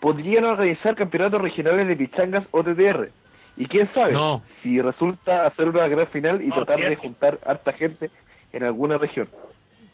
¿Podrían 0.00 0.44
organizar 0.44 0.94
campeonatos 0.94 1.42
regionales 1.42 1.88
de 1.88 1.96
pichangas 1.96 2.46
o 2.52 2.62
TTR? 2.62 3.10
Y 3.56 3.66
quién 3.66 3.92
sabe 3.92 4.12
No. 4.12 4.42
si 4.62 4.80
resulta 4.80 5.46
hacer 5.46 5.68
una 5.68 5.86
gran 5.88 6.06
final 6.08 6.40
y 6.40 6.46
No, 6.48 6.54
tratar 6.54 6.80
de 6.80 6.96
juntar 6.96 7.38
harta 7.44 7.72
gente 7.72 8.10
en 8.52 8.64
alguna 8.64 8.96
región. 8.96 9.28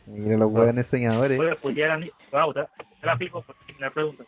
Mira 0.07 0.37
los 0.37 0.53
la 3.81 3.91
pregunta. 3.91 4.25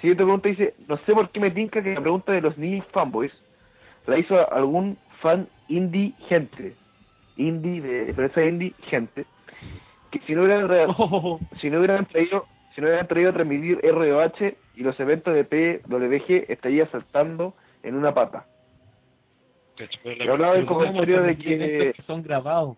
Siguiente 0.00 0.22
pregunta 0.24 0.48
dice, 0.48 0.74
no 0.88 0.96
sé 0.98 1.12
por 1.12 1.30
qué 1.30 1.40
me 1.40 1.50
tinca 1.50 1.82
que 1.82 1.94
la 1.94 2.00
pregunta 2.00 2.32
de 2.32 2.40
los 2.40 2.56
niños 2.58 2.86
fanboys 2.92 3.32
la 4.06 4.18
hizo 4.18 4.52
algún 4.52 4.98
fan 5.20 5.48
indie 5.68 6.12
gente, 6.28 6.74
indie 7.36 7.80
de 7.80 8.10
empresa 8.10 8.44
indie 8.44 8.74
gente, 8.88 9.24
que 10.10 10.20
si 10.20 10.34
no 10.34 10.42
hubieran, 10.42 10.68
Oh, 10.98 11.40
si 11.60 11.70
no 11.70 11.78
hubieran 11.78 12.06
traído 12.06 12.46
si 12.74 12.80
no 12.80 12.88
hubieran 12.88 13.06
traído 13.06 13.30
a 13.30 13.32
transmitir 13.34 13.78
ROH 13.82 14.54
y 14.76 14.82
los 14.82 14.98
eventos 14.98 15.32
de 15.34 15.44
PWG 15.44 16.50
estaría 16.50 16.86
saltando 16.88 17.54
en 17.84 17.94
una 17.94 18.12
pata. 18.12 18.46
Pero 19.76 20.32
hablaba 20.32 20.54
del 20.54 20.64
pero 20.64 20.74
¿cómo 20.74 20.80
comentario 20.86 21.22
de 21.22 21.36
que 21.36 21.94
son 22.06 22.22
grabados. 22.22 22.76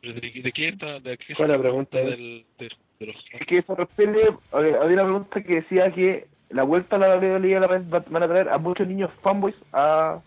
pero 0.00 0.14
¿De, 0.14 0.20
de 0.42 0.52
qué 0.52 0.68
está? 0.68 1.00
¿De 1.00 1.16
qué 1.18 1.34
¿Cuál 1.34 1.50
es 1.50 1.56
la 1.56 1.62
pregunta? 1.62 1.96
Del, 1.98 2.44
de, 2.58 2.70
de 3.00 3.06
los 3.06 3.16
es 3.32 3.46
que 3.46 3.58
esa 3.58 3.72
había 3.72 4.78
una 4.78 5.02
pregunta 5.04 5.42
que 5.42 5.54
decía 5.56 5.90
que 5.92 6.26
la 6.50 6.62
vuelta 6.62 6.96
a 6.96 6.98
la 6.98 7.16
WWE 7.16 7.56
a 7.56 7.60
la 7.60 7.66
vez 7.66 7.82
va- 7.92 8.04
van 8.08 8.22
a 8.22 8.28
traer 8.28 8.48
a 8.50 8.58
muchos 8.58 8.86
niños 8.86 9.10
fanboys 9.22 9.56
a, 9.72 10.20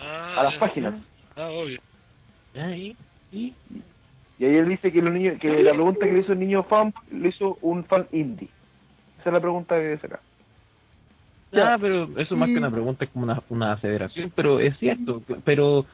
Ah, 0.00 0.34
a 0.40 0.42
las 0.44 0.54
ya. 0.54 0.60
páginas. 0.60 0.94
Ah, 1.42 1.50
obvio. 1.50 1.80
Y 3.32 3.54
Y 4.38 4.44
ahí 4.44 4.56
él 4.56 4.68
dice 4.68 4.92
que 4.92 5.02
los 5.02 5.12
niños, 5.12 5.38
que 5.40 5.62
la 5.62 5.72
pregunta 5.72 6.06
que 6.06 6.12
le 6.12 6.20
hizo 6.20 6.32
el 6.32 6.38
niño 6.38 6.62
fan, 6.64 6.94
le 7.10 7.28
hizo 7.28 7.58
un 7.62 7.84
fan 7.84 8.06
indie. 8.12 8.48
Esa 9.20 9.30
es 9.30 9.32
la 9.32 9.40
pregunta 9.40 9.76
que 9.76 9.98
saca. 9.98 10.20
Ya, 11.50 11.76
pero 11.80 12.08
eso 12.18 12.36
más 12.36 12.48
que 12.48 12.56
una 12.56 12.70
pregunta 12.70 13.04
es 13.04 13.10
como 13.10 13.24
una, 13.24 13.42
una 13.50 13.72
aseveración, 13.72 14.32
pero 14.34 14.58
es 14.58 14.76
cierto, 14.78 15.22
pero 15.44 15.84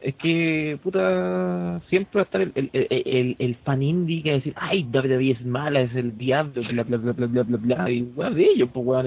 es 0.00 0.16
que, 0.16 0.78
puta, 0.82 1.80
siempre 1.88 2.18
va 2.18 2.22
a 2.22 2.24
estar 2.24 2.40
el, 2.40 2.52
el, 2.72 3.36
el, 3.38 3.54
fan 3.56 3.80
indie 3.80 4.22
que 4.22 4.30
va 4.30 4.34
a 4.34 4.38
decir, 4.38 4.54
ay, 4.56 4.88
WWE 4.92 5.30
es 5.30 5.46
mala, 5.46 5.82
es 5.82 5.94
el 5.94 6.18
diablo, 6.18 6.62
bla, 6.68 6.82
bla, 6.82 6.96
bla, 6.96 7.12
bla, 7.12 7.26
bla, 7.26 7.42
bla, 7.44 7.56
bla, 7.58 7.90
y 7.90 8.02
weón 8.02 8.34
de 8.34 8.42
ellos, 8.42 8.68
pues 8.72 8.84
weón, 8.84 9.06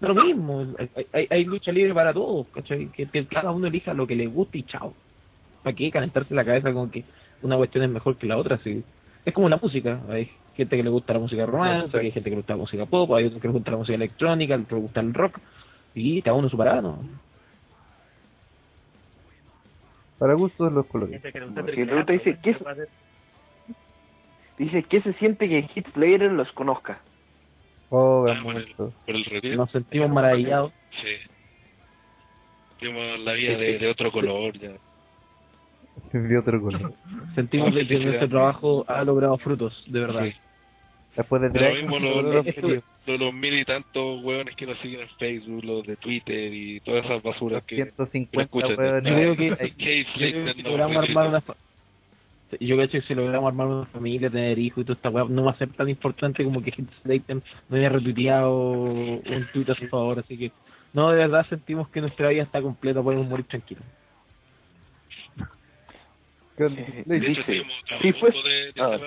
lo 0.00 0.14
mismo, 0.14 0.66
hay, 0.78 1.06
hay, 1.12 1.26
hay 1.30 1.44
lucha 1.44 1.72
libre 1.72 1.94
para 1.94 2.12
todos, 2.12 2.46
¿cachai? 2.48 2.88
Que, 2.88 3.06
que 3.06 3.26
cada 3.26 3.50
uno 3.50 3.68
elija 3.68 3.94
lo 3.94 4.06
que 4.06 4.16
le 4.16 4.26
guste 4.26 4.58
y 4.58 4.62
chao. 4.64 4.94
¿Para 5.68 5.76
qué 5.76 5.90
calentarse 5.90 6.34
la 6.34 6.46
cabeza 6.46 6.72
con 6.72 6.88
que 6.90 7.04
una 7.42 7.58
cuestión 7.58 7.84
es 7.84 7.90
mejor 7.90 8.16
que 8.16 8.26
la 8.26 8.38
otra? 8.38 8.56
Sí. 8.64 8.82
Es 9.26 9.34
como 9.34 9.50
la 9.50 9.58
música, 9.58 10.00
hay 10.08 10.30
gente 10.56 10.78
que 10.78 10.82
le 10.82 10.88
gusta 10.88 11.12
la 11.12 11.18
música 11.18 11.44
romántica, 11.44 11.98
hay 11.98 12.10
gente 12.10 12.30
que 12.30 12.36
le 12.36 12.36
gusta 12.36 12.54
la 12.54 12.60
música 12.60 12.86
pop, 12.86 13.12
hay 13.12 13.26
otros 13.26 13.42
que 13.42 13.48
le 13.48 13.52
gusta 13.52 13.70
la 13.72 13.76
música 13.76 13.94
electrónica, 13.96 14.54
otros 14.54 14.68
que 14.68 14.74
le 14.76 14.80
gusta 14.80 15.00
el 15.00 15.12
rock, 15.12 15.38
y 15.94 16.22
cada 16.22 16.38
uno 16.38 16.48
su 16.48 16.56
parada, 16.56 16.80
¿no? 16.80 17.00
Para 20.18 20.32
gustos 20.32 20.72
los 20.72 20.86
colores. 20.86 21.20
Gente 21.20 21.32
que 21.32 21.38
le 21.40 21.44
gusta 21.44 21.60
Porque 21.60 21.82
el 21.82 21.86
la 21.86 22.04
pregunta 22.06 22.12
dice, 22.14 22.38
¿qué 22.42 22.56
Dice, 24.56 24.82
¿qué 24.84 25.02
se 25.02 25.12
siente 25.12 25.50
que 25.50 25.68
Heath 25.74 25.92
Slater 25.92 26.32
los 26.32 26.50
conozca? 26.52 26.98
Oh, 27.90 28.22
Ah, 28.22 28.24
por 28.24 28.30
el, 28.30 28.42
momento. 28.42 28.92
por 29.04 29.14
el 29.14 29.24
retiro. 29.26 29.56
Nos 29.56 29.70
sentimos 29.70 30.08
maravillados. 30.08 30.72
Sí. 31.02 31.30
Vimos 32.80 33.18
la 33.20 33.32
vida 33.34 33.58
de, 33.58 33.78
de 33.78 33.86
otro 33.88 34.10
color 34.10 34.58
ya. 34.58 34.70
De 36.28 36.38
otro 36.38 36.60
color. 36.60 36.92
Sentimos 37.34 37.74
de 37.74 37.86
que 37.86 37.98
nuestro 37.98 38.28
trabajo 38.28 38.84
ha 38.88 39.04
logrado 39.04 39.36
frutos, 39.38 39.84
de 39.86 40.00
verdad. 40.00 40.24
Sí. 40.24 40.32
Después 41.16 41.42
de 41.42 41.50
tres 41.50 41.74
lo 41.74 41.80
mismo 41.80 41.98
los, 41.98 42.24
los, 42.24 42.56
los- 43.06 43.20
los 43.20 43.34
mil 43.34 43.58
y 43.58 43.64
tantos 43.64 44.22
hueones 44.22 44.54
que 44.54 44.66
nos 44.66 44.78
siguen 44.80 45.00
en 45.00 45.08
Facebook, 45.18 45.64
los 45.64 45.86
de 45.86 45.96
Twitter 45.96 46.52
y 46.52 46.78
todas 46.80 47.04
esas 47.06 47.22
basuras 47.22 47.64
que, 47.64 47.76
que 47.76 47.84
no 47.96 48.06
150 48.06 48.42
escuchan. 48.42 48.78
hueones. 48.78 49.04
Yo 49.04 49.34
creo 49.36 49.56
que- 49.56 50.62
logramos 50.62 50.96
armar 50.98 51.28
una 51.28 51.42
yo 52.60 52.76
creo 52.76 53.02
si 53.02 53.14
logramos 53.14 53.48
armar 53.48 53.66
una 53.66 53.86
familia, 53.86 54.30
tener 54.30 54.58
hijos 54.58 54.82
y 54.82 54.84
toda 54.84 54.96
esta 54.96 55.10
weá, 55.10 55.24
no 55.28 55.44
va 55.44 55.50
a 55.50 55.58
ser 55.58 55.68
tan 55.70 55.88
importante 55.88 56.42
como 56.44 56.62
que 56.62 56.70
Hit 56.72 56.88
Slater 57.02 57.42
no 57.68 57.76
haya 57.76 57.88
retuiteado 57.90 58.58
un 58.62 59.46
tweet 59.52 59.70
a 59.70 59.74
su 59.74 59.86
favor, 59.88 60.18
así 60.20 60.38
que 60.38 60.50
no, 60.94 61.10
de 61.10 61.16
verdad 61.18 61.46
sentimos 61.50 61.88
que 61.90 62.00
nuestra 62.00 62.30
vida 62.30 62.42
está 62.44 62.62
completa, 62.62 63.02
podemos 63.02 63.26
morir 63.28 63.44
tranquilos. 63.46 63.84
Hecho, 66.66 66.74
Dice, 67.06 67.64
si 68.02 68.12
fue- 68.14 68.32
de, 68.32 68.72
de 68.72 68.80
ah. 68.82 68.98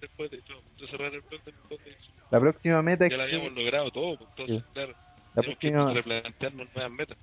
después 0.00 0.30
de, 0.30 0.38
de 0.38 0.86
cerrar 0.88 1.12
el 1.14 1.20
blog 1.20 1.42
después 1.44 1.84
de 1.84 1.90
eso. 1.90 2.12
La 2.30 2.40
próxima 2.40 2.80
meta 2.82 3.04
es 3.04 3.10
Ya 3.10 3.16
lo 3.18 3.22
habíamos 3.24 3.52
que, 3.52 3.60
logrado 3.60 3.90
todo, 3.90 4.16
pues, 4.16 4.30
entonces, 4.30 4.64
claro. 4.72 4.92
la 5.34 5.42
Tenemos 5.42 5.58
que 5.58 5.70
próxima, 5.70 5.92
replantearnos 5.92 6.68
nuevas 6.74 6.92
metas. 6.92 7.18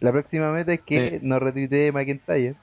la 0.00 0.12
próxima 0.12 0.52
meta 0.52 0.72
es 0.72 0.80
que 0.82 1.10
Sí. 1.10 1.18
nos 1.22 1.40
retuitee 1.40 1.92
McIntyre. 1.92 2.54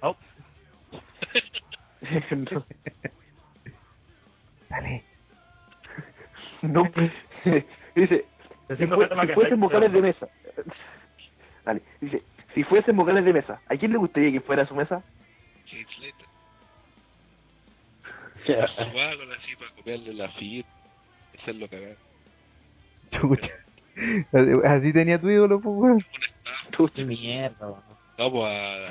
Oh, 0.00 0.16
no, 2.30 2.64
Dale. 4.68 5.04
no. 6.62 6.82
dice, 7.94 8.24
que 8.68 8.76
si 8.76 8.86
que 8.86 8.86
fuesen 8.88 9.18
hacer- 9.18 9.56
vocales 9.58 9.92
de 9.92 10.00
mesa. 10.02 10.28
Dale, 11.64 11.82
dice, 12.00 12.22
si 12.54 12.64
fuesen 12.64 12.96
vocales 12.96 13.24
de 13.24 13.32
mesa, 13.32 13.60
¿a 13.68 13.76
quién 13.76 13.92
le 13.92 13.98
gustaría 13.98 14.32
que 14.32 14.40
fuera 14.40 14.66
su 14.66 14.74
mesa? 14.74 15.02
Kate 15.64 15.86
Slater. 15.96 16.26
Con 19.18 19.32
así 19.32 19.56
para 19.56 19.70
copiarle 19.76 20.14
la 20.14 20.28
firma. 20.30 20.70
Hacerlo 21.38 21.68
cagar. 21.68 21.96
Así 24.64 24.92
tenía 24.92 25.20
tu 25.20 25.28
ídolo, 25.28 25.60
pues, 25.60 25.76
weón. 25.76 26.04
Qué 26.94 27.04
mierda, 27.04 27.66
weón. 27.68 27.82
No, 28.18 28.30
pues 28.30 28.44
a, 28.44 28.86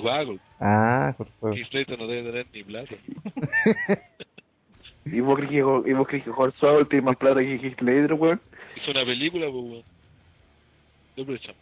Claro. 0.00 0.38
a. 0.60 1.08
Ah, 1.08 1.14
Slater 1.70 1.98
no 1.98 2.06
debe 2.06 2.30
tener 2.30 2.46
ni 2.52 2.62
plata. 2.64 2.94
¿Y 5.06 5.20
vos 5.20 5.36
crees 5.38 5.50
que, 5.50 5.56
y 5.56 5.92
vos 5.92 6.06
crees 6.06 6.24
que 6.24 6.30
tiene 6.88 7.04
más 7.06 7.16
plata 7.16 7.40
que 7.40 7.56
Heath 7.56 7.78
Slater, 7.78 8.14
weón? 8.14 8.40
Hizo 8.76 8.90
una 8.90 9.04
película, 9.04 9.46
pues, 9.46 9.64
weón. 9.64 9.82
Doble 11.16 11.38
chamo. 11.38 11.58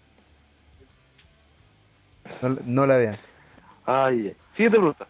No, 2.42 2.56
no 2.64 2.86
la 2.86 2.96
vean. 2.96 3.16
Ay. 3.86 4.34
Siguiente 4.56 4.78
pregunta. 4.78 5.06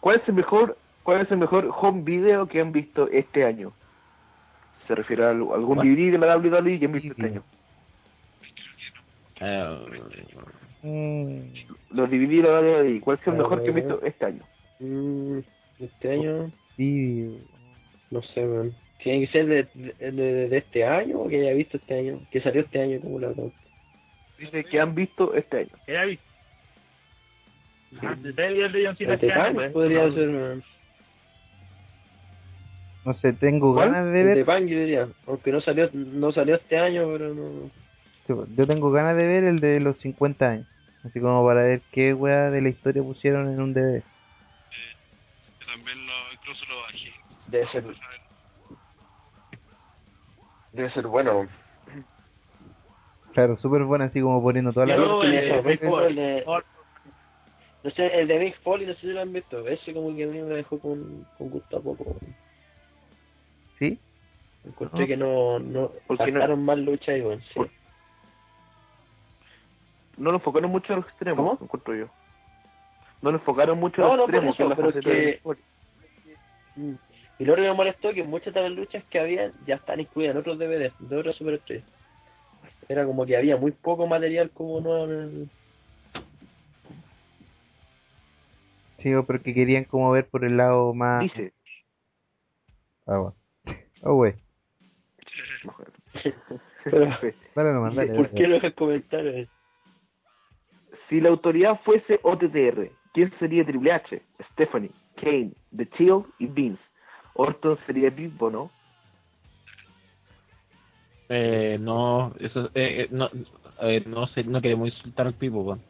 ¿Cuál 0.00 0.16
es 0.20 0.28
el 0.28 0.34
mejor, 0.34 0.76
cuál 1.02 1.20
es 1.22 1.30
el 1.30 1.38
mejor 1.38 1.70
home 1.80 2.02
video 2.02 2.46
que 2.46 2.60
han 2.60 2.72
visto 2.72 3.08
este 3.08 3.44
año? 3.44 3.72
Se 4.86 4.94
refiere 4.94 5.24
a 5.24 5.30
algún. 5.30 5.78
DVD 5.78 6.12
de 6.12 6.18
la 6.18 6.36
WWE 6.36 6.78
que 6.78 6.84
han 6.86 6.92
visto 6.92 7.10
este 7.12 7.26
año. 7.26 7.42
Mm, 10.82 11.38
Los 11.90 12.10
la 12.10 12.62
de 12.62 12.76
ahí. 12.76 13.00
¿Cuál 13.00 13.18
es 13.20 13.26
el 13.26 13.34
mejor 13.34 13.62
que 13.62 13.70
he 13.70 13.72
ver. 13.72 13.84
visto 13.84 14.02
este 14.04 14.26
año? 14.26 14.42
Mm, 14.80 15.38
este 15.80 16.12
año, 16.12 16.52
sí, 16.76 17.42
no 18.10 18.22
sé, 18.22 18.44
man. 18.44 18.72
Tiene 19.02 19.26
que 19.26 19.32
ser 19.32 19.46
de, 19.46 19.66
de, 19.74 20.12
de- 20.12 20.48
de 20.48 20.56
este 20.58 20.84
año 20.84 21.18
o 21.20 21.28
que 21.28 21.40
haya 21.40 21.52
visto 21.54 21.76
este 21.78 21.98
año, 21.98 22.20
que 22.30 22.40
salió 22.40 22.60
este 22.62 22.80
año 22.80 23.00
como 23.00 23.18
la. 23.18 23.32
Dice 24.38 24.64
que 24.64 24.80
han 24.80 24.94
visto 24.94 25.34
este 25.34 25.58
año. 25.58 25.70
Era 25.86 26.04
visto. 26.04 26.24
De 27.92 28.46
el 28.46 28.72
de 28.72 28.86
John 28.86 28.96
Cena 28.96 29.14
El 29.14 29.20
año, 29.20 29.20
Titanic 29.20 29.54
pues. 29.54 29.72
podría 29.72 30.06
No, 30.06 30.14
ser, 30.14 30.62
no 33.04 33.14
sé, 33.14 33.32
tengo 33.34 33.74
¿Cuál? 33.74 33.92
ganas 33.92 34.12
de 34.12 34.20
El 34.20 34.26
ver, 34.26 34.38
Titanic, 34.38 34.68
yo 34.70 34.78
diría, 34.78 35.08
aunque 35.26 35.52
no 35.52 35.60
salió, 35.60 35.90
no 35.92 36.32
salió 36.32 36.56
este 36.56 36.76
año, 36.78 37.06
pero 37.12 37.34
no. 37.34 37.70
yo 38.56 38.66
tengo 38.66 38.90
ganas 38.90 39.16
de 39.16 39.26
ver 39.26 39.44
el 39.44 39.60
de 39.60 39.78
los 39.78 39.96
50 39.98 40.48
años, 40.50 40.66
así 41.04 41.20
como 41.20 41.44
para 41.46 41.62
ver 41.62 41.82
qué 41.92 42.14
weá 42.14 42.50
de 42.50 42.62
la 42.62 42.70
historia 42.70 43.02
pusieron 43.02 43.52
en 43.52 43.60
un 43.60 43.74
DVD. 43.74 44.02
Yo 45.60 45.66
también 45.66 46.06
lo, 46.06 46.12
incluso 46.32 46.64
lo 46.66 46.80
bajé. 46.80 47.12
Debe 47.48 47.68
ser, 47.68 47.84
debe 50.72 50.90
ser 50.90 51.06
bueno. 51.06 51.46
Claro, 53.34 53.56
súper 53.58 53.82
buena, 53.84 54.06
así 54.06 54.20
como 54.20 54.42
poniendo 54.42 54.72
toda 54.72 54.86
la... 54.86 54.94
El 54.94 55.62
Big 55.62 55.82
el 55.82 56.44
Four. 56.44 56.64
No 57.82 57.90
sé, 57.90 58.06
el 58.18 58.28
de 58.28 58.38
Big 58.38 58.54
Foley, 58.62 58.86
no 58.86 58.94
sé 58.94 59.00
si 59.00 59.06
lo 59.08 59.20
han 59.20 59.32
visto. 59.32 59.66
Ese 59.68 59.92
como 59.92 60.14
que 60.16 60.24
a 60.24 60.26
mí 60.26 60.40
me 60.40 60.54
dejó 60.54 60.78
con, 60.78 61.26
con 61.36 61.50
gusto 61.50 61.76
a 61.76 61.80
poco. 61.82 62.16
¿Sí? 63.78 63.98
Encontré 64.64 65.04
Ah. 65.04 65.06
que 65.06 65.16
no, 65.18 65.58
no 65.58 65.90
Porque 66.06 66.32
no- 66.32 66.56
más 66.56 66.78
luchas 66.78 67.18
y 67.18 67.20
bueno, 67.20 67.42
sí. 67.52 67.60
No 70.16 70.30
lo 70.30 70.36
enfocaron 70.38 70.70
mucho 70.70 70.92
en 70.94 71.00
los 71.00 71.08
extremos, 71.08 71.36
¿Cómo? 71.44 71.58
encuentro 71.60 71.94
yo. 71.94 72.06
No 73.20 73.32
lo 73.32 73.36
enfocaron 73.38 73.78
mucho 73.78 74.00
en 74.00 74.08
No, 74.08 74.16
los 74.16 74.18
no, 74.18 74.24
por 74.32 74.34
extremos. 74.46 74.94
eso, 74.96 75.02
pero 75.02 75.56
que- 75.56 75.74
Mm. 76.76 76.94
Y 77.38 77.44
lo 77.44 77.54
que 77.56 77.60
me 77.62 77.72
molestó 77.72 78.08
es 78.10 78.14
que 78.14 78.24
muchas 78.24 78.54
de 78.54 78.62
las 78.62 78.72
luchas 78.72 79.04
que 79.10 79.18
había 79.20 79.52
ya 79.66 79.74
están 79.76 80.00
incluidas 80.00 80.34
en 80.34 80.40
otros 80.40 80.58
DVDs 80.58 80.92
de 81.00 81.16
otras 81.16 81.36
superestrellas. 81.36 81.84
Era 82.88 83.04
como 83.04 83.24
que 83.26 83.36
había 83.36 83.56
muy 83.56 83.72
poco 83.72 84.06
material 84.06 84.50
como 84.50 84.80
nuevo 84.80 85.04
en 85.04 85.10
el... 85.12 85.48
Sí, 88.98 89.10
pero 89.26 89.42
que 89.42 89.52
querían 89.54 89.84
como 89.84 90.10
ver 90.12 90.26
por 90.28 90.44
el 90.44 90.56
lado 90.56 90.94
más... 90.94 91.22
Dice, 91.22 91.52
Ah, 93.06 93.18
bueno. 93.18 93.34
Oh, 94.02 94.14
wey. 94.14 94.34
Pero, 96.84 97.06
Dale 97.54 97.72
nomás, 97.72 97.94
dale. 97.94 98.14
¿Por 98.14 98.26
dale. 98.26 98.36
qué 98.36 98.48
no 98.48 98.56
es 98.56 98.74
comentario? 98.74 99.48
si 101.08 101.20
la 101.20 101.28
autoridad 101.30 101.80
fuese 101.84 102.20
OTTR, 102.22 102.90
¿quién 103.12 103.32
sería 103.38 103.64
Triple 103.64 103.92
H? 103.92 104.22
Stephanie, 104.52 104.90
Kane, 105.16 105.52
The 105.76 105.88
Shield 105.96 106.26
y 106.38 106.46
Vince. 106.46 106.82
Orton 107.34 107.78
sería 107.86 108.10
Bimbo, 108.10 108.50
¿no? 108.50 108.70
Eh, 111.28 111.78
no, 111.80 112.34
eso, 112.40 112.66
eh, 112.74 113.02
eh, 113.02 113.08
no, 113.10 113.30
eh, 113.82 114.02
no 114.06 114.26
sé, 114.28 114.44
no 114.44 114.60
queremos 114.60 114.88
insultar 114.88 115.26
al 115.26 115.34
Pipo, 115.34 115.62
weón. 115.62 115.82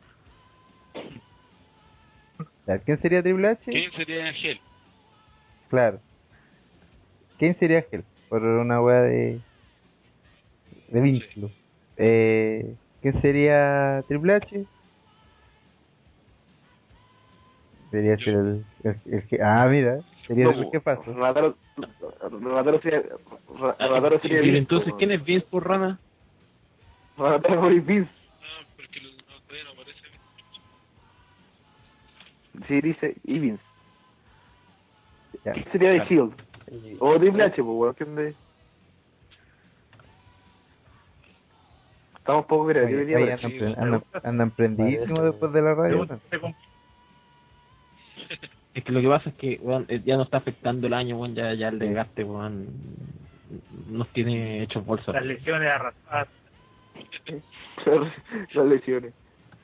¿Quién 2.85 3.01
sería 3.03 3.23
Triple 3.23 3.49
H? 3.49 3.63
¿Quién 3.65 3.93
sería 3.93 4.27
Ángel? 4.27 4.61
Claro. 5.69 6.01
¿Quién 7.39 7.59
sería 7.59 7.85
Hell? 7.91 8.05
Por 8.29 8.43
una 8.43 8.81
weá 8.81 9.03
de. 9.03 9.41
de 10.89 11.01
vínculo. 11.01 11.51
Eh, 11.97 12.77
¿Quién 13.03 13.21
sería 13.21 14.03
Triple 14.09 14.35
H? 14.35 14.67
Debería 17.91 18.17
ser 18.17 18.35
el, 18.35 18.65
el, 18.83 19.01
el 19.05 19.27
que- 19.29 19.43
Ah, 19.43 19.67
mira, 19.69 20.01
sería 20.27 20.71
que 20.71 20.81
pasó. 20.81 21.03
Renataro 21.05 21.57
Renataro 22.31 22.81
sería, 22.81 23.03
Renataro 23.79 24.21
sería 24.21 24.39
Y 24.39 24.43
Vince, 24.45 24.59
entonces, 24.59 24.95
¿quién 24.99 25.13
es 25.13 25.25
Vince 25.25 25.47
por 25.51 25.67
rana? 25.69 25.99
Renataro 27.17 27.71
y 27.73 27.81
Vince. 27.81 28.11
Ah, 28.41 28.65
porque 28.77 29.01
no, 29.01 29.09
todavía 29.47 29.65
no 29.65 29.71
aparece. 29.73 30.01
Sí, 32.69 32.81
dice, 32.81 33.17
y 33.25 33.39
Vince. 33.39 33.63
Ya. 35.45 35.53
¿Quién 35.53 35.73
sería 35.73 35.91
The 35.93 36.05
Shield? 36.09 36.33
O 37.01 37.19
Triple 37.19 37.43
H, 37.45 37.63
pues, 37.63 37.67
weón. 37.77 37.95
¿quién 37.95 38.15
de- 38.15 38.35
Estamos 42.17 42.47
poco 42.47 42.67
creativos 42.69 43.03
andan, 43.45 43.83
andan, 43.83 44.05
andan 44.23 44.51
prendidísimos 44.53 45.25
después 45.25 45.53
de 45.53 45.61
la 45.61 45.75
radio. 45.75 46.07
Comp- 46.09 46.55
Es 48.75 48.83
que 48.83 48.93
lo 48.93 49.01
que 49.01 49.09
pasa 49.09 49.31
es 49.31 49.37
que 49.37 49.61
eh, 49.89 50.03
ya 50.05 50.17
no 50.17 50.25
está 50.25 50.39
afectando 50.39 50.87
el 50.87 50.95
año, 50.95 51.17
weón, 51.17 51.35
ya, 51.35 51.55
ya 51.55 51.69
el 51.69 51.79
desgaste, 51.79 52.25
weón, 52.25 52.67
nos 53.89 54.09
tiene 54.09 54.63
hechos 54.63 54.85
bolsa. 54.85 55.13
Las 55.13 55.25
lesiones 55.25 55.71
arrastradas. 55.71 56.29
Las 58.55 58.67
lesiones. 58.67 59.15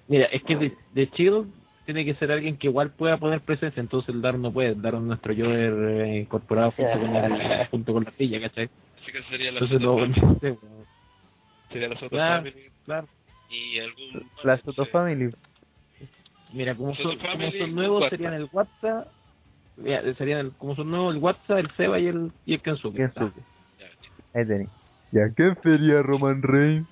Mira, 0.06 0.26
es 0.26 0.42
que 0.44 0.56
de, 0.56 0.76
de 0.94 1.06
Shield 1.06 1.48
tiene 1.84 2.04
que 2.04 2.14
ser 2.14 2.30
alguien 2.30 2.56
que 2.56 2.68
igual 2.68 2.90
pueda 2.90 3.16
poner 3.16 3.40
presencia, 3.40 3.80
entonces 3.80 4.14
el 4.14 4.22
Daron 4.22 4.42
no 4.42 4.52
puede, 4.52 4.70
el 4.70 4.82
Daron 4.82 5.08
nuestro 5.08 5.34
Joder 5.34 6.02
eh, 6.02 6.18
incorporado 6.20 6.70
junto 6.72 7.00
con, 7.00 7.16
el, 7.16 7.66
junto 7.70 7.92
con 7.92 8.04
la 8.04 8.12
silla, 8.12 8.40
¿cachai? 8.40 8.70
Así 9.02 9.12
que 9.12 9.22
sería 9.24 9.50
la 9.50 9.60
Entonces 9.60 9.80
no, 9.80 10.38
sé. 10.40 10.58
Sería 11.72 11.88
la 11.88 11.94
Soto 11.96 12.10
Claro. 12.10 12.44
Family. 12.44 12.70
claro. 12.84 13.08
Y 13.50 13.78
algún... 13.80 14.30
La 14.44 14.58
Soto 14.58 14.86
Family. 14.86 15.32
Mira, 16.52 16.74
como 16.74 16.94
son, 16.96 17.16
como 17.18 17.50
son 17.52 17.74
nuevos 17.74 18.02
WhatsApp. 18.02 18.18
serían 18.18 18.34
el 18.34 18.48
WhatsApp, 18.52 19.08
mira, 19.76 20.14
serían 20.14 20.40
el, 20.40 20.52
como 20.52 20.74
son 20.74 20.90
nuevos 20.90 21.14
el 21.14 21.22
WhatsApp, 21.22 21.58
el 21.58 21.70
Seba 21.76 21.98
y 21.98 22.06
el, 22.08 22.32
y 22.44 22.54
el 22.54 22.62
Kensuke. 22.62 22.96
Kensuke. 22.96 23.40
Ya, 23.78 23.86
Ahí 24.40 24.46
tenés. 24.46 24.68
Ya, 25.12 25.28
¿quién 25.34 25.56
sería 25.62 26.02
Roman 26.02 26.42
Reigns? 26.42 26.88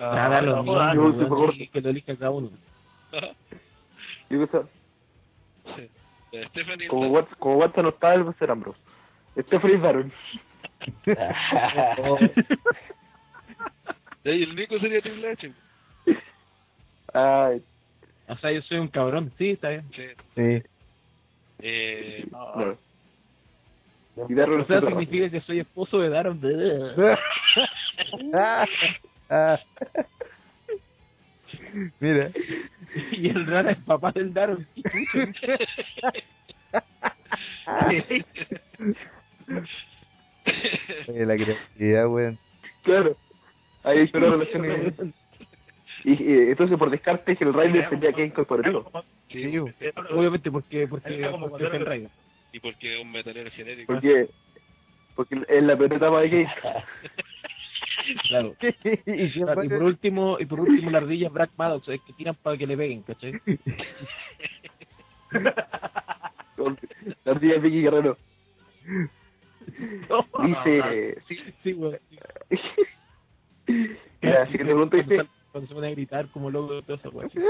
Ah. 0.00 0.14
Nada, 0.14 0.40
y 1.54 1.68
que 1.68 1.80
lo 1.80 1.90
elija 1.90 2.16
cada 2.16 2.30
uno. 2.30 2.50
La 3.10 3.34
Stephanie 6.48 6.88
como 6.88 7.08
Watson, 7.08 7.36
como 7.38 7.56
Watson 7.56 7.82
no 7.84 7.88
está, 7.90 8.14
él 8.14 8.26
va 8.26 8.30
a 8.30 8.34
ser 8.34 8.50
Ambrose. 8.50 8.78
Stephanie 9.36 9.76
Baron. 9.76 10.12
Y 14.24 14.42
el 14.42 14.54
Nico 14.54 14.78
sería 14.78 15.00
Triple 15.00 15.30
H. 15.30 15.52
Ay, 17.12 17.62
O 18.28 18.36
sea, 18.36 18.52
yo 18.52 18.62
soy 18.62 18.78
un 18.78 18.88
cabrón, 18.88 19.32
sí, 19.38 19.50
está 19.50 19.70
bien. 19.70 19.84
Sí. 19.94 20.06
Sí. 20.34 20.62
Eh, 21.60 22.26
no. 22.30 22.76
O 24.16 24.64
sea, 24.66 24.80
significa 24.80 25.30
que 25.30 25.40
soy 25.42 25.60
esposo 25.60 26.00
de 26.00 26.08
Daron. 26.08 26.40
Ah, 28.34 28.66
ah. 29.30 29.58
Mira. 32.00 32.30
y 33.12 33.28
el 33.28 33.46
Rana 33.46 33.72
es 33.72 33.78
papá 33.78 34.12
del 34.12 34.34
Daron. 34.34 34.66
Oye, 41.06 41.26
la 41.26 41.36
creatividad, 41.36 42.08
weón. 42.08 42.38
Claro. 42.82 43.16
Ahí 43.84 43.98
hay 43.98 44.10
una 44.14 44.30
relación. 44.30 45.14
Y, 46.04 46.50
entonces, 46.50 46.78
por 46.78 46.90
descarte, 46.90 47.36
el 47.40 47.52
Rider 47.54 47.88
sería 47.90 48.12
que 48.12 48.24
incorporado. 48.26 48.90
sí. 49.28 49.58
Obviamente 50.10 50.50
porque, 50.50 50.86
porque, 50.86 50.88
porque 50.88 51.14
es 51.14 51.24
el 51.24 51.30
cuando- 51.30 51.84
rey. 51.84 52.08
y 52.52 52.60
porque 52.60 52.94
es 52.94 53.00
un 53.02 53.10
metalero 53.12 53.50
genérico. 53.50 53.92
Porque, 53.92 54.28
porque 55.16 55.42
es 55.48 55.62
la 55.62 55.76
peor 55.76 55.92
etapa 55.92 56.20
de 56.20 56.30
Kane. 56.30 56.48
Claro. 58.28 58.54
y 58.62 58.72
Claro, 58.72 59.28
siempre- 59.32 59.66
Y 59.66 59.68
por 59.68 59.82
último, 59.82 60.36
y 60.40 60.46
por 60.46 60.60
último 60.60 60.90
la 60.90 60.98
ardilla 60.98 61.26
es 61.26 61.32
Black 61.32 61.50
Maddox, 61.58 61.88
es 61.88 62.00
que 62.02 62.12
tiran 62.14 62.34
para 62.36 62.56
que 62.56 62.66
le 62.66 62.76
peguen, 62.76 63.02
¿cachai? 63.02 63.32
La 67.24 67.32
ardilla 67.32 67.54
de 67.54 67.58
Vicky 67.60 67.82
Guerrero. 67.82 68.16
Dice. 70.44 71.18
Sí. 71.28 71.38
Sí, 71.62 71.72
weón. 71.74 71.98
Mira, 74.22 74.46
siguiente 74.46 74.64
pregunta 74.64 74.96
dice. 74.96 75.26
Cuando 75.58 75.68
se 75.70 75.74
pone 75.74 75.88
a 75.88 75.90
gritar 75.90 76.28
como 76.28 76.50
loco 76.50 76.74
de 76.74 76.82
todo 76.82 76.94
eso. 76.94 77.10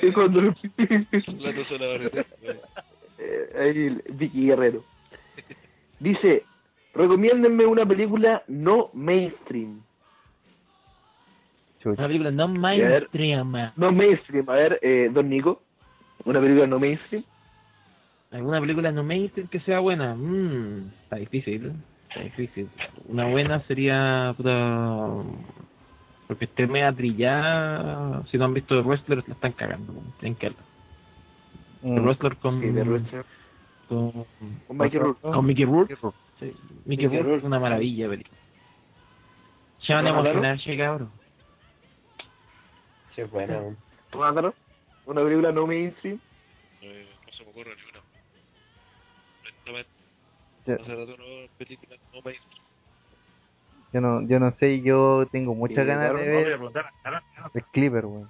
Sí, 0.00 0.12
cuando. 0.12 0.54
Eh, 3.18 3.50
ahí 3.58 3.86
el 3.86 4.02
Vicky 4.10 4.46
Guerrero. 4.46 4.84
Dice, 5.98 6.44
recomiéndenme 6.94 7.64
una 7.64 7.86
película 7.86 8.42
no 8.46 8.90
mainstream. 8.92 9.80
Una 11.84 12.06
película 12.06 12.30
no 12.30 12.48
mainstream. 12.48 13.72
No 13.76 13.92
mainstream, 13.92 14.50
a 14.50 14.54
ver, 14.54 14.78
eh, 14.82 15.10
Don 15.12 15.28
Nico. 15.28 15.62
Una 16.24 16.40
película 16.40 16.66
no 16.66 16.78
mainstream. 16.78 17.24
¿Alguna 18.30 18.60
película 18.60 18.92
no 18.92 19.02
mainstream 19.02 19.48
que 19.48 19.60
sea 19.60 19.80
buena? 19.80 20.14
Mmm, 20.14 20.90
está 21.04 21.16
difícil. 21.16 21.72
Está 22.08 22.20
difícil. 22.20 22.68
Una 23.08 23.26
buena 23.26 23.60
sería. 23.62 24.34
Puta, 24.36 25.22
porque 26.26 26.44
esté 26.46 26.66
media 26.66 26.92
trillada. 26.92 28.24
Si 28.30 28.38
no 28.38 28.46
han 28.46 28.54
visto 28.54 28.74
The 28.80 28.86
Wrestler, 28.88 29.24
la 29.26 29.34
están 29.34 29.52
cagando. 29.52 29.92
Tienen 30.20 30.36
que. 30.36 30.50
The 30.50 30.56
Mm. 31.82 32.04
Wrestler 32.04 32.36
con. 32.36 32.60
Sí, 32.60 32.68
de 32.68 32.82
Wrestler. 32.82 33.24
Con, 33.88 34.12
Con 34.66 34.76
Mickey 34.78 34.98
Rourke. 34.98 35.20
con 35.20 35.44
Mickey 35.46 35.64
Rourke. 35.66 35.92
Mickey 35.92 36.02
Rourke. 36.02 36.18
Sí, 36.40 36.46
Mickey 36.86 37.06
Mickey 37.06 37.20
Rourke 37.22 37.38
es 37.38 37.44
una 37.44 37.60
maravilla, 37.60 38.08
película. 38.08 38.38
Se 39.86 39.92
van 39.92 40.06
a 40.06 40.10
emocionar, 40.10 40.58
che, 40.58 40.76
cabrón. 40.78 41.10
Sí, 43.14 43.22
weón. 43.30 43.76
¿Tú? 44.10 44.18
Una 45.06 45.22
película 45.22 45.52
no 45.52 45.66
mainstream. 45.66 46.18
Eh, 46.80 47.06
no 47.26 47.32
se 47.34 47.44
me 47.44 47.50
ocurre 47.50 47.70
ni 47.76 47.90
una. 47.90 48.00
Honestamente, 49.42 49.90
Ya. 50.66 50.74
hace 50.76 50.94
rato 50.96 51.16
no 51.18 51.48
películas 51.58 51.98
no 52.14 52.22
mainstream. 52.22 52.63
Yo 53.94 54.00
no, 54.00 54.26
yo 54.26 54.40
no 54.40 54.50
sé, 54.58 54.82
yo 54.82 55.24
tengo 55.30 55.54
muchas 55.54 55.84
Sí, 55.84 55.88
ganas 55.88 56.10
claro, 56.10 56.18
de 56.18 56.26
No, 56.60 56.72
ver 56.72 56.90
el 57.54 57.64
Clipper, 57.66 58.04
weón. 58.06 58.28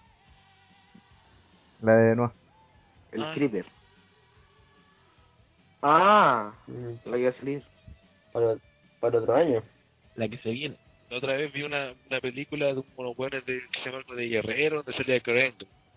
La 1.81 1.97
de 1.97 2.15
Noah. 2.16 2.32
El 3.12 3.24
Ah. 3.24 3.32
Creeper. 3.35 3.65
Ah, 5.82 6.53
Mm, 6.66 7.09
la 7.11 7.16
que 7.16 7.23
va 7.24 7.31
a 7.31 7.32
salir. 7.39 7.62
Para, 8.32 8.57
para 9.01 9.19
otro 9.19 9.35
año. 9.35 9.62
La 10.16 10.28
que 10.28 10.36
se 10.39 10.51
viene. 10.51 10.77
La 11.09 11.16
otra 11.16 11.32
vez 11.35 11.51
vi 11.53 11.62
una, 11.62 11.95
una 12.11 12.20
película 12.20 12.66
de 12.74 12.82
unos 12.97 13.16
buenos 13.16 13.45
de, 13.47 13.61
que 13.73 13.78
se 13.81 13.86
llama 13.86 13.99
algo 13.99 14.15
de 14.16 14.28
Guerrero, 14.28 14.82
donde 14.82 14.93
salía 14.99 15.20
Corengo. 15.20 15.57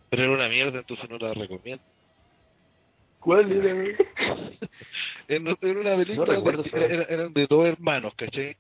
Pero 0.10 0.24
era 0.24 0.32
una 0.32 0.48
mierda, 0.48 0.80
entonces 0.80 1.10
no 1.10 1.18
la 1.18 1.34
recomiendo. 1.34 1.84
¿Cuál 3.20 3.52
era? 3.52 3.74
güey? 3.74 3.96
Era, 5.28 5.42
una 5.42 5.56
película 5.58 6.26
recuerdo 6.26 6.64
que 6.64 6.70
esa. 6.70 6.86
era- 6.86 7.04
eran 7.04 7.34
de 7.34 7.48
dos 7.48 7.66
hermanos, 7.66 8.14
¿cachai? 8.16 8.56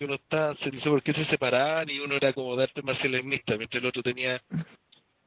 Que 0.00 0.06
uno 0.06 0.14
está, 0.14 0.54
se 0.56 0.70
dice 0.70 0.88
por 0.88 1.02
qué 1.02 1.12
se 1.12 1.26
separaban 1.26 1.90
y 1.90 1.98
uno 1.98 2.16
era 2.16 2.32
como 2.32 2.56
de 2.56 2.62
artes 2.62 2.82
marciales 2.82 3.22
mixtas, 3.22 3.58
mientras 3.58 3.82
el 3.82 3.86
otro 3.86 4.02
tenía 4.02 4.40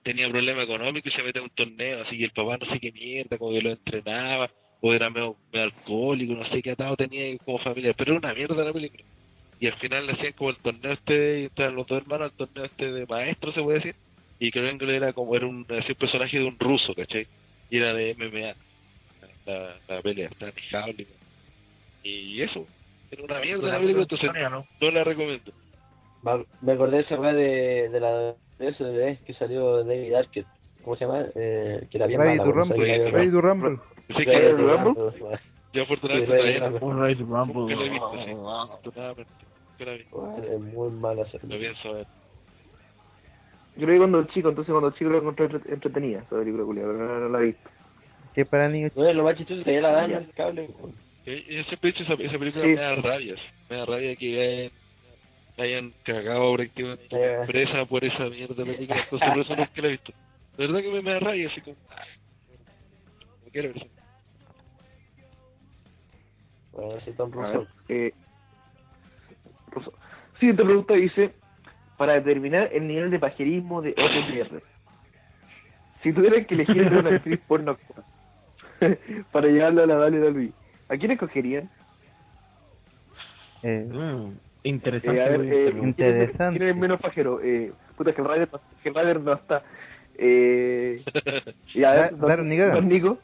tenía 0.01 0.27
problema 0.27 0.63
económico 0.63 1.07
y 1.07 1.11
se 1.11 1.21
mete 1.21 1.37
a 1.37 1.43
un 1.43 1.51
torneo, 1.51 2.01
así 2.01 2.17
que 2.17 2.25
el 2.25 2.31
papá 2.31 2.57
no 2.57 2.65
sé 2.65 2.79
qué 2.79 2.91
mierda, 2.91 3.37
como 3.37 3.51
que 3.51 3.61
lo 3.61 3.69
entrenaba, 3.69 4.49
o 4.81 4.91
era 4.91 5.11
medio, 5.11 5.37
alcohólico, 5.53 6.33
no 6.33 6.49
sé 6.49 6.63
qué 6.63 6.71
atado 6.71 6.95
tenía 6.97 7.37
como 7.37 7.59
familia, 7.59 7.93
pero 7.93 8.13
era 8.13 8.19
una 8.19 8.33
mierda 8.33 8.65
la 8.65 8.73
película. 8.73 9.03
Y 9.59 9.67
al 9.67 9.77
final 9.77 10.07
le 10.07 10.13
hacían 10.13 10.33
como 10.33 10.49
el 10.49 10.57
torneo 10.57 10.93
este, 10.93 11.51
y 11.55 11.61
los 11.71 11.85
dos 11.85 12.01
hermanos, 12.01 12.31
el 12.31 12.37
torneo 12.37 12.65
este 12.65 12.91
de 12.91 13.05
maestro, 13.05 13.53
se 13.53 13.61
puede 13.61 13.77
decir, 13.77 13.95
y 14.39 14.49
creo 14.49 14.75
que 14.75 14.95
era 14.95 15.13
como, 15.13 15.35
era 15.35 15.45
un, 15.45 15.67
así 15.69 15.91
un 15.91 15.97
personaje 15.99 16.39
de 16.39 16.45
un 16.45 16.57
ruso, 16.57 16.95
¿cachai? 16.95 17.27
Y 17.69 17.77
era 17.77 17.93
de 17.93 18.15
MMA, 18.15 18.55
la, 19.45 19.75
la 19.87 20.01
pelea, 20.01 20.29
está 20.29 20.47
manejable. 20.47 21.05
Y 22.03 22.41
eso, 22.41 22.67
era 23.13 23.23
una 23.23 23.39
mierda 23.39 23.67
la 23.67 23.79
película, 23.79 24.03
entonces 24.03 24.29
¿no? 24.51 24.65
no 24.81 24.91
la 24.91 25.03
recomiendo. 25.03 25.51
Me- 26.61 26.71
acordé 26.73 26.97
de 26.97 27.03
esa 27.03 27.19
weá 27.19 27.33
de, 27.33 27.89
de 27.89 27.99
la 27.99 28.33
de 28.59 28.67
eso 28.69 28.83
de 28.85 29.17
que 29.25 29.33
salió 29.33 29.83
David 29.83 30.13
Arquette. 30.13 30.47
¿Cómo 30.83 30.95
se 30.95 31.05
llama? 31.05 31.25
Eh, 31.35 31.87
que 31.89 31.97
era 31.97 32.07
bien 32.07 32.19
Ready 32.21 32.37
mala. 32.39 32.43
to 32.43 32.49
weón, 32.55 32.69
Rumble. 32.69 32.77
salió 32.87 33.11
Ready 33.11 33.31
to 33.31 33.41
Rumble. 33.41 33.79
Ready 34.09 34.25
que 34.25 34.49
to 34.49 34.57
Rumble? 34.57 34.93
Yo 35.73 35.83
afortunadamente 35.83 36.35
Sí, 36.35 36.41
Ready 36.43 36.59
to 36.59 36.69
no, 36.69 36.79
Rumble. 36.79 37.05
he 37.05 37.07
visto, 37.07 37.25
sí. 38.11 38.39
afortunadamente, 38.39 39.33
Es 40.53 40.59
muy 40.61 40.89
mala 40.91 41.21
esa 41.23 41.37
Lo 41.41 41.57
pienso 41.57 41.93
ver. 41.93 42.07
Yo 43.75 43.87
lo 43.87 43.93
vi 43.93 43.97
cuando 43.97 44.23
chico, 44.25 44.49
entonces 44.49 44.71
cuando 44.71 44.91
chico 44.91 45.09
lo 45.09 45.17
encontré 45.17 45.45
entre- 45.45 45.73
entretenida, 45.73 46.19
esa 46.19 46.37
película 46.37 46.63
pero 46.81 46.93
no, 46.93 47.19
no 47.21 47.29
la 47.29 47.39
vi. 47.39 47.55
Que 48.35 48.45
para 48.45 48.69
niños 48.69 48.93
Bueno, 48.93 49.13
lo 49.13 49.23
más 49.23 49.35
chistoso 49.37 49.61
es 49.61 49.65
que 49.65 49.73
ya 49.73 49.81
la 49.81 49.91
dan 49.91 50.11
en 50.11 50.17
el 50.17 50.29
cable. 50.33 50.69
Eh, 51.25 51.45
Yo 51.47 51.63
siempre 51.63 51.89
he 51.89 51.93
dicho 51.93 52.03
esa, 52.03 52.21
esa 52.21 52.37
película 52.37 52.63
Sí. 52.65 52.69
me 52.71 52.81
da 52.81 52.95
rabia, 52.95 53.35
me 53.69 53.75
da 53.77 53.85
rabia 53.85 54.15
que 54.15 54.41
hayan, 54.41 54.71
hayan 55.57 55.93
cagado 56.03 56.53
prácticamente 56.55 57.07
Eh. 57.11 57.17
una 57.17 57.41
empresa 57.41 57.85
por 57.85 58.03
esa 58.03 58.25
mierda 58.29 58.55
de 58.63 58.73
película, 58.73 59.01
entonces 59.03 59.29
por 59.29 59.39
eso 59.39 59.55
nunca 59.55 59.81
la 59.81 59.87
he 59.87 59.91
visto. 59.91 60.13
De 60.57 60.67
verdad 60.67 60.81
que 60.81 60.89
me, 60.91 61.01
me 61.01 61.11
da 61.11 61.19
rabia, 61.19 61.47
así 61.49 61.61
como... 61.61 61.77
ah, 61.89 62.03
No 63.45 63.51
quiero 63.51 63.67
ver 63.69 63.77
eso. 63.77 63.87
Bueno, 66.71 66.95
así 66.95 67.11
tan 67.13 67.31
ruso. 67.31 67.67
eh, 67.89 68.13
Rosso. 69.71 69.93
Siguiente 70.39 70.63
pregunta 70.63 70.93
dice, 70.95 71.33
para 71.97 72.13
determinar 72.13 72.69
el 72.73 72.87
nivel 72.87 73.11
de 73.11 73.19
pajerismo 73.19 73.81
de 73.81 73.91
OTR, 73.91 74.61
si 76.01 76.11
tuvieran 76.11 76.45
que 76.45 76.55
elegir 76.55 76.81
una 76.91 77.15
actriz 77.15 77.39
porno 77.47 77.77
para 79.31 79.47
llevarlo 79.47 79.83
a 79.83 79.85
la 79.87 79.95
Dale 79.95 80.31
Luis, 80.31 80.51
¿a 80.89 80.97
quién 80.97 81.11
escogerían? 81.11 81.69
eh, 83.63 83.87
Mm, 83.89 84.31
Eh, 84.65 84.69
interesante. 84.69 85.21
a 85.21 85.27
ver, 85.29 85.39
muy 85.39 85.47
eh, 85.47 85.63
¿quién, 85.71 85.87
interesante. 85.87 86.09
es, 86.09 86.29
Interesante. 86.29 86.59
quién 86.59 86.69
es 86.69 86.75
menos 86.77 87.01
pajero? 87.01 87.41
Eh, 87.41 87.73
puta, 87.97 88.13
que 88.13 88.21
el 88.21 88.27
Ryder, 88.27 88.49
no- 88.51 88.61
que 88.81 88.89
el 88.89 88.95
Ryder 88.95 89.19
no 89.21 89.33
está. 89.33 89.63
Eh, 90.15 91.03
y 91.73 91.83
a 91.83 91.91
ver, 91.91 92.17
don- 92.17 92.49
don 92.49 92.87
Nico. 92.87 93.19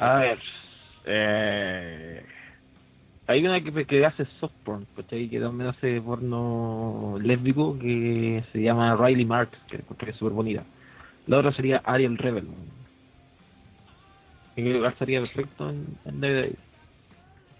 A 0.00 0.18
ver. 0.20 0.38
Eh, 1.04 2.24
hay 3.26 3.46
una 3.46 3.62
que, 3.62 3.84
que 3.84 4.04
hace 4.06 4.24
soft 4.40 4.54
porn, 4.64 4.86
¿cachai? 4.96 5.28
Que 5.28 5.38
también 5.40 5.70
hace 5.70 6.00
porno 6.00 7.18
lésbico 7.20 7.78
que 7.78 8.42
se 8.52 8.62
llama 8.62 8.96
Riley 8.96 9.24
Marks, 9.24 9.58
que 9.68 9.78
que 9.98 10.10
es 10.10 10.16
súper 10.16 10.32
bonita. 10.32 10.64
La 11.26 11.38
otra 11.38 11.52
sería 11.52 11.78
Ariel 11.84 12.16
Rebel. 12.18 12.46
Que 14.58 14.64
creo 14.64 14.82
que 14.82 14.88
estaría 14.88 15.20
perfecto 15.20 15.70
en, 15.70 15.86
en 16.04 16.20
WWE. 16.20 16.56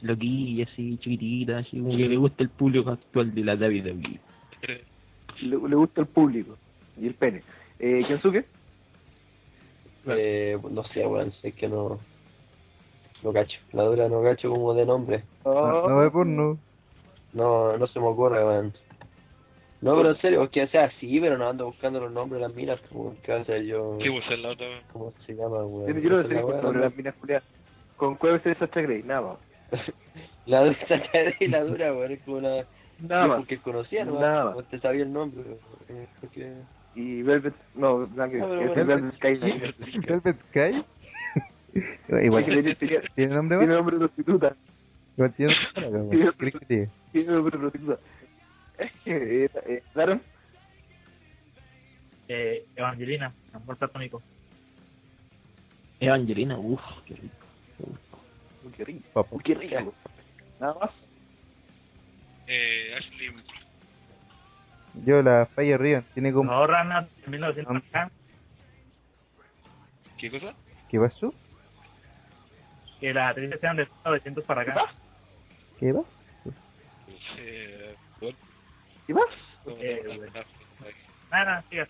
Loquilla, 0.01 0.65
así, 0.65 0.99
chiquitita, 0.99 1.59
así, 1.59 1.79
como 1.79 1.97
que 1.97 2.09
le 2.09 2.17
gusta 2.17 2.43
el 2.43 2.49
público 2.49 2.91
actual 2.91 3.33
de 3.33 3.45
la 3.45 3.55
WWE. 3.55 4.19
Le, 5.43 5.69
le 5.69 5.77
gusta 5.77 6.01
el 6.01 6.09
público 6.09 6.57
y 7.01 7.07
el 7.07 7.15
pene. 7.15 7.45
Eh, 7.79 8.03
¿Kensuke? 8.09 8.45
Eh, 10.09 10.59
no 10.69 10.83
sé, 10.87 11.07
weón, 11.07 11.33
es 11.41 11.55
que 11.55 11.69
no. 11.69 12.01
No 13.23 13.33
cacho. 13.33 13.61
La 13.73 13.85
dura 13.85 14.09
no 14.09 14.21
cacho 14.21 14.51
como 14.51 14.75
de 14.75 14.85
nombre. 14.85 15.23
no, 15.45 15.89
no 15.89 15.99
ve 15.99 16.11
porno. 16.11 16.59
No, 17.33 17.79
no 17.79 17.87
se 17.87 18.01
me 18.01 18.07
ocurre, 18.07 18.45
weón. 18.45 18.73
No, 19.81 19.97
pero 19.97 20.11
en 20.11 20.17
serio, 20.19 20.51
que 20.51 20.67
sea 20.69 20.85
así, 20.87 21.21
pero 21.21 21.39
no 21.39 21.49
ando 21.49 21.67
buscando 21.67 22.01
los 22.01 22.11
nombres 22.11 22.41
de 22.43 22.49
las 22.49 22.57
minas. 22.57 22.81
Como, 22.91 23.15
¿Qué 23.23 23.31
va 23.33 23.39
a 23.39 23.43
hacer 23.43 23.63
yo? 23.65 23.97
¿Qué 24.01 24.09
hacer 24.19 24.39
la 24.41 24.49
otra? 24.51 24.67
¿Cómo 24.93 25.13
se 25.25 25.35
llama, 25.35 25.65
weón? 25.65 25.95
Yo, 25.95 26.01
yo 26.01 26.11
no 26.11 26.21
Esa 26.21 26.29
sé 26.29 26.35
la 26.35 26.45
weá, 26.47 26.61
sobre 26.63 26.81
las 26.81 26.97
minas 26.97 27.15
culiadas. 27.15 27.45
¿Con 27.97 28.15
cuál 28.17 28.41
es 28.45 28.59
Sacha 28.59 28.81
Grey? 28.81 29.03
Nada 29.05 29.21
más. 29.23 29.39
La 30.47 30.65
dura, 30.65 30.77
y 31.41 31.47
la 31.49 31.63
dura, 31.63 31.93
weón, 31.93 32.13
es 32.13 32.21
como 32.23 32.39
una. 32.39 32.65
Nada 33.01 33.27
más. 33.27 33.37
Porque 33.39 33.59
conocía, 33.59 34.05
¿no? 34.05 34.19
Nada 34.19 34.47
más. 34.47 34.57
No 34.57 34.63
te 34.65 34.79
sabía 34.81 35.03
el 35.03 35.13
nombre. 35.13 35.43
eh, 35.91 36.07
Porque... 36.21 36.53
Y 36.95 37.23
Velvet, 37.23 37.55
no, 37.75 38.07
nada 38.17 38.29
que 38.31 38.41
Ah, 38.41 38.47
ver. 38.47 38.85
Velvet 38.87 39.15
Sky. 39.17 39.35
Velvet 40.07 40.41
Sky. 40.51 40.85
Igual 42.25 42.45
Porque 42.45 42.75
tiene- 43.15 43.35
nombre 43.35 43.59
Tiene 43.59 43.75
nombre 43.75 43.97
de 43.97 43.99
prostituta. 44.01 44.57
Igual 45.17 45.33
tiene 45.35 45.55
nombre 45.77 46.19
más. 46.25 46.35
¿Qué 46.35 46.39
crees 46.39 46.55
que? 46.67 46.89
Tiene 47.13 47.33
nombre 47.33 47.53
de 47.53 47.59
prostituta. 47.59 47.99
Eh, 48.79 49.49
eh, 49.67 49.83
¿Daron? 49.95 50.23
Eh, 52.29 52.67
Evangelina, 52.77 53.33
amor 53.53 53.77
platónico. 53.77 54.23
Evangelina, 55.99 56.59
uff, 56.59 56.81
qué 57.07 57.15
rico. 57.15 57.37
Uy, 58.65 58.73
qué 58.77 58.85
rico. 58.85 59.09
Papá. 59.13 59.29
Uy, 59.33 59.43
qué 59.43 59.55
rico. 59.55 59.95
Nada 60.61 60.75
más. 60.75 60.91
Eh, 62.47 62.95
Ashley, 62.97 63.31
Yo 65.05 65.23
la 65.23 65.47
Fire 65.55 65.81
Rion 65.81 66.05
tiene 66.15 66.33
como 66.33 66.51
No, 66.51 66.67
Rana, 66.67 67.09
en 67.25 67.31
1900 67.31 67.77
acá, 67.77 68.11
¿qué 70.19 70.31
cosa? 70.31 70.55
¿Qué 70.89 70.99
pasó? 70.99 71.35
que 73.01 73.15
las 73.15 73.31
actrices 73.31 73.61
sean 73.61 73.77
de 73.77 73.89
900 74.05 74.45
para 74.45 74.63
acá. 74.63 74.87
¿Qué 75.79 75.93
va? 75.93 76.03
Eh, 77.39 77.78
¿Qué 79.09 79.15
más? 79.15 79.25
Eh, 79.67 80.21
Nada, 81.31 81.45
nada, 81.45 81.65
siga. 81.71 81.89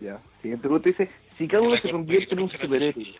Ya. 0.00 0.20
Siguiente 0.42 0.62
pregunta 0.62 0.88
dice, 0.88 1.08
si 1.38 1.46
cada 1.46 1.62
uno 1.62 1.76
se 1.76 1.90
convierte 1.92 2.34
en 2.34 2.40
un 2.40 2.50
superhéroe. 2.50 3.14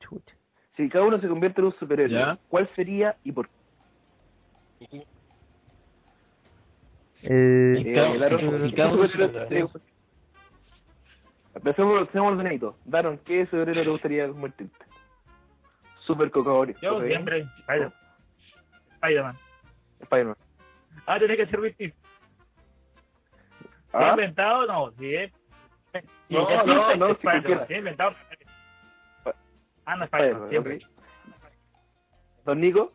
Chucha. 0.00 0.34
si 0.76 0.88
cada 0.88 1.04
uno 1.04 1.20
se 1.20 1.28
convierte 1.28 1.60
en 1.60 1.66
un 1.66 1.74
superhéroe, 1.78 2.18
Ya. 2.18 2.38
¿cuál 2.48 2.66
sería 2.74 3.14
y 3.24 3.32
por 3.32 3.46
qué? 3.48 4.96
Eh, 7.24 7.82
Eh, 7.84 8.08
Empecemos, 11.54 12.08
ordenadito. 12.14 12.78
Daron, 12.86 13.18
¿qué 13.18 13.44
superhéroe 13.44 13.84
te 13.84 13.90
gustaría 13.90 14.28
convertirte? 14.28 14.84
Super 16.06 16.30
cocaína. 16.30 16.74
Yo 16.80 17.02
siempre, 17.04 17.46
Spider- 17.60 17.92
Spider-Man. 18.94 19.36
Spider-Man. 20.02 20.36
Ah, 21.06 21.18
tiene 21.18 21.36
que 21.36 21.46
ser 21.46 21.60
Witty. 21.60 21.88
¿Se 21.90 21.96
ha 23.96 24.08
¿Ah? 24.08 24.10
inventado? 24.10 24.66
No, 24.66 24.90
sí. 24.98 25.14
es- 25.14 25.32
sí, 25.92 26.00
No, 26.30 26.40
no, 26.40 26.50
Spider-Man, 26.50 26.98
no, 26.98 27.06
si 27.08 27.12
Spider-Man, 27.12 27.66
sí, 27.68 27.74
inventado. 27.74 28.14
Ah, 29.84 29.96
no, 29.96 30.04
Spider-Man, 30.04 30.48
siempre. 30.48 30.78
Don 32.44 32.60
Nico. 32.60 32.92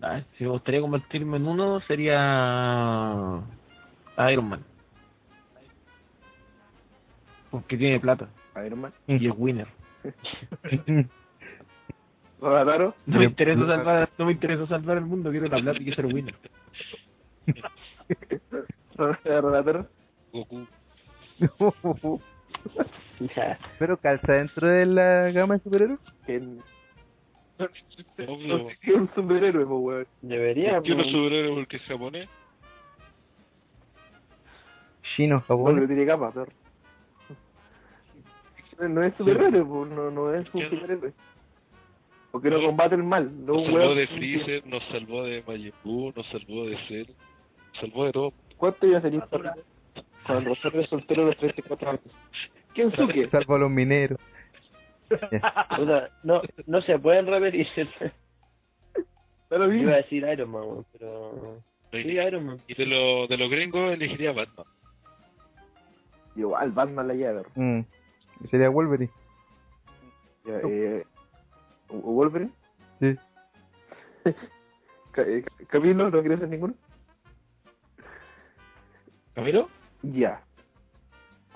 Ah, 0.00 0.20
si 0.36 0.44
me 0.44 0.50
gustaría 0.50 0.80
convertirme 0.80 1.38
en 1.38 1.48
uno 1.48 1.80
sería 1.80 3.42
Iron 4.30 4.48
Man. 4.48 4.64
Porque 7.50 7.76
tiene 7.76 7.98
plata 7.98 8.28
Iron 8.64 8.80
Man. 8.82 8.92
y 9.06 9.26
es 9.28 9.34
winner. 9.36 9.66
Rodataro. 12.40 12.94
No 13.06 13.18
me 13.18 13.24
interesa 13.24 13.66
salvar, 13.66 14.08
no 14.16 14.24
me 14.26 14.32
interesa 14.32 14.66
salvar 14.66 14.98
el 14.98 15.04
mundo, 15.04 15.30
quiero 15.30 15.46
la 15.48 15.58
plata 15.60 15.78
y 15.80 15.84
quiero 15.84 15.96
ser 15.96 16.06
winner. 16.06 16.34
Rodataro. 18.96 19.86
Goku. 20.32 20.66
Pero 23.78 23.96
calza 23.98 24.32
dentro 24.32 24.68
de 24.68 24.86
la 24.86 25.30
gama 25.32 25.54
de 25.54 25.60
superhéroes. 25.60 25.98
Que 26.26 26.36
Obvio. 28.28 28.58
no 28.58 28.66
qué 28.80 28.90
es 28.90 28.94
un 28.96 29.10
superhéroe, 29.14 29.66
po, 29.66 29.78
weón. 29.78 30.06
Debería. 30.22 30.80
Yo 30.82 30.94
no 30.94 31.02
pues. 31.02 31.12
superhéroe 31.12 31.54
porque 31.56 31.76
es 31.78 31.82
japonés. 31.84 32.28
Chino, 35.16 35.42
Bueno, 35.48 35.64
Japón. 35.64 35.80
que 35.80 35.86
tiene 35.88 36.06
capa, 36.06 36.30
perro. 36.32 36.52
No 38.88 39.02
es 39.02 39.12
superhéroe, 39.16 39.64
po, 39.64 39.84
no, 39.86 40.10
no 40.10 40.32
es 40.34 40.46
un 40.54 40.60
¿Qué? 40.60 40.70
superhéroe. 40.70 41.12
Porque 42.30 42.50
no 42.50 42.60
combate 42.60 42.94
el 42.94 43.02
mal, 43.02 43.30
no 43.46 43.54
Nos 43.54 43.64
salvó 43.64 43.94
de 43.94 44.06
Freezer, 44.08 44.66
nos 44.66 44.82
salvó 44.88 45.24
de 45.24 45.42
Majin 45.46 45.72
Buu, 45.82 46.12
nos 46.14 46.26
salvó 46.26 46.66
de 46.66 46.76
Cell, 46.86 47.06
nos 47.08 47.80
salvó 47.80 48.04
de 48.04 48.12
todo. 48.12 48.32
¿Cuánto 48.58 48.86
iba 48.86 48.98
a 48.98 49.02
ser 49.02 49.18
Cuando 50.26 50.50
Rosario 50.50 50.86
soltero 50.86 51.24
los 51.26 51.36
34 51.38 51.90
años. 51.90 52.02
¿Quién 52.74 52.92
suque? 52.92 53.28
Salvo 53.30 53.54
a 53.54 53.58
los 53.58 53.70
mineros. 53.70 54.18
Puta, 55.08 56.10
no, 56.22 56.42
no 56.66 56.82
se 56.82 56.98
pueden 56.98 57.26
repetir. 57.26 57.66
Da 59.48 59.56
lo 59.56 59.72
Iba 59.72 59.92
a 59.92 59.96
decir 59.96 60.26
Iron 60.30 60.50
Man, 60.50 60.84
pero. 60.92 61.62
Sí, 61.90 61.98
Iron 61.98 62.44
Man. 62.44 62.58
Y 62.68 62.74
de, 62.74 62.84
lo, 62.84 63.26
de 63.26 63.38
los 63.38 63.50
gringos 63.50 63.92
elegiría 63.92 64.32
Batman. 64.32 64.66
Igual, 66.36 66.72
Batman 66.72 67.08
la 67.08 67.14
llave. 67.14 67.42
Mm. 67.54 67.80
Sería 68.50 68.68
Wolverine. 68.68 69.10
Ya, 70.44 70.60
eh, 70.68 71.04
¿o- 71.88 72.12
Wolverine? 72.12 72.50
Sí. 73.00 73.16
Eh, 75.16 75.44
Camilo, 75.66 76.10
¿no 76.10 76.20
quieres 76.20 76.38
ser 76.38 76.48
ninguno? 76.48 76.74
¿Camilo? 79.34 79.68
Ya. 80.02 80.44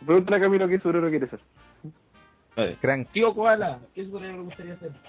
Pregúntale 0.04 0.36
a 0.36 0.40
Camilo 0.40 0.66
qué 0.66 0.78
superhéroe 0.78 1.10
quiere 1.10 1.28
ser. 1.28 1.40
Crank. 2.80 3.08
Tío 3.12 3.32
Koala, 3.34 3.78
¿qué 3.94 4.04
superhéroe 4.04 4.38
le 4.38 4.42
gustaría 4.42 4.76
ser? 4.78 4.90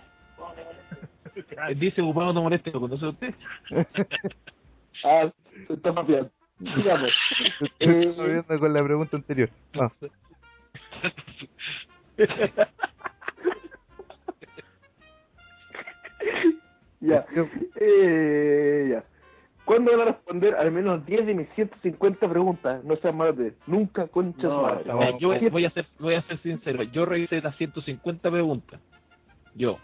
Eh, 1.68 1.74
Dice 1.76 2.00
ocupado 2.04 2.32
no 2.32 2.44
moleste, 2.44 2.70
¿lo 2.70 2.80
conoce 2.82 3.08
usted? 3.08 3.34
Ah, 5.04 5.32
se 5.68 5.74
está 5.74 5.91
mapeando. 5.91 6.30
Digamos. 6.60 7.10
Estoy 7.80 8.14
Eh, 8.50 8.60
con 8.60 8.72
la 8.74 8.84
pregunta 8.84 9.18
anterior. 9.18 9.50
Ah, 9.80 9.90
ya. 17.02 17.26
Eh, 17.76 18.88
ya. 18.91 19.04
¿Cuándo 19.66 19.91
van 19.91 20.02
a 20.02 20.06
responder 20.12 20.56
al 20.56 20.72
menos 20.72 21.06
10 21.06 21.26
de 21.26 21.34
mis 21.34 21.50
150 21.56 22.28
preguntas? 22.30 22.84
No 22.84 22.98
sean 22.98 23.16
malos 23.16 23.38
de 23.38 23.54
Nunca, 23.66 24.08
concha 24.08 24.48
No, 24.48 24.64
madre. 24.64 24.84
no, 24.86 25.20
yo 25.20 25.30
voy 25.50 25.66
a 25.66 25.70
ser 25.72 25.86
voy 26.00 26.16
a 26.16 26.22
ser 26.24 26.38
sincero, 26.40 26.84
yo 26.84 27.06
revisé 27.06 27.41
las 27.41 27.56
150 27.56 28.30
preguntas. 28.30 28.82
Yo. 29.56 29.80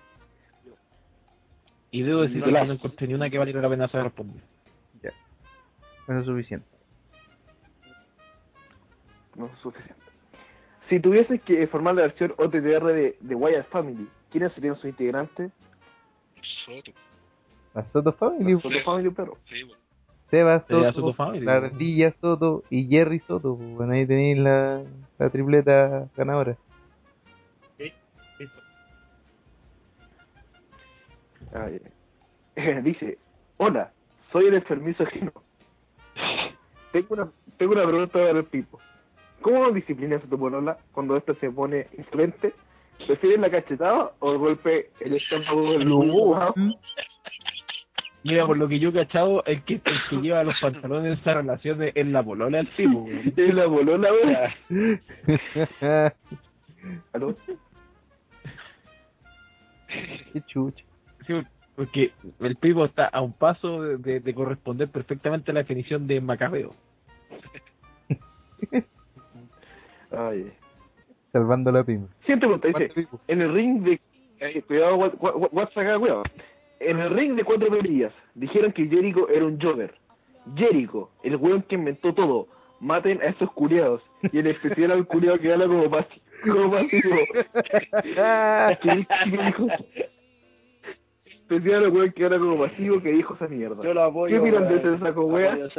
Y 1.91 2.01
debo 2.03 2.21
decir 2.21 2.43
que 2.43 2.51
no 2.51 2.73
encontré 2.73 3.07
ni 3.07 3.13
una 3.13 3.29
que 3.29 3.37
valiera 3.37 3.61
la 3.61 3.69
pena 3.69 3.87
saber 3.87 4.07
responder. 4.07 4.43
eso 5.01 6.19
es 6.19 6.25
suficiente. 6.25 6.67
No 9.35 9.45
es 9.45 9.57
suficiente. 9.59 9.95
Si 10.89 10.99
tuvieses 10.99 11.41
que 11.43 11.65
formar 11.67 11.95
la 11.95 12.01
versión 12.01 12.33
OTTR 12.37 12.85
de, 12.87 13.17
de 13.19 13.35
Wyatt 13.35 13.67
Family, 13.69 14.07
¿quiénes 14.31 14.51
serían 14.53 14.75
sus 14.75 14.85
integrantes? 14.85 15.51
Soto. 16.65 16.91
La 17.73 17.83
Soto 17.91 18.13
Family. 18.13 18.59
Soto 18.61 18.81
Family, 18.83 19.09
perro. 19.11 19.37
Sí, 19.49 19.63
bueno. 19.63 19.79
Seba 20.29 20.63
Sería 20.67 20.91
Soto, 20.93 21.01
Soto 21.01 21.13
Family. 21.13 21.45
la 21.45 21.55
Ardilla 21.55 22.13
Soto 22.21 22.63
y 22.69 22.87
Jerry 22.87 23.19
Soto. 23.27 23.55
pues, 23.57 23.69
Bueno, 23.75 23.93
ahí 23.93 24.05
tenéis 24.05 24.37
la, 24.37 24.83
la 25.17 25.29
tripleta 25.29 26.07
ganadora. 26.15 26.55
Listo. 27.77 28.59
Ay, 31.53 31.81
eh, 32.55 32.81
dice, 32.83 33.17
hola, 33.57 33.91
soy 34.31 34.47
el 34.47 34.55
enfermizo 34.55 35.05
Gino. 35.07 35.31
Tengo 36.91 37.07
una, 37.13 37.29
tengo 37.57 37.73
una 37.73 37.83
pregunta 37.85 38.13
para 38.13 38.31
el 38.31 38.45
Pipo. 38.45 38.79
¿Cómo 39.41 39.71
disciplinas 39.71 40.23
a 40.23 40.27
tu 40.27 40.37
polola 40.39 40.77
cuando 40.91 41.15
ésta 41.15 41.33
se 41.35 41.49
pone 41.51 41.87
insolente? 41.97 42.53
¿Prefieres 43.07 43.39
la 43.39 43.49
cachetada 43.49 44.11
o 44.19 44.31
el 44.33 44.37
golpe 44.37 44.89
en 44.99 45.07
el 45.13 45.15
estómago 45.17 45.71
del 45.73 45.83
lujo? 45.87 46.53
Mira, 48.23 48.45
por 48.45 48.57
lo 48.57 48.67
que 48.67 48.79
yo 48.79 48.89
he 48.89 48.93
cachado, 48.93 49.43
el 49.45 49.63
que, 49.63 49.75
el 49.75 49.81
que 50.09 50.17
lleva 50.17 50.43
los 50.43 50.59
pantalones 50.59 51.13
en 51.13 51.19
esa 51.19 51.33
relación 51.35 51.81
es 51.81 52.05
la 52.07 52.21
polola 52.21 52.57
del 52.57 52.67
tipo. 52.75 53.07
Es 53.09 53.53
la 53.55 53.65
polola, 53.65 54.09
wey. 54.11 54.99
¿Aló? 57.13 57.35
Qué 60.33 60.41
chucha. 60.47 60.83
Sí, 61.25 61.33
porque 61.75 62.11
el 62.41 62.55
pipo 62.57 62.85
está 62.85 63.05
a 63.05 63.21
un 63.21 63.33
paso 63.33 63.81
de, 63.81 63.97
de- 63.97 64.19
de 64.19 64.33
corresponder 64.33 64.89
perfectamente 64.89 65.51
a 65.51 65.53
la 65.53 65.61
definición 65.61 66.05
de 66.05 66.19
macabeo. 66.21 66.75
Ay. 70.11 70.51
Salvando 71.31 71.71
la 71.71 71.83
pyme. 71.83 72.07
Siguiente 72.21 72.47
pregunta, 72.47 72.67
dice, 72.67 73.07
en 73.27 73.41
el 73.41 73.53
ring 73.53 73.81
de... 73.83 73.99
eh, 74.39 74.61
cuidado, 74.63 74.95
what- 74.95 75.13
what- 75.19 75.35
what- 75.35 75.49
what's 75.51 75.77
acá, 75.77 75.97
cuidado. 75.99 76.23
En 76.79 76.99
el 76.99 77.09
ring 77.11 77.35
de 77.35 77.43
cuatro 77.43 77.69
perillas, 77.69 78.13
dijeron 78.35 78.71
que 78.71 78.87
Jericho 78.87 79.27
era 79.29 79.45
un 79.45 79.59
Jover. 79.61 79.93
Jericho, 80.55 81.09
el 81.23 81.35
weón 81.35 81.61
que 81.63 81.75
inventó 81.75 82.13
todo. 82.13 82.47
Maten 82.79 83.21
a 83.21 83.25
esos 83.25 83.51
culiados. 83.51 84.01
Y 84.31 84.39
en 84.39 84.47
especial 84.47 84.91
al 84.91 85.05
culiado 85.05 85.37
que 85.37 85.51
habla 85.51 85.67
como, 85.67 85.89
pasi 85.89 86.21
como 86.43 86.71
pasivo. 86.71 87.17
¿Qué 88.81 88.95
dijo? 88.95 89.07
¿Qué 89.25 89.37
dijo? 89.45 89.67
Especial 91.25 91.83
al 91.83 91.89
weón 91.91 92.11
que 92.13 92.25
habla 92.25 92.39
como 92.39 92.57
pasivo 92.59 93.01
que 93.01 93.11
dijo 93.11 93.33
esa 93.33 93.47
mierda. 93.47 93.83
Yo 93.83 93.93
lo 93.93 94.03
apoyo. 94.03 94.33
¿Qué 94.35 94.39
opinan 94.39 94.67
de 94.69 94.75
weón. 94.75 94.93
ese 94.95 95.03
saco 95.03 95.21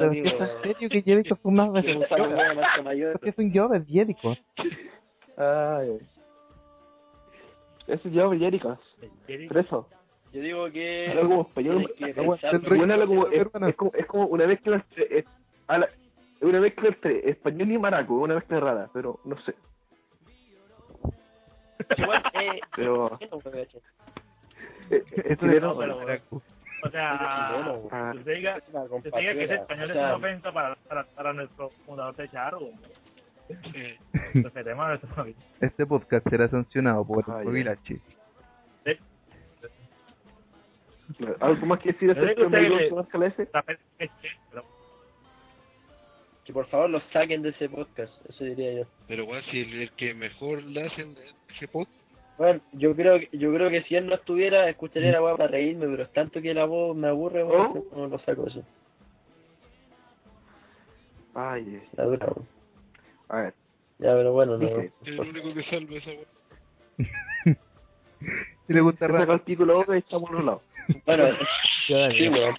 amigo, 0.06 0.26
¿Es 0.26 0.32
en 0.38 0.40
weón. 0.44 0.62
serio 0.62 0.88
que 0.90 1.02
Jericho 1.02 1.38
mayor. 2.84 3.12
Porque 3.12 3.30
es 3.30 3.38
un 3.38 3.52
Jericho. 3.86 4.34
Ay. 5.40 5.98
Ese 7.86 8.08
es 8.08 8.14
Jover 8.14 8.38
Jericho. 8.38 8.78
Preso. 9.48 9.88
Yo 10.32 10.42
digo 10.42 10.70
que. 10.70 11.08
Habla 11.08 11.22
como 11.22 11.42
español. 11.42 11.94
es, 11.98 13.76
como, 13.76 13.92
es 13.94 14.06
como 14.06 14.26
una 14.26 14.46
mezcla 14.46 14.76
entre, 14.76 15.18
es, 15.18 15.24
es 15.68 16.42
una 16.42 16.60
mezcla 16.60 16.88
entre 16.88 17.28
español 17.30 17.72
y 17.72 17.78
maraco, 17.78 18.14
una 18.14 18.34
mezcla 18.34 18.60
rara, 18.60 18.90
pero 18.92 19.18
no 19.24 19.36
sé. 19.40 19.54
Igual, 21.96 22.22
eh, 22.34 22.60
Pero 22.76 23.18
eh, 23.52 23.68
es 24.90 25.04
Eso 25.24 25.36
chileno. 25.40 25.72
O 25.72 26.88
sea, 26.90 27.18
Ah. 27.90 28.10
que 28.12 28.18
usted 28.18 28.34
diga, 28.36 28.60
que 28.60 28.94
usted 28.94 29.10
diga 29.18 29.32
que 29.34 29.46
ser 29.48 29.58
español 29.60 29.90
o 29.90 29.92
es 29.92 29.98
una 29.98 30.16
ofensa 30.16 30.52
para, 30.52 30.74
para, 30.88 31.04
para 31.04 31.32
nuestro 31.32 31.70
fundador 31.86 32.14
de 32.16 32.28
Charo. 32.30 32.60
Este 35.60 35.86
podcast 35.86 36.28
será 36.28 36.48
sancionado 36.48 37.04
por 37.04 37.24
Ay, 37.28 37.44
por 37.44 37.52
Vilachi. 37.52 38.00
¿Algo 41.40 41.66
más 41.66 41.80
que 41.80 41.92
decir 41.92 42.10
acerca 42.12 42.34
que 42.34 42.42
de 42.56 42.62
que- 46.46 46.52
por 46.52 46.66
favor 46.66 46.90
los 46.90 47.02
saquen 47.12 47.42
de 47.42 47.50
ese 47.50 47.68
podcast, 47.68 48.12
eso 48.28 48.42
diría 48.44 48.72
yo. 48.80 48.84
pero 49.06 49.24
bueno, 49.24 49.40
si 49.52 49.60
el, 49.60 49.82
el 49.82 49.92
que 49.92 50.14
mejor 50.14 50.60
le 50.64 50.84
hacen 50.86 51.14
ese 51.54 51.68
podcast, 51.68 51.94
Bueno, 52.38 52.60
yo 52.72 52.96
creo, 52.96 53.20
que- 53.20 53.28
yo 53.38 53.52
creo 53.54 53.70
que 53.70 53.82
si 53.84 53.94
él 53.94 54.06
no 54.06 54.16
estuviera, 54.16 54.68
escucharía 54.68 55.12
la 55.12 55.20
voz 55.20 55.36
para 55.36 55.48
reírme, 55.50 55.86
pero 55.86 56.02
es 56.02 56.12
tanto 56.12 56.40
que 56.42 56.52
la 56.54 56.64
voz 56.64 56.96
me 56.96 57.06
aburre, 57.06 57.42
¿Oh? 57.44 57.84
no 57.94 58.08
lo 58.08 58.18
saco 58.20 58.48
eso. 58.48 58.64
Ay, 61.34 61.80
La 61.96 62.04
dura. 62.04 62.32
A 63.30 63.36
ver, 63.42 63.54
Ya, 63.98 64.12
pero 64.14 64.32
bueno, 64.32 64.58
no. 64.58 64.66
es 64.66 64.92
el 65.04 65.20
único 65.20 65.54
que 65.54 65.62
salva 65.64 65.96
esa 65.96 66.10
weá. 66.10 66.26
Si 68.66 68.74
le 68.74 68.82
gusta 68.82 69.06
se 69.06 69.12
saca 69.12 69.24
raro. 69.24 69.42
el 69.46 69.56
boca 69.66 69.96
y 69.96 69.98
está 69.98 70.18
por 70.20 70.34
un 70.36 70.46
lado. 70.46 70.62
Bueno, 71.06 71.24
sí, 71.86 72.28
weón. 72.28 72.56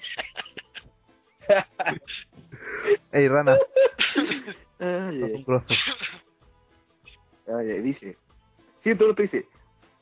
Ey, 3.11 3.27
rana. 3.27 3.57
Ay, 7.47 7.71
ay, 7.71 7.81
dice, 7.81 8.17
siento 8.83 9.07
lo 9.07 9.15
que 9.15 9.23
dice, 9.23 9.45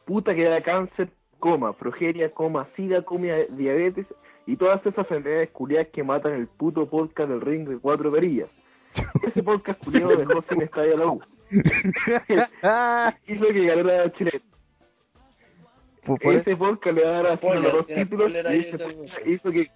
puta 0.06 0.34
que 0.34 0.44
da 0.46 0.62
cáncer 0.62 1.10
coma, 1.40 1.74
progeria, 1.74 2.32
coma, 2.32 2.68
sida, 2.76 3.02
coma, 3.02 3.28
diabetes 3.50 4.06
y 4.46 4.56
todas 4.56 4.80
esas 4.86 4.98
enfermedades 5.00 5.50
culiadas 5.52 5.88
que 5.90 6.04
matan 6.04 6.34
el 6.34 6.48
puto 6.48 6.90
podcast 6.90 7.30
del 7.30 7.42
ring 7.42 7.68
de 7.68 7.78
cuatro 7.80 8.12
perillas. 8.12 8.50
Ese 9.24 9.44
podcast 9.44 9.84
culiado 9.84 10.16
dejó 10.18 10.42
sin 10.50 10.62
estadio 10.62 10.96
a 10.96 10.98
la 11.00 11.06
U. 11.08 11.22
Hizo 13.28 13.48
que 13.48 13.66
ganara 13.66 14.12
Chile. 14.14 14.42
Por- 16.06 16.34
Ese 16.36 16.56
podcast 16.56 16.96
le 16.96 17.04
va 17.04 17.10
a 17.10 17.14
dar 17.22 17.28
así 17.28 17.38
Spoiler, 17.38 17.64
los 17.64 17.74
dos 17.74 17.88
títulos 17.88 18.32
y 18.32 18.38
ese 18.38 19.30
hizo 19.30 19.52
que 19.52 19.68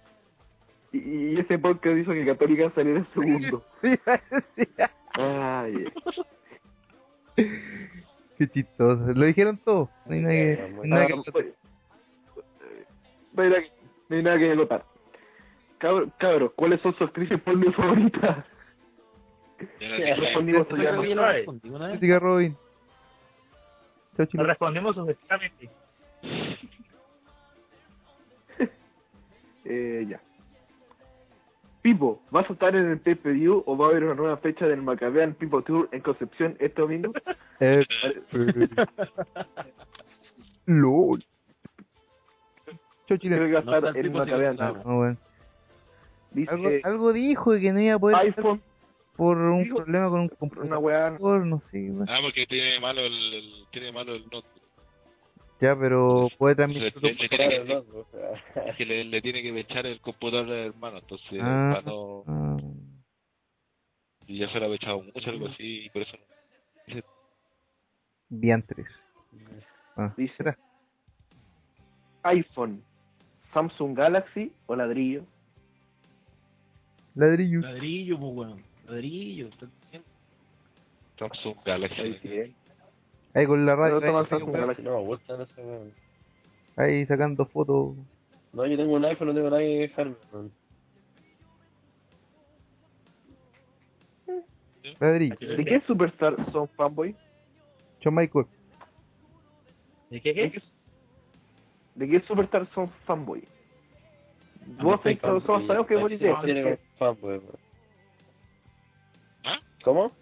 y, 0.92 1.38
ese 1.40 1.58
podcast 1.58 1.96
hizo 1.98 2.12
que 2.12 2.24
Católica 2.24 2.70
saliera 2.74 3.00
en 3.00 3.06
segundo. 3.12 3.64
Ay, 5.14 5.84
Qué 7.36 8.48
chistoso. 8.48 9.12
Lo 9.12 9.24
dijeron 9.26 9.58
todo. 9.58 9.90
No 10.06 10.14
hay 10.14 10.20
nada 10.20 10.32
que, 10.34 10.70
no 10.74 10.82
hay 10.82 10.88
nada 10.90 11.06
que- 11.06 11.14
no 13.32 13.42
hay 13.42 13.48
nada 13.50 13.60
que- 13.62 13.72
no 14.08 14.16
hay 14.16 14.22
nada 14.22 14.38
que 14.38 14.56
notar. 14.56 14.84
Cabros, 15.78 16.08
cabros, 16.18 16.52
¿cuáles 16.54 16.80
son 16.80 16.92
sus 16.94 17.08
actrices 17.08 17.40
porno 17.42 17.72
favoritas? 17.72 18.44
Respondimos. 19.78 20.66
Jessica 21.92 22.18
Robin. 22.18 22.56
Eh, 29.64 30.06
ya. 30.08 30.20
Pipo, 31.82 32.22
¿vas 32.30 32.48
a 32.48 32.52
estar 32.54 32.74
en 32.74 32.90
el 32.90 32.98
pay-per-view 32.98 33.62
o 33.66 33.76
va 33.76 33.86
a 33.86 33.90
haber 33.90 34.04
una 34.04 34.14
nueva 34.14 34.36
fecha 34.38 34.66
del 34.66 34.82
Macabean 34.82 35.34
Pipo 35.34 35.62
Tour 35.62 35.88
en 35.92 36.00
Concepción 36.00 36.56
este 36.58 36.80
domingo? 36.80 37.12
Eh, 37.60 37.84
LOL. 40.66 41.22
Chao, 43.06 43.18
Chile. 43.18 43.36
Creo 43.36 43.48
que 43.48 43.54
va 43.54 43.60
a 43.60 43.62
No 43.64 43.76
está 43.76 43.88
estar 43.88 43.96
el 44.00 44.06
en 44.06 44.56
no. 44.56 44.64
Ah, 44.64 44.94
bueno. 44.94 45.16
Algo, 46.48 46.68
Dice 46.70 46.80
algo 46.84 47.12
dijo 47.12 47.52
que 47.52 47.72
no 47.72 47.80
iba 47.80 47.94
a 47.94 47.98
poder 47.98 48.16
iPhone, 48.16 48.62
por 49.16 49.36
un 49.38 49.68
problema 49.68 50.08
con 50.08 50.20
un 50.20 50.26
una 50.26 50.36
computador, 50.36 50.78
weá. 50.82 51.10
no 51.44 51.60
sé. 51.70 51.92
Ah, 52.08 52.18
porque 52.22 52.46
tiene 52.46 52.80
malo 52.80 53.00
el, 53.02 53.34
el- 53.34 53.64
tiene 53.70 53.92
malo 53.92 54.14
el 54.14 54.22
notebook. 54.24 54.44
Ya, 55.60 55.76
pero 55.78 56.28
puede 56.36 56.56
transmitir. 56.56 56.92
le- 57.00 57.14
le 57.14 57.28
tiene 57.28 57.48
que, 57.48 57.64
no, 57.64 57.78
o 57.78 58.06
sea, 58.10 58.74
que 58.76 58.84
le, 58.84 59.04
le 59.04 59.22
tiene 59.22 59.40
que 59.42 59.58
echar 59.60 59.86
el 59.86 60.00
computador 60.00 60.46
al 60.46 60.52
hermano, 60.52 60.98
entonces 60.98 61.38
Ah. 61.40 61.70
para 61.74 61.82
no, 61.82 62.24
Ah, 62.26 62.56
y 64.26 64.38
ya 64.38 64.48
se 64.52 64.58
lo 64.58 64.66
ha 64.70 64.74
echado 64.74 65.02
mucho 65.02 65.30
algo 65.30 65.46
así 65.48 65.84
y 65.86 65.90
por 65.90 66.02
eso 66.02 66.16
no. 66.16 67.02
diantres. 68.30 68.86
Ah, 69.96 70.12
Dice 70.16 70.34
será. 70.36 70.58
iPhone, 72.24 72.82
Samsung 73.52 73.96
Galaxy 73.96 74.52
o 74.66 74.74
ladrillo. 74.74 75.24
Ladrillos. 77.14 77.62
Ladrillo, 77.62 78.18
pues, 78.18 78.32
weón. 78.34 78.62
Bien. 79.90 80.02
Samsung 81.18 81.56
Galaxy. 81.64 82.54
Ahí 83.34 83.46
con 83.46 83.64
la 83.66 83.76
radio. 83.76 84.00
Samsung 84.00 84.52
Galaxy. 84.52 84.82
no 84.82 84.90
me 84.90 84.96
ahí 86.76 87.06
sacando 87.06 87.46
fotos. 87.46 87.96
No, 88.52 88.66
yo 88.66 88.76
tengo 88.76 88.94
un 88.94 89.04
iPhone, 89.04 89.28
no 89.28 89.34
tengo 89.34 89.50
nada 89.50 89.62
que 89.62 89.78
dejarme. 89.80 90.14
weón. 90.32 90.52
Ladrillo. 95.00 95.36
¿De 95.40 95.64
qué 95.64 95.80
superstar 95.86 96.36
son 96.52 96.68
fanboy? 96.68 97.16
John 98.02 98.14
Michael. 98.14 98.46
¿De 100.10 100.20
qué 100.20 100.34
¿De 100.34 100.50
qué? 100.52 100.62
¿De 101.94 102.08
qué 102.08 102.20
superstar 102.26 102.68
son 102.74 102.90
fanboy? 103.06 103.42
Ah, 104.78 104.82
Vos 104.82 105.00
sabemos 105.02 105.86
que 105.86 105.96
vos 105.96 106.10
dices. 106.10 106.34
tiene 106.44 106.62
que- 106.62 106.78
fanboy. 106.98 107.40
¿Cómo? 109.84 110.12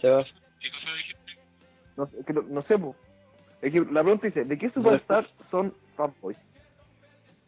Sebas. 0.00 0.26
¿Qué 0.60 0.70
cosa 0.70 0.94
dijiste? 0.94 1.32
No, 1.96 2.06
sé, 2.06 2.16
que 2.24 2.32
no, 2.32 2.42
no 2.42 2.62
sé, 2.62 2.78
po. 2.78 2.94
Es 3.60 3.72
que 3.72 3.80
la 3.80 4.02
pregunta 4.02 4.26
dice, 4.28 4.44
¿de 4.44 4.56
qué 4.58 4.70
superstar 4.70 5.28
son 5.50 5.74
fanboys? 5.96 6.38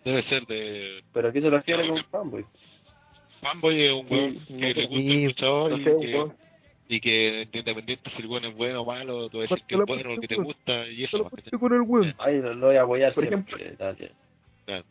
Debe 0.04 0.22
ser 0.24 0.44
de 0.46 1.04
¿Pero 1.12 1.28
a 1.28 1.32
qué 1.32 1.40
se 1.40 1.50
refiere 1.50 1.86
con 1.88 2.04
fanboy? 2.06 2.44
fanboy 3.40 3.86
es 3.86 3.92
un 3.92 4.08
Sí, 4.08 4.14
weón 4.14 4.34
no 4.34 4.58
que 4.58 4.74
le 4.74 4.86
gusta 4.86 4.98
Sí, 5.00 5.10
el 5.12 5.24
luchador 5.26 5.70
No 5.70 5.76
y 5.78 5.84
sé, 5.84 5.96
que, 6.00 6.30
y 6.88 7.00
que 7.00 7.48
independiente 7.52 8.10
si 8.10 8.22
el 8.22 8.26
weón 8.26 8.44
es 8.46 8.56
bueno 8.56 8.82
o 8.82 8.84
malo, 8.86 9.28
tú 9.28 9.38
vas 9.38 9.50
a 9.52 9.54
decir 9.54 9.66
que 9.68 9.74
es 9.76 9.86
bueno 9.86 10.10
porque 10.14 10.26
te 10.26 10.36
parte, 10.36 10.46
gusta 10.46 10.88
y 10.88 11.04
eso. 11.04 11.30
Con 11.60 11.72
el 11.72 11.82
weón. 11.82 12.14
Ay, 12.18 12.40
lo, 12.40 12.54
lo 12.54 12.66
voy 12.66 12.76
a 12.76 12.82
apoyar 12.82 13.14
Por 13.14 13.28
siempre, 13.28 13.76
dale. 13.78 14.10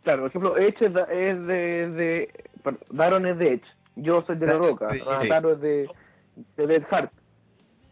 Claro, 0.03 0.21
por 0.23 0.29
ejemplo, 0.29 0.57
Edge 0.57 0.85
es, 0.85 0.93
da- 0.93 1.03
es 1.11 1.47
de, 1.47 1.89
de... 1.91 2.43
perdón, 2.63 2.81
Daron 2.91 3.25
es 3.25 3.37
de 3.37 3.53
Edge. 3.53 3.65
Yo 3.95 4.21
soy 4.25 4.37
de 4.37 4.47
La 4.47 4.53
Roca. 4.53 4.89
Ah. 5.07 5.23
Daro 5.27 5.53
es 5.53 5.61
de... 5.61 5.89
De 6.55 6.67
Dead 6.67 6.83
Heart. 6.89 7.11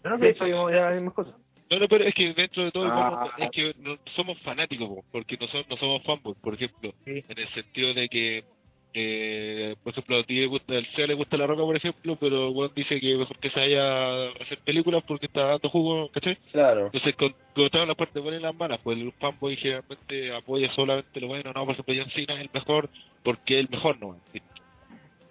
Yo 0.04 0.10
no 0.12 0.18
De 0.18 0.30
hecho, 0.30 0.46
ya 0.48 0.76
las 0.86 0.96
mismas 0.96 1.14
cosas. 1.14 1.34
No, 1.70 1.80
no, 1.80 1.88
pero 1.90 2.06
es 2.06 2.14
que 2.16 2.34
dentro 2.34 2.64
de 2.64 2.72
todo 2.72 2.86
Ah. 2.86 2.88
igual 2.88 3.32
no- 3.38 3.46
es 3.46 3.52
que 3.52 3.74
no 3.80 3.98
somos 4.16 4.40
fanáticos, 4.42 4.88
po, 4.88 5.04
porque 5.12 5.38
no, 5.38 5.48
son- 5.48 5.66
no 5.70 5.76
somos 5.76 6.02
fanboys, 6.04 6.38
por 6.38 6.54
ejemplo, 6.54 6.94
Sí. 7.04 7.24
en 7.28 7.38
el 7.40 7.50
sentido 7.54 7.94
de 7.94 8.08
que, 8.08 8.44
eh, 8.94 9.76
por 9.84 9.92
ejemplo, 9.92 10.18
a 10.18 10.24
ti 10.24 10.40
le 10.40 10.46
gusta, 10.48 10.76
el 10.76 10.86
SEA 10.96 11.08
le 11.08 11.14
gusta 11.16 11.36
la 11.36 11.46
roca, 11.46 11.62
por 11.64 11.76
ejemplo, 11.76 12.16
pero 12.16 12.54
Juan 12.54 12.72
dice 12.74 13.02
que 13.02 13.18
mejor 13.18 13.38
que 13.40 13.50
se 13.50 13.60
vaya 13.60 13.84
a 13.84 14.30
hacer 14.42 14.60
películas 14.60 15.04
porque 15.06 15.26
está 15.26 15.42
dando 15.42 15.70
jugo, 15.70 16.10
¿cachai? 16.14 16.38
Claro. 16.54 16.86
Entonces, 16.86 17.16
con, 17.18 17.36
con 17.54 17.70
todas 17.70 17.86
las 17.88 17.98
partes 17.98 18.24
buenas 18.24 18.40
y 18.40 18.44
las 18.44 18.56
malas, 18.56 18.80
pues 18.82 18.98
el 18.98 19.12
fanboy 19.20 19.58
generalmente 19.58 20.34
apoya 20.34 20.72
solamente 20.74 21.20
lo 21.20 21.28
bueno, 21.28 21.52
no, 21.54 21.66
por 21.66 21.74
ejemplo, 21.74 21.94
John 21.98 22.10
Cena 22.12 22.36
es 22.36 22.42
el 22.42 22.50
mejor 22.54 22.90
porque 23.24 23.60
es 23.60 23.66
el 23.66 23.70
mejor, 23.70 24.00
no. 24.00 24.16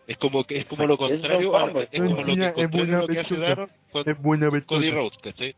Es 0.07 0.17
como 0.19 0.45
que 0.45 0.59
es 0.59 0.67
como 0.67 0.87
lo 0.87 0.95
es 0.95 0.99
contrario, 1.01 1.51
fanboy. 1.53 1.89
es 1.91 2.01
como 2.01 2.05
lo 2.17 2.17
que, 2.17 2.53
contrario 2.53 2.97
lo 3.01 3.07
hace. 3.21 3.37
Daron 3.37 3.71
con 3.91 4.09
Es 4.09 4.23
buena 4.23 4.49
Cody. 4.67 4.91
Rhodes, 4.91 5.19
¿cachai? 5.23 5.55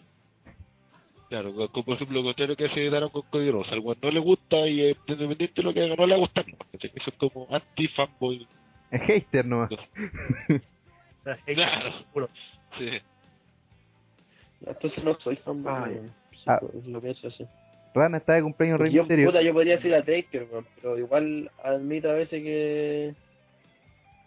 Claro, 1.29 1.53
co- 1.55 1.69
como 1.69 1.85
por 1.85 1.95
ejemplo 1.97 2.19
lo 2.21 2.25
contrario 2.25 2.57
que 2.57 2.65
hace 2.65 2.89
Daron 2.89 3.11
con 3.11 3.23
Cody 3.31 3.51
Rhodes. 3.51 3.71
Al 3.73 3.81
no 4.03 4.11
le 4.11 4.21
gusta 4.21 4.67
y 4.67 4.81
independiente 5.07 5.53
de 5.57 5.63
lo 5.63 5.75
que 5.75 5.83
haga, 5.85 5.97
no 5.97 6.07
le 6.07 6.15
va 6.17 6.25
a. 6.25 6.45
¿cachai? 6.73 6.91
Eso 6.95 7.11
es 7.11 7.17
como 7.17 7.47
anti-fanboy. 7.51 8.47
Es 8.91 9.03
hater 9.03 9.45
nomás. 9.47 9.71
Claro. 11.45 11.93
Sí. 12.79 12.89
Entonces 14.67 15.05
no 15.05 15.15
soy 15.21 15.37
fanboy. 15.37 15.73
Ah. 15.73 15.89
Sí, 16.33 16.39
Ah. 16.47 16.59
pues, 16.61 16.87
lo 16.87 17.01
pienso 17.01 17.29
así. 17.29 17.45
Rana 17.95 18.17
está 18.19 18.35
de 18.35 18.43
cumpleaños 18.43 18.81
Rey 18.81 18.93
Yo, 18.93 19.03
Misterio. 19.03 19.27
puta, 19.27 19.43
yo 19.43 19.53
podría 19.53 19.77
decir 19.77 19.95
a 19.95 20.03
Taker, 20.03 20.47
weón, 20.51 20.67
pero 20.77 20.99
igual 20.99 21.51
admito 21.63 22.09
a 22.11 22.15
veces 22.15 22.43
que 22.43 23.15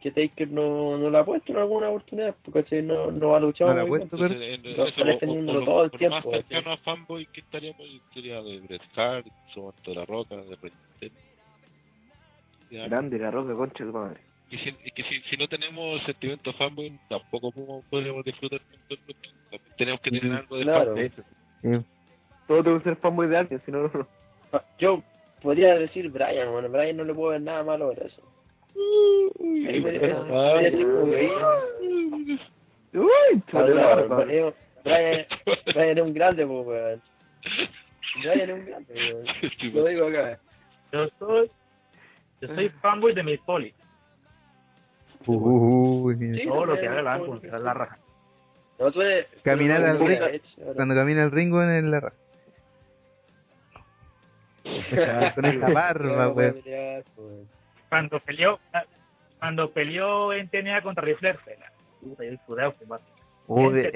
que 0.02 0.12
Taker 0.12 0.50
no, 0.50 0.98
no 0.98 1.10
la 1.10 1.20
ha 1.20 1.26
puesto 1.26 1.52
en 1.52 1.60
alguna 1.60 1.90
oportunidad, 1.90 2.36
porque 2.44 2.82
no, 2.82 3.12
no 3.12 3.36
ha 3.36 3.40
luchado 3.40 3.70
No 3.72 3.76
la 3.78 3.82
ha 3.84 3.86
muy 3.86 4.00
bien. 4.00 4.10
puesto, 4.10 4.28
pero- 4.28 4.86
está 4.88 5.04
defendiéndolo 5.06 5.64
todo 5.64 5.84
el 5.86 5.92
tiempo, 5.92 6.16
más 6.16 6.26
cercano 6.26 6.72
a 6.72 6.78
fanboy 6.78 7.26
que 7.28 7.42
estaríamos 7.42 7.88
sería 8.14 8.42
de 8.42 8.60
Bret 8.62 8.82
Hart, 8.96 9.26
de 9.86 9.96
La 9.96 10.06
Roca, 10.06 10.36
de. 10.38 11.12
Ya. 12.72 12.88
Grande 12.88 13.20
la 13.20 13.32
roca, 13.32 13.54
concha 13.54 13.84
de 13.84 13.92
madre. 13.92 14.20
Y, 14.50 14.58
si, 14.58 14.72
que 14.72 15.04
si, 15.04 15.20
si 15.30 15.38
no 15.38 15.48
tenemos 15.48 16.02
sentimiento 16.04 16.54
fanboy, 16.54 16.98
tampoco 17.10 17.52
podemos, 17.90 18.24
disfrutar. 18.26 18.62
Tenemos 19.78 20.00
que 20.02 20.12
tener 20.12 20.38
algo 20.38 20.58
de 20.58 20.64
Claro. 20.64 20.86
fanboy. 20.96 21.12
Sí. 21.62 21.86
Todo 22.48 22.64
tengo 22.64 22.78
que 22.80 22.84
ser 22.86 22.96
fanboy 22.98 23.28
de 23.28 23.38
alguien, 23.38 23.62
si 23.66 23.72
no, 23.72 23.84
no. 23.84 24.08
Ah, 24.54 24.64
Yo 24.80 25.04
podría 25.42 25.76
decir 25.76 26.10
Brian, 26.10 26.52
bueno, 26.52 26.70
Brian 26.70 26.98
no 26.98 27.04
le 27.04 27.14
puedo 27.14 27.32
ver 27.32 27.42
nada 27.42 27.64
malo 27.64 27.90
a 27.90 27.94
eso. 27.94 28.22
Uy. 28.76 29.68
Brian, 34.84 35.98
es 35.98 36.04
un 36.04 36.14
grande, 36.14 36.46
pues, 36.46 36.68
weón. 36.68 37.02
Brian 38.24 38.50
es 38.50 38.60
un 38.60 38.66
grande, 38.66 38.94
weón. 38.94 39.74
Lo 39.74 39.86
digo 39.86 40.08
acá. 40.08 40.40
Yo 40.92 41.08
soy, 41.20 41.52
yo 42.42 42.48
soy 42.56 42.70
fanboy 42.82 43.14
de 43.14 43.24
Miss 43.24 43.40
Polly. 43.46 43.74
Uy, 45.28 46.16
Sí, 46.18 46.48
Todo 46.48 46.66
lo 46.66 46.80
que 46.80 46.88
haga 46.88 47.02
la 47.04 47.18
lo 47.18 47.40
que- 47.40 47.48
es 47.48 47.54
la 47.54 47.74
raja. 47.74 47.98
No, 48.80 48.92
tú 48.92 49.02
eres- 49.02 49.28
Caminar 49.44 49.84
al 49.86 50.02
un 50.02 50.08
ring. 50.08 50.22
Edge, 50.22 50.42
ahora. 50.62 50.74
cuando 50.74 50.96
camina 50.96 51.24
el 51.24 51.32
ringo 51.32 51.62
en 51.64 51.92
la 51.92 52.00
raja. 52.00 52.16
Con 55.36 55.46
esa 55.46 55.70
barba, 55.70 56.30
weón. 56.30 56.56
Cuando 57.92 58.22
peleó, 58.22 58.58
cuando 59.38 59.70
peleó 59.72 60.32
en 60.32 60.48
TNA 60.48 60.82
contra 60.82 61.06
fue 61.18 61.58
la 61.60 61.70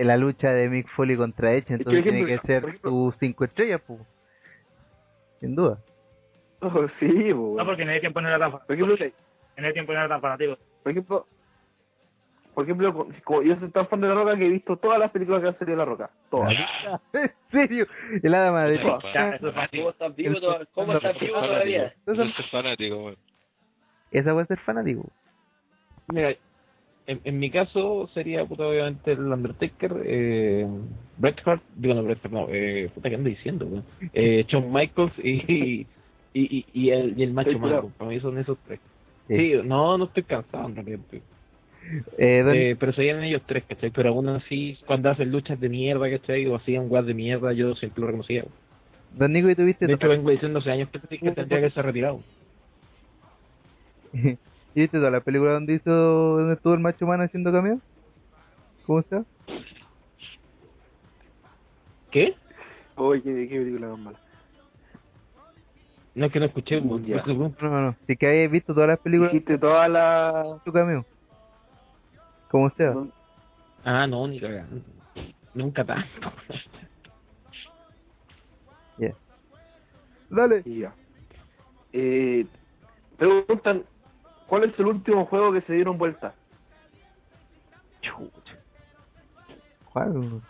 la 0.04 0.18
lucha 0.18 0.50
de 0.52 0.68
Mick 0.68 0.90
Foley 0.90 1.16
contra 1.16 1.54
Edge, 1.54 1.74
entonces 1.76 2.04
tiene 2.04 2.26
que 2.26 2.40
ser 2.40 2.66
ejemplo- 2.66 2.90
tus 2.92 3.16
cinco 3.22 3.46
estrellas, 3.46 3.82
pues. 3.88 4.02
Sin 5.40 5.56
duda. 5.56 5.78
Oh, 6.60 6.88
sí, 7.00 7.34
po, 7.34 7.56
No, 7.58 7.66
porque 7.66 7.84
en 7.84 7.90
ese 7.92 8.02
tiempo 8.02 8.20
no 8.20 8.28
era 8.28 8.38
tan, 8.38 8.52
Por 8.52 8.64
ejemplo, 8.74 8.96
en 9.00 9.64
ese 9.64 9.74
tiempo 9.74 9.94
no 9.94 10.00
era 10.00 10.10
tan 10.10 10.20
fanático. 10.20 10.58
por 10.84 10.92
ejemplo, 10.92 11.26
Por 12.54 12.64
ejemplo, 12.66 12.94
co- 12.94 13.08
como 13.24 13.42
yo 13.44 13.56
soy 13.60 13.70
tan 13.70 13.88
fan 13.88 14.02
de 14.02 14.08
La 14.10 14.14
Roca 14.14 14.36
que 14.38 14.46
he 14.46 14.50
visto 14.50 14.76
todas 14.78 15.00
las 15.00 15.12
películas 15.12 15.42
que 15.42 15.48
han 15.50 15.58
salido 15.60 15.78
de 15.78 15.78
La 15.78 15.86
Roca. 15.86 16.10
Todas. 16.30 16.54
¿En 17.14 17.32
serio? 17.52 17.86
El 18.24 18.34
hada 18.34 18.52
madre. 18.52 18.82
¿Cómo 18.82 19.00
fanático. 19.00 19.90
estás 19.90 20.16
vivo, 20.16 20.36
¿Cómo 20.74 20.92
el- 20.92 20.98
estás 20.98 21.20
vivo 21.20 21.34
Fanático. 21.36 21.48
todavía? 21.54 21.94
Eso 22.08 22.24
es 22.24 22.52
fanático, 22.52 22.96
weón. 22.98 23.16
Esa 24.16 24.34
puede 24.34 24.48
ser 24.48 24.60
fanático. 24.60 25.10
Mira, 26.08 26.34
en, 27.08 27.20
en 27.24 27.40
mi 27.40 27.50
caso 27.52 28.10
sería 28.14 28.46
puta 28.46 28.66
obviamente 28.68 29.12
el 29.12 29.20
Undertaker, 29.20 30.02
eh, 30.06 30.68
Bret 31.18 31.42
Hart, 31.46 31.62
digo 31.76 31.94
no 31.94 32.04
Bret 32.04 32.20
Hart, 32.24 32.34
no, 32.34 32.48
eh, 32.50 32.90
puta 32.94 33.10
que 33.10 33.16
ando 33.16 33.30
diciendo, 33.30 33.66
weón? 33.66 33.84
eh, 34.14 34.46
Shawn 34.48 34.72
Michaels 34.74 35.14
y, 35.24 35.32
y, 35.52 35.88
y, 36.34 36.66
y 36.74 36.90
el, 36.92 37.20
y 37.20 37.24
el 37.24 37.34
macho 37.34 37.60
manco, 37.60 37.92
para 37.98 38.10
mí 38.10 38.20
son 38.20 38.38
esos 38.38 38.58
tres. 38.66 38.80
Sí. 39.28 39.36
Sí, 39.38 39.54
no, 39.66 39.98
no 39.98 40.06
estoy 40.06 40.24
cansado 40.24 40.68
en 40.70 40.76
realidad. 40.76 41.00
Eh, 42.18 42.42
don- 42.44 42.56
Eh, 42.56 42.76
pero 42.80 42.94
serían 42.94 43.24
ellos 43.24 43.42
tres, 43.46 43.64
¿cachai? 43.68 43.90
Pero 43.92 44.10
aún 44.10 44.30
así, 44.30 44.78
cuando 44.88 45.10
hacen 45.10 45.32
luchas 45.32 45.60
de 45.60 45.70
mierda, 45.70 46.10
¿cachai? 46.10 46.46
O 46.48 46.56
hacían 46.56 46.88
guas 46.88 47.06
de 47.06 47.14
mierda, 47.14 47.54
yo 47.54 47.76
siempre 47.76 48.02
lo 48.02 48.08
reconocía. 48.08 48.46
Don 49.18 49.32
Nico, 49.32 49.50
¿y 49.50 49.56
tuviste 49.56 49.88
De 49.88 49.94
hecho, 49.94 50.10
vengo 50.10 50.30
diciendo 50.30 50.60
hace 50.60 50.72
años 50.72 50.90
que, 50.90 51.18
que 51.18 51.32
tendría 51.32 51.62
que 51.62 51.70
ser 51.72 51.86
retirado. 51.86 52.22
¿Y 54.76 54.82
viste 54.82 54.98
toda 54.98 55.12
la 55.12 55.22
película 55.22 55.54
donde 55.54 55.74
hizo, 55.74 55.92
donde 55.92 56.54
estuvo 56.54 56.74
el 56.74 56.80
macho 56.80 57.06
man 57.06 57.22
haciendo 57.22 57.52
cameo? 57.52 57.80
¿Cómo 58.86 59.00
está? 59.00 59.24
¿Qué? 62.12 62.36
Oye, 62.96 63.22
¿qué, 63.22 63.48
qué 63.50 63.60
película 63.60 63.88
más 63.90 64.00
mala. 64.00 64.20
No 66.14 66.26
es 66.28 66.32
que 66.32 66.40
no 66.40 66.46
escuché, 66.46 66.80
weón, 66.80 67.06
No, 67.60 67.70
no, 67.70 67.82
no. 67.82 67.96
Si 68.08 68.16
que 68.16 68.28
habéis 68.28 68.52
visto 68.52 68.74
todas 68.74 68.88
las 68.88 69.00
películas 69.00 69.34
Dijiste 69.34 69.58
toda 69.58 69.88
la... 69.90 70.60
su 70.64 70.72
cameo. 70.72 71.06
Como 72.50 72.70
sea. 72.72 72.94
Ah, 73.84 74.08
no, 74.08 74.26
ni 74.28 74.40
cagando. 74.40 74.82
Nunca 75.54 75.84
tanto. 75.84 76.32
Ya. 78.98 79.14
Dale. 80.30 80.62
Y 80.64 80.80
ya. 80.80 80.94
Eh, 81.92 82.46
preguntan, 83.18 83.84
¿cuál 84.48 84.64
es 84.66 84.80
el 84.80 84.86
último 84.88 85.26
juego 85.26 85.54
que 85.54 85.62
se 85.62 85.74
dieron 85.74 85.98
vuelta? 85.98 86.34
¿Cuál? 89.92 90.42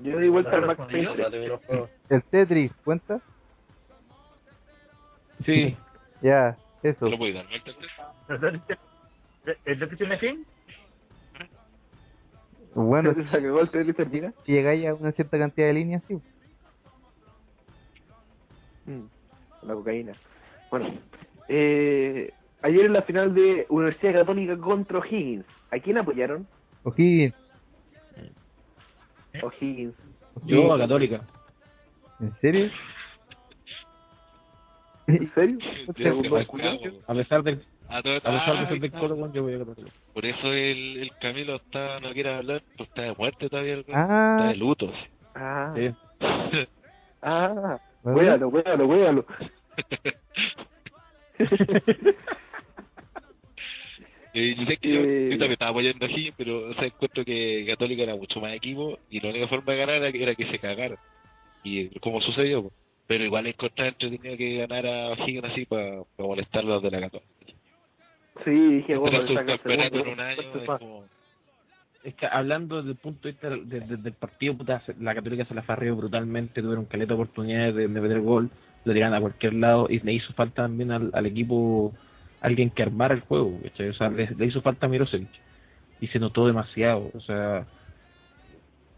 Yo 0.00 0.18
di 0.18 0.28
vuelta 0.28 0.52
al 0.52 0.66
Max 0.66 0.78
No, 0.80 0.86
Payne. 0.86 1.88
El 2.08 2.22
Tetris, 2.24 2.72
¿cuenta? 2.84 3.20
Sí. 5.44 5.76
Ya, 6.22 6.54
eso. 6.82 7.08
¿Lo 7.08 7.16
puedes 7.16 7.34
dar 7.34 7.46
vuelta 7.48 7.70
al 8.28 8.62
test? 8.66 8.80
¿El 9.64 9.78
de 9.78 9.86
tiene 9.86 10.18
fin? 10.18 10.44
Bueno, 12.74 13.14
¿Se 13.14 13.38
el 13.38 13.70
Tetris 13.70 13.98
en 13.98 14.10
China? 14.10 14.34
si 14.44 14.52
llegáis 14.52 14.86
a 14.86 14.92
una 14.92 15.12
cierta 15.12 15.38
cantidad 15.38 15.68
de 15.68 15.72
líneas, 15.72 16.02
sí. 16.06 16.20
Mm, 18.84 19.06
la 19.62 19.74
cocaína. 19.74 20.12
Bueno, 20.70 20.92
eh, 21.48 22.34
ayer 22.62 22.86
en 22.86 22.92
la 22.92 23.02
final 23.02 23.34
de 23.34 23.66
Universidad 23.68 24.12
Católica 24.14 24.56
contra 24.58 24.98
O'Higgins, 24.98 25.44
¿a 25.70 25.78
quién 25.78 25.98
apoyaron? 25.98 26.46
O'Higgins, 26.84 27.34
O'Higgins. 29.42 29.94
Yo 30.44 30.72
a 30.72 30.78
Católica. 30.78 31.22
¿en 32.20 32.32
serio? 32.40 32.70
¿En 35.06 35.28
serio? 35.32 35.58
A 37.08 37.14
pesar 37.14 37.42
del, 37.42 37.64
A 37.88 38.00
todo- 38.02 38.16
a 38.16 38.20
pesar 38.20 38.32
de 38.32 38.58
Ah, 38.64 38.68
ser 38.68 38.80
del 38.80 38.90
claro. 38.90 39.08
Colo, 39.16 39.32
yo 39.32 39.42
voy 39.42 39.54
a 39.54 39.58
Católica. 39.58 39.96
Por 40.14 40.24
eso 40.24 40.52
el, 40.52 40.96
el 40.98 41.10
Camilo 41.20 41.56
está, 41.56 41.98
no 42.00 42.12
quiere 42.12 42.32
hablar, 42.34 42.62
pues 42.76 42.88
está 42.88 43.02
de 43.02 43.14
muerte 43.14 43.48
todavía. 43.48 43.74
el. 43.74 43.84
Ah. 43.92 44.36
Está 44.38 44.48
de 44.50 44.56
luto. 44.56 44.86
sí. 44.92 45.08
Ah, 45.34 45.72
Sí. 45.76 45.90
ah, 47.22 47.78
huéalo, 48.04 48.48
huéalo, 48.48 48.86
huéalo. 48.86 49.24
Eh, 54.32 54.54
yo 54.56 54.64
sé 54.66 54.76
que 54.76 54.88
yo, 54.88 55.00
Eh. 55.00 55.24
yo 55.24 55.30
también 55.38 55.52
estaba 55.52 55.70
apoyando 55.72 56.06
a 56.06 56.10
Higgins, 56.10 56.34
pero 56.36 56.68
o 56.70 56.74
sea, 56.74 56.84
encuentro 56.86 57.24
que 57.24 57.64
Católica 57.66 58.02
era 58.04 58.14
mucho 58.16 58.40
más 58.40 58.52
equipo 58.54 58.98
y 59.10 59.20
la 59.20 59.30
única 59.30 59.48
forma 59.48 59.72
de 59.72 59.78
ganar 59.78 59.96
era, 59.96 60.08
era 60.08 60.34
que 60.34 60.46
se 60.50 60.58
cagara. 60.58 60.96
Y 61.64 61.88
como 62.00 62.20
sucedió, 62.20 62.62
pues. 62.62 62.74
pero 63.06 63.24
igual 63.24 63.46
encontraba 63.46 63.88
entretenido 63.90 64.36
que 64.36 64.56
ganara 64.58 65.14
Higgins 65.26 65.44
así 65.44 65.64
para 65.66 66.02
molestar 66.18 66.62
a 66.62 66.66
los 66.68 66.82
de 66.82 66.90
la 66.92 67.00
Católica. 67.00 67.28
Sí, 68.44 68.50
dije, 68.50 68.96
bueno, 68.96 69.20
el 69.20 69.34
campeonato 69.46 69.98
en 69.98 70.08
un 70.08 70.20
año 70.20 70.40
es 70.40 70.66
como... 70.78 71.04
Es 72.02 72.14
que 72.14 72.24
hablando 72.26 72.76
desde 72.78 72.92
el 72.92 72.96
punto 72.96 73.20
de 73.28 73.32
vista 73.32 73.50
del, 73.50 73.68
de- 73.68 73.80
de- 73.80 73.96
del 73.98 74.12
partido, 74.14 74.56
puta, 74.56 74.82
la 75.00 75.14
Católica 75.14 75.44
se 75.44 75.54
la 75.54 75.60
farrió 75.62 75.94
brutalmente, 75.96 76.62
tuvieron 76.62 76.86
caleta 76.86 77.08
de 77.14 77.20
oportunidades 77.20 77.74
de, 77.74 77.88
de 77.88 78.00
meter 78.00 78.20
gol, 78.20 78.48
lo 78.84 78.92
tiraron 78.94 79.14
a 79.14 79.20
cualquier 79.20 79.52
lado 79.52 79.86
y 79.90 79.98
le 80.00 80.14
hizo 80.14 80.32
falta 80.32 80.62
también 80.62 80.92
al, 80.92 81.10
al 81.12 81.26
equipo 81.26 81.92
alguien 82.40 82.70
que 82.70 82.82
armara 82.82 83.14
el 83.14 83.20
juego, 83.20 83.60
¿cachai? 83.62 83.88
O 83.88 83.94
sea, 83.94 84.08
le, 84.08 84.30
le 84.30 84.46
hizo 84.46 84.62
falta 84.62 84.86
a 84.86 84.88
Mirosevic 84.88 85.30
y 86.00 86.06
se 86.08 86.18
notó 86.18 86.46
demasiado, 86.46 87.10
o 87.14 87.20
sea, 87.20 87.66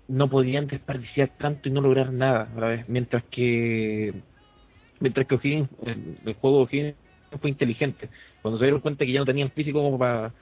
no 0.09 0.29
podían 0.29 0.67
desperdiciar 0.67 1.31
tanto 1.39 1.69
y 1.69 1.73
no 1.73 1.81
lograr 1.81 2.13
nada 2.13 2.49
a 2.57 2.61
la 2.61 2.69
vez, 2.69 2.89
mientras 2.89 3.25
que 3.25 4.15
mientras 5.01 5.27
que 5.27 5.35
O'Higgins, 5.35 5.69
el, 5.85 6.19
el 6.25 6.35
juego 6.35 6.59
de 6.59 6.63
O'Higgins 6.65 6.97
fue 7.41 7.51
inteligente, 7.51 8.09
cuando 8.41 8.59
se 8.59 8.67
dieron 8.67 8.81
cuenta 8.81 9.05
que 9.05 9.13
ya 9.13 9.19
no 9.21 9.27
tenían 9.27 9.51
físico 9.51 9.83
como 9.83 9.99
para 9.99 10.33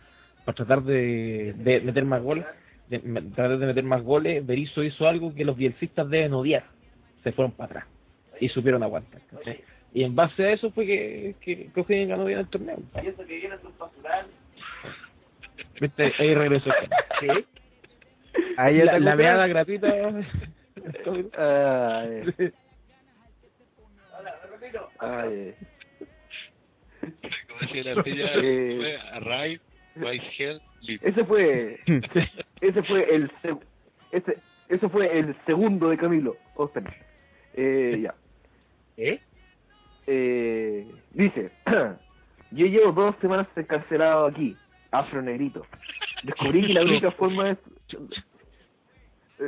para 0.44 0.56
tratar 0.56 0.82
de, 0.82 1.55
de 1.59 1.81
meter 1.81 2.05
más 2.05 2.22
goles, 2.22 2.44
de, 2.89 2.98
tratar 2.98 3.59
de 3.59 3.66
meter 3.66 3.85
más 3.85 4.02
goles, 4.02 4.44
Berizzo 4.47 4.82
hizo 4.82 5.06
algo 5.06 5.35
que 5.35 5.44
los 5.44 5.56
bielcistas 5.56 6.09
deben 6.09 6.32
odiar, 6.32 6.64
se 7.22 7.32
fueron 7.32 7.52
para 7.52 7.66
atrás 7.66 7.85
y 8.40 8.48
supieron 8.48 8.82
aguantar. 8.82 9.20
¿cachai? 9.31 9.60
Y 9.93 10.05
en 10.05 10.15
base 10.15 10.45
a 10.45 10.53
eso 10.53 10.71
fue 10.71 10.87
que, 10.87 11.35
que, 11.41 11.71
que 11.73 11.81
O'Higgins 11.81 12.09
ganó 12.11 12.25
bien 12.25 12.39
el 12.39 12.49
torneo. 12.49 12.79
¿Viste? 15.81 16.12
Ahí 16.19 16.35
regresó. 16.35 16.71
Ahí 18.57 18.77
ya 18.79 18.85
La, 18.85 18.99
la 19.01 19.15
veada 19.17 19.47
gratuita. 19.49 19.89
Ay, 21.37 22.25
ay, 25.01 25.55
Como 27.49 27.61
decía 27.61 27.85
la 27.85 27.93
ardilla, 28.01 28.27
Eh. 28.37 28.77
fue 28.79 28.97
Arrive, 29.12 29.61
Rise 29.97 30.27
Hell, 30.39 30.61
ese 31.03 31.25
fue, 31.25 31.81
ese 32.61 32.83
fue 32.85 33.15
el, 33.15 33.31
seg- 33.43 33.61
ese, 34.12 34.37
ese 34.69 34.89
fue 34.89 35.19
el 35.19 35.35
segundo 35.47 35.89
de 35.91 35.97
Camilo. 35.99 36.37
Espera. 36.59 36.95
Eh, 37.55 38.01
ya. 38.03 38.15
¿Eh? 38.97 39.21
Eh, 40.06 40.86
dice, 41.12 41.51
yo 42.51 42.66
llevo 42.66 42.93
dos 42.93 43.14
semanas 43.20 43.47
encarcelado 43.56 44.27
aquí, 44.27 44.56
afro 44.90 45.22
negrito. 45.22 45.64
Descubrí 46.24 46.66
que 46.66 46.72
la 46.74 46.82
única 46.82 47.10
forma 47.12 47.44
de... 47.47 47.56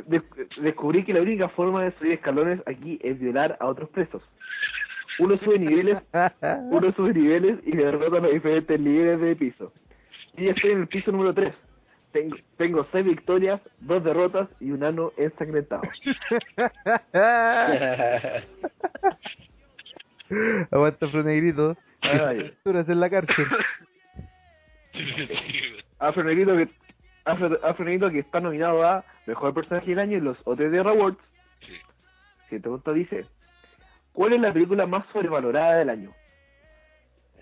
de- 0.05 0.21
descubrí 0.61 1.03
que 1.03 1.13
la 1.13 1.21
única 1.21 1.49
forma 1.49 1.83
de 1.83 1.91
subir 1.93 2.13
escalones 2.13 2.59
aquí 2.65 2.99
es 3.03 3.19
violar 3.19 3.55
a 3.59 3.67
otros 3.67 3.89
presos. 3.89 4.23
Uno 5.19 5.37
sube 5.37 5.59
niveles, 5.59 5.99
uno 6.71 6.91
sube 6.93 7.13
niveles 7.13 7.59
y 7.67 7.73
me 7.73 7.83
derrota 7.83 8.19
los 8.19 8.33
diferentes 8.33 8.79
niveles 8.79 9.19
de 9.21 9.35
piso. 9.35 9.71
Y 10.35 10.45
ya 10.45 10.51
estoy 10.53 10.71
en 10.71 10.79
el 10.81 10.87
piso 10.87 11.11
número 11.11 11.35
3. 11.35 11.53
Tengo, 12.13 12.35
tengo 12.57 12.87
seis 12.91 13.05
victorias, 13.05 13.61
dos 13.79 14.03
derrotas 14.03 14.47
y 14.59 14.71
un 14.71 14.83
ano 14.83 15.11
ensangrentado. 15.17 15.83
Aguanta, 20.71 21.07
Fro 21.09 21.23
Negrito. 21.23 21.77
Ay. 22.01 22.53
Duras 22.65 22.87
en 22.89 22.99
la 22.99 23.09
cárcel. 23.09 23.45
Afro 25.99 26.23
Negrito 26.23 26.55
que 26.55 26.69
Afro, 27.25 28.11
que 28.11 28.19
está 28.19 28.39
nominado 28.39 28.83
a 28.83 29.03
Mejor 29.25 29.53
Personaje 29.53 29.89
del 29.91 29.99
Año 29.99 30.17
en 30.17 30.25
los 30.25 30.37
OTD 30.43 30.75
Awards. 30.85 31.17
Sí. 31.61 31.73
Si 32.49 32.59
te 32.59 32.69
gusta 32.69 32.91
dice, 32.91 33.25
¿cuál 34.11 34.33
es 34.33 34.41
la 34.41 34.51
película 34.51 34.85
más 34.85 35.05
sobrevalorada 35.13 35.77
del 35.77 35.89
año? 35.89 36.11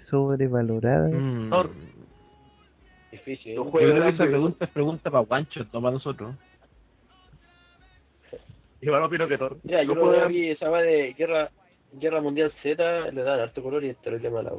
Sobrevalorada. 0.10 1.10
Mm. 1.10 1.50
Thor. 1.50 1.72
Difícil. 3.12 3.56
Yo 3.56 3.70
creo 3.72 4.04
que 4.04 4.10
esa 4.10 4.26
pregunta 4.26 4.66
es 4.66 4.72
pregunta 4.72 5.10
para 5.10 5.26
Guancho, 5.26 5.66
no 5.74 5.82
para 5.82 5.94
nosotros. 5.94 6.36
Igual 8.82 9.04
opino 9.04 9.28
que 9.28 9.38
Thor. 9.38 9.58
Mira, 9.64 9.84
yo 9.84 9.96
No 9.96 10.26
aquí, 10.26 10.50
esa 10.50 10.70
va 10.70 10.82
de 10.82 11.14
Guerra 11.14 11.50
Guerra 11.94 12.22
Mundial 12.22 12.52
Z, 12.64 13.12
le 13.12 13.24
dan 13.24 13.40
harto 13.40 13.62
color 13.62 13.84
y 13.84 13.90
es 13.90 13.98
terrible 14.02 14.30
mala. 14.30 14.52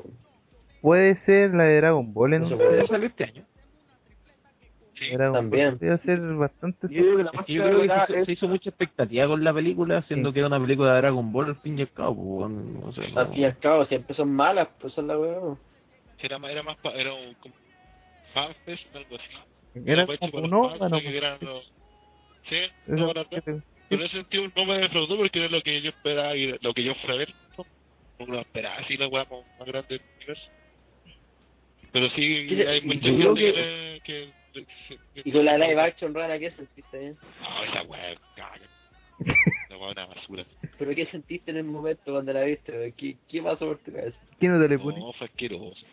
Puede 0.80 1.16
ser 1.24 1.54
la 1.54 1.64
de 1.64 1.76
Dragon 1.76 2.12
Ball 2.12 2.34
en 2.34 2.42
No 2.42 2.48
un 2.48 2.56
puede. 2.59 2.80
¿Ya 2.82 2.86
salió 2.88 3.06
este 3.09 3.24
año? 3.24 3.44
Sí. 4.98 5.10
Dragon 5.12 5.34
También. 5.34 5.68
Ball 5.70 5.78
podría 5.78 5.98
ser 5.98 6.20
bastante. 6.34 6.88
Yo 6.90 7.02
digo 7.02 7.16
que 7.16 7.22
la 7.24 7.30
Es 7.30 7.36
más 7.36 7.46
que 7.46 7.52
yo 7.54 7.62
creo 7.64 7.80
que 7.80 7.88
se, 7.88 7.94
hizo- 7.94 8.14
es- 8.14 8.26
se 8.26 8.32
hizo 8.32 8.48
mucha 8.48 8.68
expectativa 8.70 9.26
con 9.26 9.44
la 9.44 9.52
película, 9.54 10.02
siendo 10.02 10.28
Sí. 10.28 10.34
que 10.34 10.38
era 10.40 10.46
una 10.48 10.60
película 10.60 10.92
de 10.94 11.00
Dragon 11.00 11.32
Ball 11.32 11.46
al 11.46 11.56
fin 11.56 11.78
y 11.78 11.82
al 11.82 11.90
cabo. 11.92 12.14
pues, 12.14 12.50
bueno, 12.52 12.80
no 12.86 12.92
sé, 12.92 13.02
Al 13.16 13.28
fin 13.28 13.38
y 13.38 13.44
al 13.44 13.59
cabo, 13.59 13.84
siempre 13.86 14.14
son 14.14 14.32
malas, 14.32 14.68
pues 14.80 14.92
son 14.92 15.06
la 15.09 15.18
weón. 15.18 15.59
Sí, 16.18 16.26
Era 16.26 16.38
más, 16.38 16.50
era 16.52 16.62
más, 16.62 16.76
pa- 16.78 16.92
era 16.92 17.12
un 17.14 17.34
fanfest, 18.34 18.94
algo 18.94 19.16
así. 19.16 19.80
Era 19.86 20.06
como 20.06 20.38
un 20.38 20.50
los- 21.40 21.72
Sí, 22.48 22.56
no. 22.86 23.12
Pero 23.93 24.02
en 24.02 24.06
ese 24.09 24.16
sentido 24.16 24.48
no 24.56 24.64
me 24.64 24.78
defraudó 24.78 25.16
porque 25.19 25.39
era 25.39 25.48
lo 25.48 25.62
que 25.62 25.82
yo 25.82 25.90
esperaba 25.90 26.35
y 26.36 26.56
lo 26.60 26.73
que 26.74 26.82
yo 26.85 26.94
fui 26.97 27.10
a 27.12 27.16
ver. 27.19 27.35
No, 27.59 27.66
no 28.27 28.32
lo 28.35 28.40
esperaba 28.40 28.77
así 28.77 28.97
la 28.97 29.09
weá 29.09 29.27
más 29.59 29.66
grande 29.66 29.98
del 29.98 30.02
universo. 30.16 30.51
Pero 31.93 32.09
sí, 32.10 32.47
¿Qué- 32.48 32.66
hay 32.69 32.78
y 32.78 32.82
mucha 32.82 33.01
gente 33.02 33.20
creo 33.20 33.35
que, 33.35 34.01
que, 34.05 34.28
que- 34.55 35.23
Y 35.24 35.31
con 35.32 35.44
la 35.44 35.59
live 35.59 35.81
action 35.81 36.14
rara, 36.14 36.39
¿qué 36.39 36.51
sentiste? 36.52 37.09
eh? 37.09 37.14
No, 37.40 37.64
esa 37.64 37.82
weá, 37.82 38.14
caga. 38.35 38.66
La 39.69 39.77
weá 39.77 39.90
es 39.90 39.97
una 39.97 40.06
basura. 40.06 40.47
¿Pero 40.78 40.94
qué 40.94 41.06
sentiste 41.06 41.51
en 41.51 41.59
el 41.59 41.64
momento 41.64 42.12
cuando 42.12 42.32
la 42.32 42.44
viste? 42.44 42.94
¿Qué, 42.97 43.16
qué 43.28 43.43
pasó 43.43 43.66
por 43.66 43.78
tu 43.81 43.93
cabeza? 43.93 44.19
¿Quién 44.39 44.52
no 44.52 44.60
te 44.62 44.69
le 44.69 44.78
pone? 44.78 44.98
No, 44.98 45.12
fue 45.12 45.27
asqueroso. 45.27 45.85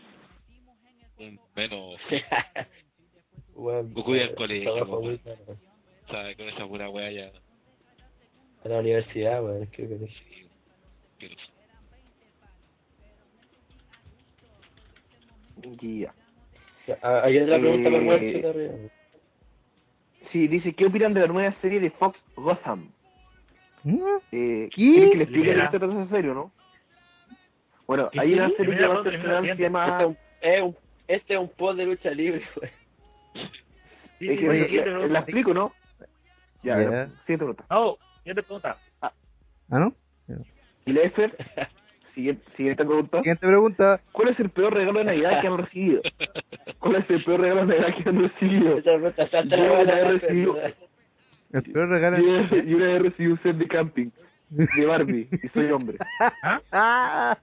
Un 1.17 1.37
menos, 1.53 1.99
Goku 3.53 4.15
y 4.15 4.21
al 4.21 4.35
colegio. 4.35 5.19
¿sabes? 6.09 6.37
Con 6.37 6.47
esa 6.49 6.65
pura 6.65 6.89
weá 6.89 7.11
ya. 7.11 7.31
A 8.65 8.67
la 8.67 8.79
universidad, 8.79 9.41
güey. 9.41 9.67
Qué 9.67 9.87
colegio. 9.87 10.47
asqueroso. 11.13 11.51
Ya. 15.81 16.13
Hay 17.23 17.37
otra 17.37 17.59
pregunta 17.59 17.89
más 17.89 18.21
Eh, 18.21 18.41
que. 18.41 18.89
Sí, 20.31 20.47
dice, 20.47 20.73
¿qué 20.73 20.85
opinan 20.85 21.13
de 21.13 21.21
la 21.21 21.27
nueva 21.27 21.53
serie 21.61 21.79
de 21.79 21.89
Fox 21.91 22.19
Gotham? 22.35 22.91
¿Mm? 23.83 23.97
Eh, 24.31 24.69
¿Qué? 24.69 24.75
¿Quieren 24.75 25.11
que 25.11 25.17
le 25.17 25.23
explique 25.23 25.49
Mira. 25.49 25.63
de 25.65 25.71
qué 25.71 25.79
trata 25.79 25.93
esa 26.01 26.09
serie 26.09 26.31
o 26.31 26.33
no? 26.33 26.51
Bueno, 27.87 28.09
¿Qué 28.11 28.19
hay 28.19 28.33
una 28.33 28.49
serie? 28.51 28.77
que 28.77 28.87
va 28.87 28.99
a 28.99 29.03
ser 29.03 29.21
se 29.55 29.63
llama... 29.63 30.01
Este 30.01 30.03
es 30.03 30.07
un, 30.07 30.17
es 30.41 30.61
un- 30.63 30.75
este 31.07 31.33
es 31.33 31.39
un 31.39 31.49
post 31.49 31.77
de 31.79 31.85
lucha 31.85 32.11
libre, 32.11 32.43
güey. 32.55 32.71
Sí, 34.19 34.29
es 34.29 34.39
que- 34.39 34.67
sí, 34.67 34.75
la, 34.77 34.83
pero- 34.83 35.07
la 35.07 35.19
explico, 35.19 35.53
¿no? 35.53 35.73
Ya, 36.61 36.77
ya. 36.81 37.07
siguiente 37.25 37.37
pregunta. 37.37 37.65
No, 37.69 37.97
siguiente 38.29 38.43
pregunta. 38.43 38.77
¿Ah, 39.01 39.79
no? 39.79 39.93
Y 40.85 40.93
la 40.93 41.01
Efer, 41.01 41.35
siguiente, 42.13 42.43
siguiente 42.55 42.85
pregunta. 42.85 43.17
Siguiente 43.17 43.47
pregunta. 43.47 44.01
¿Cuál 44.11 44.29
es 44.29 44.39
el 44.39 44.49
peor 44.49 44.73
regalo 44.73 44.99
de 44.99 45.05
Navidad 45.05 45.41
que 45.41 45.47
han 45.47 45.57
recibido? 45.57 46.01
¿Cuál 46.79 46.95
es 46.97 47.09
el 47.09 47.23
peor 47.23 47.39
regalo 47.41 47.65
de 47.65 47.67
Navidad 47.67 47.95
que 47.95 48.09
han 48.09 48.21
recibido? 48.21 48.77
Esa 48.77 48.91
pregunta 48.91 49.23
está 49.23 49.43
Yo 49.43 49.83
la 49.83 49.99
he 49.99 50.03
recibido. 50.19 50.57
El 51.51 51.63
peor 51.63 51.89
regalo. 51.89 52.17
Yo, 52.17 52.55
yo 52.57 52.77
una 52.77 52.85
vez 52.85 53.01
recibí 53.01 53.31
un 53.31 53.41
set 53.41 53.55
de 53.55 53.67
camping 53.67 54.09
de 54.49 54.85
Barbie 54.85 55.27
y 55.31 55.47
soy 55.49 55.71
hombre. 55.71 55.97
Ah. 56.19 56.59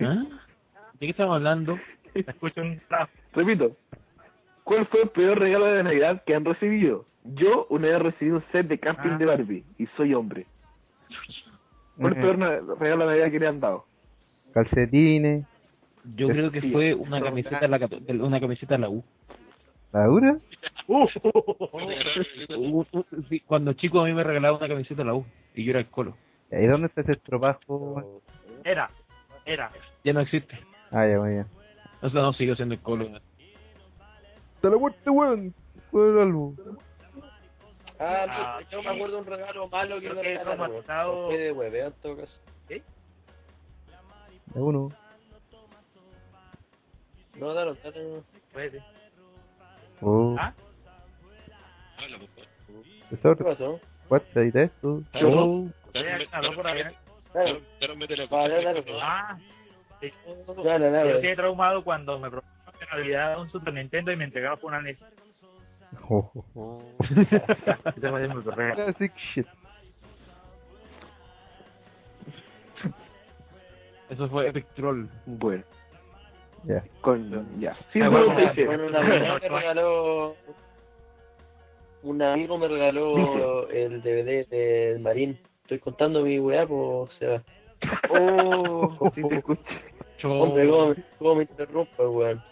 ¿Ah? 0.00 0.26
¿De 1.00 1.06
qué 1.06 1.10
estamos 1.10 1.36
hablando? 1.36 1.78
Escucho 2.14 2.60
un. 2.60 2.80
Repito, 3.32 3.76
¿cuál 4.64 4.86
fue 4.86 5.02
el 5.02 5.08
peor 5.08 5.38
regalo 5.38 5.66
de 5.66 5.82
Navidad 5.82 6.22
que 6.24 6.34
han 6.34 6.44
recibido? 6.44 7.07
Yo 7.24 7.66
una 7.70 7.88
vez 7.88 7.98
recibí 8.00 8.30
un 8.30 8.42
set 8.52 8.66
de 8.68 8.78
camping 8.78 9.10
Ah. 9.10 9.18
de 9.18 9.24
Barbie 9.26 9.64
y 9.78 9.86
soy 9.96 10.14
hombre. 10.14 10.46
¿Cuál 11.98 12.12
es 12.12 12.18
el 12.18 12.22
peor 12.36 12.78
regalo 12.78 13.04
de 13.04 13.10
Navidad 13.10 13.30
que 13.30 13.38
le 13.40 13.46
han 13.48 13.60
dado? 13.60 13.84
Calcetines. 14.54 15.44
Yo 16.16 16.28
creo 16.28 16.50
que 16.50 16.62
fue 16.72 16.94
una 16.94 17.20
camiseta 17.20 17.60
de 17.60 17.68
la, 17.68 18.24
una 18.24 18.40
camiseta 18.40 18.74
de 18.74 18.80
la 18.80 18.88
U. 18.88 19.04
Uh, 20.90 21.06
U- 22.56 22.86
u- 22.92 23.04
sí, 23.28 23.40
Cuando 23.40 23.72
chico 23.74 24.00
a 24.00 24.04
mí 24.06 24.12
me 24.14 24.22
regalaban 24.24 24.58
una 24.58 24.68
camiseta 24.68 25.02
de 25.02 25.06
la 25.06 25.14
U 25.14 25.24
y 25.54 25.64
yo 25.64 25.70
era 25.70 25.80
el 25.80 25.86
colo. 25.88 26.16
¿Y 26.50 26.66
dónde 26.66 26.86
está 26.86 27.02
ese 27.02 27.12
estropajo? 27.12 28.22
era, 28.64 28.90
era. 29.44 29.70
Ya 30.04 30.12
no 30.14 30.20
existe. 30.20 30.58
Ah, 30.90 31.06
ya, 31.06 31.18
muy 31.18 31.30
bien. 31.30 31.46
O 32.00 32.08
sea, 32.08 32.22
no 32.22 32.32
sigo 32.34 32.54
siendo 32.54 32.74
el 32.74 32.80
colo. 32.80 33.06
¡Hasta 34.54 34.70
la 34.70 34.76
muerte, 34.78 35.10
weón! 35.10 35.54
Fue 35.90 36.22
algo. 36.22 36.54
Ah, 38.00 38.26
Ah, 38.28 38.54
pues, 38.58 38.68
yo 38.70 38.82
me 38.82 38.90
acuerdo 38.90 39.16
de 39.16 39.20
un 39.22 39.26
regalo 39.26 39.68
malo 39.68 40.00
que 40.00 40.08
me 40.10 40.14
que 40.22 40.38
regalaron. 40.38 40.84
Fue 41.26 41.38
de 41.38 41.52
hueveo 41.52 41.86
en 41.88 41.92
todo 41.94 42.16
caso. 42.16 42.32
De 42.68 42.82
uno. 44.54 44.88
No, 47.34 47.54
dale, 47.54 47.74
dale. 47.82 48.22
Puede. 48.52 48.82
Oh. 50.00 50.36
¿Ah? 50.38 50.52
Habla, 51.98 52.18
pues, 52.18 52.30
pues. 52.34 52.48
¿Qué 53.10 53.16
Tesoro. 53.16 53.44
pasó? 53.44 53.80
WhatsApp 54.08 54.54
y 54.54 54.58
esto. 54.58 55.02
Oh, 55.22 55.68
claro, 55.92 56.54
por 56.54 56.66
ahí. 56.66 56.82
Dale, 57.34 57.62
dale, 58.64 58.84
no, 58.86 59.00
Ah, 59.02 59.38
sí. 60.00 60.12
dale. 60.64 60.90
dale. 60.90 61.12
Yo 61.14 61.20
quedé 61.20 61.36
traumado 61.36 61.84
cuando 61.84 62.18
me 62.18 62.30
proponieron 62.30 62.78
en 62.80 62.88
Navidad 62.98 63.40
un 63.40 63.50
Super 63.50 63.74
Nintendo 63.74 64.12
y 64.12 64.16
me 64.16 64.24
entregaron 64.24 64.58
por 64.58 64.70
una 64.70 64.80
NES. 64.80 64.98
Oh, 66.08 66.30
oh, 66.34 66.44
oh. 66.54 66.82
Fue 68.00 68.28
mi 68.28 68.42
correo. 68.42 68.74
Classic 68.74 69.12
shit. 69.16 69.46
eso 74.10 74.28
fue 74.28 74.48
Epic 74.48 74.66
Troll. 74.74 75.06
Bueno, 75.26 75.62
Ya. 76.64 76.82
con, 77.00 77.60
ya. 77.60 77.76
Sí, 77.92 78.00
Ah, 78.00 78.08
bueno. 78.08 78.34
Bueno, 78.34 78.86
un 78.86 78.96
amigo 78.96 79.38
me 79.40 79.48
regaló. 79.48 80.36
Un 82.02 82.22
amigo 82.22 82.58
me 82.58 82.68
regaló 82.68 83.68
el 83.70 84.00
DVD 84.02 84.46
del 84.48 85.00
Marín. 85.00 85.38
Estoy 85.62 85.78
contando 85.80 86.22
mi 86.22 86.38
weá, 86.38 86.66
pues, 86.66 86.80
o 86.80 87.08
sea. 87.18 87.42
Oh, 88.10 89.10
sí 89.14 89.22
te 89.28 89.36
escuché. 89.36 89.62
Hombre, 90.24 90.68
¿cómo, 90.68 90.94
cómo 91.18 91.34
me 91.36 91.42
interrumpa, 91.42 92.02
weón? 92.08 92.42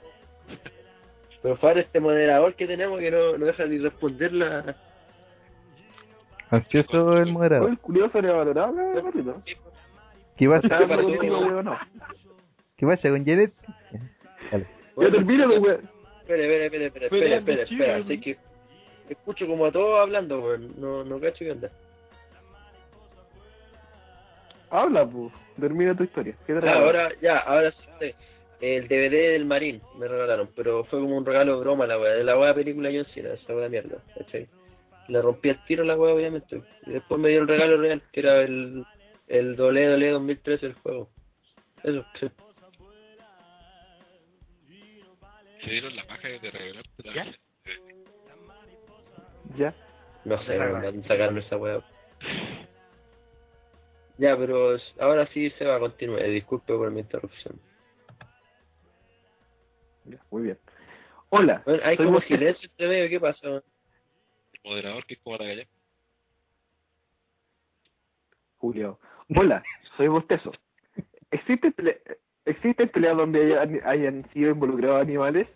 Pero 1.46 1.56
para 1.60 1.78
este 1.80 2.00
moderador 2.00 2.54
que 2.56 2.66
tenemos 2.66 2.98
que 2.98 3.08
no, 3.08 3.38
no 3.38 3.46
deja 3.46 3.66
ni 3.66 3.78
responder 3.78 4.32
la. 4.32 4.74
Ansioso 6.50 7.18
el 7.18 7.28
Oh, 7.28 7.32
moderador. 7.34 7.70
el 7.70 7.78
culiado 7.78 8.10
sobrevalorado, 8.10 8.80
eh, 8.80 9.00
perrito. 9.00 9.42
¿Qué 10.36 10.48
pasa? 10.48 10.68
Contigo, 10.88 11.38
weón, 11.38 11.64
no. 11.66 11.78
¿Qué 12.76 12.84
pasa 12.84 13.10
con 13.10 13.24
Janet? 13.24 13.52
Dale. 14.50 14.66
Ya 14.96 15.10
termina, 15.12 15.46
weón. 15.48 15.88
Espera, 16.22 16.42
espera, 16.42 16.64
espera, 16.64 16.86
espera, 16.86 17.06
espera, 17.06 17.36
espera, 17.36 17.62
espera. 17.62 17.96
Así 17.98 18.20
que 18.20 18.36
escucho 19.08 19.46
como 19.46 19.66
a 19.66 19.70
todos 19.70 20.00
hablando, 20.00 20.40
weón. 20.42 20.72
No, 20.80 21.04
no 21.04 21.20
cacho 21.20 21.44
qué 21.44 21.52
onda. 21.52 21.70
Habla, 24.70 25.06
pues. 25.06 25.32
Termina 25.60 25.94
tu 25.94 26.02
historia. 26.02 26.34
¿Qué 26.44 26.54
te 26.54 26.68
ahora, 26.68 27.10
ya, 27.22 27.38
ahora 27.38 27.70
sí. 28.00 28.12
El 28.60 28.88
DVD 28.88 29.32
del 29.32 29.44
Marín 29.44 29.82
me 29.98 30.08
regalaron, 30.08 30.48
pero 30.56 30.84
fue 30.84 31.00
como 31.00 31.16
un 31.16 31.26
regalo 31.26 31.56
de 31.56 31.60
broma 31.60 31.86
la 31.86 31.98
weá, 31.98 32.14
de 32.14 32.24
la 32.24 32.38
weá 32.38 32.54
película 32.54 32.90
John 32.92 33.06
Cena, 33.12 33.34
esa 33.34 33.54
weá 33.54 33.64
de 33.64 33.70
mierda, 33.70 34.02
¿cachai? 34.16 34.48
Le 35.08 35.22
rompí 35.22 35.50
el 35.50 35.64
tiro 35.66 35.82
a 35.82 35.86
la 35.86 35.96
weá, 35.96 36.14
obviamente. 36.14 36.62
Y 36.86 36.92
después 36.92 37.20
me 37.20 37.28
dio 37.28 37.40
el 37.40 37.48
regalo 37.48 37.76
real, 37.76 38.02
que 38.12 38.20
era 38.20 38.42
el, 38.42 38.84
el 39.28 39.60
WWE 39.60 40.10
2013 40.10 40.66
el 40.66 40.74
juego. 40.74 41.10
Eso, 41.82 42.04
sí. 42.18 42.28
Se 45.62 45.70
dieron 45.70 45.94
la 45.94 46.04
paja 46.04 46.28
de 46.28 46.50
regalarte 46.50 47.02
la 47.04 47.14
¿Ya? 47.14 47.34
Ya. 49.56 49.74
No 50.24 50.42
sé, 50.44 50.58
van 50.58 50.84
a 50.84 51.08
sacarme 51.08 51.40
esa 51.40 51.56
weá. 51.56 51.80
Ya, 54.18 54.34
pero 54.34 54.78
ahora 54.98 55.26
sí 55.34 55.50
se 55.58 55.66
va 55.66 55.76
a 55.76 55.78
continuar. 55.78 56.22
Disculpe 56.22 56.72
por 56.72 56.90
mi 56.90 57.00
interrupción. 57.00 57.60
Ya, 60.06 60.18
muy 60.30 60.42
bien. 60.44 60.58
Hola, 61.30 61.62
Bueno, 61.66 61.82
hay 61.84 61.96
soy 61.96 62.06
como 62.06 62.20
silencio 62.20 62.68
medio, 62.78 63.08
¿qué 63.08 63.20
pasa? 63.20 63.46
El 63.48 63.62
moderador 64.64 65.04
que 65.06 65.14
es 65.14 65.20
como 65.20 65.36
la 65.36 65.44
gallina. 65.46 65.68
Julio. 68.58 68.98
Hola, 69.34 69.62
soy 69.96 70.08
Bostezo. 70.08 70.52
¿Existe 71.30 71.72
pele- 71.72 72.00
¿Existen 72.44 72.88
peleas 72.88 73.16
donde 73.16 73.58
hayan, 73.58 73.80
hayan 73.84 74.30
sido 74.32 74.50
involucrados 74.52 75.02
animales? 75.02 75.48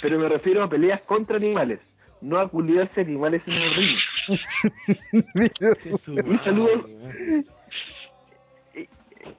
Pero 0.00 0.18
me 0.18 0.28
refiero 0.28 0.62
a 0.62 0.68
peleas 0.68 1.00
contra 1.02 1.36
animales, 1.36 1.80
no 2.20 2.38
a 2.38 2.48
culiarse 2.48 3.00
animales 3.02 3.42
en 3.46 3.52
el 3.54 3.74
ring. 3.74 3.98
Un 6.26 6.44
saludo 6.44 6.86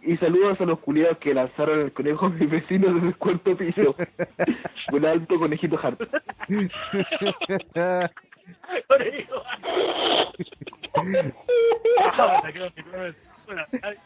y, 0.02 0.18
saludos 0.18 0.60
a 0.62 0.66
los 0.66 0.80
culiados 0.80 1.18
que 1.18 1.34
lanzaron 1.34 1.82
el 1.82 1.92
conejo 1.94 2.28
a 2.28 2.30
mis 2.30 2.50
vecinos 2.50 2.94
desde 2.96 3.08
el 3.08 3.18
cuarto 3.18 3.56
piso. 3.58 3.96
Un 4.92 5.06
alto 5.06 5.40
conejito 5.40 5.80
hard. 5.82 5.98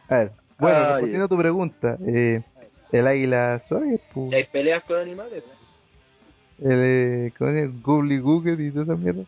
A 0.09 0.15
ver, 0.15 0.31
bueno, 0.59 0.77
Ay. 0.77 0.91
respondiendo 0.91 1.25
a 1.25 1.29
tu 1.29 1.37
pregunta, 1.37 1.97
eh, 2.07 2.41
el 2.91 3.07
águila 3.07 3.61
suave, 3.67 3.99
pues, 4.13 4.33
¿Hay 4.33 4.43
peleas 4.45 4.83
con 4.83 4.97
animales? 4.97 5.43
el, 6.59 6.71
eh, 6.71 7.33
¿cómo 7.37 7.51
se 7.51 7.61
llama? 7.61 7.79
Googly 7.81 8.19
Google 8.19 8.63
y 8.63 8.71
toda 8.71 8.83
esa 8.83 8.95
mierda. 8.95 9.23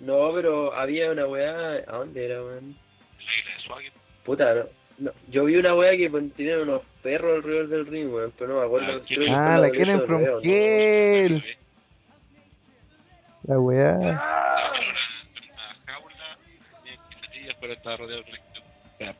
No, 0.00 0.32
pero 0.34 0.74
había 0.74 1.10
una 1.10 1.26
weá. 1.26 1.82
¿A 1.86 1.96
dónde 1.96 2.24
era, 2.24 2.44
weón? 2.44 2.76
La 3.36 3.40
isla 3.40 3.54
de 3.56 3.60
Swagger. 3.62 3.92
Puta, 4.24 4.54
no. 4.54 4.64
No, 4.98 5.10
yo 5.28 5.44
vi 5.44 5.56
una 5.56 5.74
wea 5.74 5.94
que 5.94 6.08
tenían 6.34 6.60
unos 6.60 6.80
perros 7.02 7.36
alrededor 7.36 7.68
del 7.68 7.86
ring, 7.86 8.10
weón, 8.10 8.32
pero 8.38 8.54
no 8.54 8.60
me 8.60 8.66
acuerdo. 8.66 8.86
Ah, 8.96 9.00
Ah, 9.30 9.58
fue 9.58 9.60
la 9.60 9.70
Kellen 9.70 10.00
from. 10.06 10.22
La 13.46 13.60
weá. 13.60 13.98
Estaba 17.72 17.96
rodeado 17.96 18.22
de 18.22 18.28
perros. 18.98 19.16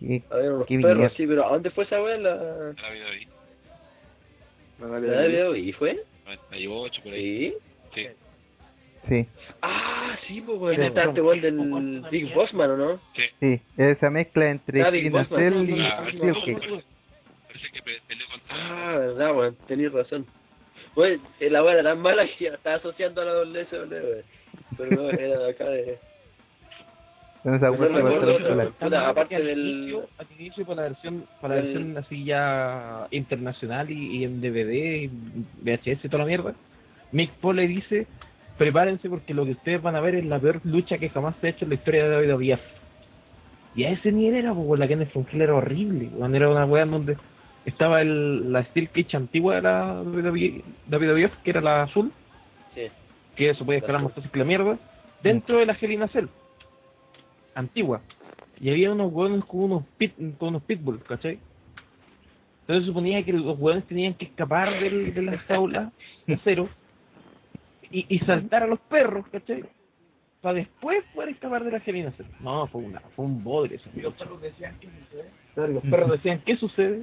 Qué- 0.00 0.22
unos 0.54 0.66
perros, 0.82 1.12
sí, 1.16 1.26
pero 1.26 1.46
¿a 1.46 1.50
dónde 1.50 1.70
fue 1.70 1.84
esa 1.84 2.02
wea? 2.02 2.16
La, 2.18 2.34
La 2.34 2.90
vida 2.90 3.06
ahí, 3.10 3.28
la 4.78 5.20
de 5.22 5.28
video, 5.28 5.56
¿y 5.56 5.72
fue? 5.72 6.02
98 6.24 7.02
por 7.02 7.12
ahí. 7.12 7.54
Sí. 7.94 8.02
Sí. 8.02 8.08
Sí, 9.08 9.26
Ah, 9.62 10.16
sí, 10.26 10.40
pues, 10.44 10.76
Sí. 10.76 10.82
está 10.82 11.04
este 11.04 11.20
weón 11.20 11.40
del 11.40 12.04
Big 12.10 12.32
Bossman, 12.34 12.70
¿o 12.72 12.76
no? 12.76 13.00
sí. 13.40 13.60
Esa 13.76 14.10
mezcla 14.10 14.50
entre 14.50 14.82
Ah, 14.82 14.90
Big 14.90 15.04
Spinal 15.06 15.26
Boss, 15.26 15.38
Cell 15.38 15.54
no, 15.54 15.62
y 15.64 15.66
no, 15.78 15.84
Ah, 15.86 16.00
no, 16.00 16.08
Steel 16.08 16.26
no, 16.28 16.34
Cage. 16.34 16.52
no, 16.52 16.76
no. 16.76 16.82
Parece 17.46 17.70
que 17.72 17.82
pe- 17.82 18.02
peleó 18.08 18.26
contra. 18.30 18.56
Ah, 18.94 18.98
verdad, 18.98 19.36
weón, 19.36 19.56
tenías 19.68 19.92
razón. 19.92 20.26
Bueno, 20.94 21.22
eh, 21.40 21.50
la 21.50 21.62
weá 21.62 21.74
era 21.74 21.82
tan 21.84 22.00
mala 22.00 22.26
que 22.38 22.46
estaba 22.48 22.76
asociando 22.76 23.20
a 23.20 23.24
la 23.24 23.32
WSW, 23.34 23.92
weón. 23.92 24.22
Pero 24.76 24.90
no, 24.90 25.10
era 25.10 25.38
de 25.38 25.50
acá 25.50 25.64
de... 25.66 25.98
No 27.44 27.58
se 27.60 27.70
recuerdo 27.70 28.02
va 28.02 28.10
a 28.10 28.16
hacer 28.16 28.28
otra, 28.28 28.32
popular. 28.32 28.56
weón. 28.56 28.72
Puta, 28.80 29.08
aparte 29.08 29.36
al 29.36 29.46
del- 29.46 29.58
inicio, 29.68 30.08
al 30.18 30.26
inicio 30.38 30.64
para 30.66 30.76
la 30.82 30.88
versión, 30.88 31.26
para 31.40 31.54
la 31.54 31.60
versión 31.62 31.96
así 31.98 32.24
ya 32.24 33.06
internacional 33.12 33.90
y, 33.90 34.16
y 34.18 34.24
en 34.24 34.40
DVD, 34.40 35.02
y 35.04 35.10
VHS 35.62 36.04
y 36.04 36.08
toda 36.08 36.24
la 36.24 36.28
mierda, 36.28 36.54
Mick 37.12 37.30
Foley 37.40 37.68
dice, 37.68 38.06
prepárense 38.58 39.08
porque 39.08 39.34
lo 39.34 39.44
que 39.44 39.52
ustedes 39.52 39.82
van 39.82 39.96
a 39.96 40.00
ver 40.00 40.14
es 40.16 40.24
la 40.24 40.38
peor 40.38 40.60
lucha 40.64 40.98
que 40.98 41.10
jamás 41.10 41.34
se 41.40 41.46
ha 41.46 41.50
hecho 41.50 41.64
en 41.64 41.70
la 41.70 41.74
historia 41.76 42.08
de 42.08 42.32
WWF. 42.32 42.60
Y 43.74 43.84
a 43.84 43.90
ese 43.90 44.10
nivel 44.10 44.36
era, 44.36 44.54
pues 44.54 44.80
la 44.80 44.88
Kenneth 44.88 45.10
from 45.12 45.26
Hell 45.30 45.42
era 45.42 45.54
horrible, 45.54 46.10
era 46.34 46.48
una 46.48 46.64
weá 46.64 46.84
en 46.84 46.90
donde 46.90 47.16
estaba 47.66 48.00
el, 48.00 48.50
la 48.52 48.64
Steel 48.64 48.88
Cage 48.88 49.16
antigua 49.16 49.56
de 49.56 49.62
la 49.62 50.02
WWF, 50.02 51.36
que 51.42 51.50
era 51.50 51.60
la 51.60 51.82
azul, 51.82 52.12
Sí. 52.74 52.88
que 53.36 53.50
eso 53.50 53.64
puede 53.64 53.78
escalar 53.80 54.02
más 54.02 54.12
fácil 54.12 54.30
que 54.30 54.38
la 54.38 54.44
mierda, 54.44 54.78
dentro 55.22 55.58
de 55.58 55.66
la 55.66 55.76
Hell 55.78 55.92
in 55.92 56.02
a 56.02 56.08
Cell, 56.08 56.26
antigua. 57.54 58.00
Y 58.60 58.70
había 58.70 58.90
unos 58.92 59.12
hueones 59.12 59.44
con 59.44 59.60
unos, 59.60 59.84
pit, 59.98 60.14
con 60.38 60.48
unos 60.50 60.62
pitbulls, 60.62 61.02
¿cachai? 61.04 61.38
Entonces 62.62 62.86
suponía 62.86 63.22
que 63.22 63.32
los 63.32 63.58
hueones 63.58 63.84
tenían 63.86 64.14
que 64.14 64.24
escapar 64.26 64.80
del, 64.80 65.12
de 65.14 65.22
la 65.22 65.38
jaula 65.38 65.92
de 66.26 66.34
acero 66.34 66.68
y, 67.90 68.06
y 68.08 68.18
saltar 68.20 68.62
a 68.62 68.66
los 68.66 68.80
perros, 68.80 69.26
¿cachai? 69.28 69.64
Para 70.40 70.54
después 70.54 71.02
poder 71.14 71.30
escapar 71.30 71.64
de 71.64 71.72
la 71.72 71.82
Hell 71.84 71.96
in 71.96 72.06
a 72.06 72.12
Cell. 72.12 72.26
No, 72.40 72.66
fue, 72.68 72.82
una, 72.82 73.00
fue 73.00 73.24
un 73.24 73.42
bodre 73.42 73.76
eso. 73.76 73.90
Los 73.94 74.14
perros 74.14 74.40
decían, 74.40 74.76
¿qué 74.80 74.88
sucede? 74.88 75.72
Los 75.72 75.82
perros 75.84 76.10
decían, 76.12 76.40
¿qué 76.44 76.56
sucede? 76.56 77.02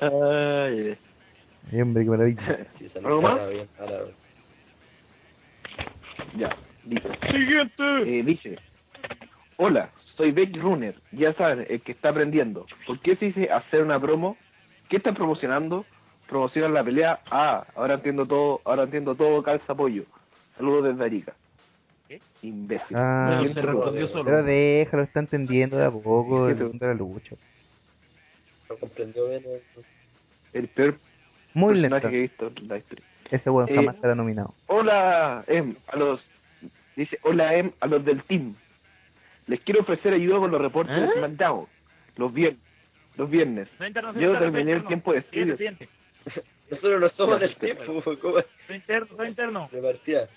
Ay, 0.00 0.98
Ay, 1.72 1.80
hombre, 1.80 2.04
qué 2.04 2.10
maravilla. 2.10 2.66
Sí, 2.78 2.90
¿Algo 2.96 3.22
más? 3.22 3.48
bien, 3.48 3.68
ya, 6.36 6.56
dice. 6.84 7.08
Eh, 7.78 8.22
dice, 8.24 8.58
hola, 9.56 9.90
soy 10.16 10.32
Becky 10.32 10.58
Runner, 10.58 10.94
ya 11.12 11.32
saben, 11.34 11.66
el 11.68 11.80
que 11.82 11.92
está 11.92 12.10
aprendiendo. 12.10 12.66
¿Por 12.86 13.00
qué 13.00 13.16
se 13.16 13.26
dice 13.26 13.50
hacer 13.50 13.82
una 13.82 14.00
promo? 14.00 14.36
¿Qué 14.88 14.96
están 14.96 15.14
promocionando? 15.14 15.84
¿Promocionan 16.28 16.74
la 16.74 16.84
pelea? 16.84 17.20
Ah, 17.30 17.64
ahora 17.76 17.94
entiendo 17.94 18.26
todo, 18.26 18.60
ahora 18.64 18.84
entiendo 18.84 19.14
todo, 19.14 19.42
calza 19.42 19.72
apoyo. 19.72 20.04
Saludos 20.56 20.84
desde 20.84 21.04
Arica. 21.04 21.34
Imbécil. 22.42 22.96
Ah, 22.96 23.38
Bien 23.40 23.54
se 23.54 23.62
respondió 23.62 24.08
solo. 24.08 24.24
Pero 24.24 24.42
déjalo, 24.44 25.02
está 25.02 25.20
entendiendo 25.20 25.76
de 25.76 25.86
a 25.86 25.90
poco 25.90 26.48
el 26.48 26.56
mundo 26.56 26.86
de 26.86 26.86
la 26.86 26.94
lucha. 26.94 27.34
No 28.68 28.76
comprendió 28.76 29.28
bien. 29.28 29.42
El 30.52 30.68
peor 30.68 30.96
Muy 31.54 31.74
personaje 31.74 32.02
lento. 32.06 32.08
que 32.10 32.16
he 32.16 32.20
visto 32.20 32.52
en 32.62 32.68
la 32.68 32.76
historia. 32.78 33.04
Ese 33.30 33.50
weón 33.50 33.68
Eh, 33.68 33.74
jamás 33.74 33.96
será 34.00 34.14
nominado. 34.14 34.54
Hola, 34.66 35.44
Em, 35.46 35.74
a 35.88 35.96
los... 35.96 36.20
Dice, 36.94 37.18
hola, 37.22 37.54
Em, 37.56 37.72
a 37.80 37.86
los 37.86 38.04
del 38.04 38.22
team. 38.24 38.54
Les 39.46 39.60
quiero 39.60 39.80
ofrecer 39.80 40.12
ayuda 40.14 40.38
con 40.38 40.50
los 40.50 40.60
reportes 40.60 40.94
de 40.94 41.04
¿Ah? 41.06 41.10
SmackDown. 41.16 41.66
Los 42.16 42.32
viernes. 42.32 42.60
Los 43.16 43.30
viernes. 43.30 43.68
Yo 44.20 44.38
terminé 44.38 44.72
el 44.72 44.86
tiempo 44.86 45.12
de 45.12 45.18
estudio. 45.20 45.56
Nosotros 46.70 47.00
no 47.00 47.08
somos 47.10 47.40
del 47.40 47.54
tiempo. 47.56 48.02
Soy 48.02 48.18
interno, 48.76 49.16
soy 49.16 49.28
interno. 49.28 49.68
De 49.70 49.82
partida. 49.82 50.28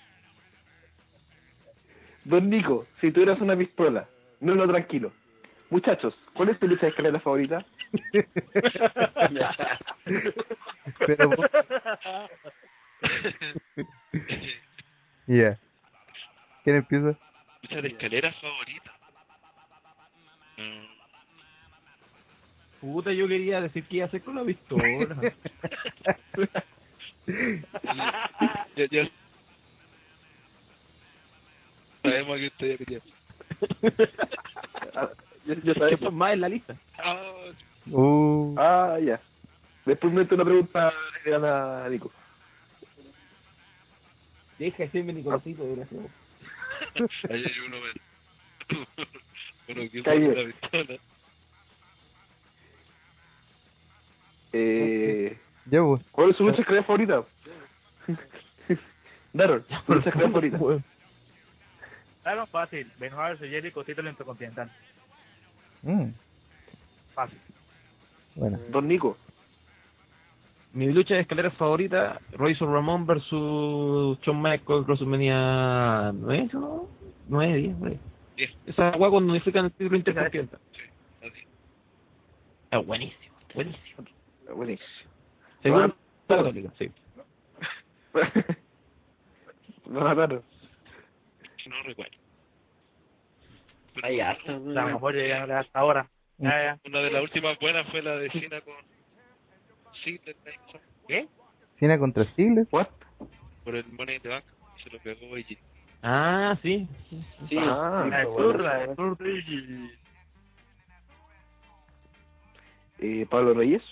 Don 2.24 2.48
Nico, 2.50 2.86
si 3.00 3.10
tú 3.10 3.22
eras 3.22 3.40
una 3.40 3.56
pistola, 3.56 4.06
no 4.40 4.54
lo 4.54 4.68
tranquilo. 4.68 5.12
Muchachos, 5.70 6.14
¿cuál 6.34 6.50
es 6.50 6.58
tu 6.58 6.68
lucha 6.68 6.82
de 6.86 6.90
escalera 6.90 7.20
favorita? 7.20 7.64
Pero, 11.06 11.28
vos- 11.30 11.46
ya. 15.26 15.58
¿Quién 16.64 16.76
empieza? 16.76 17.18
Lucha 17.62 17.80
de 17.82 17.88
escalera 17.88 18.32
favorita. 18.34 18.92
Mm, 20.56 20.97
Puta, 22.80 23.12
yo 23.12 23.26
quería 23.26 23.60
decir 23.60 23.84
que 23.84 23.96
iba 23.96 24.04
a 24.04 24.08
hacer 24.08 24.22
con 24.22 24.36
la 24.36 24.44
pistola. 24.44 24.84
ya, 28.76 28.86
ya. 28.90 29.08
Sabemos 32.02 32.38
que 32.38 32.46
usted 32.46 32.68
ya 32.70 32.76
quería. 32.78 33.00
Ah, 34.94 35.08
yo, 35.46 35.54
yo 35.54 35.74
que 35.74 35.80
sabía. 35.80 35.98
son 35.98 36.14
más 36.14 36.32
en 36.32 36.40
la 36.40 36.48
lista. 36.48 36.76
Ah, 36.98 37.22
Uh, 37.90 38.54
Ah, 38.58 38.98
ya. 39.02 39.18
Después 39.86 40.12
me 40.12 40.20
meto 40.20 40.34
una 40.34 40.44
pregunta 40.44 40.92
gana 41.24 41.84
a 41.86 41.88
Nico. 41.88 42.12
Deja 44.58 44.82
de 44.82 44.90
serme 44.90 45.12
Nicolásito, 45.14 45.64
desgraciado. 45.64 46.08
ahí 47.30 47.44
hay 47.44 47.58
uno, 47.66 47.76
ven. 47.80 48.86
Uno 49.68 49.90
que 49.90 50.02
la 50.02 50.44
pistola. 50.52 50.98
Eh, 54.52 55.38
ya 55.66 55.80
vos. 55.80 56.00
¿Cuál 56.12 56.30
es 56.30 56.36
su 56.36 56.44
lucha 56.44 56.56
de 56.56 56.62
escalera 56.62 56.84
favorita? 56.86 57.24
Daron, 59.32 59.64
su 59.86 59.94
lucha 59.94 60.08
escalera 60.08 60.30
favorita. 60.30 60.58
Claro, 62.22 62.46
fácil. 62.46 62.90
Benoit 62.98 63.30
versus 63.30 63.48
Jericho, 63.48 63.84
título 63.84 64.10
intercontinental. 64.10 64.70
Mm, 65.82 66.08
Fácil. 67.14 67.38
bueno. 68.34 68.58
Don 68.70 68.86
Nico. 68.88 69.16
Mi 70.72 70.86
lucha 70.92 71.14
de 71.14 71.20
escaleras 71.20 71.54
favorita, 71.54 72.20
Razor 72.32 72.68
Ramón 72.70 73.06
versus 73.06 74.18
Shawn 74.20 74.42
Michaels, 74.42 74.86
WrestleMania 74.86 76.12
9, 76.12 76.50
¿no? 76.52 76.88
9, 77.28 77.54
10, 77.56 77.76
por 77.76 77.88
ahí. 77.88 78.00
Diez. 78.36 78.50
Esa 78.66 78.90
agua 78.90 79.10
cuando 79.10 79.32
unifican 79.32 79.64
el 79.66 79.72
título 79.72 79.96
intercontinental. 79.96 80.60
Así. 81.22 81.46
Es 82.70 82.86
buenísimo, 82.86 83.34
buenísimo. 83.54 84.04
Buenísimo. 84.54 84.88
Según 85.62 85.80
la 85.82 85.94
católica, 86.28 86.72
sí. 86.78 86.90
No 89.86 90.00
mataron. 90.02 90.42
No 91.66 91.82
recuerdo. 91.82 92.12
Ahí 94.02 94.20
hasta, 94.20 94.56
O 94.56 94.72
sea, 94.72 94.82
a 94.82 94.86
lo 94.86 94.92
mejor 94.92 95.14
llegan 95.14 95.50
hasta 95.50 95.78
ahora. 95.78 96.08
Ya, 96.36 96.50
ya. 96.50 96.78
Una 96.86 97.00
de 97.00 97.10
las 97.10 97.22
últimas 97.22 97.58
buenas 97.58 97.88
fue 97.90 98.02
la 98.02 98.16
de 98.16 98.30
Cena 98.30 98.60
con 98.60 98.74
Nixon, 100.06 100.80
¿Qué? 101.08 101.26
Cena 101.78 101.98
contra 101.98 102.24
Ziggler. 102.34 102.66
What? 102.70 102.88
por 103.64 103.74
el 103.76 103.84
Money 103.92 104.16
in 104.16 104.22
the 104.22 104.28
Bank. 104.28 104.44
Se 104.84 104.90
lo 104.90 104.98
pegó 105.00 105.36
Eiji. 105.36 105.58
Ah, 106.02 106.56
sí. 106.62 106.86
Sí, 107.48 107.56
Ah, 107.58 108.06
La 108.08 108.18
de 108.18 108.24
Sur, 108.26 108.60
la 108.60 108.86
de 108.86 108.94
Sur 108.94 109.16
y- 109.26 109.90
Eh, 113.00 113.26
Pablo 113.28 113.54
Reyes. 113.54 113.82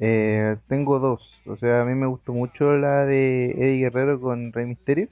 Eh, 0.00 0.56
tengo 0.68 0.98
dos. 0.98 1.22
O 1.46 1.56
sea, 1.56 1.82
a 1.82 1.84
mí 1.84 1.94
me 1.94 2.06
gustó 2.06 2.32
mucho 2.32 2.76
la 2.76 3.04
de 3.04 3.50
Eddie 3.52 3.80
Guerrero 3.84 4.20
con 4.20 4.52
Rey 4.52 4.66
Mysterio, 4.66 5.08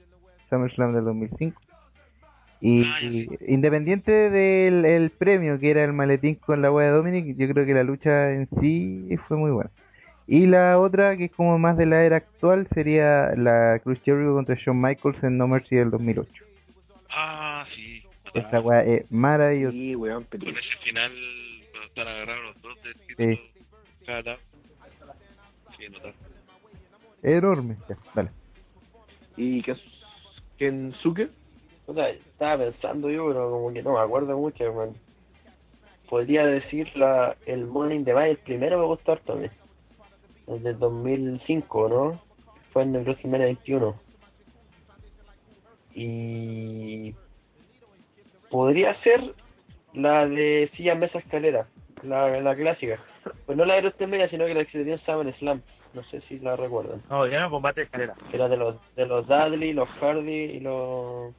SummerSlam 0.49 0.93
del 0.93 1.05
2005. 1.05 1.61
Y 2.61 2.83
Ah, 2.83 2.97
sí. 2.99 3.27
independiente 3.47 4.11
del 4.11 4.83
el 4.83 5.11
premio 5.11 5.57
que 5.59 5.71
era 5.71 5.83
el 5.85 5.93
maletín 5.93 6.35
con 6.35 6.61
la 6.61 6.71
wea 6.71 6.87
de 6.87 6.93
Dominic, 6.93 7.37
yo 7.37 7.47
creo 7.53 7.65
que 7.65 7.73
la 7.73 7.83
lucha 7.83 8.31
en 8.33 8.49
sí 8.59 9.15
fue 9.27 9.37
muy 9.37 9.51
buena. 9.51 9.69
Y 10.27 10.45
la 10.45 10.77
otra, 10.77 11.15
que 11.17 11.25
es 11.25 11.31
como 11.31 11.57
más 11.57 11.77
de 11.77 11.85
la 11.85 12.03
era 12.03 12.17
actual, 12.17 12.67
sería 12.73 13.31
la 13.35 13.79
Cruz 13.83 13.99
Jericho 14.03 14.33
contra 14.33 14.55
Shawn 14.55 14.79
Michaels 14.79 15.23
en 15.23 15.37
No 15.37 15.47
Mercy 15.47 15.75
del 15.77 15.89
2008. 15.89 16.43
Ah, 17.09 17.65
sí. 17.75 18.03
Esta 18.35 18.59
wea 18.59 18.83
es 18.83 19.09
maravillosa. 19.11 19.71
Sí, 19.71 19.95
weón, 19.95 20.23
Con 20.25 20.41
ese 20.49 20.77
final, 20.83 21.11
están 21.87 22.07
agarrados 22.07 22.43
los 22.43 22.61
dos 22.61 22.83
del 22.83 22.93
título. 23.07 23.29
Sí. 23.35 23.41
Cada. 24.05 24.37
Sí, 25.79 25.89
notable. 25.89 26.13
Enorme. 27.23 27.77
Ya, 27.87 27.97
dale. 28.13 28.29
¿Y 29.37 29.61
qué, 29.63 29.75
Kensuke. 30.57 31.29
O 31.87 31.93
sea, 31.93 32.09
estaba 32.09 32.65
pensando 32.65 33.09
yo, 33.09 33.27
pero 33.27 33.49
como 33.49 33.73
que 33.73 33.81
no 33.81 33.93
me 33.93 33.99
acuerdo 33.99 34.37
mucho, 34.37 34.63
hermano. 34.63 34.93
Podría 36.09 36.45
decir 36.45 36.95
la, 36.95 37.35
el 37.45 37.65
Morning 37.65 38.03
Bay, 38.03 38.31
el 38.31 38.37
primero 38.37 38.79
me 38.79 38.85
gustó 38.85 39.13
harto 39.13 39.33
a. 39.33 40.53
El 40.53 40.63
del 40.63 40.77
2005, 40.79 41.89
¿no? 41.89 42.21
Fue 42.73 42.83
en 42.83 42.95
el 42.95 43.03
WrestleMania 43.03 43.45
21. 43.45 43.95
Y 45.95 47.15
podría 48.49 48.99
ser 49.01 49.33
la 49.93 50.27
de 50.27 50.69
silla 50.75 50.95
mesa 50.95 51.19
escalera, 51.19 51.67
la, 52.03 52.41
la 52.41 52.55
clásica. 52.55 52.99
Pues 53.45 53.57
no 53.57 53.65
la 53.65 53.75
de 53.75 53.81
WrestleMania, 53.81 54.29
sino 54.29 54.45
que 54.45 54.53
la 54.53 54.65
que 54.65 54.71
se 54.71 54.83
dio 54.83 54.93
en 54.93 54.99
Summer 55.01 55.33
Slam. 55.37 55.61
No 55.93 56.03
sé 56.03 56.21
si 56.21 56.37
la 56.39 56.55
recuerdan. 56.55 57.01
No, 57.09 57.25
ya 57.27 57.39
no 57.41 57.49
combate 57.49 57.81
de 57.81 57.85
escalera. 57.85 58.13
Era 58.31 58.47
de 58.47 58.57
los 58.57 58.75
de 58.95 59.05
los 59.07 59.25
Dudley, 59.27 59.73
los 59.73 59.89
Hardy 59.89 60.31
y 60.31 60.59
los 60.59 61.33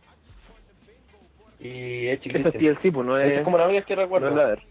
y 1.60 2.08
Edge 2.08 2.26
y 2.26 2.36
Esa 2.38 2.48
es. 2.48 2.54
TLC, 2.54 2.92
pues 2.92 3.06
no 3.06 3.18
es. 3.18 3.32
es 3.38 3.42
como 3.42 3.58
la 3.58 3.68
única 3.68 3.84
que 3.84 3.94
no 3.96 4.02
recuerdo. 4.02 4.28
es 4.30 4.34
la 4.34 4.46
de- 4.48 4.62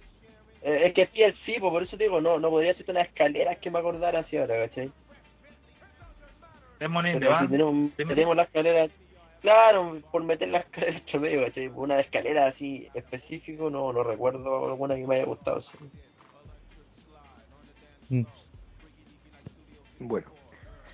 Eh, 0.61 0.87
es 0.87 0.93
que 0.93 1.03
es 1.03 1.09
TLC, 1.11 1.59
pues, 1.61 1.71
por 1.71 1.83
eso 1.83 1.95
te 1.97 2.03
digo, 2.03 2.19
no, 2.19 2.37
no 2.39 2.49
podría 2.49 2.73
ser 2.73 2.85
unas 2.89 3.07
escaleras 3.07 3.57
que 3.59 3.71
me 3.71 3.79
acordara 3.79 4.19
así 4.19 4.35
ahora, 4.35 4.67
¿cachai? 4.67 4.91
Es 6.79 6.89
in 6.89 7.13
si 7.13 7.47
tenemos, 7.47 7.95
tenemos 7.95 8.35
la 8.35 8.43
escalera, 8.43 8.87
claro, 9.41 9.99
por 10.11 10.23
meter 10.23 10.49
la 10.49 10.59
escalera 10.59 10.97
entre 10.97 11.19
medio, 11.19 11.45
¿cachai? 11.45 11.67
Una 11.67 11.99
escalera 12.01 12.47
así 12.47 12.87
específico, 12.93 13.69
no, 13.69 13.93
no 13.93 14.03
recuerdo 14.03 14.67
alguna 14.67 14.95
que 14.95 15.07
me 15.07 15.15
haya 15.15 15.25
gustado. 15.25 15.61
sí. 15.61 15.69
Mm. 18.09 18.23
Bueno, 19.99 20.27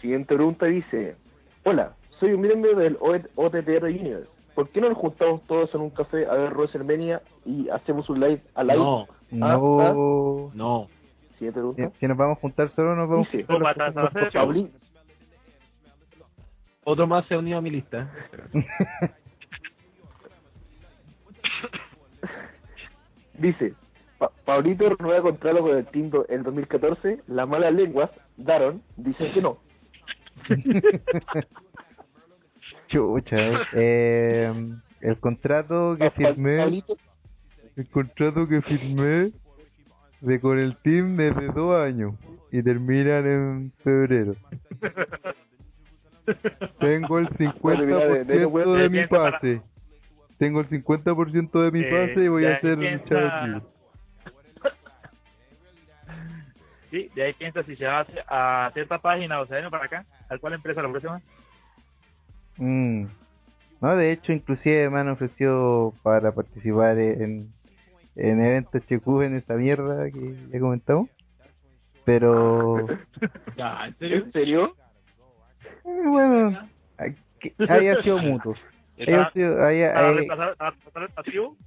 siguiente 0.02 0.36
pregunta 0.36 0.66
dice: 0.66 1.16
Hola, 1.64 1.96
soy 2.20 2.34
un 2.34 2.42
miembro 2.42 2.76
del 2.76 2.98
OT- 3.00 3.30
OTTR 3.36 3.86
Universe. 3.86 4.30
¿Por 4.56 4.70
qué 4.70 4.80
no 4.82 4.90
nos 4.90 4.98
juntamos 4.98 5.42
todos 5.48 5.74
en 5.76 5.82
un 5.82 5.90
café 5.90 6.26
a 6.28 6.34
ver 6.34 6.54
WrestleMania 6.54 7.22
y 7.46 7.68
hacemos 7.70 8.10
un 8.10 8.20
live 8.22 8.42
a 8.56 8.64
live? 8.64 8.78
No, 8.78 9.08
No. 9.32 10.52
no. 10.54 10.88
Siguiente 11.38 11.60
Si, 11.60 11.66
pregunta. 11.74 11.92
si 12.00 12.08
nos 12.08 12.18
vamos 12.18 12.38
a 12.38 12.42
juntar 12.42 12.70
solo, 12.74 12.96
nos 12.96 13.10
vamos 13.10 13.28
a 13.28 13.32
Dice, 13.32 13.44
juntar 13.52 13.82
a 13.82 14.46
Otro 16.86 17.08
más 17.08 17.26
se 17.28 17.34
ha 17.34 17.40
unido 17.40 17.58
a 17.58 17.62
mi 17.62 17.70
lista. 17.72 18.10
dice: 23.38 23.74
Pa- 24.18 24.32
Paulito 24.46 24.90
renueva 24.90 25.22
contrato 25.22 25.60
con 25.62 25.78
el 25.78 25.86
Team 25.88 26.12
el 26.30 26.44
2014. 26.44 27.20
Las 27.28 27.48
malas 27.48 27.74
lenguas, 27.74 28.10
Daron, 28.38 28.82
dicen 28.98 29.34
que 29.34 29.42
no. 29.42 29.58
Chucha, 32.88 33.38
eh, 33.74 34.54
el 35.02 35.18
contrato 35.20 35.98
que 35.98 36.10
firmé, 36.12 36.58
Paulito, 36.58 36.98
el 37.76 37.90
contrato 37.90 38.48
que 38.48 38.62
firmé 38.62 39.32
de 40.22 40.40
con 40.40 40.58
el 40.60 40.78
team 40.78 41.18
desde 41.18 41.48
dos 41.48 41.76
años 41.82 42.14
y 42.52 42.62
terminan 42.64 43.26
en 43.26 43.72
febrero. 43.84 44.36
Tengo 46.80 47.20
el 47.20 47.30
50% 47.38 48.26
de- 48.26 48.90
mi 48.90 49.06
pase. 49.08 49.62
Tengo 50.38 50.62
el 50.62 50.70
50% 50.70 51.62
de 51.62 51.72
mi 51.72 51.80
Eh, 51.82 51.90
pase 51.90 52.24
y 52.24 52.28
voy 52.28 52.46
a 52.46 52.56
hacer 52.56 52.78
piensa- 52.78 53.62
Sí, 56.90 57.10
de 57.16 57.24
ahí 57.24 57.34
piensa 57.34 57.64
si 57.64 57.76
se 57.76 57.86
va 57.86 57.98
a 57.98 58.02
hacer 58.02 58.24
a 58.28 58.72
cierta 58.74 58.99
página 58.99 59.40
o 59.41 59.48
se 59.48 59.53
viene 59.53 59.70
para 59.70 59.86
acá. 59.86 60.06
¿A 60.30 60.38
cuál 60.38 60.53
empresa 60.53 60.82
la 60.82 60.90
próxima? 60.90 61.22
Mm. 62.57 63.06
No, 63.82 63.95
de 63.95 64.12
hecho, 64.12 64.32
inclusive 64.32 64.90
me 64.90 64.99
han 64.99 65.10
ofrecido 65.10 65.94
para 66.03 66.32
participar 66.34 66.98
en, 66.98 67.52
en 68.16 68.41
eventos 68.41 68.82
HQ 68.84 69.22
en 69.24 69.36
esta 69.36 69.56
mierda 69.56 70.10
que 70.10 70.36
ya 70.52 70.60
comentamos. 70.60 71.10
Pero, 72.06 72.88
¿en 73.57 73.95
serio? 73.98 74.18
¿En 74.18 74.32
serio? 74.32 74.76
eh, 75.86 76.07
bueno, 76.07 76.70
haya 77.68 78.02
sido 78.03 78.20
mutuo. 78.20 78.56
Haya 78.98 79.30
sido- 79.34 79.62
haya- 79.66 79.94
¿Para 79.94 80.12
reemplazar, 80.14 80.56
para 80.56 80.70
reemplazar 80.72 81.03
el 81.03 81.10
pasivo? 81.10 81.57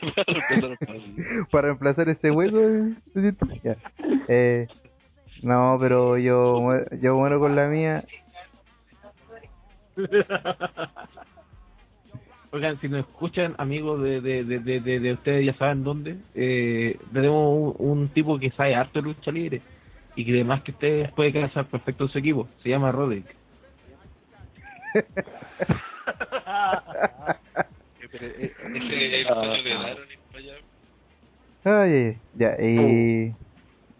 para 1.50 1.68
reemplazar 1.68 2.08
ese 2.08 2.30
hueco. 2.30 2.58
eh. 2.58 2.94
Eh, 4.28 4.66
no, 5.42 5.76
pero 5.80 6.16
yo, 6.18 6.70
yo 7.00 7.16
muero 7.16 7.40
con 7.40 7.56
la 7.56 7.66
mía. 7.68 8.04
Oigan, 12.50 12.80
si 12.80 12.88
nos 12.88 13.00
escuchan, 13.00 13.54
amigos 13.58 14.00
de, 14.02 14.22
de, 14.22 14.42
de, 14.42 14.58
de, 14.60 14.80
de, 14.80 15.00
de 15.00 15.12
ustedes, 15.12 15.44
ya 15.44 15.52
saben 15.58 15.84
dónde. 15.84 16.16
Eh, 16.34 16.98
tenemos 17.12 17.74
un, 17.78 17.90
un 17.90 18.08
tipo 18.08 18.38
que 18.38 18.50
sabe 18.52 18.74
harto 18.74 19.00
de 19.00 19.08
lucha 19.08 19.30
libre 19.30 19.60
y 20.16 20.24
que 20.24 20.32
además 20.32 20.62
que 20.62 20.70
ustedes 20.72 21.12
puede 21.12 21.30
casar 21.32 21.66
perfecto 21.66 22.04
en 22.04 22.10
su 22.10 22.18
equipo. 22.18 22.48
Se 22.62 22.70
llama 22.70 22.90
Roderick. 22.90 23.26
Pero, 28.10 28.26
eh, 28.26 28.54
ese. 28.74 29.26
Ay, 31.64 31.92
ay, 31.92 32.18
ya, 32.34 32.56
y, 32.60 33.34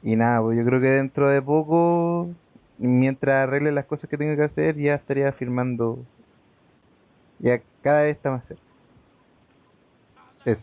y 0.03 0.17
nada, 0.17 0.41
pues 0.43 0.57
yo 0.59 0.65
creo 0.65 0.81
que 0.81 0.87
dentro 0.87 1.29
de 1.29 1.43
poco, 1.43 2.35
mientras 2.79 3.47
arregle 3.49 3.73
las 3.73 3.87
cosas 3.87 4.09
que 4.09 4.17
tenga 4.17 4.37
que 4.37 4.45
hacer, 4.45 4.77
ya 4.77 4.95
estaría 4.95 5.33
firmando. 5.33 6.05
Ya 7.41 7.61
cada 7.83 8.03
vez 8.03 8.17
está 8.17 8.31
más 8.31 8.45
cerca. 8.47 8.63
Eso, 10.45 10.61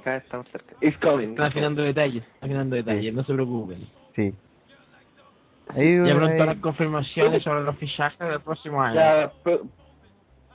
Acá 0.00 0.16
estamos 0.16 0.48
cerca. 0.50 0.76
It's 0.80 0.96
coming. 0.98 1.30
Están 1.30 1.46
afinando 1.46 1.82
detalles, 1.82 2.24
afinando 2.40 2.76
detalles, 2.76 3.12
no 3.14 3.24
se 3.24 3.32
preocupen. 3.34 3.86
sí. 4.14 4.32
Ahí, 5.68 5.96
Ya 5.98 6.02
ahí- 6.06 6.14
pronto 6.16 6.44
las 6.46 6.58
confirmaciones 6.58 7.42
sobre 7.44 7.62
los 7.62 7.76
fichajes 7.78 8.18
del 8.18 8.40
próximo 8.40 8.82
año. 8.82 8.96
Ya, 8.96 9.32
pr- 9.44 9.60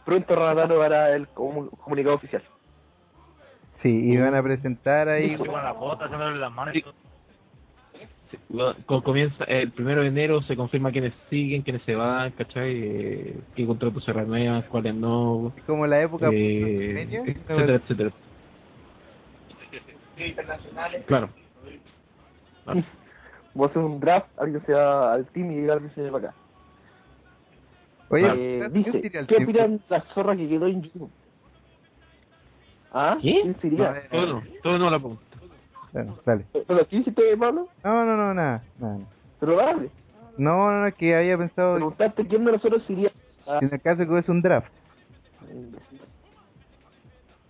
pronto 0.06 0.36
Renatano 0.36 0.82
hará 0.82 1.16
el 1.16 1.28
comu- 1.30 1.70
comunicado 1.80 2.16
oficial. 2.16 2.44
sí, 3.82 3.90
y 4.14 4.18
van 4.18 4.36
a 4.36 4.44
presentar 4.44 5.10
ahí. 5.10 5.36
Sí, 8.32 8.38
bueno, 8.50 8.76
co- 8.86 9.04
comienza 9.04 9.44
el 9.46 9.72
primero 9.72 10.02
de 10.02 10.08
enero, 10.08 10.42
se 10.44 10.56
confirma 10.56 10.92
quiénes 10.92 11.14
siguen, 11.30 11.62
quiénes 11.62 11.84
se 11.84 11.96
van, 11.96 12.32
¿cachai? 12.32 12.72
Eh, 12.76 13.40
qué 13.56 13.66
contratos 13.68 14.04
se 14.04 14.12
renuevan, 14.14 14.64
cuáles 14.64 14.96
no, 14.96 15.54
como 15.68 15.86
la 15.86 16.02
época 16.02 16.30
eh, 16.34 17.08
etcétera, 17.26 17.76
etcétera. 17.76 18.12
Claro. 21.06 21.30
Claro. 22.64 22.84
Vamos 23.54 23.70
a 23.70 23.72
hacer 23.72 23.82
un 23.84 24.00
draft, 24.00 24.28
alguien 24.38 24.66
se 24.66 24.74
va 24.74 25.14
al 25.14 25.26
team 25.28 25.52
y 25.52 25.70
alguien 25.70 25.94
se 25.94 26.02
va 26.10 26.20
para 26.20 26.30
acá. 26.30 26.38
Oye, 28.10 28.26
Eh, 28.28 28.60
¿quién 28.60 28.74
dice, 28.74 28.92
sería 29.02 29.26
¿qué 29.28 29.44
opinan 29.44 29.82
la 29.90 30.02
zorra 30.14 30.36
que 30.36 30.48
quedó 30.48 30.68
en 30.68 30.82
YouTube? 30.84 31.10
¿Ah? 32.92 33.18
¿Qué? 33.22 33.42
¿Quién 33.42 33.60
sería? 33.60 33.92
No, 33.92 33.96
eh, 33.98 34.08
Todo 34.12 34.26
no, 34.28 34.44
todo 34.64 34.78
no 34.78 34.90
la 34.90 35.00
pregunta. 35.00 35.24
Bueno, 35.92 36.18
dale. 36.26 36.46
¿Pero 36.52 36.88
quién 36.88 37.02
hiciste, 37.02 37.38
Pablo? 37.38 37.68
No, 37.84 38.06
no, 38.06 38.18
no, 38.18 38.34
nada, 38.34 38.64
nada. 38.80 39.00
Pero 39.40 39.56
dale. 39.56 39.90
No, 40.38 40.72
no, 40.72 40.86
no, 40.86 40.96
que 40.96 41.16
había 41.16 41.38
pensado 41.38 41.76
Preguntaste 41.76 42.28
quién 42.28 42.44
de 42.46 42.52
nosotros 42.52 42.84
iría 42.90 43.12
a... 43.48 43.60
en 43.60 43.74
el 43.74 43.82
caso 43.82 44.06
que 44.08 44.20
es 44.20 44.30
un 44.30 44.42
draft. 44.42 44.70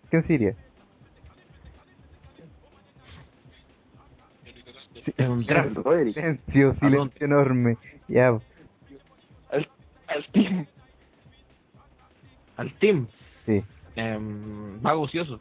¿Quién 0.10 0.27
sería? 0.27 0.53
Es 5.18 5.30
un 5.30 5.45
draft. 5.45 5.77
Silencio, 6.14 6.76
silencio 6.76 7.26
enorme. 7.26 7.77
Ya, 8.07 8.38
Al, 10.07 10.26
team. 10.32 10.65
Al 12.57 12.73
team. 12.80 13.07
sí. 13.45 13.64
Eh, 13.98 14.18
Mago 14.82 15.03
Ocioso. 15.03 15.40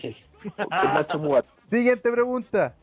Sí. 0.00 0.16
Siguiente 1.70 2.10
pregunta. 2.10 2.74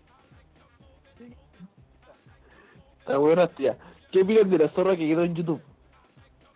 La 3.07 3.17
buena 3.17 3.47
tía. 3.47 3.77
¿Qué 4.11 4.21
opinan 4.21 4.49
de 4.49 4.57
la 4.59 4.69
zorra 4.69 4.95
que 4.95 5.07
quedó 5.07 5.23
en 5.23 5.35
YouTube? 5.35 5.61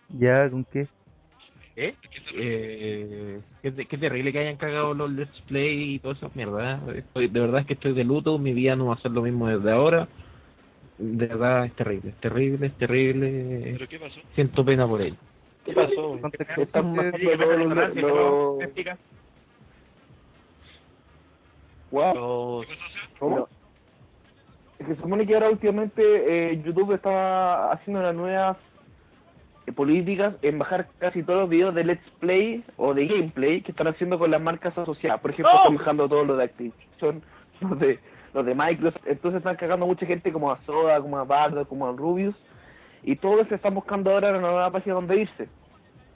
Ya, 0.09 0.49
¿con 0.49 0.63
qué? 0.65 0.87
¿Eh? 1.75 1.95
Eh, 2.35 3.41
qué, 3.61 3.71
te- 3.71 3.85
qué 3.85 3.97
terrible 3.97 4.31
que 4.31 4.39
hayan 4.39 4.57
cagado 4.57 4.93
los 4.93 5.09
Let's 5.11 5.41
Play 5.47 5.95
y 5.95 5.99
toda 5.99 6.13
esa 6.15 6.29
mierda. 6.35 6.75
¿eh? 6.89 6.99
Estoy, 6.99 7.27
de 7.29 7.39
verdad 7.39 7.61
es 7.61 7.67
que 7.67 7.73
estoy 7.73 7.93
de 7.93 8.03
luto, 8.03 8.37
mi 8.37 8.53
vida 8.53 8.75
no 8.75 8.87
va 8.87 8.95
a 8.95 8.99
ser 9.01 9.11
lo 9.11 9.21
mismo 9.21 9.47
desde 9.47 9.71
ahora. 9.71 10.07
De 10.99 11.27
verdad 11.27 11.65
es 11.65 11.73
terrible, 11.75 12.09
es 12.09 12.15
terrible, 12.17 12.67
es 12.67 12.73
terrible. 12.73 13.71
¿Pero 13.77 13.87
qué 13.87 13.99
pasó? 13.99 14.19
Siento 14.35 14.65
pena 14.65 14.85
por 14.87 15.01
él. 15.01 15.15
¿Qué 15.65 15.73
pasó? 15.73 16.19
Wow. 21.91 22.13
Los- 22.13 22.67
¿Cómo? 23.17 23.47
Se 24.85 24.95
supone 24.95 25.25
que 25.25 25.33
ahora 25.33 25.49
últimamente 25.49 26.01
eh, 26.51 26.61
YouTube 26.63 26.93
está 26.93 27.71
haciendo 27.71 28.01
las 28.01 28.15
nuevas 28.15 28.57
políticas 29.75 30.33
en 30.41 30.57
bajar 30.57 30.87
casi 30.99 31.21
todos 31.21 31.41
los 31.41 31.49
videos 31.49 31.75
de 31.75 31.83
Let's 31.83 32.09
Play 32.19 32.63
o 32.77 32.93
de 32.93 33.05
Gameplay 33.05 33.61
que 33.61 33.71
están 33.71 33.87
haciendo 33.87 34.17
con 34.17 34.31
las 34.31 34.41
marcas 34.41 34.75
asociadas. 34.77 35.19
Por 35.21 35.31
ejemplo, 35.31 35.51
están 35.57 35.75
bajando 35.75 36.07
todo 36.09 36.23
lo 36.25 36.37
de 36.37 36.43
Activision, 36.45 37.21
los 37.61 37.79
de, 37.79 37.99
los 38.33 38.45
de 38.45 38.55
Microsoft. 38.55 39.01
Entonces 39.05 39.39
están 39.39 39.55
cagando 39.55 39.85
mucha 39.87 40.05
gente 40.05 40.31
como 40.31 40.51
a 40.51 40.57
Soda, 40.63 40.99
como 41.01 41.17
a 41.17 41.23
Bardo, 41.23 41.67
como 41.67 41.87
a 41.87 41.91
Rubius. 41.91 42.35
Y 43.03 43.15
todos 43.15 43.47
se 43.47 43.55
están 43.55 43.73
buscando 43.75 44.11
ahora 44.11 44.29
una 44.31 44.39
nueva 44.41 44.71
página 44.71 44.95
donde 44.95 45.21
irse. 45.21 45.47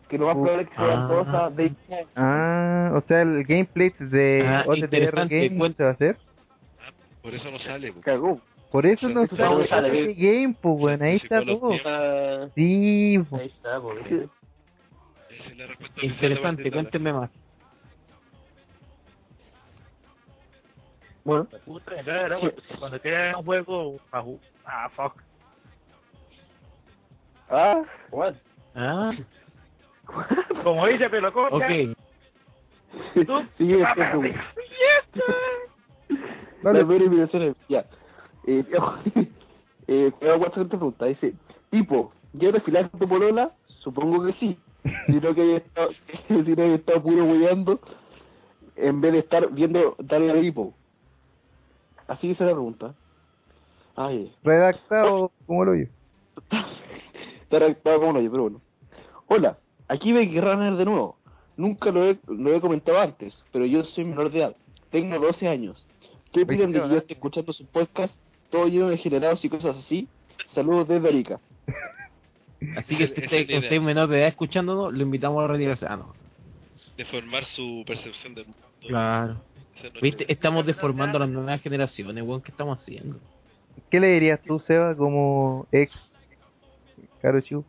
Que 0.10 0.18
lo 0.18 0.28
más 0.28 0.36
Uh, 0.36 0.42
probable 0.42 0.64
es 0.64 0.70
que 0.70 0.76
sean 0.76 0.90
ah. 1.12 1.22
esas 1.22 1.56
de 1.56 1.72
Ah, 2.16 2.92
o 2.96 3.02
sea, 3.08 3.22
el 3.22 3.44
gameplay 3.46 3.92
de 4.00 4.46
Ah, 4.46 4.64
OTTR 4.68 4.84
interesante, 4.84 5.48
Game 5.50 5.74
se 5.74 5.84
va 5.84 5.90
a 5.90 5.94
hacer. 5.94 6.18
Por 7.22 7.34
eso 7.34 7.50
no 7.52 7.60
sale, 7.60 7.94
po. 7.94 8.02
cagó. 8.02 8.40
Por 8.72 8.86
eso 8.86 9.08
no 9.08 9.26
sale 9.28 9.68
sale. 9.68 10.04
OTT 10.10 10.18
Game, 10.20 10.56
pues, 10.62 10.78
bueno, 10.78 11.06
ahí 11.06 11.20
Sí, 11.20 11.24
está 11.26 11.46
todo. 11.46 11.70
Ah, 11.86 12.48
Sí, 12.54 13.20
po. 13.30 13.38
ahí 13.38 13.48
está, 13.48 13.80
pues. 13.80 14.06
Esa 14.06 14.16
es 15.50 15.58
la 15.58 15.68
respuesta 15.68 15.96
oficial 15.96 16.02
de 16.02 16.06
Interesante, 16.08 16.72
cuéntenme 16.72 17.14
más. 17.14 17.30
Bueno, 21.24 21.48
Puta, 21.66 21.96
era, 21.96 22.36
güey, 22.38 22.54
Cuando 22.80 23.00
quieran 23.00 23.36
un 23.36 23.46
juego, 23.46 23.98
ah, 24.12 24.90
fuck. 24.90 25.14
ah, 27.50 27.82
What? 28.12 28.34
Ah, 28.76 29.12
Como 30.64 30.86
dice 30.88 31.10
Pelococha, 31.10 31.56
ok. 31.56 31.96
tú, 33.26 33.42
Sí, 33.58 33.74
es 33.74 33.88
que- 33.94 34.36
Dale. 36.62 36.80
Imitación 37.06 37.44
es- 37.44 37.56
ya. 37.68 37.86
Eh, 38.46 38.64
eh, 39.88 40.12
te 40.20 40.30
hago 40.30 40.48
otra 40.48 40.64
pregunta. 40.66 41.06
Dice, 41.06 41.34
tipo, 41.70 42.14
¿ya 42.34 42.52
desfilaste 42.52 42.90
con 42.92 43.00
tu 43.02 43.08
polola? 43.08 43.52
Supongo 43.80 44.26
que 44.26 44.34
sí. 44.34 44.58
Si 45.08 45.14
no 45.14 45.34
que 45.34 45.42
había 45.42 45.58
estado, 45.58 45.90
si 46.28 46.34
no 46.56 46.64
estado 46.76 47.02
puro 47.02 47.24
hueveando 47.26 47.80
en 48.76 49.00
vez 49.02 49.14
de 49.14 49.20
estar 49.20 49.50
viendo 49.52 49.96
darle 50.00 50.32
a 50.32 50.38
hipo. 50.38 50.74
Así 52.08 52.28
que 52.28 52.36
se 52.36 52.44
la 52.44 52.52
pregunta. 52.52 52.94
Ay, 53.96 54.32
Redactado 54.44 55.32
como 55.46 55.66
lo 55.66 55.76
yo. 55.76 55.86
está 57.42 57.60
redactado 57.60 58.00
como 58.00 58.14
no 58.14 58.22
yo, 58.22 58.32
pero 58.32 58.44
bueno. 58.44 58.62
Hola, 59.28 59.58
aquí 59.88 60.12
Becky 60.12 60.40
Runner 60.40 60.76
de 60.76 60.86
nuevo. 60.86 61.18
Nunca 61.56 61.92
lo 61.92 62.06
he, 62.06 62.18
lo 62.28 62.54
he 62.54 62.62
comentado 62.62 63.00
antes, 63.00 63.44
pero 63.52 63.66
yo 63.66 63.84
soy 63.84 64.06
menor 64.06 64.32
de 64.32 64.40
edad. 64.40 64.56
Tengo 64.90 65.20
12 65.20 65.48
años. 65.48 65.86
¿Qué 66.32 66.42
opinan 66.44 66.72
de 66.72 66.82
que 66.82 66.90
yo 66.90 66.98
esté 66.98 67.14
escuchando 67.14 67.54
sus 67.54 67.68
podcasts, 67.68 68.18
todo 68.50 68.68
lleno 68.68 68.90
de 68.90 68.98
generados 68.98 69.46
y 69.46 69.50
cosas 69.50 69.78
así? 69.78 70.08
Saludos 70.56 70.88
desde 70.88 71.08
Arica. 71.08 71.40
Así 72.78 72.96
que 72.96 73.08
si 73.08 73.22
usted, 73.22 73.42
usted 73.42 73.74
es 73.74 73.82
menor 73.82 74.08
de 74.08 74.20
edad 74.20 74.30
escuchándonos, 74.30 74.94
lo 74.94 75.04
invitamos 75.04 75.44
a 75.44 75.48
retirarse. 75.48 75.86
Ah, 75.88 75.98
no. 75.98 76.14
De 76.96 77.04
formar 77.06 77.44
su 77.46 77.84
percepción 77.86 78.34
del 78.36 78.46
mundo. 78.46 78.62
Claro. 78.88 79.42
¿Viste? 80.02 80.32
Estamos 80.32 80.66
deformando 80.66 81.18
a 81.18 81.22
las 81.22 81.30
nuevas 81.30 81.62
generaciones, 81.62 82.24
weón. 82.24 82.42
¿Qué 82.42 82.52
estamos 82.52 82.80
haciendo? 82.80 83.20
¿Qué 83.90 84.00
le 84.00 84.08
dirías 84.08 84.40
tú, 84.42 84.60
Seba, 84.60 84.96
como 84.96 85.68
ex 85.72 85.92
Caro 87.22 87.42
Chu? 87.42 87.64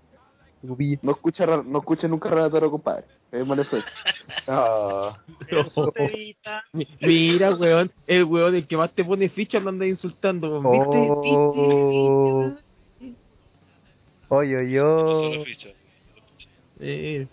Cupilla? 0.61 0.99
No 1.03 1.13
escucha, 1.13 1.47
no 1.47 1.79
escucha 1.79 2.09
nunca 2.09 2.29
Ranataro, 2.31 2.71
compadre. 2.71 3.05
Es 3.33 3.47
mal 3.47 3.59
efecto. 3.59 3.91
Ah, 4.47 5.19
Mira, 7.01 7.55
weón, 7.55 7.91
el 8.07 8.25
weón, 8.25 8.55
el 8.55 8.67
que 8.67 8.77
más 8.77 8.93
te 8.93 9.05
pone 9.05 9.29
ficha 9.31 9.59
lo 9.61 9.71
anda 9.71 9.87
insultando. 9.87 10.61
weón. 10.61 10.73
¿Viste? 10.73 10.97
Oh. 11.11 12.55
¿Viste? 13.01 13.19
Oye, 14.29 14.57
oye, 14.57 14.65
No 14.67 14.71
yo. 14.71 15.23
solo 15.33 15.45
ficha. 15.45 15.69
Eh, 16.81 17.27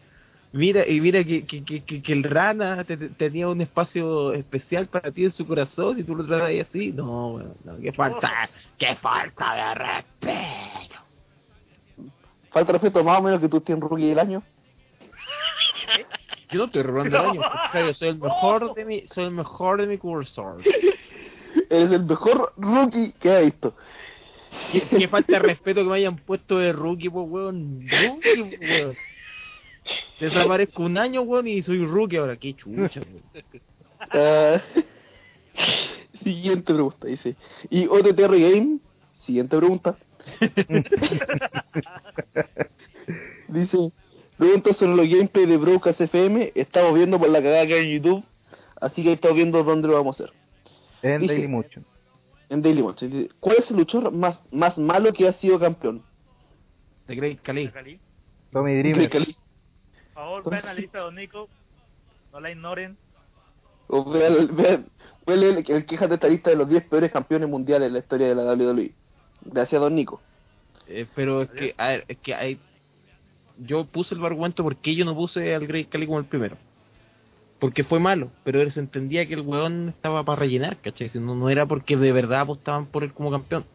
mira, 0.53 0.87
y 0.87 0.99
mira 1.01 1.23
que, 1.23 1.45
que, 1.45 1.63
que, 1.63 2.01
que, 2.01 2.13
el 2.13 2.23
rana 2.23 2.83
te- 2.83 2.97
te- 2.97 3.09
tenía 3.09 3.47
un 3.47 3.61
espacio 3.61 4.33
especial 4.33 4.87
para 4.87 5.11
ti 5.11 5.25
en 5.25 5.31
su 5.31 5.45
corazón 5.47 5.99
y 5.99 6.03
tú 6.03 6.15
lo 6.15 6.25
tratas 6.25 6.47
ahí 6.47 6.59
así. 6.59 6.91
No, 6.91 7.29
weón, 7.29 7.53
no, 7.63 7.77
qué 7.77 7.91
falta, 7.93 8.49
qué 8.77 8.95
falta 8.95 9.53
de 9.55 9.75
respeto. 9.75 10.95
Falta 12.51 12.71
respeto 12.73 13.03
más 13.03 13.19
o 13.19 13.23
menos 13.23 13.39
que 13.39 13.47
tú 13.47 13.57
estés 13.57 13.75
en 13.75 13.81
rookie 13.81 14.09
del 14.09 14.19
año. 14.19 14.43
Yo 16.49 16.57
no 16.59 16.65
estoy 16.65 16.83
robando 16.83 17.17
el 17.17 17.25
año, 17.25 17.93
soy 17.93 18.09
el 18.09 18.19
mejor 18.19 18.73
de 18.73 18.85
mi, 18.85 19.07
soy 19.07 19.23
el 19.25 19.31
mejor 19.31 19.79
de 19.79 19.87
mi 19.87 19.97
cursor. 19.97 20.61
Eres 21.69 21.91
el 21.91 22.03
mejor 22.05 22.53
rookie 22.57 23.13
que 23.13 23.29
he 23.29 23.45
visto. 23.45 23.73
Qué, 24.73 24.81
qué 24.81 25.07
falta 25.07 25.33
de 25.33 25.39
respeto 25.39 25.81
que 25.81 25.89
me 25.89 25.95
hayan 25.95 26.17
puesto 26.17 26.57
de 26.59 26.73
rookie, 26.73 27.09
pues, 27.09 27.25
weón. 27.29 27.85
Rookie, 27.89 28.57
weón. 28.59 28.95
Desaparezco 30.19 30.83
un 30.83 30.97
año, 30.97 31.21
weón, 31.21 31.47
y 31.47 31.61
soy 31.63 31.85
rookie 31.85 32.17
ahora. 32.17 32.35
Qué 32.37 32.53
chucha, 32.55 33.01
weón. 33.01 33.23
Ah, 34.11 34.61
siguiente 36.23 36.73
pregunta, 36.73 37.07
dice. 37.07 37.35
¿Y 37.69 37.87
OTTR 37.87 38.37
Game? 38.37 38.79
Siguiente 39.25 39.57
pregunta. 39.57 39.97
dice, 43.47 43.91
pregunta 44.37 44.73
sobre 44.75 44.95
los 44.95 45.07
gameplays 45.09 45.47
de 45.49 45.57
Broadcast 45.57 46.01
FM. 46.01 46.51
Estamos 46.55 46.93
viendo 46.95 47.19
por 47.19 47.29
la 47.29 47.41
cagada 47.41 47.65
que 47.67 47.73
hay 47.75 47.85
en 47.87 48.01
YouTube. 48.01 48.23
Así 48.79 49.03
que 49.03 49.13
estamos 49.13 49.35
viendo 49.37 49.63
dónde 49.63 49.87
lo 49.87 49.95
vamos 49.95 50.19
a 50.19 50.23
hacer. 50.23 50.35
En 51.03 51.21
Dice- 51.21 51.33
Daily 51.33 51.47
Motion. 51.47 51.85
En 52.49 52.61
Daily 52.61 52.81
Motion. 52.81 53.11
Dice, 53.11 53.29
¿Cuál 53.39 53.57
es 53.57 53.69
el 53.71 53.77
luchador 53.77 54.11
más, 54.11 54.39
más 54.51 54.77
malo 54.77 55.13
que 55.13 55.27
ha 55.27 55.33
sido 55.33 55.59
campeón? 55.59 56.03
The 57.07 57.15
Great 57.15 57.39
Khali. 57.41 57.69
Cali. 57.69 57.99
Tommy 58.51 58.75
Dreamer. 58.79 59.09
Cali. 59.09 59.35
Por 60.13 60.23
favor, 60.23 60.49
vean 60.49 60.65
la 60.65 60.73
lista, 60.73 60.99
don 60.99 61.15
Nico. 61.15 61.47
No 62.33 62.39
la 62.39 62.51
ignoren. 62.51 62.97
O 63.87 64.09
vean, 64.09 64.55
vean, 64.55 64.85
vean 65.25 65.43
el, 65.43 65.65
el 65.69 65.85
queja 65.85 66.07
de 66.07 66.15
esta 66.15 66.27
lista 66.27 66.49
de 66.49 66.55
los 66.55 66.69
10 66.69 66.83
peores 66.85 67.11
campeones 67.11 67.49
mundiales 67.49 67.89
de 67.89 67.93
la 67.93 67.99
historia 67.99 68.27
de 68.27 68.35
la 68.35 68.43
WWE. 68.53 68.91
Gracias, 69.45 69.81
don 69.81 69.95
Nico. 69.95 70.21
Eh, 70.87 71.05
pero 71.15 71.41
es 71.43 71.49
que, 71.49 71.75
a 71.77 71.87
ver, 71.89 72.05
es 72.07 72.17
que 72.19 72.33
hay... 72.35 72.59
Yo 73.57 73.85
puse 73.85 74.15
el 74.15 74.25
argumento 74.25 74.63
porque 74.63 74.95
yo 74.95 75.05
no 75.05 75.13
puse 75.15 75.53
al 75.53 75.67
Great 75.67 75.89
Khali 75.89 76.05
como 76.07 76.19
el 76.19 76.25
primero. 76.25 76.57
Porque 77.59 77.83
fue 77.83 77.99
malo, 77.99 78.31
pero 78.43 78.59
él 78.61 78.71
se 78.71 78.79
entendía 78.79 79.27
que 79.27 79.35
el 79.35 79.41
weón 79.41 79.89
estaba 79.89 80.23
para 80.25 80.39
rellenar, 80.39 80.77
¿cachai? 80.81 81.09
Si 81.09 81.19
no, 81.19 81.35
no 81.35 81.49
era 81.49 81.65
porque 81.67 81.95
de 81.95 82.11
verdad 82.11 82.41
apostaban 82.41 82.87
por 82.87 83.03
él 83.03 83.13
como 83.13 83.29
campeón. 83.29 83.65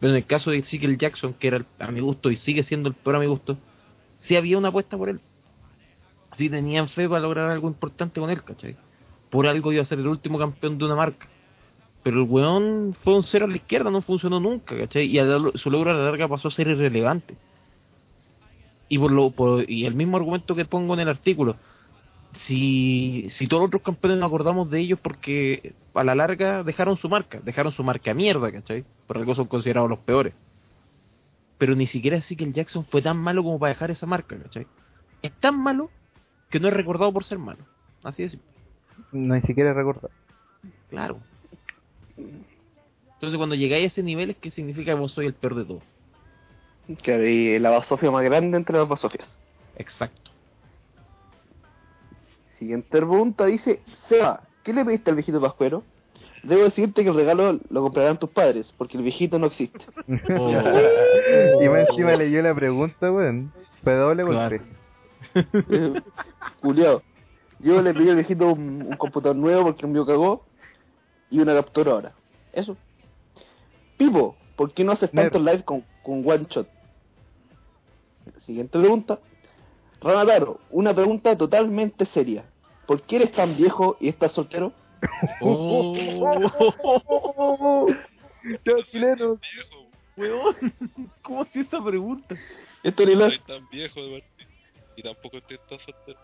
Pero 0.00 0.12
en 0.12 0.16
el 0.16 0.26
caso 0.26 0.50
de 0.50 0.58
Ezekiel 0.58 0.96
Jackson, 0.96 1.34
que 1.34 1.48
era 1.48 1.58
el- 1.58 1.66
a 1.78 1.90
mi 1.90 2.00
gusto 2.00 2.30
y 2.30 2.36
sigue 2.36 2.62
siendo 2.62 2.88
el 2.88 2.94
peor 2.94 3.16
a 3.16 3.20
mi 3.20 3.26
gusto, 3.26 3.58
sí 4.20 4.34
había 4.36 4.56
una 4.56 4.68
apuesta 4.68 4.96
por 4.96 5.10
él. 5.10 5.20
Sí 6.36 6.48
tenían 6.48 6.88
fe 6.88 7.08
para 7.08 7.20
lograr 7.20 7.50
algo 7.50 7.68
importante 7.68 8.20
con 8.20 8.30
él, 8.30 8.42
¿cachai? 8.42 8.76
Por 9.30 9.46
algo 9.46 9.72
iba 9.72 9.82
a 9.82 9.86
ser 9.86 9.98
el 9.98 10.06
último 10.06 10.38
campeón 10.38 10.78
de 10.78 10.84
una 10.84 10.96
marca. 10.96 11.28
Pero 12.02 12.22
el 12.22 12.28
weón 12.28 12.96
fue 13.04 13.14
un 13.14 13.22
cero 13.22 13.46
a 13.46 13.48
la 13.48 13.56
izquierda, 13.56 13.90
no 13.90 14.02
funcionó 14.02 14.40
nunca, 14.40 14.76
¿cachai? 14.76 15.06
Y 15.16 15.20
su 15.58 15.70
logro 15.70 15.90
a 15.90 15.94
la 15.94 16.04
larga 16.04 16.28
pasó 16.28 16.48
a 16.48 16.50
ser 16.50 16.68
irrelevante. 16.68 17.36
Y 18.88 18.98
por 18.98 19.12
lo 19.12 19.30
por- 19.30 19.70
y 19.70 19.86
el 19.86 19.94
mismo 19.94 20.16
argumento 20.16 20.54
que 20.54 20.64
pongo 20.64 20.94
en 20.94 21.00
el 21.00 21.08
artículo, 21.08 21.56
si, 22.46 23.28
si 23.30 23.46
todos 23.46 23.62
los 23.62 23.68
otros 23.68 23.82
campeones 23.82 24.18
nos 24.18 24.26
acordamos 24.28 24.70
de 24.70 24.80
ellos 24.80 24.98
porque 25.00 25.74
a 25.94 26.04
la 26.04 26.14
larga 26.14 26.62
dejaron 26.62 26.96
su 26.96 27.08
marca, 27.08 27.40
dejaron 27.42 27.72
su 27.72 27.84
marca 27.84 28.10
a 28.10 28.14
mierda, 28.14 28.50
¿cachai? 28.50 28.84
Por 29.06 29.18
algo 29.18 29.34
son 29.34 29.46
considerados 29.46 29.88
los 29.88 29.98
peores. 30.00 30.34
Pero 31.58 31.74
ni 31.74 31.86
siquiera 31.86 32.18
así 32.18 32.34
que 32.36 32.44
el 32.44 32.52
Jackson 32.52 32.84
fue 32.86 33.02
tan 33.02 33.18
malo 33.18 33.44
como 33.44 33.58
para 33.58 33.72
dejar 33.72 33.90
esa 33.90 34.06
marca, 34.06 34.36
¿cachai? 34.36 34.66
Es 35.22 35.32
tan 35.40 35.58
malo 35.62 35.90
que 36.52 36.60
no 36.60 36.68
es 36.68 36.74
recordado 36.74 37.12
por 37.12 37.24
ser 37.24 37.38
malo. 37.38 37.64
Así 38.04 38.22
es, 38.22 38.36
No, 39.10 39.34
ni 39.34 39.40
siquiera 39.42 39.72
recordar. 39.72 40.10
claro. 40.90 41.18
Entonces 42.16 43.36
cuando 43.38 43.54
llegáis 43.54 43.84
a 43.84 43.86
ese 43.88 44.02
nivel 44.02 44.30
es 44.30 44.36
que 44.36 44.50
significa 44.50 44.92
que 44.92 44.98
vos 45.00 45.12
sois 45.12 45.28
el 45.28 45.34
peor 45.34 45.54
de 45.54 45.64
todos. 45.64 45.82
Que 47.02 47.12
hay 47.14 47.58
la 47.58 47.70
basofia 47.70 48.10
más 48.10 48.24
grande 48.24 48.56
entre 48.56 48.76
las 48.76 48.88
basofias. 48.88 49.28
Exacto. 49.76 50.30
Siguiente 52.58 52.88
pregunta 52.90 53.46
dice, 53.46 53.80
Seba, 54.08 54.40
¿qué 54.62 54.72
le 54.72 54.84
pediste 54.84 55.10
al 55.10 55.16
viejito 55.16 55.40
Pascuero? 55.40 55.82
Debo 56.42 56.64
decirte 56.64 57.02
que 57.04 57.08
el 57.10 57.14
regalo 57.14 57.58
lo 57.70 57.82
comprarán 57.82 58.18
tus 58.18 58.30
padres, 58.30 58.72
porque 58.76 58.96
el 58.96 59.04
viejito 59.04 59.38
no 59.38 59.46
existe. 59.46 59.78
Oh. 60.36 60.50
y 61.62 61.68
más 61.68 61.88
encima 61.88 62.16
leyó 62.16 62.42
la 62.42 62.54
pregunta, 62.54 63.10
weón. 63.12 63.52
Fue 63.84 63.94
doble 63.94 64.24
Claro. 64.24 64.58
Juliado. 66.62 67.02
Yo 67.58 67.80
le 67.80 67.94
pedí 67.94 68.08
al 68.08 68.16
viejito 68.16 68.52
un, 68.52 68.82
un 68.82 68.96
computador 68.96 69.36
nuevo 69.36 69.64
porque 69.64 69.86
el 69.86 69.92
mío 69.92 70.04
cagó 70.04 70.44
y 71.30 71.40
una 71.40 71.54
capturadora. 71.54 72.12
Eso. 72.52 72.76
Pipo, 73.96 74.36
¿por 74.56 74.72
qué 74.72 74.84
no 74.84 74.92
haces 74.92 75.10
tanto 75.10 75.38
live 75.38 75.64
con, 75.64 75.84
con 76.02 76.28
One 76.28 76.46
Shot? 76.50 76.68
Siguiente 78.46 78.78
pregunta. 78.78 79.18
Ranataro, 80.00 80.58
una 80.70 80.94
pregunta 80.94 81.36
totalmente 81.36 82.06
seria. 82.06 82.44
¿Por 82.86 83.02
qué 83.02 83.16
eres 83.16 83.32
tan 83.32 83.56
viejo 83.56 83.96
y 84.00 84.08
estás 84.08 84.32
soltero? 84.32 84.72
Oh. 85.40 85.94
Chileno. 88.90 89.38
Weón, 90.16 90.56
¿cómo 91.22 91.42
hacía 91.42 91.62
esa 91.62 91.82
pregunta? 91.82 92.34
Esto 92.82 93.04
No 93.04 93.08
ni 93.08 93.14
la... 93.16 93.30
tan 93.46 93.68
viejo 93.70 94.02
de. 94.02 94.24
Y 94.96 95.02
tampoco 95.02 95.38
estoy 95.38 95.58
tan 95.68 95.78
soltero. 95.78 96.18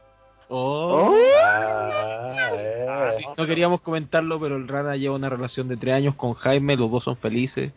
Oh. 0.48 1.14
Ah. 1.44 3.12
Sí, 3.16 3.24
no 3.36 3.46
queríamos 3.46 3.80
comentarlo, 3.82 4.40
pero 4.40 4.56
el 4.56 4.66
Rana 4.66 4.96
lleva 4.96 5.14
una 5.14 5.28
relación 5.28 5.68
de 5.68 5.76
tres 5.76 5.94
años 5.94 6.14
con 6.14 6.34
Jaime, 6.34 6.76
los 6.76 6.90
dos 6.90 7.04
son 7.04 7.16
felices. 7.18 7.72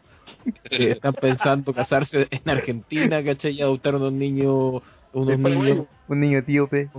Eh, 0.69 0.91
están 0.91 1.13
pensando 1.13 1.73
casarse 1.73 2.27
en 2.31 2.49
Argentina, 2.49 3.23
¿cachai? 3.23 3.53
Y 3.53 3.61
adoptar 3.61 3.95
unos 3.95 4.13
niños, 4.13 4.81
unos 5.13 5.37
niños 5.37 5.85
Un 6.07 6.19
niño 6.19 6.39
etíope. 6.39 6.89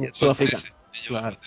Claro. 1.09 1.37
japonés. 1.37 1.39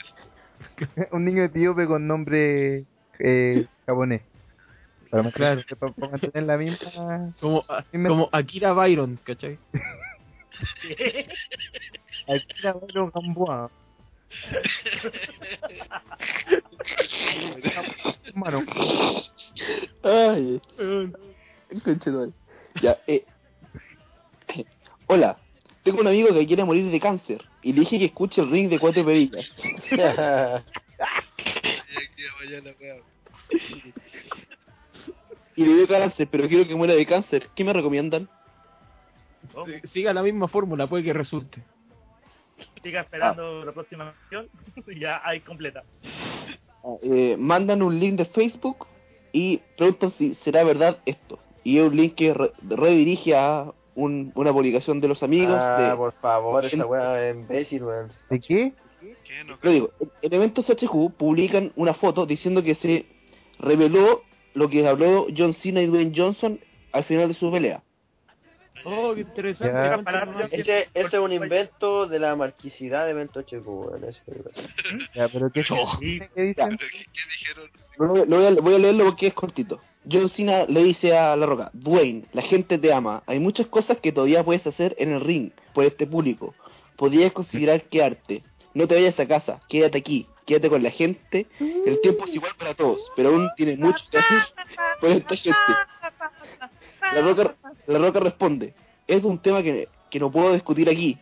un 1.11 1.25
niño 1.25 1.43
etíope 1.43 1.85
con 1.85 2.07
nombre 2.07 2.85
eh, 3.19 3.65
japonés. 3.85 4.21
Para 5.11 5.23
mantener, 5.23 5.65
Claro. 5.65 5.93
para, 5.93 6.11
mantener 6.11 6.43
la 6.43 6.57
misma. 6.57 7.33
Como, 7.39 7.63
como 7.91 8.29
Akira 8.31 8.73
Byron, 8.73 9.19
¿cachai? 9.23 9.57
Aquí 12.27 12.61
la 12.63 12.73
Byron 12.73 13.11
Gamboa. 13.13 13.69
Mano, 18.33 18.63
Ay, 20.03 20.61
conchetumare. 21.83 22.31
Ya, 22.81 22.97
eh. 23.07 23.23
Hola, 25.07 25.37
tengo 25.83 26.01
un 26.01 26.07
amigo 26.07 26.33
que 26.33 26.47
quiere 26.47 26.63
morir 26.63 26.89
de 26.89 26.99
cáncer 26.99 27.43
y 27.61 27.73
le 27.73 27.81
dije 27.81 27.99
que 27.99 28.05
escuche 28.05 28.41
el 28.41 28.49
ring 28.49 28.69
de 28.69 28.79
cuatro 28.79 29.05
perillas. 29.05 29.45
Y 35.57 35.63
le 35.65 35.73
dio 35.73 35.87
cáncer, 35.87 36.27
pero 36.29 36.49
quiero 36.49 36.67
que 36.67 36.75
muera 36.75 36.93
de 36.93 37.05
cáncer. 37.05 37.47
¿Qué 37.55 37.63
me 37.63 37.71
recomiendan? 37.71 38.27
Siga 39.93 40.13
la 40.13 40.21
misma 40.21 40.49
fórmula, 40.49 40.87
puede 40.87 41.03
que 41.03 41.13
resulte. 41.13 41.63
Siga 42.83 43.01
esperando 43.01 43.65
la 43.65 43.71
próxima 43.71 44.13
misión 44.23 44.47
y 44.87 44.99
ya 44.99 45.21
hay 45.23 45.39
completa. 45.41 45.83
Eh, 47.01 47.35
mandan 47.39 47.81
un 47.81 47.99
link 47.99 48.15
de 48.17 48.25
Facebook 48.25 48.85
y 49.31 49.57
preguntan 49.77 50.13
si 50.17 50.35
será 50.43 50.63
verdad 50.63 50.99
esto. 51.05 51.39
Y 51.63 51.79
es 51.79 51.83
un 51.83 51.95
link 51.95 52.15
que 52.15 52.33
re- 52.33 52.51
redirige 52.61 53.35
a 53.35 53.71
un- 53.95 54.31
una 54.35 54.53
publicación 54.53 55.01
de 55.01 55.07
los 55.07 55.23
amigos 55.23 55.57
Ah, 55.59 55.77
de... 55.91 55.95
por 55.97 56.13
favor, 56.13 56.63
esa 56.63 56.85
weá 56.85 57.29
es 57.29 57.35
imbécil, 57.37 57.83
weón. 57.83 58.11
¿de 58.29 58.39
qué? 58.39 58.73
¿Qué? 59.23 59.43
No, 59.45 59.57
Lo 59.61 59.71
digo, 59.71 59.89
en- 59.99 60.11
en 60.21 60.33
eventos 60.33 60.69
HQ 60.69 61.13
publican 61.17 61.71
una 61.75 61.95
foto 61.95 62.25
diciendo 62.27 62.61
que 62.61 62.75
se 62.75 63.05
reveló 63.59 64.21
lo 64.53 64.69
que 64.69 64.87
habló 64.87 65.25
John 65.35 65.53
Cena 65.55 65.81
y 65.81 65.87
Dwayne 65.87 66.13
Johnson 66.15 66.59
al 66.91 67.03
final 67.05 67.29
de 67.29 67.33
su 67.33 67.51
pelea. 67.51 67.81
Oh, 68.83 69.13
qué 69.15 69.21
interesante. 69.21 69.73
Ya. 69.73 70.47
Ese, 70.51 70.89
ese 70.93 71.07
es 71.07 71.13
un 71.13 71.31
invento 71.31 72.07
de 72.07 72.19
la 72.19 72.35
marquisidad 72.35 73.07
de 73.07 73.13
que 73.45 73.59
pasa. 73.59 74.61
Ya, 75.13 75.27
pero 75.29 75.49
¿qué, 75.49 75.63
Sí. 75.63 76.19
¿qué 76.35 76.41
dicen? 76.41 76.77
¿Pero 76.77 76.89
qué, 76.91 77.05
qué 77.13 77.21
dijeron? 77.39 77.69
Lo 77.97 78.25
voy, 78.37 78.45
a, 78.45 78.61
voy 78.61 78.75
a 78.75 78.79
leerlo 78.79 79.05
porque 79.05 79.27
es 79.27 79.33
cortito. 79.33 79.79
John 80.09 80.29
Cena 80.29 80.65
le 80.65 80.83
dice 80.83 81.17
a 81.17 81.35
La 81.35 81.45
Roca, 81.45 81.71
Dwayne, 81.73 82.25
la 82.33 82.43
gente 82.43 82.77
te 82.77 82.93
ama. 82.93 83.23
Hay 83.25 83.39
muchas 83.39 83.67
cosas 83.67 83.97
que 83.99 84.11
todavía 84.11 84.43
puedes 84.43 84.65
hacer 84.67 84.95
en 84.99 85.13
el 85.13 85.21
ring 85.21 85.51
por 85.73 85.85
este 85.85 86.05
público. 86.05 86.53
Podrías 86.97 87.31
considerar 87.33 87.83
quedarte. 87.83 88.43
No 88.73 88.87
te 88.87 88.95
vayas 88.95 89.19
a 89.19 89.27
casa, 89.27 89.61
quédate 89.69 89.97
aquí. 89.97 90.27
Quédate 90.45 90.69
con 90.69 90.83
la 90.83 90.91
gente. 90.91 91.47
El 91.59 91.99
tiempo 92.01 92.25
es 92.25 92.35
igual 92.35 92.51
para 92.59 92.75
todos, 92.75 93.01
pero 93.15 93.29
aún 93.29 93.49
tienes 93.57 93.79
mucho 93.79 94.03
que 94.11 94.19
hacer 94.19 94.43
por 95.01 95.09
esta 95.09 95.35
gente. 95.35 95.57
La 97.13 97.21
Roca, 97.21 97.55
la 97.87 97.99
Roca 97.99 98.19
responde, 98.19 98.73
es 99.07 99.23
un 99.23 99.39
tema 99.39 99.61
que, 99.63 99.87
que 100.09 100.19
no 100.19 100.31
puedo 100.31 100.53
discutir 100.53 100.89
aquí. 100.89 101.17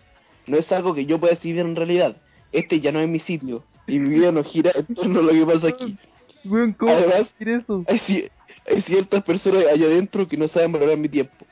No 0.47 0.57
es 0.57 0.71
algo 0.71 0.93
que 0.93 1.05
yo 1.05 1.19
pueda 1.19 1.33
decidir 1.35 1.59
en 1.59 1.75
realidad. 1.75 2.17
Este 2.51 2.79
ya 2.79 2.91
no 2.91 2.99
es 2.99 3.07
mi 3.09 3.19
sitio. 3.19 3.63
Y 3.87 3.99
mi 3.99 4.09
vida 4.09 4.31
no 4.31 4.43
gira 4.43 4.71
en 4.75 4.93
torno 4.95 5.19
a 5.19 5.23
lo 5.23 5.31
que 5.31 5.45
pasa 5.45 5.67
aquí. 5.69 5.97
Weón, 6.45 6.73
¿cómo 6.73 6.91
Además- 6.91 7.27
eso? 7.39 7.83
Hay, 7.87 7.99
ci- 7.99 8.29
hay 8.69 8.81
ciertas 8.83 9.23
personas 9.23 9.65
allá 9.67 9.85
adentro 9.85 10.27
que 10.27 10.37
no 10.37 10.47
saben 10.47 10.71
valorar 10.71 10.97
mi 10.97 11.09
tiempo. 11.09 11.45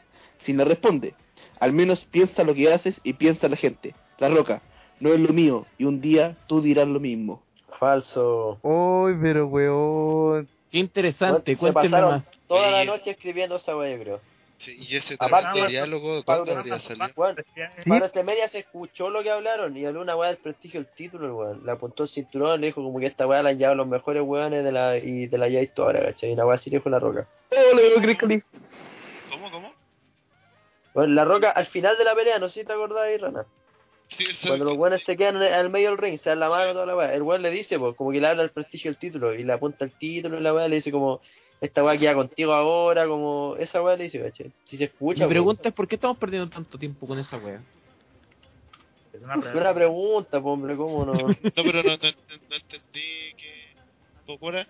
Si 0.45 0.53
le 0.53 0.63
responde, 0.65 1.13
al 1.59 1.73
menos 1.73 2.03
piensa 2.11 2.43
lo 2.43 2.53
que 2.53 2.71
haces 2.73 2.99
y 3.03 3.13
piensa 3.13 3.47
la 3.47 3.55
gente. 3.57 3.93
La 4.19 4.29
roca, 4.29 4.61
no 4.99 5.13
es 5.13 5.19
lo 5.19 5.33
mío 5.33 5.65
y 5.77 5.85
un 5.85 6.01
día 6.01 6.35
tú 6.47 6.61
dirás 6.61 6.87
lo 6.87 6.99
mismo. 6.99 7.41
Falso. 7.79 8.59
Uy, 8.61 9.15
pero 9.21 9.47
weón. 9.47 10.47
Qué 10.71 10.77
interesante, 10.79 11.55
pasaron 11.73 12.11
más. 12.11 12.23
Toda 12.55 12.71
la 12.71 12.81
Sí. 12.81 12.87
noche 12.87 13.09
escribiendo 13.11 13.55
esa 13.57 13.75
weá, 13.75 13.95
yo 13.95 14.03
creo. 14.03 14.19
Sí, 14.59 14.77
y 14.79 14.95
ese 14.95 15.15
Aparte- 15.17 15.67
diálogo, 15.67 16.23
¿cuándo 16.23 16.55
habría 16.55 16.79
salido? 16.81 17.07
Weón, 17.15 17.35
¿Sí? 17.83 17.89
para 17.89 18.05
este 18.05 18.23
media 18.23 18.47
se 18.49 18.59
escuchó 18.59 19.09
lo 19.09 19.23
que 19.23 19.31
hablaron 19.31 19.75
y 19.75 19.85
habló 19.85 20.01
una 20.01 20.15
weá 20.15 20.29
del 20.29 20.37
prestigio 20.37 20.81
del 20.81 20.93
título, 20.93 21.25
el 21.25 21.31
weón. 21.31 21.65
Le 21.65 21.71
apuntó 21.71 22.03
el 22.03 22.09
cinturón, 22.09 22.61
le 22.61 22.67
dijo 22.67 22.83
como 22.83 22.99
que 22.99 23.07
esta 23.07 23.25
weá 23.25 23.41
la 23.41 23.49
han 23.49 23.57
llevado 23.57 23.75
los 23.77 23.87
mejores 23.87 24.21
weones 24.21 24.63
de 24.63 24.71
la, 24.71 24.97
y 24.97 25.25
de 25.25 25.37
la 25.39 25.47
ya 25.47 25.61
historia, 25.61 26.03
¿cachai? 26.03 26.29
Y 26.29 26.33
una 26.33 26.45
weá 26.45 26.57
así 26.57 26.69
le 26.69 26.77
dijo 26.77 26.89
la 26.91 26.99
roca. 26.99 27.27
¡Oh, 27.49 27.75
le 27.75 27.89
veo 27.89 28.01
Crickly! 28.01 28.43
¿Cómo, 29.31 29.49
cómo? 29.49 29.73
Bueno, 30.93 31.13
la 31.15 31.25
roca 31.25 31.49
al 31.51 31.65
final 31.67 31.97
de 31.97 32.03
la 32.03 32.13
pelea, 32.13 32.37
no 32.37 32.49
sé 32.49 32.59
si 32.61 32.65
te 32.67 32.73
acordás 32.73 33.03
ahí, 33.03 33.17
Rana. 33.17 33.45
Sí, 34.17 34.25
Cuando 34.45 34.65
los 34.65 34.77
weones 34.77 35.01
se 35.05 35.15
quedan 35.15 35.37
en 35.37 35.43
el, 35.43 35.53
al 35.53 35.69
medio 35.69 35.89
del 35.89 35.97
ring, 35.97 36.19
se 36.19 36.29
dan 36.29 36.39
la 36.41 36.49
mano 36.49 36.73
toda 36.73 36.85
la 36.85 36.95
weá. 36.97 37.13
El 37.15 37.21
weón 37.23 37.41
le 37.41 37.49
dice, 37.49 37.79
pues, 37.79 37.95
como 37.95 38.11
que 38.11 38.19
le 38.19 38.27
habla 38.27 38.43
el 38.43 38.51
prestigio 38.51 38.91
del 38.91 38.99
título 38.99 39.33
y 39.33 39.43
le 39.43 39.53
apunta 39.53 39.85
el 39.85 39.91
título 39.97 40.37
y 40.37 40.41
la 40.41 40.53
weá 40.53 40.67
le 40.67 40.75
dice 40.75 40.91
como, 40.91 41.21
esta 41.61 41.83
weá 41.83 41.97
queda 41.97 42.15
contigo 42.15 42.53
ahora, 42.53 43.07
como, 43.07 43.55
esa 43.57 43.81
weá 43.81 43.95
le 43.95 44.05
dice, 44.05 44.19
¿cachai? 44.19 44.51
Si 44.65 44.77
se 44.77 44.85
escucha, 44.85 45.19
Mi 45.19 45.25
po. 45.25 45.29
pregunta 45.29 45.69
es: 45.69 45.75
¿por 45.75 45.87
qué 45.87 45.95
estamos 45.95 46.17
perdiendo 46.17 46.49
tanto 46.49 46.77
tiempo 46.77 47.05
con 47.07 47.19
esa 47.19 47.37
wea? 47.37 47.61
Es 49.13 49.21
una 49.55 49.73
pregunta, 49.73 50.41
po, 50.41 50.53
hombre, 50.53 50.75
¿cómo 50.75 51.05
no? 51.05 51.13
No, 51.55 51.63
pero 51.63 51.83
no, 51.83 51.91
no, 51.97 51.97
no 51.97 52.55
entendí 52.55 53.33
que... 53.37 53.75
¿Cómo 54.25 54.49
era? 54.49 54.67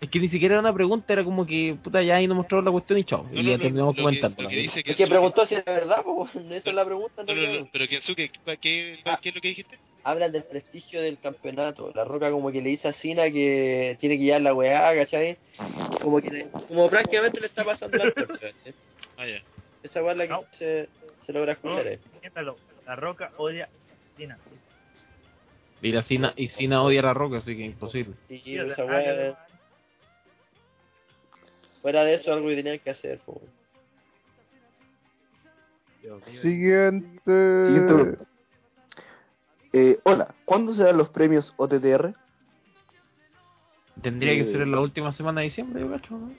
Es 0.00 0.08
que 0.08 0.18
ni 0.18 0.28
siquiera 0.30 0.54
era 0.54 0.60
una 0.60 0.72
pregunta, 0.72 1.12
era 1.12 1.22
como 1.24 1.44
que, 1.44 1.76
puta, 1.82 2.00
ya 2.02 2.16
ahí 2.16 2.26
nos 2.26 2.36
mostraron 2.36 2.64
la 2.64 2.70
cuestión 2.70 2.98
y 2.98 3.04
chao. 3.04 3.24
No, 3.30 3.38
y 3.38 3.42
no, 3.42 3.50
ya 3.50 3.56
no, 3.58 3.62
terminamos 3.62 3.94
que- 3.96 4.02
comentando. 4.02 4.48
que 4.48 4.66
Kensuke- 4.70 4.96
que 4.96 5.06
preguntó 5.06 5.44
si 5.46 5.54
es 5.56 5.64
verdad, 5.64 6.02
po, 6.02 6.26
esa 6.50 6.70
es 6.70 6.74
la 6.74 6.84
pregunta, 6.86 7.22
No, 7.22 7.34
no, 7.34 7.68
pero 7.70 7.86
Kensuke, 7.86 8.30
¿qué, 8.32 8.56
qué, 8.56 8.98
Ah. 9.04 9.18
qué 9.20 9.28
es 9.28 9.34
lo 9.34 9.40
que 9.42 9.48
dijiste? 9.48 9.78
Hablan 10.02 10.32
del 10.32 10.44
prestigio 10.44 11.02
del 11.02 11.18
campeonato. 11.18 11.92
La 11.94 12.04
Roca 12.04 12.30
como 12.30 12.50
que 12.50 12.62
le 12.62 12.70
dice 12.70 12.88
a 12.88 12.94
Cena 12.94 13.30
que 13.30 13.98
tiene 14.00 14.16
que 14.16 14.24
llevar 14.24 14.40
la 14.40 14.54
weá, 14.54 14.94
¿cachai? 14.94 15.36
Como 16.00 16.22
que 16.22 16.30
le- 16.30 16.46
como 16.68 16.88
prácticamente 16.88 17.38
le 17.38 17.46
está 17.48 17.62
pasando 17.64 17.98
la 17.98 18.10
torta, 18.10 18.32
¿cachai? 18.38 18.74
Ah, 19.18 19.26
ya. 19.26 19.42
Esa 19.82 20.02
weá 20.02 20.12
es 20.12 20.18
la 20.18 20.24
que 20.26 20.32
No. 20.32 20.44
se, 20.52 20.88
se 21.26 21.32
logra 21.34 21.52
escuchar 21.52 21.86
ahí. 21.86 21.98
Siéntalo. 22.22 22.56
La 22.86 22.96
roca 22.96 23.32
odia 23.36 23.66
a 23.66 24.16
Cena. 24.16 24.38
Y 25.82 25.92
la 25.92 26.02
Cina, 26.02 26.32
y 26.36 26.48
Cina 26.48 26.82
odia 26.82 27.00
a 27.00 27.04
la 27.04 27.14
roca, 27.14 27.38
así 27.38 27.54
que 27.54 27.64
imposible. 27.66 28.14
Sí, 28.28 28.56
esa 28.56 28.76
que 28.76 28.82
weá, 28.82 28.98
ver. 29.12 29.34
Fuera 31.82 32.04
de 32.04 32.14
eso 32.14 32.32
algo 32.32 32.48
que 32.48 32.56
tenían 32.56 32.78
que 32.78 32.90
hacer, 32.90 33.18
po. 33.20 33.40
Siguiente. 36.42 38.18
Eh, 39.72 39.98
hola, 40.04 40.34
¿cuándo 40.44 40.74
serán 40.74 40.96
los 40.98 41.08
premios 41.10 41.52
OTTR? 41.56 42.14
Tendría 44.02 44.34
que 44.34 44.40
Eh. 44.40 44.52
ser 44.52 44.62
en 44.62 44.72
la 44.72 44.80
última 44.80 45.12
semana 45.12 45.40
de 45.40 45.46
diciembre, 45.46 45.80
yo 45.80 45.90
cacho, 45.90 46.16
¿no? 46.16 46.30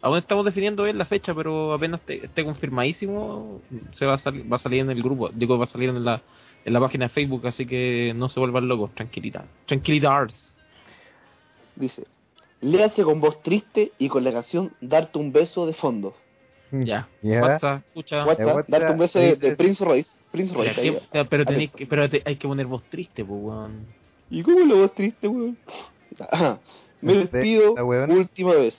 Aún 0.00 0.18
estamos 0.18 0.44
definiendo 0.44 0.82
bien 0.82 0.98
la 0.98 1.04
fecha, 1.04 1.32
pero 1.32 1.72
apenas 1.74 2.00
esté, 2.00 2.24
esté 2.26 2.44
confirmadísimo, 2.44 3.60
se 3.92 4.04
va 4.04 4.14
a, 4.14 4.18
salir, 4.18 4.50
va 4.50 4.56
a 4.56 4.58
salir 4.60 4.80
en 4.80 4.90
el 4.90 5.00
grupo, 5.02 5.28
digo, 5.28 5.56
va 5.58 5.66
a 5.66 5.68
salir 5.68 5.90
en 5.90 6.04
la, 6.04 6.20
en 6.64 6.72
la 6.72 6.80
página 6.80 7.04
de 7.04 7.10
Facebook, 7.10 7.46
así 7.46 7.66
que 7.66 8.12
no 8.16 8.28
se 8.28 8.40
vuelvan 8.40 8.66
locos, 8.66 8.92
tranquilidad. 8.96 9.44
Tranquilidad. 9.66 10.28
Dice, 11.76 12.04
léase 12.62 13.02
con 13.04 13.20
voz 13.20 13.42
triste 13.42 13.92
y 13.98 14.08
con 14.08 14.24
la 14.24 14.32
canción 14.32 14.72
Darte 14.80 15.18
un 15.18 15.30
beso 15.32 15.66
de 15.66 15.74
fondo. 15.74 16.14
Ya. 16.70 17.06
Ya. 17.20 17.42
WhatsApp, 17.42 17.82
escucha. 17.88 18.24
WhatsApp, 18.24 18.66
Darte 18.68 18.92
un 18.92 18.98
beso 18.98 19.18
de, 19.18 19.36
Prince 19.56 19.84
Royce. 19.84 20.08
Prince 20.30 20.54
Royce, 20.54 20.80
ahí 20.80 20.98
que- 21.12 21.24
pero 21.26 21.44
tenéis 21.44 21.68
Alexa. 21.68 21.76
que, 21.76 21.86
pero 21.86 22.08
te- 22.08 22.22
hay 22.24 22.36
que 22.36 22.48
poner 22.48 22.64
voz 22.66 22.82
triste, 22.84 23.22
pues, 23.22 23.38
weón. 23.42 23.86
¿Y 24.30 24.42
cómo 24.42 24.60
la 24.60 24.74
voz 24.76 24.94
triste, 24.94 25.28
weón? 25.28 25.58
Ajá. 26.30 26.58
Me 27.02 27.14
despido 27.16 27.74
última 28.08 28.54
vez. 28.54 28.74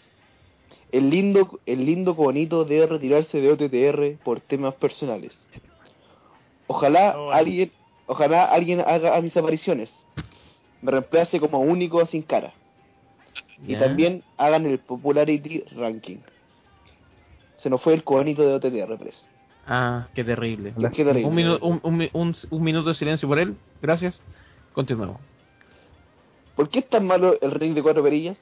El 0.91 1.09
lindo, 1.11 1.59
el 1.67 1.85
lindo 1.85 2.13
bonito 2.15 2.65
debe 2.65 2.87
retirarse 2.87 3.39
de 3.39 3.51
OTTR 3.51 4.23
por 4.23 4.39
temas 4.41 4.73
personales. 4.75 5.31
Ojalá 6.67 7.13
Oh, 7.15 7.25
bueno. 7.25 7.31
alguien, 7.37 7.71
ojalá 8.07 8.45
alguien 8.45 8.79
haga 8.79 9.15
a 9.17 9.21
mis 9.21 9.35
apariciones. 9.35 9.89
Me 10.81 10.91
reemplace 10.91 11.39
como 11.39 11.59
único 11.59 12.03
sin 12.07 12.21
cara. 12.23 12.53
Y 13.67 13.75
también 13.75 14.23
hagan 14.37 14.65
el 14.65 14.79
popularity 14.79 15.63
ranking. 15.75 16.17
Se 17.57 17.69
nos 17.69 17.81
fue 17.81 17.93
el 17.93 18.03
cobanito 18.03 18.41
de 18.41 18.53
OTTR, 18.55 18.97
preso. 18.97 19.23
Ah, 19.65 20.07
qué 20.13 20.23
terrible. 20.23 20.73
La- 20.77 20.89
Qué 20.91 21.05
terrible. 21.05 21.29
Un, 21.29 21.35
minu- 21.35 21.59
un, 21.61 21.79
un, 21.83 21.97
mi- 21.97 22.09
un, 22.11 22.35
un 22.49 22.63
minuto 22.63 22.89
de 22.89 22.95
silencio 22.95 23.27
por 23.27 23.39
él. 23.39 23.55
Gracias. 23.81 24.21
Continuemos. 24.73 25.21
¿Por 26.55 26.69
qué 26.69 26.79
es 26.79 26.89
tan 26.89 27.07
malo 27.07 27.37
el 27.41 27.51
ring 27.51 27.73
de 27.73 27.81
cuatro 27.81 28.03
perillas? 28.03 28.37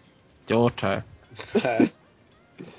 Yo 0.47 0.61
otra 0.61 1.05
vez. 1.63 1.91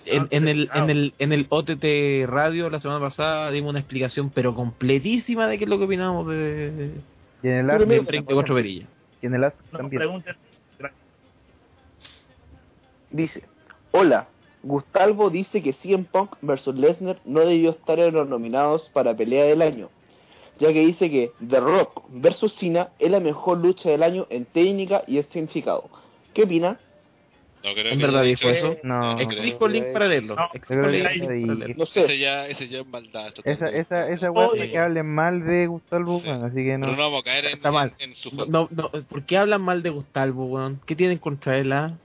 En, 0.07 0.29
en 0.31 0.47
el 0.47 0.71
en 0.75 0.91
el 0.91 1.13
en 1.19 1.33
el 1.33 1.47
OTT 1.49 2.29
Radio 2.31 2.71
la 2.71 2.81
semana 2.81 3.01
pasada 3.01 3.51
dimos 3.51 3.71
una 3.71 3.81
explicación 3.81 4.31
pero 4.31 4.55
completísima 4.55 5.49
de 5.49 5.59
qué 5.59 5.65
es 5.65 5.71
lo 5.71 5.77
que 5.79 5.85
opinamos 5.87 6.29
de 6.29 6.93
Y 7.43 7.49
en 7.49 7.69
el 7.69 7.87
me- 7.87 7.99
de 8.01 8.23
Cuatro 8.25 8.55
Perillas. 8.55 8.89
y 9.21 9.27
en 9.27 9.35
el 9.35 9.43
Ask 9.43 9.57
No 9.73 9.79
también. 9.79 9.99
pregunten. 9.99 10.37
Dice, 13.13 13.43
hola, 13.93 14.27
Gustavo 14.63 15.31
dice 15.31 15.63
que 15.63 15.73
CM 15.75 16.05
Punk 16.11 16.37
versus 16.41 16.75
Lesnar 16.75 17.19
no 17.25 17.41
debió 17.41 17.71
estar 17.71 17.99
en 17.99 18.15
los 18.15 18.29
nominados 18.29 18.89
para 18.93 19.15
pelea 19.15 19.45
del 19.45 19.61
año, 19.63 19.89
ya 20.59 20.73
que 20.73 20.81
dice 20.87 21.11
que 21.11 21.31
The 21.47 21.61
Rock 21.61 22.05
versus 22.11 22.55
Cena 22.57 22.89
es 22.99 23.11
la 23.11 23.21
mejor 23.21 23.59
lucha 23.59 23.91
del 23.91 24.03
año 24.03 24.27
en 24.31 24.45
técnica 24.47 25.03
y 25.07 25.19
en 25.19 25.25
significado. 25.31 25.85
¿Qué 26.33 26.45
opina? 26.45 26.79
No 27.65 27.75
creo 27.75 27.93
¿En 27.93 27.99
que 28.01 28.05
verdad 28.07 28.23
dijo 28.25 28.49
eso? 28.49 28.77
No, 28.83 29.21
Exijo 29.21 29.67
el 29.67 29.73
link 29.73 29.93
para 29.93 30.09
leerlo. 30.09 30.35
No, 30.35 30.49
creo 30.67 30.85
el 30.85 30.91
que 30.91 30.99
link 30.99 31.07
eso 31.15 31.25
para 31.27 31.37
y- 31.39 31.45
leerlo. 31.45 31.75
No 31.79 31.87
sé. 31.87 32.05
Ese 32.05 32.19
ya, 32.19 32.47
ese 32.49 32.69
ya 32.69 32.81
es 32.81 32.87
maldad. 32.89 33.33
Esa, 33.45 33.69
esa, 33.69 34.09
esa 34.09 34.31
weá 34.33 34.49
Oye. 34.49 34.69
que 34.71 34.79
hablen 34.79 35.07
mal 35.15 35.45
de 35.47 35.67
Gustavo, 35.69 36.21
Sí. 36.25 36.29
así 36.29 36.57
que 36.65 36.77
no. 36.79 36.87
Pero 36.87 36.97
no 36.97 37.03
vamos 37.05 37.21
a 37.21 37.25
caer 37.25 37.45
en, 37.47 37.53
Está 37.55 37.71
mal. 37.71 37.93
en, 38.01 38.11
en 38.11 38.17
su 38.17 38.31
No, 38.31 38.47
juego. 38.47 38.69
no, 38.73 38.91
no, 38.93 39.05
¿por 39.05 39.25
qué 39.27 39.39
hablan 39.39 39.63
mal 39.63 39.81
de 39.85 39.91
Gustavo, 39.91 40.47
weón? 40.47 40.81
¿Qué 40.87 40.97
tienen 40.97 41.19
contra 41.19 41.57
él, 41.59 41.73
ah? 41.73 41.97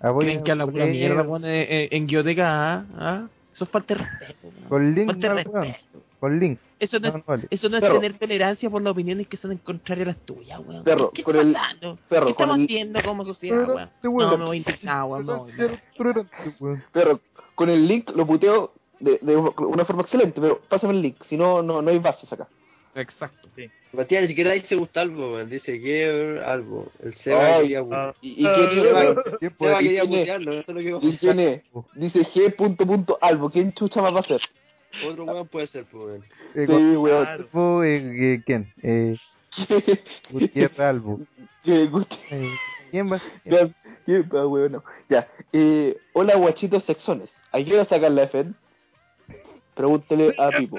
Apoyen- 0.00 0.18
¿Creen 0.30 0.44
que 0.44 0.50
habla 0.52 0.66
pura 0.66 0.84
eh, 0.86 0.90
mierda, 0.90 1.22
weón, 1.22 1.44
en, 1.44 1.50
en, 1.72 1.88
en 1.90 2.06
Guioteca, 2.06 2.46
ah? 2.48 2.84
¿Ah? 2.96 3.26
Eso 3.52 3.64
es 3.64 3.70
falta 3.70 3.94
de 3.94 4.00
respeto. 4.04 4.48
Con 4.68 4.94
link, 4.94 5.06
Falta 5.06 5.34
de 5.34 5.44
no, 5.44 5.50
weón. 5.50 5.64
respeto. 5.66 6.02
Con 6.20 6.40
link. 6.40 6.58
Eso 6.80 6.98
no, 7.00 7.02
No, 7.02 7.08
es, 7.08 7.14
no 7.14 7.22
vale. 7.26 7.46
eso 7.50 7.68
no 7.68 7.76
es 7.76 7.82
tener 7.82 8.18
tolerancia 8.18 8.70
por 8.70 8.82
las 8.82 8.92
opiniones 8.92 9.26
que 9.26 9.36
son 9.36 9.50
en 9.52 9.58
contrario 9.58 10.04
a 10.04 10.06
las 10.08 10.16
tuyas, 10.18 10.60
weón. 10.64 10.84
Perro, 10.84 11.10
¿Qué 11.12 11.24
con 11.24 11.34
está 11.36 11.70
el- 11.80 11.96
perro, 12.08 12.26
¿Qué 12.26 12.30
estamos 12.32 12.56
el- 12.58 12.64
haciendo 12.64 13.02
como 13.02 13.24
sociedad, 13.24 13.68
weón? 13.68 13.80
Este 13.94 14.08
weón. 14.08 14.30
No, 14.30 14.38
me 14.38 14.44
voy 14.44 14.56
a 14.56 14.58
indignar, 14.58 15.04
weón. 15.04 15.26
weón. 15.28 16.82
Pero 16.92 17.20
con 17.56 17.68
el 17.68 17.88
link 17.88 18.10
lo 18.14 18.26
puteo 18.26 18.72
de, 19.00 19.18
de 19.22 19.36
una 19.36 19.84
forma 19.84 20.02
excelente, 20.02 20.40
pero 20.40 20.60
pásame 20.68 20.92
el 20.94 21.02
link, 21.02 21.16
si 21.28 21.36
no, 21.36 21.62
no, 21.62 21.82
no 21.82 21.90
hay 21.90 21.98
bases 21.98 22.32
acá. 22.32 22.46
Exacto. 22.98 23.48
Matías 23.92 24.22
ni 24.22 24.28
siquiera 24.28 24.52
dice 24.52 24.74
Gustavo, 24.74 25.34
weón. 25.34 25.48
Dice 25.48 25.80
que 25.80 26.40
algo. 26.44 26.90
El 27.02 27.14
Seba 27.16 27.60
quería 27.60 27.84
ah. 27.90 28.14
¿Y, 28.20 28.30
y 28.30 28.44
quién 28.44 28.70
quería 29.80 30.02
quién 30.02 30.22
eso 30.28 30.60
es 30.60 30.68
lo 30.68 30.74
que 30.74 30.82
iba 30.82 30.98
a 30.98 31.04
¿Y 31.04 31.16
quién 31.16 31.40
es? 31.40 31.62
Dice 31.94 32.20
G. 32.20 32.54
Punto, 32.56 32.84
punto, 32.86 33.18
albo. 33.20 33.50
¿Quién 33.50 33.72
chucha 33.72 34.02
más 34.02 34.14
va 34.14 34.20
a 34.20 34.24
ser? 34.24 34.40
Otro 35.06 35.24
weón 35.24 35.46
puede 35.48 35.68
ser, 35.68 35.84
pues, 35.84 36.22
eh, 36.54 36.66
Sí, 36.66 36.96
weón. 36.96 37.48
Eh, 37.84 38.34
eh, 38.34 38.42
¿Quién? 38.44 38.72
Eh, 38.82 39.16
Gutiérrez 40.30 40.80
Albo. 40.80 41.20
¿Quién 41.62 41.92
va 43.12 43.16
a 43.16 43.18
ser? 43.18 43.30
Ya, 43.44 43.68
¿Qué 44.06 44.24
pa, 44.24 44.46
weón? 44.46 44.72
No. 44.72 44.84
Ya. 45.08 45.28
Eh, 45.52 45.96
hola, 46.14 46.36
guachitos 46.36 46.84
sexones. 46.84 47.30
¿A 47.52 47.62
qué 47.62 47.74
hora 47.74 47.84
sacan 47.84 48.16
la 48.16 48.28
FED? 48.28 48.48
Pregúntele 49.74 50.34
a 50.36 50.50
Pipo. 50.58 50.78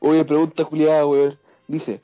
Oye, 0.00 0.24
pregunta 0.24 0.64
culiada, 0.64 1.06
weón. 1.06 1.38
Dice, 1.68 2.00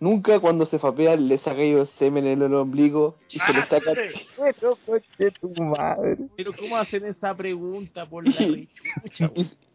nunca 0.00 0.40
cuando 0.40 0.66
se 0.66 0.78
fapean 0.78 1.28
le 1.28 1.38
saca 1.38 1.60
el 1.62 1.86
semen 1.98 2.26
en 2.26 2.42
el 2.42 2.54
ombligo 2.54 3.16
y 3.28 3.38
se 3.38 3.52
le 3.52 3.66
saca... 3.66 3.92
Pero, 4.36 4.76
coche 4.86 5.30
tu 5.40 5.50
madre. 5.62 6.16
Pero 6.36 6.52
¿cómo 6.58 6.76
hacen 6.76 7.04
esa 7.06 7.34
pregunta 7.36 8.06
por 8.06 8.26
la 8.26 8.42
y, 8.42 8.68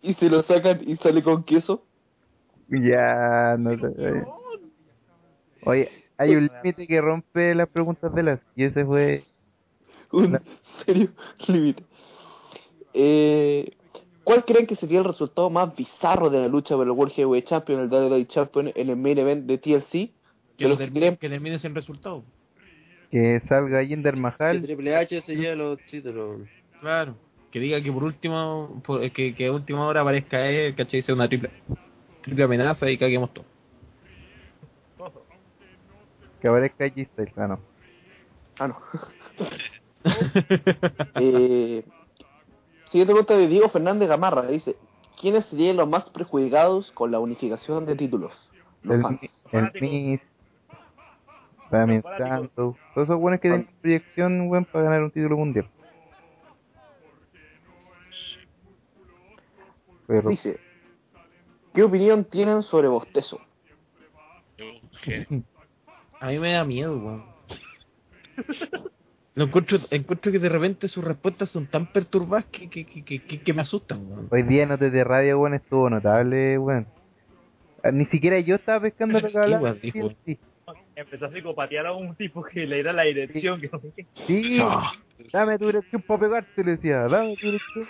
y 0.01 0.13
se 0.15 0.29
lo 0.29 0.41
sacan 0.43 0.81
y 0.85 0.95
sale 0.97 1.21
con 1.23 1.43
queso. 1.43 1.83
Ya, 2.69 3.55
no 3.57 3.77
te. 3.77 3.87
eh. 3.87 4.25
Oye, 5.63 5.89
hay 6.17 6.35
un 6.35 6.49
límite 6.63 6.87
que 6.87 6.99
rompe 7.01 7.55
las 7.55 7.69
preguntas 7.69 8.13
de 8.13 8.23
las. 8.23 8.39
Y 8.55 8.65
ese 8.65 8.85
fue. 8.85 9.23
Un 10.11 10.39
serio 10.85 11.09
límite. 11.47 11.83
Eh, 12.93 13.71
¿Cuál 14.27 14.43
creen 14.43 14.67
que 14.67 14.75
sería 14.75 14.99
el 14.99 15.05
resultado 15.05 15.49
más 15.49 15.73
bizarro 15.73 16.29
de 16.29 16.41
la 16.41 16.49
lucha 16.49 16.75
por 16.75 16.85
el 16.85 16.91
World 16.91 17.13
Heavyweight 17.13 17.47
Champion, 17.47 17.79
el 17.79 17.87
WWE 17.89 18.27
Champion, 18.27 18.73
en 18.75 18.89
el 18.89 18.97
main 18.97 19.17
event 19.17 19.45
de 19.45 19.57
TLC? 19.57 20.11
Que, 20.57 20.67
lo 20.67 20.77
que 20.77 20.83
termine, 20.83 20.99
creen, 20.99 21.15
que 21.15 21.29
termine 21.29 21.59
sin 21.59 21.73
resultado. 21.73 22.25
Que 23.09 23.41
salga 23.47 23.85
Jinder 23.85 24.15
Que 24.15 24.19
Mahal. 24.19 24.61
Triple 24.61 24.97
H 24.97 25.21
se 25.21 25.33
lleva 25.33 25.55
los 25.55 25.79
títulos. 25.89 26.41
Claro. 26.81 27.15
Que 27.51 27.61
diga 27.61 27.81
que 27.81 27.89
por 27.89 28.03
último, 28.03 28.81
por- 28.85 29.09
que, 29.11 29.33
que 29.33 29.47
a 29.47 29.53
última 29.53 29.87
hora 29.87 30.01
aparezca 30.01 30.45
él, 30.45 30.75
¿cachai? 30.75 31.01
Sea 31.03 31.15
una 31.15 31.29
triple, 31.29 31.49
triple 32.21 32.43
amenaza 32.43 32.89
y 32.91 32.97
caguemos 32.97 33.33
todo. 33.33 33.45
Que 36.41 36.49
aparezca 36.49 36.85
G-Style. 36.85 37.31
Ah, 37.37 37.47
no. 37.47 37.59
Ah, 38.59 38.67
no. 38.67 38.77
Eh, 41.15 41.83
siguiente 42.91 43.13
pregunta 43.13 43.35
de 43.35 43.47
Diego 43.47 43.69
Fernández 43.69 44.09
Gamarra. 44.09 44.47
Dice, 44.47 44.75
¿quiénes 45.19 45.45
serían 45.47 45.77
los 45.77 45.87
más 45.87 46.09
perjudicados 46.09 46.91
con 46.91 47.11
la 47.11 47.19
unificación 47.19 47.85
de 47.85 47.95
títulos? 47.95 48.33
Los 48.83 48.95
El, 48.95 49.01
fans. 49.01 49.19
el. 49.51 49.71
Miz. 49.81 50.21
También 51.69 52.01
Fanáticos. 52.01 52.29
Santos. 52.29 52.75
Todos 52.93 53.07
esos 53.07 53.19
buenos 53.19 53.41
que 53.41 53.49
tienen 53.49 53.69
proyección, 53.81 54.49
weón, 54.49 54.65
para 54.65 54.85
ganar 54.85 55.03
un 55.03 55.11
título 55.11 55.37
mundial. 55.37 55.67
Pero. 60.07 60.29
Dice, 60.29 60.59
¿qué 61.73 61.83
opinión 61.83 62.23
tienen 62.25 62.63
sobre 62.63 62.87
Bostezo? 62.87 63.39
A 66.19 66.27
mí 66.27 66.39
me 66.39 66.53
da 66.53 66.63
miedo, 66.63 66.97
weón. 66.97 67.25
Lo 69.37 69.43
encuentro, 69.45 69.77
encuentro 69.91 70.31
que 70.31 70.39
de 70.39 70.49
repente 70.49 70.87
sus 70.87 71.03
respuestas 71.03 71.49
son 71.51 71.67
tan 71.67 71.85
perturbadas 71.91 72.45
que, 72.45 72.67
que, 72.69 72.85
que, 72.85 73.03
que, 73.05 73.19
que- 73.19 73.39
que 73.41 73.53
me 73.53 73.61
asustan, 73.61 74.03
weón. 74.09 74.27
Hoy 74.31 74.41
día 74.41 74.65
Notes 74.65 74.91
de 74.91 75.03
Radio, 75.03 75.39
weón, 75.39 75.53
estuvo 75.53 75.87
notable, 75.91 76.57
weón. 76.57 76.87
Ah, 77.83 77.91
Ni 77.91 78.05
siquiera 78.07 78.39
yo 78.39 78.55
estaba 78.55 78.79
pescando 78.81 79.19
lo 79.19 79.27
que 79.27 79.33
¿Qué 79.33 79.37
hablaba. 79.39 79.75
Sí, 80.25 80.39
Empezó 80.95 81.25
a 81.27 81.29
psicopatear 81.31 81.85
a 81.85 81.93
un 81.93 82.15
tipo 82.15 82.41
que 82.43 82.65
le 82.65 82.81
da 82.81 82.91
la 82.91 83.03
dirección. 83.03 83.61
Que 83.61 83.69
no 83.71 83.79
sé 83.79 83.93
qué. 83.95 84.05
sí, 84.25 84.59
dame 85.31 85.59
tu 85.59 85.67
dirección 85.67 86.01
para 86.01 86.19
pegarte, 86.19 86.63
le 86.63 86.71
decía. 86.71 87.01
Dame 87.07 87.35
tu 87.37 87.45
dirección. 87.45 87.87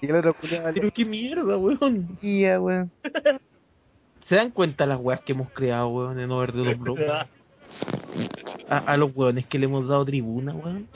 Y 0.00 0.06
el 0.06 0.16
otro 0.16 0.32
culiado 0.32 0.70
Pero 0.72 0.90
qué 0.90 1.04
mierda, 1.04 1.58
weón. 1.58 2.08
decía, 2.14 2.58
weón. 2.58 2.90
¿Se 4.26 4.34
dan 4.34 4.50
cuenta 4.50 4.86
las 4.86 4.98
weas 4.98 5.20
que 5.20 5.32
hemos 5.32 5.50
creado, 5.50 5.88
weón, 5.88 6.18
en 6.18 6.30
Over 6.30 6.52
the 6.52 6.74
Rope? 6.82 7.06
A, 8.68 8.78
a 8.78 8.96
los 8.96 9.14
weones 9.16 9.46
que 9.46 9.58
le 9.58 9.66
hemos 9.66 9.88
dado 9.88 10.04
tribuna, 10.04 10.54
weón. 10.54 10.86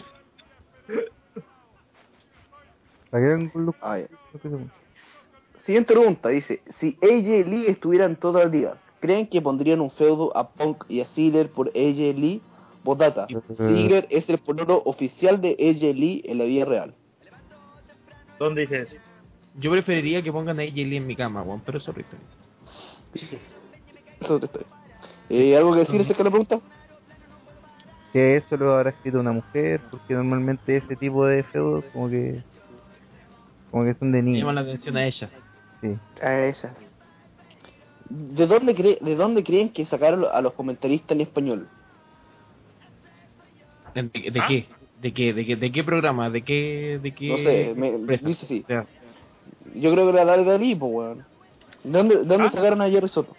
Ah, 3.80 3.98
ya. 3.98 4.06
Siguiente 5.66 5.92
pregunta, 5.92 6.30
dice, 6.30 6.60
si 6.80 6.96
AJ 7.02 7.46
Lee 7.46 7.66
estuvieran 7.68 8.16
todos 8.16 8.42
los 8.42 8.52
días, 8.52 8.74
¿creen 9.00 9.28
que 9.28 9.40
pondrían 9.40 9.80
un 9.80 9.90
feudo 9.90 10.36
a 10.36 10.48
Punk 10.48 10.84
y 10.88 11.00
a 11.00 11.06
Ziggler 11.08 11.50
por 11.50 11.68
AJ 11.68 12.16
Lee? 12.16 12.40
Botata, 12.82 13.28
Ziggler 13.28 14.08
es 14.10 14.28
el 14.28 14.38
pololo 14.38 14.82
oficial 14.84 15.40
de 15.40 15.50
AJ 15.50 15.94
Lee 15.94 16.22
en 16.24 16.38
la 16.38 16.44
vida 16.44 16.64
real. 16.64 16.94
¿Dónde 18.40 18.62
dice 18.62 18.82
eso? 18.82 18.96
Yo 19.60 19.70
preferiría 19.70 20.20
que 20.22 20.32
pongan 20.32 20.58
a 20.58 20.62
AJ 20.62 20.74
Lee 20.74 20.96
en 20.96 21.06
mi 21.06 21.14
cama, 21.14 21.42
weón, 21.42 21.62
pero 21.64 21.78
eso 21.78 21.92
ahorita. 21.92 22.16
Eso 24.20 24.40
te 24.40 24.46
estoy. 24.46 24.64
Eh, 25.34 25.56
¿Algo 25.56 25.72
que 25.72 25.80
decir 25.80 26.00
acerca 26.00 26.18
de 26.18 26.24
la 26.24 26.30
pregunta? 26.30 26.60
Que 28.12 28.36
eso 28.36 28.56
lo 28.58 28.74
habrá 28.74 28.90
escrito 28.90 29.18
una 29.18 29.32
mujer, 29.32 29.80
porque 29.90 30.12
normalmente 30.12 30.76
ese 30.76 30.94
tipo 30.96 31.24
de 31.24 31.42
feudos 31.44 31.84
como 31.94 32.10
que 32.10 32.42
como 33.70 33.84
que 33.84 33.94
son 33.94 34.12
de 34.12 34.20
niños. 34.22 34.54
la 34.54 34.60
atención 34.60 34.96
a 34.98 35.06
ella. 35.06 35.30
Sí. 35.80 35.96
A 36.22 36.38
esa. 36.40 36.74
¿De 38.10 38.46
dónde, 38.46 38.74
cree, 38.74 38.98
¿De 39.00 39.16
dónde 39.16 39.42
creen 39.42 39.70
que 39.70 39.86
sacaron 39.86 40.26
a 40.30 40.42
los 40.42 40.52
comentaristas 40.52 41.12
en 41.12 41.22
español? 41.22 41.68
¿De, 43.94 44.02
de 44.02 44.40
¿Ah? 44.40 44.44
qué? 44.46 44.66
¿De 45.00 45.12
qué? 45.14 45.32
¿De 45.32 45.46
qué? 45.46 45.56
¿De 45.56 45.72
qué 45.72 45.82
programa? 45.82 46.28
¿De 46.28 46.42
qué? 46.42 47.00
¿De 47.02 47.12
qué? 47.14 47.28
No 47.28 47.36
sé, 47.38 47.74
me- 47.74 47.94
empresa? 47.94 48.26
dice 48.28 48.62
sea, 48.66 48.84
Yo 49.74 49.90
creo 49.90 50.04
que 50.12 50.12
era 50.20 50.24
la 50.26 50.36
de 50.36 50.76
pues, 50.76 50.92
weón. 50.92 51.24
¿De 51.84 51.90
dónde, 51.90 52.16
de 52.18 52.24
dónde 52.24 52.48
Ah. 52.48 52.52
sacaron 52.52 52.82
a 52.82 52.90
Jerry 52.90 53.08
Soto? 53.08 53.34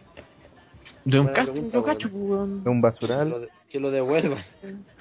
De 1.05 1.19
un 1.19 1.27
casting, 1.27 1.69
yo 1.71 1.84
cacho. 1.84 2.09
De 2.09 2.15
un 2.15 2.61
Que 2.63 2.81
basural. 2.81 3.30
lo, 3.30 3.39
de- 3.41 3.49
que 3.69 3.80
lo 3.80 3.91
devuelvan. 3.91 4.43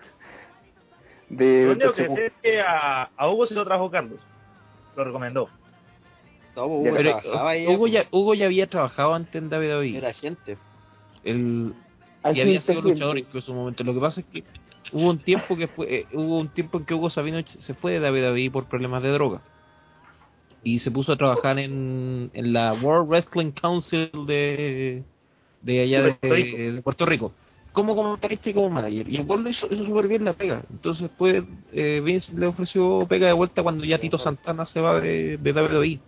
De, 1.29 1.65
Lo 1.65 1.73
único 1.73 1.93
que 1.93 2.03
de- 2.03 2.15
sé 2.15 2.27
es 2.27 2.33
que 2.43 2.61
a, 2.61 3.05
a 3.17 3.31
Hugo 3.31 3.47
se 3.47 3.55
lo 3.55 3.65
trajo 3.65 3.91
Carlos. 3.91 4.21
Lo 4.97 5.05
recomendó. 5.05 5.49
No, 6.55 6.63
Ya, 6.63 6.65
Hugo 6.67 6.83
Pero 6.95 7.79
pues. 7.79 7.93
ya, 7.93 8.07
Hugo 8.11 8.35
ya 8.35 8.45
había 8.47 8.67
trabajado 8.67 9.15
antes 9.15 9.35
en 9.37 9.49
WWE. 9.49 9.97
Era 9.97 10.13
gente. 10.13 10.59
El, 11.25 11.73
Al 12.23 12.37
y 12.37 12.41
había 12.43 12.61
sido 12.61 12.75
gente. 12.83 12.91
luchador 12.91 13.19
incluso 13.19 13.51
en 13.51 13.57
un 13.57 13.63
momento. 13.65 13.83
Lo 13.85 13.95
que 13.95 14.01
pasa 14.01 14.21
es 14.21 14.27
que 14.27 14.45
hubo 14.93 15.09
un 15.09 15.19
tiempo 15.21 15.57
que 15.57 15.69
fue, 15.69 15.95
eh, 16.01 16.07
hubo 16.13 16.39
un 16.39 16.49
tiempo 16.49 16.77
en 16.79 16.85
que 16.85 16.93
Hugo 16.93 17.09
Sabino 17.09 17.41
se 17.47 17.73
fue 17.75 17.99
de 17.99 18.11
WWE 18.11 18.51
por 18.51 18.67
problemas 18.67 19.03
de 19.03 19.09
droga. 19.11 19.41
Y 20.63 20.81
se 20.81 20.91
puso 20.91 21.13
a 21.13 21.17
trabajar 21.17 21.59
en, 21.59 22.31
en 22.35 22.53
la 22.53 22.75
World 22.75 23.09
Wrestling 23.09 23.53
Council 23.53 24.11
de, 24.27 25.03
de 25.63 25.81
allá 25.83 26.03
de, 26.03 26.15
Puerto 26.15 26.35
Rico. 26.35 26.57
de 26.57 26.83
Puerto 26.83 27.07
Rico. 27.07 27.33
como 27.73 27.97
comentarista 27.97 28.51
y 28.51 28.55
como 28.55 28.71
manager. 28.71 29.09
Y 29.09 29.17
el 29.17 29.27
weón 29.27 29.45
lo 29.45 29.51
hizo, 29.51 29.67
hizo 29.71 29.85
súper 29.85 30.09
bien 30.09 30.25
la 30.25 30.35
pega. 30.35 30.63
Entonces 30.71 31.03
después 31.03 31.45
eh, 31.73 32.01
Vince 32.05 32.33
le 32.35 32.47
ofreció 32.47 33.07
pega 33.09 33.27
de 33.27 33.33
vuelta 33.33 33.63
cuando 33.63 33.85
ya 33.85 33.99
Tito 33.99 34.19
Santana 34.19 34.67
se 34.67 34.81
va 34.81 35.01
de, 35.01 35.39
de 35.39 35.53
WWE. 35.53 36.01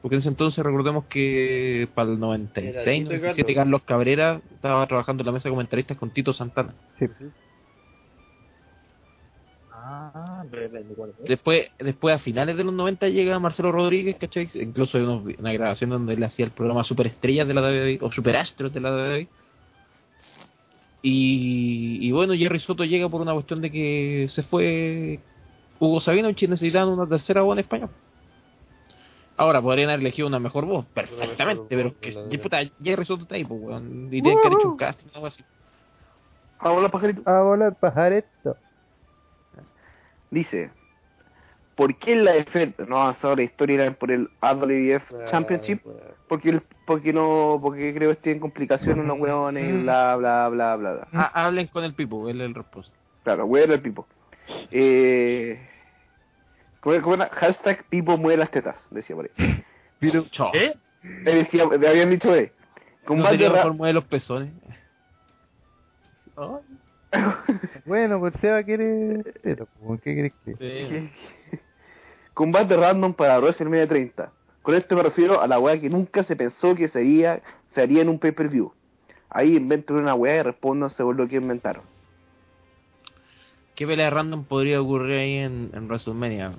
Porque 0.00 0.16
en 0.16 0.18
ese 0.18 0.30
entonces 0.30 0.64
recordemos 0.64 1.04
que 1.04 1.88
para 1.94 2.10
el 2.10 2.18
96, 2.18 2.74
Era 2.74 2.84
Tito 2.84 3.14
y 3.14 3.18
97 3.18 3.54
Carlos 3.54 3.82
Cabrera 3.82 4.40
estaba 4.52 4.84
trabajando 4.88 5.22
en 5.22 5.26
la 5.26 5.32
mesa 5.32 5.44
de 5.44 5.50
comentaristas 5.50 5.96
con 5.96 6.10
Tito 6.10 6.32
Santana. 6.32 6.74
Sí. 6.98 7.06
Ah, 9.84 10.44
me, 10.50 10.68
me 10.68 10.92
acuerdo. 10.92 11.14
Después, 11.26 11.66
después 11.78 12.14
a 12.14 12.18
finales 12.20 12.56
de 12.56 12.62
los 12.62 12.72
90 12.72 13.08
llega 13.08 13.36
Marcelo 13.40 13.72
Rodríguez, 13.72 14.16
¿cachai? 14.16 14.48
Incluso 14.54 14.96
hay 14.96 15.02
unos- 15.04 15.24
una 15.38 15.52
grabación 15.52 15.90
donde 15.90 16.14
él 16.14 16.22
hacía 16.22 16.44
el 16.44 16.52
programa 16.52 16.84
Superestrellas 16.84 17.48
de 17.48 17.54
la 17.54 17.62
WWE, 17.62 17.98
o 18.00 18.12
Superastros 18.12 18.72
de 18.72 18.80
la 18.80 18.90
WWE. 18.92 19.28
Y, 21.02 21.98
y 22.00 22.12
bueno, 22.12 22.34
Jerry 22.34 22.60
Soto 22.60 22.84
llega 22.84 23.08
por 23.08 23.20
una 23.20 23.32
cuestión 23.34 23.60
de 23.60 23.70
que 23.72 24.28
se 24.30 24.44
fue 24.44 25.18
Hugo 25.80 26.00
Sabinovich 26.00 26.42
y 26.44 26.48
necesitaban 26.48 26.90
una 26.90 27.08
tercera 27.08 27.42
voz 27.42 27.54
en 27.56 27.60
español. 27.64 27.90
Ahora, 29.36 29.60
podrían 29.60 29.88
haber 29.88 30.00
elegido 30.00 30.28
una 30.28 30.38
mejor 30.38 30.64
voz, 30.66 30.84
perfectamente, 30.94 31.64
pero 31.70 31.98
que, 31.98 32.38
puta, 32.38 32.58
Jerry 32.84 33.04
Soto 33.04 33.22
está 33.22 33.34
ahí, 33.34 33.44
pues, 33.44 33.60
weón, 33.60 34.06
y 34.06 34.22
tienen 34.22 34.40
que 34.40 34.46
haber 34.46 34.58
hecho 34.60 34.68
un 34.68 34.76
casting 34.76 35.06
o 35.08 35.14
algo 35.16 35.26
así. 35.26 35.42
Vamos 36.62 36.82
los 36.82 36.90
pajaritos. 36.92 37.26
A 37.26 37.40
volar 37.42 37.74
pajareto. 37.74 38.56
Dice, 40.32 40.70
¿por 41.76 41.94
qué 41.98 42.14
en 42.14 42.24
la 42.24 42.32
defensa 42.32 42.84
no 42.88 43.00
avanzado 43.02 43.36
la 43.36 43.42
historia 43.42 43.82
era 43.84 43.92
por 43.94 44.10
el 44.10 44.28
AWF 44.40 45.10
Championship? 45.30 45.80
Porque, 46.28 46.48
el- 46.50 46.62
porque 46.86 47.12
no, 47.12 47.58
porque 47.62 47.92
creo 47.94 48.10
que 48.10 48.16
tienen 48.16 48.40
complicaciones 48.40 49.04
unos 49.04 49.18
hueones, 49.20 49.82
bla, 49.82 50.16
bla, 50.16 50.48
bla, 50.48 50.76
bla, 50.76 50.92
bla. 50.94 51.08
Ah, 51.12 51.30
hablen 51.44 51.66
con 51.68 51.84
el 51.84 51.94
Pipo, 51.94 52.28
él 52.28 52.40
es 52.40 52.46
el 52.46 52.54
responsable. 52.54 52.98
Claro, 53.22 53.44
huevo 53.44 53.72
el 53.74 53.80
pipo. 53.82 54.06
Eh, 54.72 55.60
¿cómo, 56.80 57.14
era? 57.14 57.28
Hashtag 57.28 57.84
pipo 57.84 58.16
mueve 58.16 58.38
las 58.38 58.50
tetas, 58.50 58.74
decía 58.90 59.14
por 59.14 59.26
ahí. 59.36 59.64
Pero. 60.00 60.24
¿Eh? 60.54 60.74
Decía, 61.24 61.66
le 61.78 61.88
habían 61.88 62.10
dicho, 62.10 62.34
eh. 62.34 62.52
¿No 63.02 63.06
Combate 63.08 63.30
sería 63.32 63.48
ra- 63.50 63.54
mejor 63.56 63.74
mover 63.74 63.94
los 63.94 64.04
pezones? 64.06 64.50
bueno, 67.86 68.18
pues 68.20 68.34
Seba 68.40 68.62
quiere... 68.62 69.22
Pero, 69.42 69.66
¿por 69.84 70.00
qué 70.00 70.14
crees 70.14 70.32
que...? 70.44 71.10
Sí. 71.50 71.58
Combate 72.34 72.76
random 72.76 73.14
para 73.14 73.38
WrestleMania 73.38 73.86
30. 73.86 74.30
Con 74.62 74.74
esto 74.74 74.96
me 74.96 75.02
refiero 75.02 75.40
a 75.40 75.46
la 75.46 75.58
weá 75.58 75.80
que 75.80 75.90
nunca 75.90 76.22
se 76.24 76.36
pensó 76.36 76.74
que 76.74 76.88
sería, 76.88 77.42
se 77.74 77.82
haría 77.82 78.02
en 78.02 78.08
un 78.08 78.18
pay-per-view. 78.18 78.72
Ahí 79.28 79.56
inventen 79.56 79.96
una 79.96 80.14
weá 80.14 80.36
y 80.36 80.42
respondan 80.42 80.90
según 80.90 81.16
lo 81.16 81.28
que 81.28 81.36
inventaron. 81.36 81.82
¿Qué 83.74 83.86
pelea 83.86 84.10
random 84.10 84.44
podría 84.44 84.80
ocurrir 84.80 85.18
ahí 85.18 85.36
en, 85.36 85.70
en 85.74 85.86
WrestleMania? 85.88 86.52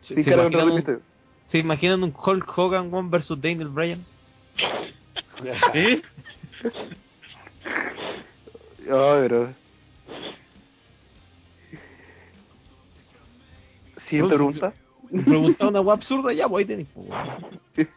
¿Se, 0.00 0.14
Sí, 0.14 0.24
se 0.24 0.32
claro, 0.32 0.48
imaginan 0.48 0.68
no 0.68 0.74
un. 0.74 1.02
¿Se 1.48 1.58
imaginan 1.58 2.02
un 2.02 2.14
Hulk 2.14 2.58
Hogan 2.58 2.92
one 2.92 3.08
versus 3.10 3.40
Daniel 3.40 3.68
Bryan? 3.68 4.04
¿Sí? 5.72 6.02
Ay, 8.90 9.28
pero... 9.28 9.63
Siguiente 14.08 14.34
pregunta. 14.34 14.72
Me 15.10 15.22
preguntaba 15.22 15.70
una 15.70 15.80
wea 15.80 15.94
absurda, 15.94 16.32
ya, 16.32 16.48
pues 16.48 16.62
ahí 16.62 16.66
tenéis. 16.66 16.88
pues. 16.94 17.88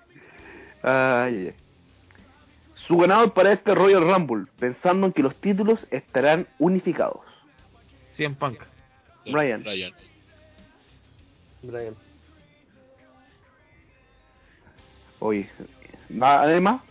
Ay, 0.84 1.35
ay, 1.35 1.47
ay. 1.47 1.53
Su 2.88 2.97
ganador 2.97 3.34
para 3.34 3.51
este 3.51 3.75
Royal 3.75 4.01
Rumble, 4.01 4.45
pensando 4.59 5.07
en 5.07 5.13
que 5.13 5.21
los 5.21 5.35
títulos 5.35 5.85
estarán 5.91 6.47
unificados. 6.59 7.19
CM 8.15 8.35
Punk. 8.35 8.59
Brian. 9.25 9.61
Brian. 9.61 9.93
Brian. 11.63 11.95
Oye, 15.19 15.49
¿nada 16.09 16.59
más? 16.61 16.81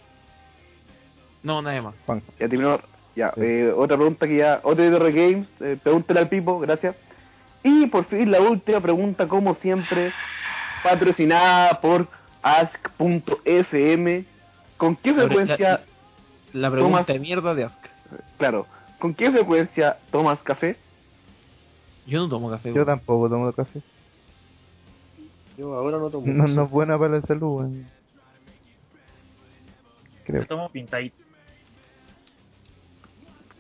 No, 1.43 1.62
nada 1.62 1.80
más. 1.80 1.94
Juan. 2.05 2.22
Ya 2.38 2.48
terminó. 2.48 2.80
Ya, 3.16 3.32
Sí. 3.34 3.40
eh, 3.43 3.72
otra 3.72 3.97
pregunta 3.97 4.26
que 4.26 4.36
ya. 4.36 4.60
Otra 4.62 4.84
de 4.84 5.12
Games, 5.12 5.48
eh, 5.60 5.78
pregúntale 5.82 6.20
al 6.20 6.28
Pipo, 6.28 6.60
gracias. 6.60 6.94
Y 7.64 7.86
por 7.86 8.05
fin 8.05 8.30
la 8.30 8.40
última 8.40 8.80
pregunta, 8.80 9.26
como 9.26 9.55
siempre, 9.56 10.12
patrocinada 10.84 11.80
por 11.80 12.06
Ask.fm. 12.43 14.24
¿Con 14.76 14.94
qué 14.97 15.14
frecuencia, 15.14 15.80
La, 16.52 16.60
la 16.68 16.70
pregunta 16.70 17.12
de 17.12 17.18
mierda 17.18 17.55
de 17.55 17.64
Ask. 17.64 17.78
claro, 18.36 18.66
con 18.98 19.14
qué 19.14 19.30
frecuencia 19.32 19.97
tomas 20.12 20.38
café? 20.43 20.76
Yo 22.06 22.20
no 22.20 22.28
tomo 22.28 22.51
café. 22.51 22.72
Yo 22.72 22.84
tampoco 22.84 23.28
tomo 23.28 23.51
café. 23.52 23.80
Yo 25.56 25.74
ahora 25.74 25.98
no 25.98 26.10
tomo. 26.10 26.26
No, 26.26 26.47
no 26.47 26.64
es 26.64 26.70
buena 26.70 26.98
para 26.98 27.14
la 27.18 27.22
salud. 27.22 27.66
Creo. 30.26 30.43
Yo 30.43 30.47
tomo 30.47 30.68
pintadito. 30.68 31.16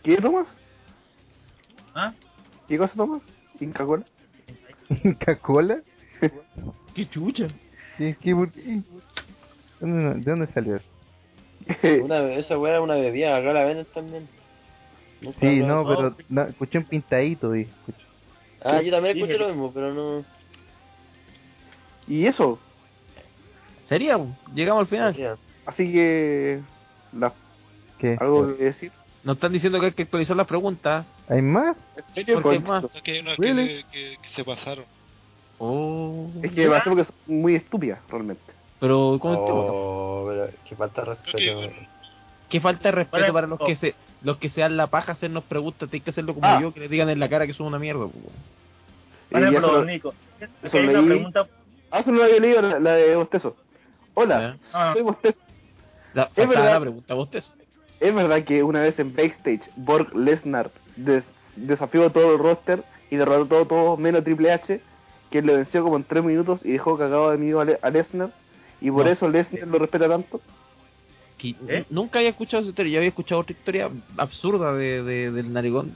¿Qué 0.06 0.16
tomas? 0.18 0.46
¿Ah? 1.92 2.12
¿Qué 2.68 2.78
cosa 2.78 2.94
tomas? 2.94 3.22
¿Inca 3.58 3.84
Cola? 3.84 4.04
¿Coca-Cola? 5.02 5.80
¿Qué 6.94 7.10
chucha? 7.10 7.48
¿Qué, 7.98 8.16
qué, 8.22 8.32
por 8.32 8.52
qué? 8.52 8.82
¿Dónde, 9.80 10.20
¿De 10.20 10.30
dónde 10.30 10.46
salió 10.54 10.76
eso? 10.76 12.04
Una, 12.04 12.20
esa 12.34 12.56
weá 12.56 12.76
es 12.76 12.82
una 12.82 12.94
bebida, 12.94 13.36
acá 13.36 13.52
la 13.52 13.64
venden 13.64 13.86
también. 13.92 14.28
Nunca 15.22 15.40
Sí, 15.40 15.58
no, 15.58 15.84
pero 15.84 16.16
no, 16.28 16.42
escuché 16.42 16.78
un 16.78 16.84
pintadito, 16.84 17.56
y 17.56 17.62
escuché. 17.62 18.04
Ah, 18.62 18.80
yo 18.82 18.92
también 18.92 19.16
escuché 19.16 19.38
lo 19.38 19.48
mismo, 19.48 19.72
pero 19.72 19.92
no. 19.92 20.24
y 22.06 22.26
eso, 22.26 22.60
¿Sería? 23.88 24.20
Llegamos 24.54 24.82
al 24.82 24.86
final. 24.86 25.16
Ya. 25.16 25.36
así 25.64 25.92
que... 25.92 26.60
la- 27.12 27.34
¿Qué? 27.98 28.16
¿Algo 28.20 28.56
que 28.56 28.62
decir? 28.62 28.92
Nos 29.26 29.34
están 29.38 29.52
diciendo 29.52 29.80
que 29.80 29.86
hay 29.86 29.92
que 29.92 30.04
actualizar 30.04 30.36
las 30.36 30.46
preguntas. 30.46 31.04
¿Hay 31.28 31.42
más? 31.42 31.76
¿En 31.96 32.14
serio? 32.14 32.40
¿Por 32.40 32.52
qué 32.52 32.62
Con- 32.62 32.68
más? 32.68 32.82
No, 32.84 32.90
que 33.02 33.10
hay 33.10 33.18
unas 33.18 33.36
Really? 33.36 33.66
que, 33.66 33.84
que, 33.90 34.16
que 34.22 34.28
se 34.36 34.44
pasaron. 34.44 34.84
Oh. 35.58 36.30
Es 36.44 36.52
que 36.52 36.68
me 36.68 36.80
que 36.94 37.00
es 37.02 37.12
muy 37.26 37.56
estúpida, 37.56 38.00
realmente. 38.08 38.42
Pero 38.78 39.18
¿no? 39.58 39.64
Oh, 39.74 40.26
pero 40.28 40.48
qué 40.64 40.76
falta 40.76 41.00
de 41.02 41.06
respeto. 41.08 41.36
Creo 41.38 41.60
que- 41.60 42.60
falta 42.60 42.84
de 42.84 42.92
respeto 42.92 43.20
Vale, 43.22 43.32
para 43.32 43.46
los 43.48 43.60
oh. 43.60 43.64
que 43.66 43.74
se 43.74 43.94
los 44.22 44.36
que 44.36 44.48
se 44.48 44.60
dan 44.60 44.76
la 44.76 44.86
paja 44.86 45.12
hacernos 45.12 45.42
preguntas, 45.42 45.90
tienen 45.90 46.04
que 46.04 46.10
hacerlo 46.10 46.32
como 46.32 46.46
Ah. 46.46 46.60
yo, 46.60 46.72
que 46.72 46.78
le 46.80 46.88
digan 46.88 47.08
en 47.10 47.18
la 47.18 47.28
cara 47.28 47.48
que 47.48 47.52
son 47.52 47.66
una 47.66 47.80
mierda. 47.80 48.06
pues. 48.06 48.12
Por 49.30 49.42
Eh, 49.42 49.48
ejemplo, 49.48 49.84
Nico, 49.84 50.14
es 50.40 50.48
eso 50.62 50.70
que 50.70 50.78
hay 50.78 50.84
una 50.86 51.00
leí. 51.00 51.06
pregunta. 51.08 51.46
Ah, 51.90 52.02
solo 52.04 52.22
había 52.22 52.38
leído 52.38 52.62
la, 52.62 52.78
la 52.78 52.92
de 52.92 53.16
Bostezo. 53.16 53.56
Hola. 54.14 54.56
Ah, 54.72 54.92
soy 54.92 55.02
Bostezo. 55.02 55.40
La, 56.14 56.26
faltaba 56.26 56.48
verdad. 56.48 56.72
la 56.74 56.80
pregunta 56.80 57.14
ustedes. 57.16 57.50
¿Es 58.00 58.14
verdad 58.14 58.44
que 58.44 58.62
una 58.62 58.80
vez 58.82 58.98
en 58.98 59.14
backstage 59.14 59.62
Borg 59.76 60.14
Lesnar 60.14 60.70
des- 60.96 61.24
desafió 61.56 62.10
todo 62.10 62.32
el 62.34 62.38
roster 62.38 62.84
y 63.10 63.16
derrotó 63.16 63.46
todo, 63.48 63.66
todo 63.66 63.96
menos 63.96 64.22
Triple 64.24 64.52
H, 64.52 64.80
que 65.30 65.42
lo 65.42 65.54
venció 65.54 65.82
como 65.82 65.96
en 65.96 66.04
3 66.04 66.22
minutos 66.24 66.60
y 66.64 66.72
dejó 66.72 66.98
cagado 66.98 67.30
de 67.30 67.36
amigo 67.36 67.60
a, 67.60 67.64
Le- 67.64 67.78
a 67.80 67.90
Lesnar? 67.90 68.30
Y 68.80 68.90
por 68.90 69.06
No. 69.06 69.12
eso 69.12 69.28
Lesnar 69.28 69.66
lo 69.66 69.78
respeta 69.78 70.08
tanto. 70.08 70.40
¿Eh? 71.68 71.84
Nunca 71.90 72.18
había 72.18 72.30
escuchado 72.30 72.62
esa 72.62 72.70
historia, 72.70 72.92
yo 72.94 72.98
había 72.98 73.08
escuchado 73.10 73.40
otra 73.42 73.52
historia 73.56 73.90
absurda 74.16 74.72
de, 74.72 75.02
de- 75.02 75.30
del 75.30 75.52
narigón 75.52 75.94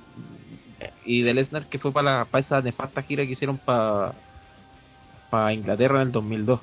y 1.05 1.23
de 1.23 1.35
Lesnar 1.35 1.67
que 1.67 1.79
fue 1.79 1.93
para, 1.93 2.19
la, 2.21 2.25
para 2.27 2.45
esa 2.45 2.61
nefasta 2.63 3.03
gira 3.03 3.25
que 3.27 3.33
hicieron 3.33 3.59
para 3.59 4.15
para 5.31 5.53
Inglaterra 5.53 6.01
en 6.03 6.09
el 6.09 6.13
2002. 6.13 6.61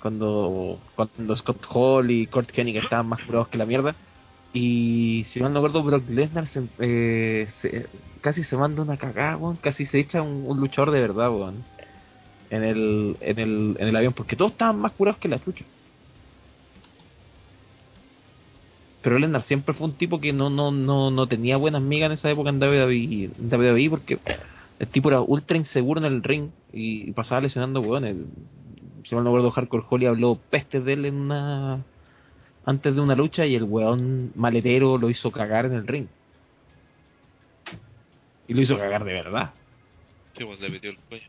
Cuando, 0.00 0.78
cuando 0.96 1.36
Scott 1.36 1.64
Hall 1.68 2.10
y 2.10 2.26
Kurt 2.26 2.50
Hennig 2.58 2.76
estaban 2.78 3.06
más 3.06 3.20
curados 3.22 3.48
que 3.48 3.58
la 3.58 3.66
mierda. 3.66 3.94
Y 4.52 5.26
si 5.32 5.40
mal 5.40 5.52
no 5.52 5.60
recuerdo, 5.60 5.82
Brock 5.82 6.08
Lesnar 6.10 6.48
se, 6.48 6.62
eh, 6.78 7.48
se- 7.62 7.86
casi 8.20 8.44
se 8.44 8.56
manda 8.56 8.82
una 8.82 8.98
cagada, 8.98 9.36
weón. 9.36 9.56
Casi 9.56 9.86
se 9.86 9.98
echa 9.98 10.22
un, 10.22 10.58
luchador 10.60 10.90
de 10.90 11.00
verdad, 11.00 11.30
weón. 11.30 11.64
En 12.50 12.64
el, 12.64 13.16
en, 13.20 13.38
el, 13.38 13.76
en 13.78 13.88
el 13.88 13.96
avión, 13.96 14.12
porque 14.12 14.36
todos 14.36 14.52
estaban 14.52 14.78
más 14.78 14.92
curados 14.92 15.18
que 15.18 15.28
la 15.28 15.38
chucha. 15.38 15.64
Pero 19.02 19.18
Lesnar 19.18 19.42
siempre 19.44 19.74
fue 19.74 19.86
un 19.88 19.94
tipo 19.94 20.20
que 20.20 20.32
no, 20.32 20.50
no, 20.50 20.70
no, 20.70 21.10
no 21.10 21.26
tenía 21.26 21.56
buenas 21.56 21.82
migas 21.82 22.06
en 22.06 22.12
esa 22.12 22.30
época 22.30 22.50
en 22.50 22.60
WWE, 22.60 23.30
WWE 23.38 23.90
porque 23.90 24.18
el 24.78 24.86
tipo 24.88 25.08
era 25.08 25.20
ultra 25.20 25.56
inseguro 25.56 25.98
en 26.00 26.06
el 26.06 26.22
ring 26.22 26.50
y 26.72 27.10
pasaba 27.12 27.40
lesionando 27.40 27.80
weones. 27.80 28.16
Si 29.04 29.14
mal 29.14 29.24
no 29.24 29.30
recuerdo, 29.30 29.50
Hardcore 29.50 29.84
Holly 29.88 30.06
habló 30.06 30.38
pestes 30.50 30.84
de 30.84 30.92
él 30.92 31.06
en 31.06 31.14
una 31.16 31.84
antes 32.64 32.94
de 32.94 33.00
una 33.00 33.14
lucha 33.14 33.44
y 33.46 33.54
el 33.54 33.64
weón 33.64 34.32
maletero 34.34 34.98
lo 34.98 35.10
hizo 35.10 35.30
cagar 35.30 35.66
en 35.66 35.74
el 35.74 35.86
ring. 35.86 36.06
Y 38.48 38.54
lo 38.54 38.62
hizo 38.62 38.76
cagar 38.76 39.04
de 39.04 39.12
verdad. 39.12 39.52
Sí, 40.36 40.44
pues 40.44 40.60
le 40.60 40.68
metió 40.68 40.90
el 40.90 40.98
cuello. 41.08 41.26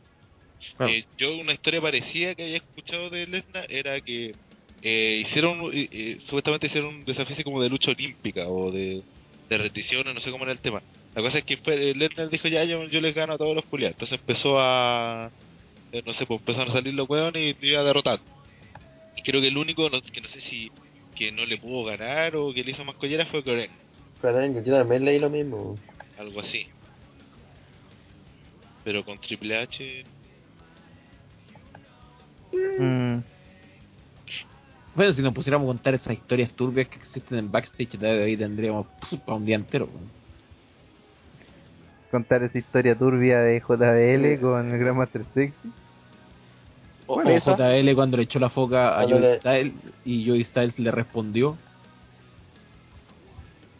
Eh, 0.79 1.05
yo 1.17 1.35
una 1.37 1.53
historia 1.53 1.81
parecida 1.81 2.35
que 2.35 2.43
había 2.43 2.57
escuchado 2.57 3.09
de 3.09 3.27
Lesnar 3.27 3.65
era 3.69 3.99
que 4.01 4.33
eh, 4.81 5.23
hicieron, 5.25 5.69
eh, 5.73 6.19
supuestamente 6.25 6.67
hicieron 6.67 6.95
un 6.95 7.05
desafío 7.05 7.33
así 7.33 7.43
como 7.43 7.61
de 7.61 7.69
lucha 7.69 7.91
olímpica 7.91 8.47
o 8.47 8.71
de 8.71 9.03
de 9.49 9.57
rendiciones, 9.57 10.15
no 10.15 10.21
sé 10.21 10.31
cómo 10.31 10.45
era 10.45 10.53
el 10.53 10.59
tema. 10.59 10.81
La 11.15 11.21
cosa 11.21 11.39
es 11.39 11.43
que 11.43 11.57
Lesnar 11.95 12.29
dijo 12.29 12.47
ya 12.47 12.63
yo, 12.63 12.85
yo 12.85 13.01
les 13.01 13.13
gano 13.13 13.33
a 13.33 13.37
todos 13.37 13.53
los 13.53 13.65
culiados. 13.65 13.95
Entonces 13.95 14.19
empezó 14.19 14.57
a 14.59 15.29
no 16.05 16.13
sé, 16.13 16.25
pues 16.25 16.39
empezaron 16.39 16.69
a 16.69 16.73
salir 16.73 16.93
los 16.93 17.07
hueones 17.07 17.55
y 17.61 17.67
iba 17.67 17.81
a 17.81 17.83
derrotar. 17.83 18.19
Y 19.15 19.21
creo 19.21 19.41
que 19.41 19.47
el 19.47 19.57
único 19.57 19.89
no, 19.89 20.01
que 20.01 20.21
no 20.21 20.27
sé 20.29 20.41
si 20.41 20.71
que 21.15 21.31
no 21.31 21.45
le 21.45 21.57
pudo 21.57 21.85
ganar 21.85 22.35
o 22.35 22.53
que 22.53 22.63
le 22.63 22.71
hizo 22.71 22.83
más 22.85 22.95
collera 22.95 23.25
fue 23.27 23.43
Coren, 23.43 23.69
Carango, 24.21 24.61
yo 24.63 24.77
también 24.77 25.03
leí 25.05 25.19
lo 25.19 25.29
mismo. 25.29 25.77
algo 26.17 26.39
así. 26.41 26.67
Pero 28.83 29.03
con 29.05 29.19
Triple 29.19 29.57
H 29.57 30.05
Mm, 32.79 33.17
Bueno, 34.95 35.13
si 35.13 35.23
nos 35.23 35.33
pusiéramos 35.33 35.65
a 35.65 35.69
contar 35.69 35.95
esas 35.95 36.13
historias 36.13 36.51
turbias 36.51 36.87
que 36.87 36.97
existen 36.97 37.39
en 37.39 37.51
backstage 37.51 37.97
de 37.97 38.23
ahí 38.25 38.37
tendríamos 38.37 38.85
pff, 39.01 39.19
para 39.21 39.37
un 39.37 39.45
día 39.45 39.55
entero. 39.55 39.89
contar 42.11 42.43
esa 42.43 42.59
historia 42.59 42.95
turbia 42.95 43.39
de 43.39 43.59
JBL 43.59 44.39
con 44.39 44.71
el 44.71 44.77
Grandmaster 44.77 45.25
Sexy. 45.33 45.53
O- 47.07 47.15
O 47.15 47.21
esa. 47.21 47.55
JL 47.55 47.93
cuando 47.95 48.17
le 48.17 48.23
echó 48.23 48.39
la 48.39 48.49
foca 48.49 48.89
a 48.99 49.03
Cuando 49.03 49.17
Joey 49.17 49.21
le- 49.31 49.39
Styles 49.39 49.73
y 50.05 50.27
Joey 50.27 50.43
Styles 50.45 50.79
le 50.79 50.91
respondió. 50.91 51.57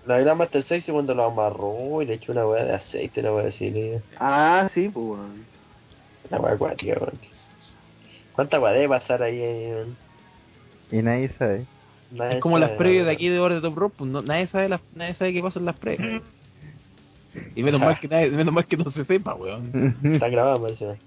La 0.05 0.19
gran 0.19 0.37
Master 0.37 0.63
6 0.63 0.83
cuando 0.91 1.13
lo 1.15 1.23
amarró 1.23 2.01
y 2.01 2.05
le 2.05 2.15
echó 2.15 2.33
una 2.33 2.45
weá 2.45 2.65
de 2.65 2.73
aceite, 2.73 3.21
una 3.21 3.31
weá 3.33 3.47
así. 3.47 3.69
le- 3.69 4.01
Ah, 4.19 4.69
sí, 4.73 4.89
pues, 4.89 5.05
weón. 5.05 5.45
Una 6.29 6.39
weá 6.41 6.57
cuática, 6.57 6.97
weón. 6.99 7.13
¿Cuánta 8.33 8.59
weá 8.59 8.73
debe 8.73 8.89
pasar 8.89 9.23
ahí? 9.23 9.37
eh, 9.39 9.71
weón? 9.75 9.95
Y 10.91 11.01
nadie 11.01 11.29
sabe. 11.39 11.65
Nadie 12.11 12.35
Es 12.35 12.41
como 12.41 12.59
las 12.59 12.71
previas 12.71 13.05
de 13.05 13.11
aquí 13.13 13.29
de 13.29 13.39
Hora 13.39 13.55
de 13.55 13.61
Top 13.61 13.75
Rope, 13.77 13.95
pues, 13.97 14.09
no- 14.11 14.21
nadie 14.21 14.47
sabe 14.47 14.67
las, 14.67 14.81
nadie 14.93 15.15
sabe 15.15 15.33
qué 15.33 15.41
pasa 15.41 15.59
en 15.59 15.65
las 15.65 15.77
previas. 15.79 16.21
Y 17.55 17.63
menos 17.63 17.81
mal 17.81 17.99
que 17.99 18.07
nadie, 18.07 18.29
menos 18.29 18.53
mal 18.53 18.65
que 18.65 18.77
no 18.77 18.91
se 18.91 19.05
sepa, 19.05 19.33
weón. 19.33 19.95
Está 20.03 20.29
grabado, 20.29 20.61
parece. 20.61 20.97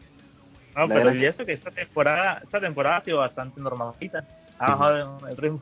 No, 0.77 0.86
La 0.86 0.94
pero 0.94 1.15
y 1.15 1.24
eso 1.24 1.47
que 1.47 1.55
esta 1.55 1.70
temporada, 1.70 2.40
esta 2.44 2.61
temporada 2.61 2.98
ha 2.98 3.05
sido 3.05 3.19
bastante 3.19 3.61
normalita. 3.61 4.24
Ha 4.59 4.74
bajado 4.74 5.27
el 5.27 5.36
ritmo. 5.36 5.61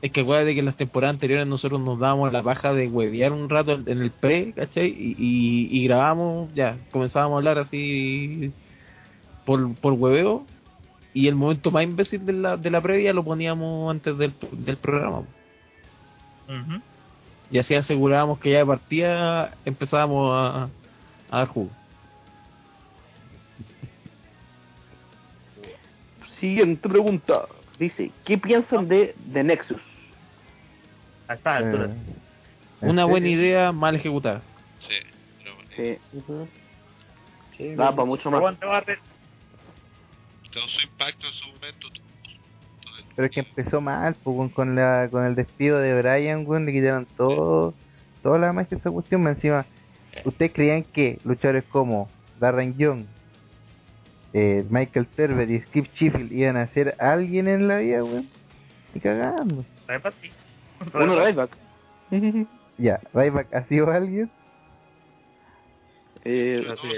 Es 0.00 0.10
que 0.12 0.20
acuérdate 0.20 0.54
que 0.54 0.60
en 0.60 0.66
las 0.66 0.76
temporadas 0.76 1.14
anteriores 1.14 1.46
nosotros 1.46 1.80
nos 1.80 1.98
dábamos 1.98 2.32
la 2.32 2.42
paja 2.42 2.72
de 2.72 2.88
huevear 2.88 3.32
un 3.32 3.48
rato 3.48 3.72
en 3.72 4.02
el 4.02 4.10
pre, 4.10 4.52
¿cachai? 4.52 4.88
Y, 4.88 5.16
y, 5.18 5.68
y 5.78 5.84
grabamos, 5.86 6.52
ya, 6.54 6.76
comenzábamos 6.90 7.34
a 7.34 7.38
hablar 7.38 7.58
así 7.58 8.52
por, 9.44 9.74
por 9.76 9.92
hueveo. 9.94 10.44
Y 11.14 11.28
el 11.28 11.34
momento 11.34 11.70
más 11.70 11.84
imbécil 11.84 12.24
de 12.24 12.32
la, 12.32 12.56
de 12.56 12.70
la 12.70 12.80
previa 12.80 13.12
lo 13.12 13.22
poníamos 13.22 13.90
antes 13.90 14.16
del, 14.16 14.32
del 14.52 14.76
programa. 14.76 15.22
Y 17.50 17.58
así 17.58 17.74
asegurábamos 17.74 18.38
que 18.38 18.50
ya 18.50 18.58
de 18.58 18.66
partida 18.66 19.52
empezábamos 19.64 20.32
a, 20.34 20.68
a 21.30 21.38
dar 21.38 21.48
jugo. 21.48 21.70
Siguiente 26.42 26.88
pregunta. 26.88 27.46
Dice, 27.78 28.10
¿qué 28.24 28.36
piensan 28.36 28.88
de 28.88 29.14
The 29.32 29.44
Nexus? 29.44 29.80
A 31.28 31.34
estas 31.34 31.62
alturas. 31.62 31.90
Eh, 31.92 32.14
¿en 32.82 32.90
Una 32.90 33.04
buena 33.04 33.26
serio? 33.26 33.40
idea 33.40 33.70
mal 33.72 33.94
ejecutada. 33.94 34.42
Sí, 34.80 34.94
pero 35.38 35.54
bueno, 35.54 35.70
Sí. 35.76 35.98
Sí, 37.56 37.74
da 37.76 37.84
weón. 37.84 37.96
para 37.96 38.06
mucho 38.06 38.28
más. 38.30 38.40
Barrett, 38.60 38.98
causó 40.52 40.80
impacto 40.82 41.26
en 41.28 41.32
su 41.32 41.46
momento. 41.48 41.88
Pero 43.14 43.26
es 43.26 43.32
que 43.32 43.40
empezó 43.40 43.80
mal, 43.80 44.16
pues, 44.24 44.36
con, 44.36 44.48
con 44.48 44.74
la, 44.74 45.06
con 45.10 45.24
el 45.24 45.34
despido 45.36 45.78
de 45.78 45.94
Brian, 46.02 46.44
weón, 46.46 46.66
le 46.66 46.72
quitaron 46.72 47.06
todo, 47.16 47.72
toda 48.22 48.38
la 48.38 48.52
magia 48.52 48.70
de 48.70 48.76
esa 48.78 48.90
cuestión, 48.90 49.26
encima, 49.28 49.64
¿ustedes 50.24 50.52
creían 50.52 50.82
que 50.82 51.20
luchadores 51.24 51.62
como 51.64 52.08
Darren 52.40 52.76
Young, 52.76 53.04
eh, 54.34 54.64
Michael 54.70 55.06
Server 55.16 55.50
y 55.50 55.60
Skip 55.62 55.86
Sheffield 55.94 56.32
iban 56.32 56.56
a 56.56 56.66
ser 56.68 56.94
alguien 56.98 57.48
en 57.48 57.68
la 57.68 57.78
vida, 57.78 58.02
weón? 58.04 58.28
Y 58.94 59.00
cagando. 59.00 59.64
Ryback 59.88 60.14
sí. 60.20 60.30
Uno 60.94 61.24
Ryback. 61.24 61.50
Ya, 62.78 63.00
Ryback 63.12 63.54
ha 63.54 63.64
sido 63.66 63.90
alguien, 63.90 64.30
eh, 66.24 66.64
sí, 66.80 66.88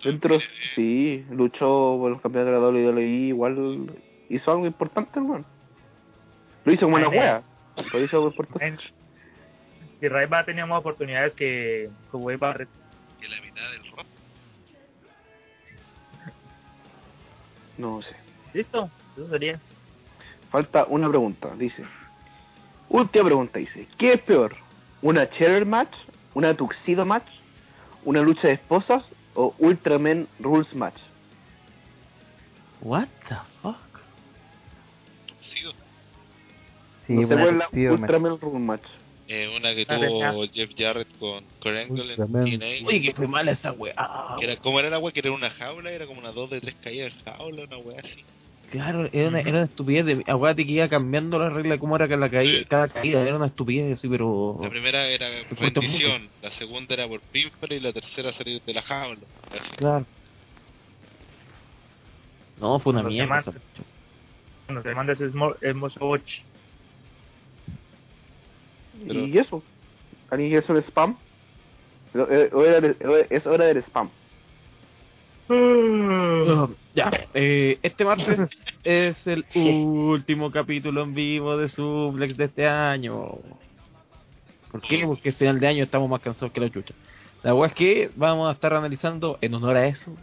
Sí. 0.00 0.08
dentro, 0.08 0.38
sí, 0.74 1.26
luchó 1.30 1.98
por 2.00 2.12
los 2.12 2.20
campeonatos 2.20 2.72
de 2.74 2.80
la 2.82 2.90
WWE, 2.90 3.02
igual 3.02 3.90
hizo 4.28 4.50
algo 4.50 4.66
importante, 4.66 5.18
hermano. 5.18 5.44
Lo 6.64 6.72
hizo 6.72 6.86
como 6.86 6.96
una 6.96 7.08
wea, 7.08 7.42
pero 7.92 8.04
hizo 8.04 8.16
algo 8.16 8.28
importante. 8.28 8.82
Si 10.00 10.08
Ryback 10.08 10.46
tenía 10.46 10.66
más 10.66 10.80
oportunidades 10.80 11.34
que 11.34 11.90
que 12.10 12.18
que 12.18 13.28
la 13.28 13.40
mitad 13.42 13.70
del 13.72 13.90
rock. 13.96 14.06
No 17.78 18.02
sé. 18.02 18.14
Listo, 18.52 18.90
eso 19.16 19.28
sería. 19.28 19.60
Falta 20.50 20.84
una 20.86 21.08
pregunta, 21.08 21.54
dice. 21.56 21.84
Última 22.88 23.24
pregunta, 23.26 23.58
dice. 23.58 23.86
¿Qué 23.96 24.14
es 24.14 24.20
peor? 24.22 24.54
¿Una 25.00 25.28
chair 25.30 25.64
match? 25.64 25.94
¿Una 26.34 26.54
tuxedo 26.54 27.04
match? 27.04 27.26
¿Una 28.04 28.20
lucha 28.20 28.48
de 28.48 28.54
esposas? 28.54 29.04
¿O 29.34 29.54
Ultraman 29.58 30.26
Rules 30.40 30.74
match? 30.74 30.98
What 32.80 33.08
the 33.28 33.36
fuck? 33.62 33.76
Sido. 35.52 35.72
sí, 37.06 37.12
no 37.14 37.28
sé 37.28 37.34
buena 37.34 37.42
cuál 37.42 37.48
es 37.48 37.58
la 37.58 37.64
tuxedo, 37.66 37.92
man. 37.92 38.00
Ultraman 38.02 38.40
Rules 38.40 38.60
match. 38.60 38.86
Eh, 39.30 39.46
una 39.54 39.74
que 39.74 39.84
tuvo 39.84 40.46
Jeff 40.46 40.70
Jarrett 40.76 41.08
con 41.18 41.44
Kurt 41.60 41.76
en. 41.76 42.86
Oye, 42.86 43.02
que 43.02 43.12
fue 43.14 43.28
mala 43.28 43.52
esa 43.52 43.72
weá. 43.72 43.94
Que 44.38 44.46
era, 44.46 44.56
¿Cómo 44.56 44.80
era 44.80 44.88
la 44.88 44.98
wea? 44.98 45.12
Que 45.12 45.20
era 45.20 45.32
una 45.32 45.50
jaula, 45.50 45.92
era 45.92 46.06
como 46.06 46.20
una 46.20 46.32
dos 46.32 46.48
de 46.48 46.62
tres 46.62 46.76
caídas 46.82 47.12
de 47.14 47.30
jaula, 47.30 47.64
una 47.64 47.76
wea 47.76 48.00
así. 48.00 48.24
Claro, 48.70 49.08
era 49.12 49.28
una, 49.28 49.40
era 49.40 49.50
una 49.50 49.62
estupidez. 49.64 50.06
De, 50.06 50.24
acuérdate 50.26 50.64
que 50.64 50.72
iba 50.72 50.88
cambiando 50.88 51.38
la 51.38 51.50
regla 51.50 51.74
de 51.74 51.78
cómo 51.78 51.96
era 51.96 52.08
cada 52.08 52.30
caída, 52.30 52.64
cada 52.68 52.88
caída. 52.88 53.20
Era 53.22 53.36
una 53.36 53.46
estupidez 53.46 53.98
así, 53.98 54.08
pero. 54.08 54.58
La 54.62 54.70
primera 54.70 55.06
era 55.08 55.28
rendición, 55.50 56.28
la 56.40 56.50
segunda 56.52 56.94
era 56.94 57.06
por 57.06 57.20
pinfall 57.20 57.72
y 57.72 57.80
la 57.80 57.92
tercera 57.92 58.32
salir 58.32 58.62
de 58.62 58.72
la 58.72 58.82
jaula. 58.82 59.20
Así. 59.50 59.76
Claro. 59.76 60.06
No, 62.60 62.78
fue 62.78 62.92
una 62.92 63.02
Los 63.02 63.12
mierda. 63.12 63.40
esa 63.40 63.50
lucha. 63.52 63.82
Cuando 64.66 64.82
te 64.82 64.94
mandas 64.94 65.20
es 65.20 65.32
hermoso 65.60 66.06
watch. 66.06 66.40
Pero- 69.06 69.26
¿Y 69.26 69.38
eso? 69.38 69.62
¿Alguien 70.30 70.50
quiere 70.50 70.64
hacer 70.64 70.76
spam? 70.82 71.16
Eh, 72.14 73.26
Es 73.30 73.46
hora 73.46 73.66
del 73.66 73.78
spam. 73.78 74.10
Uh, 75.50 76.68
ya, 76.94 77.10
eh, 77.32 77.78
este 77.82 78.04
martes 78.04 78.38
es 78.84 79.26
el 79.26 79.46
último 79.54 80.50
capítulo 80.50 81.02
en 81.02 81.14
vivo 81.14 81.56
de 81.56 81.70
Suplex 81.70 82.36
de 82.36 82.44
este 82.44 82.66
año. 82.66 83.38
¿Por 84.70 84.82
qué? 84.82 85.06
Porque 85.06 85.30
es 85.30 85.36
final 85.36 85.58
de 85.58 85.68
año 85.68 85.84
estamos 85.84 86.10
más 86.10 86.20
cansados 86.20 86.52
que 86.52 86.60
la 86.60 86.68
chucha. 86.68 86.92
La 87.42 87.54
verdad 87.54 87.68
es 87.68 87.74
que 87.74 88.10
vamos 88.16 88.50
a 88.50 88.52
estar 88.52 88.74
analizando, 88.74 89.38
en 89.40 89.54
honor 89.54 89.76
a 89.76 89.86
eso, 89.86 90.14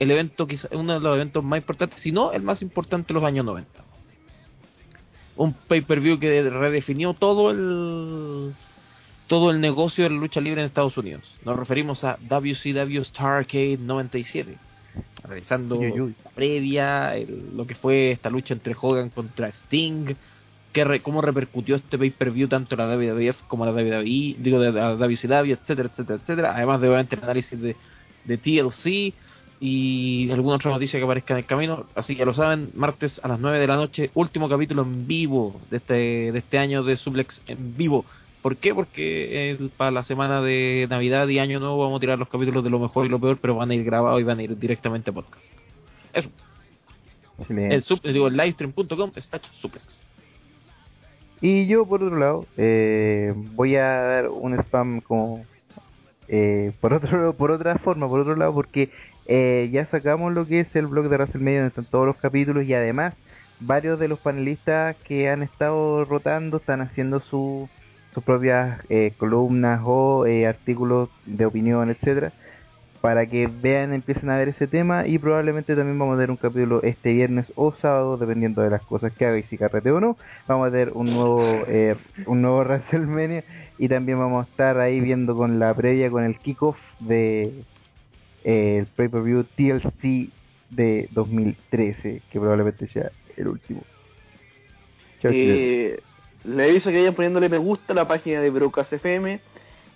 el 0.00 0.10
evento, 0.10 0.48
quizá 0.48 0.66
uno 0.72 0.94
de 0.94 1.00
los 1.00 1.14
eventos 1.14 1.44
más 1.44 1.58
importantes, 1.58 2.00
si 2.00 2.10
no 2.10 2.32
el 2.32 2.42
más 2.42 2.60
importante 2.60 3.08
de 3.08 3.14
los 3.14 3.22
años 3.22 3.44
90. 3.44 3.70
Un 5.38 5.52
pay-per-view 5.54 6.18
que 6.18 6.42
redefinió 6.50 7.14
todo 7.14 7.50
el 7.50 8.54
todo 9.28 9.50
el 9.50 9.60
negocio 9.60 10.04
de 10.04 10.10
la 10.10 10.16
lucha 10.16 10.40
libre 10.40 10.62
en 10.62 10.66
Estados 10.68 10.96
Unidos. 10.96 11.22
Nos 11.44 11.58
referimos 11.58 12.02
a 12.02 12.16
WCW 12.28 13.02
Starcade 13.04 13.76
97, 13.78 14.56
analizando 15.22 15.76
Uy, 15.78 16.00
uy. 16.00 16.14
la 16.24 16.30
previa, 16.30 17.14
el- 17.16 17.50
lo 17.56 17.66
que 17.66 17.74
fue 17.74 18.10
esta 18.12 18.30
lucha 18.30 18.54
entre 18.54 18.74
Hogan 18.80 19.10
contra 19.10 19.48
Sting, 19.48 20.14
que 20.72 20.84
re- 20.84 21.02
cómo 21.02 21.20
repercutió 21.20 21.76
este 21.76 21.98
pay-per-view 21.98 22.48
tanto 22.48 22.74
en 22.74 22.78
la 22.78 22.96
WWF 22.96 23.36
como 23.48 23.66
en 23.66 23.74
la 23.76 23.82
WWE, 23.82 24.36
digo, 24.38 24.58
de 24.60 24.72
la 24.72 24.94
WCW, 24.96 25.52
etcétera, 25.52 25.90
etcétera, 25.92 26.18
etcétera. 26.22 26.56
Además 26.56 26.80
de 26.80 26.88
obviamente 26.88 27.14
el 27.16 27.22
análisis 27.22 27.60
de, 27.60 27.76
de 28.24 28.38
TLC 28.38 29.12
y 29.60 30.30
alguna 30.30 30.56
otra 30.56 30.70
noticia 30.70 30.98
que 30.98 31.04
aparezca 31.04 31.34
en 31.34 31.38
el 31.38 31.46
camino. 31.46 31.86
Así 31.94 32.14
que 32.14 32.20
ya 32.20 32.24
lo 32.24 32.34
saben, 32.34 32.70
martes 32.74 33.20
a 33.24 33.28
las 33.28 33.40
9 33.40 33.58
de 33.58 33.66
la 33.66 33.76
noche, 33.76 34.10
último 34.14 34.48
capítulo 34.48 34.82
en 34.82 35.06
vivo 35.06 35.60
de 35.70 35.78
este, 35.78 35.94
de 36.32 36.38
este 36.38 36.58
año 36.58 36.82
de 36.84 36.96
Suplex 36.96 37.40
en 37.46 37.76
vivo. 37.76 38.04
¿Por 38.42 38.56
qué? 38.56 38.72
Porque 38.74 39.50
el- 39.50 39.70
para 39.70 39.90
la 39.90 40.04
semana 40.04 40.40
de 40.40 40.86
Navidad 40.88 41.26
y 41.28 41.40
Año 41.40 41.58
Nuevo 41.58 41.78
vamos 41.78 41.96
a 41.96 42.00
tirar 42.00 42.18
los 42.18 42.28
capítulos 42.28 42.62
de 42.62 42.70
lo 42.70 42.78
mejor 42.78 43.06
y 43.06 43.08
lo 43.08 43.18
peor, 43.18 43.38
pero 43.40 43.56
van 43.56 43.70
a 43.70 43.74
ir 43.74 43.82
grabados 43.84 44.20
y 44.20 44.24
van 44.24 44.38
a 44.38 44.42
ir 44.44 44.56
directamente 44.56 45.10
a 45.10 45.12
podcast. 45.14 45.44
Eso. 46.12 46.30
El, 47.48 47.82
sub, 47.82 48.00
digo, 48.02 48.28
el 48.28 48.36
livestream.com 48.36 49.12
está 49.16 49.40
suplex. 49.60 49.84
Y 51.40 51.66
yo, 51.66 51.86
por 51.86 52.02
otro 52.02 52.16
lado, 52.16 52.46
eh, 52.56 53.32
voy 53.54 53.76
a 53.76 53.84
dar 53.84 54.28
un 54.28 54.54
spam 54.58 55.00
como 55.00 55.44
eh, 56.26 56.72
por 56.80 56.92
otro 56.92 57.32
por 57.34 57.50
otra 57.52 57.78
forma, 57.78 58.08
por 58.08 58.20
otro 58.20 58.34
lado, 58.36 58.52
porque 58.52 58.90
eh, 59.28 59.68
ya 59.72 59.86
sacamos 59.86 60.32
lo 60.32 60.46
que 60.46 60.60
es 60.60 60.76
el 60.76 60.86
blog 60.86 61.08
de 61.08 61.16
WrestleMania, 61.16 61.60
donde 61.60 61.68
están 61.68 61.84
todos 61.84 62.06
los 62.06 62.16
capítulos 62.16 62.64
y 62.64 62.74
además 62.74 63.14
varios 63.60 63.98
de 63.98 64.08
los 64.08 64.18
panelistas 64.20 64.96
que 65.04 65.28
han 65.28 65.42
estado 65.42 66.04
rotando 66.04 66.58
están 66.58 66.80
haciendo 66.80 67.20
su 67.20 67.68
sus 68.14 68.24
propias 68.24 68.80
eh, 68.88 69.12
columnas 69.16 69.80
o 69.84 70.26
eh, 70.26 70.46
artículos 70.46 71.08
de 71.26 71.46
opinión, 71.46 71.90
etcétera, 71.90 72.32
para 73.00 73.26
que 73.26 73.46
vean, 73.46 73.92
empiecen 73.92 74.30
a 74.30 74.36
ver 74.36 74.48
ese 74.48 74.66
tema 74.66 75.06
y 75.06 75.18
probablemente 75.18 75.76
también 75.76 75.98
vamos 75.98 76.14
a 76.14 76.16
tener 76.16 76.30
un 76.30 76.36
capítulo 76.36 76.82
este 76.82 77.12
viernes 77.12 77.46
o 77.54 77.72
sábado, 77.80 78.16
dependiendo 78.16 78.62
de 78.62 78.70
las 78.70 78.82
cosas 78.82 79.12
que 79.12 79.26
haga 79.26 79.38
y 79.38 79.44
si 79.44 79.56
carrete 79.56 79.90
o 79.90 80.00
no. 80.00 80.16
Vamos 80.46 80.68
a 80.68 80.70
tener 80.70 80.90
un 80.94 81.06
nuevo, 81.06 81.42
eh, 81.68 81.96
un 82.26 82.42
nuevo 82.42 82.58
WrestleMania 82.64 83.44
y 83.78 83.88
también 83.88 84.18
vamos 84.18 84.46
a 84.46 84.50
estar 84.50 84.78
ahí 84.80 85.00
viendo 85.00 85.36
con 85.36 85.58
la 85.58 85.72
previa, 85.74 86.10
con 86.10 86.24
el 86.24 86.38
kickoff 86.38 86.78
de 87.00 87.52
el 88.44 88.86
pay-per-view 88.86 89.44
TLC 89.56 90.30
de 90.70 91.08
2013, 91.12 92.22
que 92.30 92.38
probablemente 92.38 92.88
sea 92.88 93.10
el 93.36 93.48
último. 93.48 93.82
Eh, 95.22 96.00
le 96.44 96.64
aviso 96.64 96.90
que 96.90 96.98
vayan 96.98 97.14
poniéndole 97.14 97.48
me 97.48 97.58
gusta 97.58 97.92
a 97.92 97.96
la 97.96 98.06
página 98.06 98.40
de 98.40 98.50
Brocas 98.50 98.92
FM. 98.92 99.40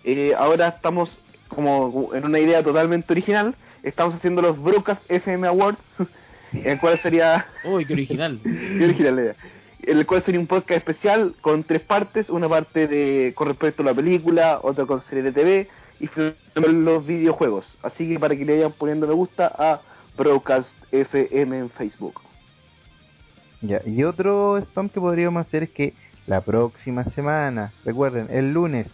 Eh, 0.04 0.32
ahora 0.36 0.68
estamos 0.68 1.16
como 1.48 2.10
en 2.14 2.24
una 2.24 2.38
idea 2.38 2.62
totalmente 2.62 3.12
original. 3.12 3.54
Estamos 3.82 4.14
haciendo 4.14 4.42
los 4.42 4.60
Brocas 4.60 4.98
FM 5.08 5.46
Awards, 5.46 5.78
el 6.52 6.78
cual 6.80 7.00
sería 7.02 7.46
Uy, 7.64 7.84
qué 7.84 7.92
original. 7.92 8.40
Qué 8.42 8.84
original 8.84 9.16
la 9.16 9.22
idea. 9.22 9.36
El 9.82 10.06
cual 10.06 10.22
sería 10.24 10.40
un 10.40 10.46
podcast 10.46 10.78
especial 10.78 11.34
con 11.40 11.64
tres 11.64 11.82
partes, 11.82 12.30
una 12.30 12.48
parte 12.48 12.86
de 12.86 13.32
con 13.34 13.48
respecto 13.48 13.82
a 13.82 13.86
la 13.86 13.94
película, 13.94 14.60
otra 14.62 14.86
con 14.86 15.00
serie 15.02 15.24
de 15.24 15.32
TV 15.32 15.68
y 16.02 16.06
finalmente 16.54 16.72
los 16.72 17.06
videojuegos. 17.06 17.64
Así 17.82 18.06
que 18.06 18.20
para 18.20 18.36
que 18.36 18.44
le 18.44 18.56
vayan 18.56 18.72
poniendo 18.72 19.06
me 19.06 19.14
gusta 19.14 19.46
a 19.46 19.80
Broadcast 20.18 20.68
FM 20.90 21.58
en 21.58 21.70
Facebook. 21.70 22.20
Ya, 23.62 23.80
y 23.86 24.02
otro 24.02 24.58
spam 24.58 24.88
que 24.88 25.00
podríamos 25.00 25.46
hacer 25.46 25.62
es 25.62 25.70
que 25.70 25.94
la 26.26 26.40
próxima 26.40 27.04
semana, 27.14 27.72
recuerden, 27.84 28.26
el 28.30 28.52
lunes, 28.52 28.88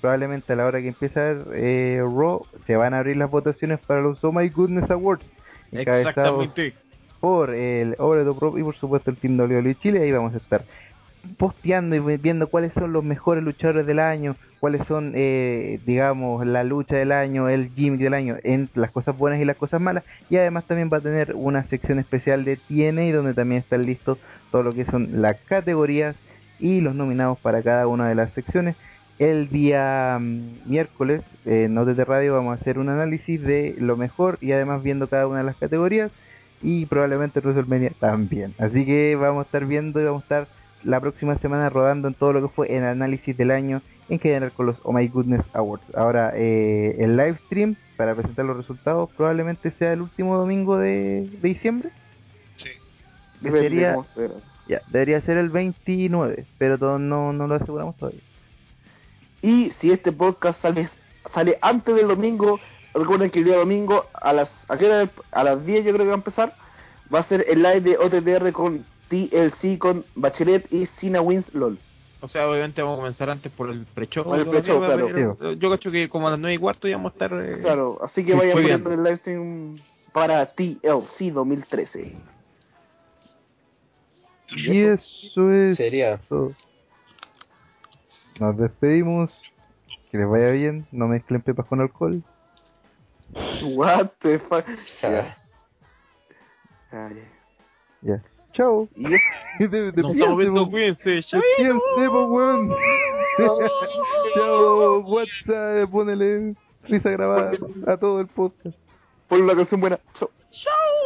probablemente 0.00 0.52
a 0.52 0.56
la 0.56 0.66
hora 0.66 0.80
que 0.80 0.88
empieza 0.88 1.20
eh, 1.54 2.00
Raw, 2.00 2.46
se 2.66 2.76
van 2.76 2.94
a 2.94 2.98
abrir 2.98 3.18
las 3.18 3.30
votaciones 3.30 3.80
para 3.80 4.00
los 4.00 4.22
Oh 4.24 4.32
My 4.32 4.48
Goodness 4.48 4.90
Awards. 4.90 5.24
encabezados 5.72 6.46
Exactamente. 6.46 6.74
por 7.20 7.54
el 7.54 7.90
the 7.92 8.34
Top 8.38 8.58
y 8.58 8.62
por 8.62 8.76
supuesto 8.76 9.10
el 9.10 9.18
Team 9.18 9.38
WWE 9.38 9.74
Chile. 9.76 10.02
Ahí 10.02 10.12
vamos 10.12 10.34
a 10.34 10.38
estar 10.38 10.64
posteando 11.36 11.96
y 11.96 12.16
viendo 12.18 12.48
cuáles 12.48 12.72
son 12.74 12.92
los 12.92 13.04
mejores 13.04 13.42
luchadores 13.44 13.86
del 13.86 13.98
año, 13.98 14.36
cuáles 14.60 14.86
son, 14.86 15.12
eh, 15.14 15.80
digamos, 15.86 16.46
la 16.46 16.64
lucha 16.64 16.96
del 16.96 17.12
año, 17.12 17.48
el 17.48 17.70
gimmick 17.74 18.00
del 18.00 18.14
año, 18.14 18.36
en 18.42 18.68
las 18.74 18.90
cosas 18.90 19.16
buenas 19.16 19.40
y 19.40 19.44
las 19.44 19.56
cosas 19.56 19.80
malas. 19.80 20.04
Y 20.30 20.36
además 20.36 20.64
también 20.66 20.90
va 20.92 20.98
a 20.98 21.02
tener 21.02 21.34
una 21.34 21.64
sección 21.64 21.98
especial 21.98 22.44
de 22.44 22.56
TNA 22.56 23.14
donde 23.14 23.34
también 23.34 23.60
están 23.60 23.84
listos 23.84 24.18
todo 24.50 24.62
lo 24.62 24.72
que 24.72 24.84
son 24.86 25.22
las 25.22 25.36
categorías 25.48 26.16
y 26.58 26.80
los 26.80 26.94
nominados 26.94 27.38
para 27.40 27.62
cada 27.62 27.86
una 27.86 28.08
de 28.08 28.14
las 28.14 28.32
secciones. 28.32 28.76
El 29.18 29.48
día 29.48 30.18
mm, 30.20 30.68
miércoles 30.68 31.22
en 31.44 31.76
OTT 31.76 32.00
Radio 32.00 32.34
vamos 32.34 32.56
a 32.58 32.60
hacer 32.60 32.78
un 32.78 32.88
análisis 32.88 33.40
de 33.42 33.74
lo 33.78 33.96
mejor 33.96 34.38
y 34.40 34.52
además 34.52 34.82
viendo 34.82 35.08
cada 35.08 35.26
una 35.26 35.38
de 35.38 35.44
las 35.44 35.56
categorías 35.56 36.10
y 36.62 36.86
probablemente 36.86 37.40
WrestleMania 37.40 37.92
también. 38.00 38.54
Así 38.58 38.86
que 38.86 39.14
vamos 39.16 39.42
a 39.42 39.46
estar 39.46 39.66
viendo 39.66 40.00
y 40.00 40.04
vamos 40.04 40.22
a 40.22 40.24
estar 40.24 40.48
la 40.84 41.00
próxima 41.00 41.36
semana 41.38 41.68
rodando 41.70 42.08
en 42.08 42.14
todo 42.14 42.32
lo 42.32 42.42
que 42.42 42.54
fue 42.54 42.76
el 42.76 42.84
análisis 42.84 43.36
del 43.36 43.50
año 43.50 43.82
en 44.08 44.18
general 44.20 44.52
con 44.52 44.66
los 44.66 44.76
Oh 44.82 44.92
My 44.92 45.08
Goodness 45.08 45.44
Awards. 45.54 45.84
Ahora, 45.94 46.32
eh, 46.34 46.96
el 46.98 47.16
live 47.16 47.38
stream 47.46 47.76
para 47.96 48.14
presentar 48.14 48.44
los 48.44 48.56
resultados 48.56 49.10
probablemente 49.16 49.70
sea 49.78 49.92
el 49.92 50.02
último 50.02 50.36
domingo 50.36 50.76
de, 50.76 51.28
de 51.40 51.48
diciembre. 51.48 51.90
Sí. 52.56 52.68
Que 53.42 53.50
Depende 53.50 53.62
de 53.62 53.68
sería, 53.68 53.94
cómo 53.94 54.06
se 54.14 54.28
vea. 54.28 54.36
ya, 54.68 54.82
debería 54.88 55.20
ser 55.22 55.38
el 55.38 55.48
29, 55.50 56.46
pero 56.58 56.78
todo, 56.78 56.98
no, 56.98 57.32
no 57.32 57.46
lo 57.46 57.54
aseguramos 57.54 57.96
todavía. 57.96 58.20
Y 59.42 59.72
si 59.80 59.90
este 59.90 60.12
podcast 60.12 60.60
sale, 60.62 60.88
sale 61.34 61.58
antes 61.62 61.94
del 61.94 62.08
domingo, 62.08 62.60
recuerden 62.94 63.30
que 63.30 63.40
el 63.40 63.44
día 63.46 63.56
domingo 63.56 64.06
a 64.14 64.32
las 64.32 64.50
¿a, 64.68 64.76
qué 64.78 64.86
hora? 64.86 65.10
a 65.32 65.44
las 65.44 65.64
10 65.66 65.84
yo 65.84 65.92
creo 65.92 66.04
que 66.04 66.08
va 66.10 66.14
a 66.14 66.16
empezar, 66.16 66.54
va 67.14 67.20
a 67.20 67.28
ser 67.28 67.44
el 67.48 67.62
live 67.62 67.80
de 67.80 67.98
OTTR 67.98 68.52
con 68.52 68.84
TLC 69.08 69.78
con 69.78 70.04
Bachelet 70.14 70.70
y 70.72 70.86
Sina 70.98 71.20
Wins 71.20 71.52
LOL. 71.54 71.78
O 72.20 72.28
sea, 72.28 72.48
obviamente 72.48 72.80
vamos 72.80 72.96
a 72.96 73.00
comenzar 73.00 73.28
antes 73.30 73.52
por 73.52 73.68
el 73.70 73.84
pre-show. 73.84 74.24
Por 74.24 74.38
el 74.38 74.48
pre-show, 74.48 74.78
claro. 74.78 75.36
Yo, 75.38 75.52
yo 75.52 75.70
cacho 75.70 75.90
que 75.90 76.08
como 76.08 76.28
a 76.28 76.30
las 76.30 76.40
9 76.40 76.54
y 76.54 76.58
cuarto 76.58 76.88
ya 76.88 76.96
vamos 76.96 77.12
a 77.12 77.14
estar... 77.14 77.32
eh, 77.40 77.58
Claro, 77.60 77.98
así 78.02 78.24
que 78.24 78.34
vayan 78.34 78.54
poniendo 78.54 78.90
viendo. 78.90 78.92
el 78.92 79.02
live 79.04 79.16
stream 79.18 79.78
para 80.12 80.46
TLC 80.46 81.32
2013. 81.32 82.16
Y 84.56 84.80
eso 84.82 85.52
es 85.52 85.76
Sería. 85.76 86.18
todo. 86.28 86.52
Nos 88.40 88.56
despedimos. 88.56 89.30
Que 90.10 90.18
les 90.18 90.28
vaya 90.28 90.50
bien. 90.50 90.86
No 90.92 91.08
mezclen 91.08 91.42
pepas 91.42 91.66
con 91.66 91.80
alcohol. 91.80 92.22
What 93.64 94.10
the 94.20 94.38
fuck. 94.38 94.64
Ah, 95.02 95.34
ya. 97.10 97.20
Ya. 98.02 98.22
Chao. 98.54 98.88
Y 98.96 99.14
es- 99.14 99.70
De, 99.70 99.92
de, 99.92 100.02
Nos 100.02 100.12
estamos 100.14 100.14
piense, 100.14 100.36
viendo, 100.36 100.70
cuídense. 100.70 101.10
De 101.10 101.42
piense, 101.58 102.08
po, 102.08 102.24
weón. 102.26 102.74
Chao. 104.34 104.98
WhatsApp. 105.00 105.90
Ponele 105.90 106.54
risa 106.84 107.10
grabada 107.10 107.52
a 107.86 107.96
todo 107.96 108.20
el 108.20 108.26
podcast. 108.28 108.76
ponle 109.28 109.44
una 109.44 109.54
canción 109.54 109.80
buena. 109.80 109.98
Chao. 110.18 110.30
Chao. 110.50 111.03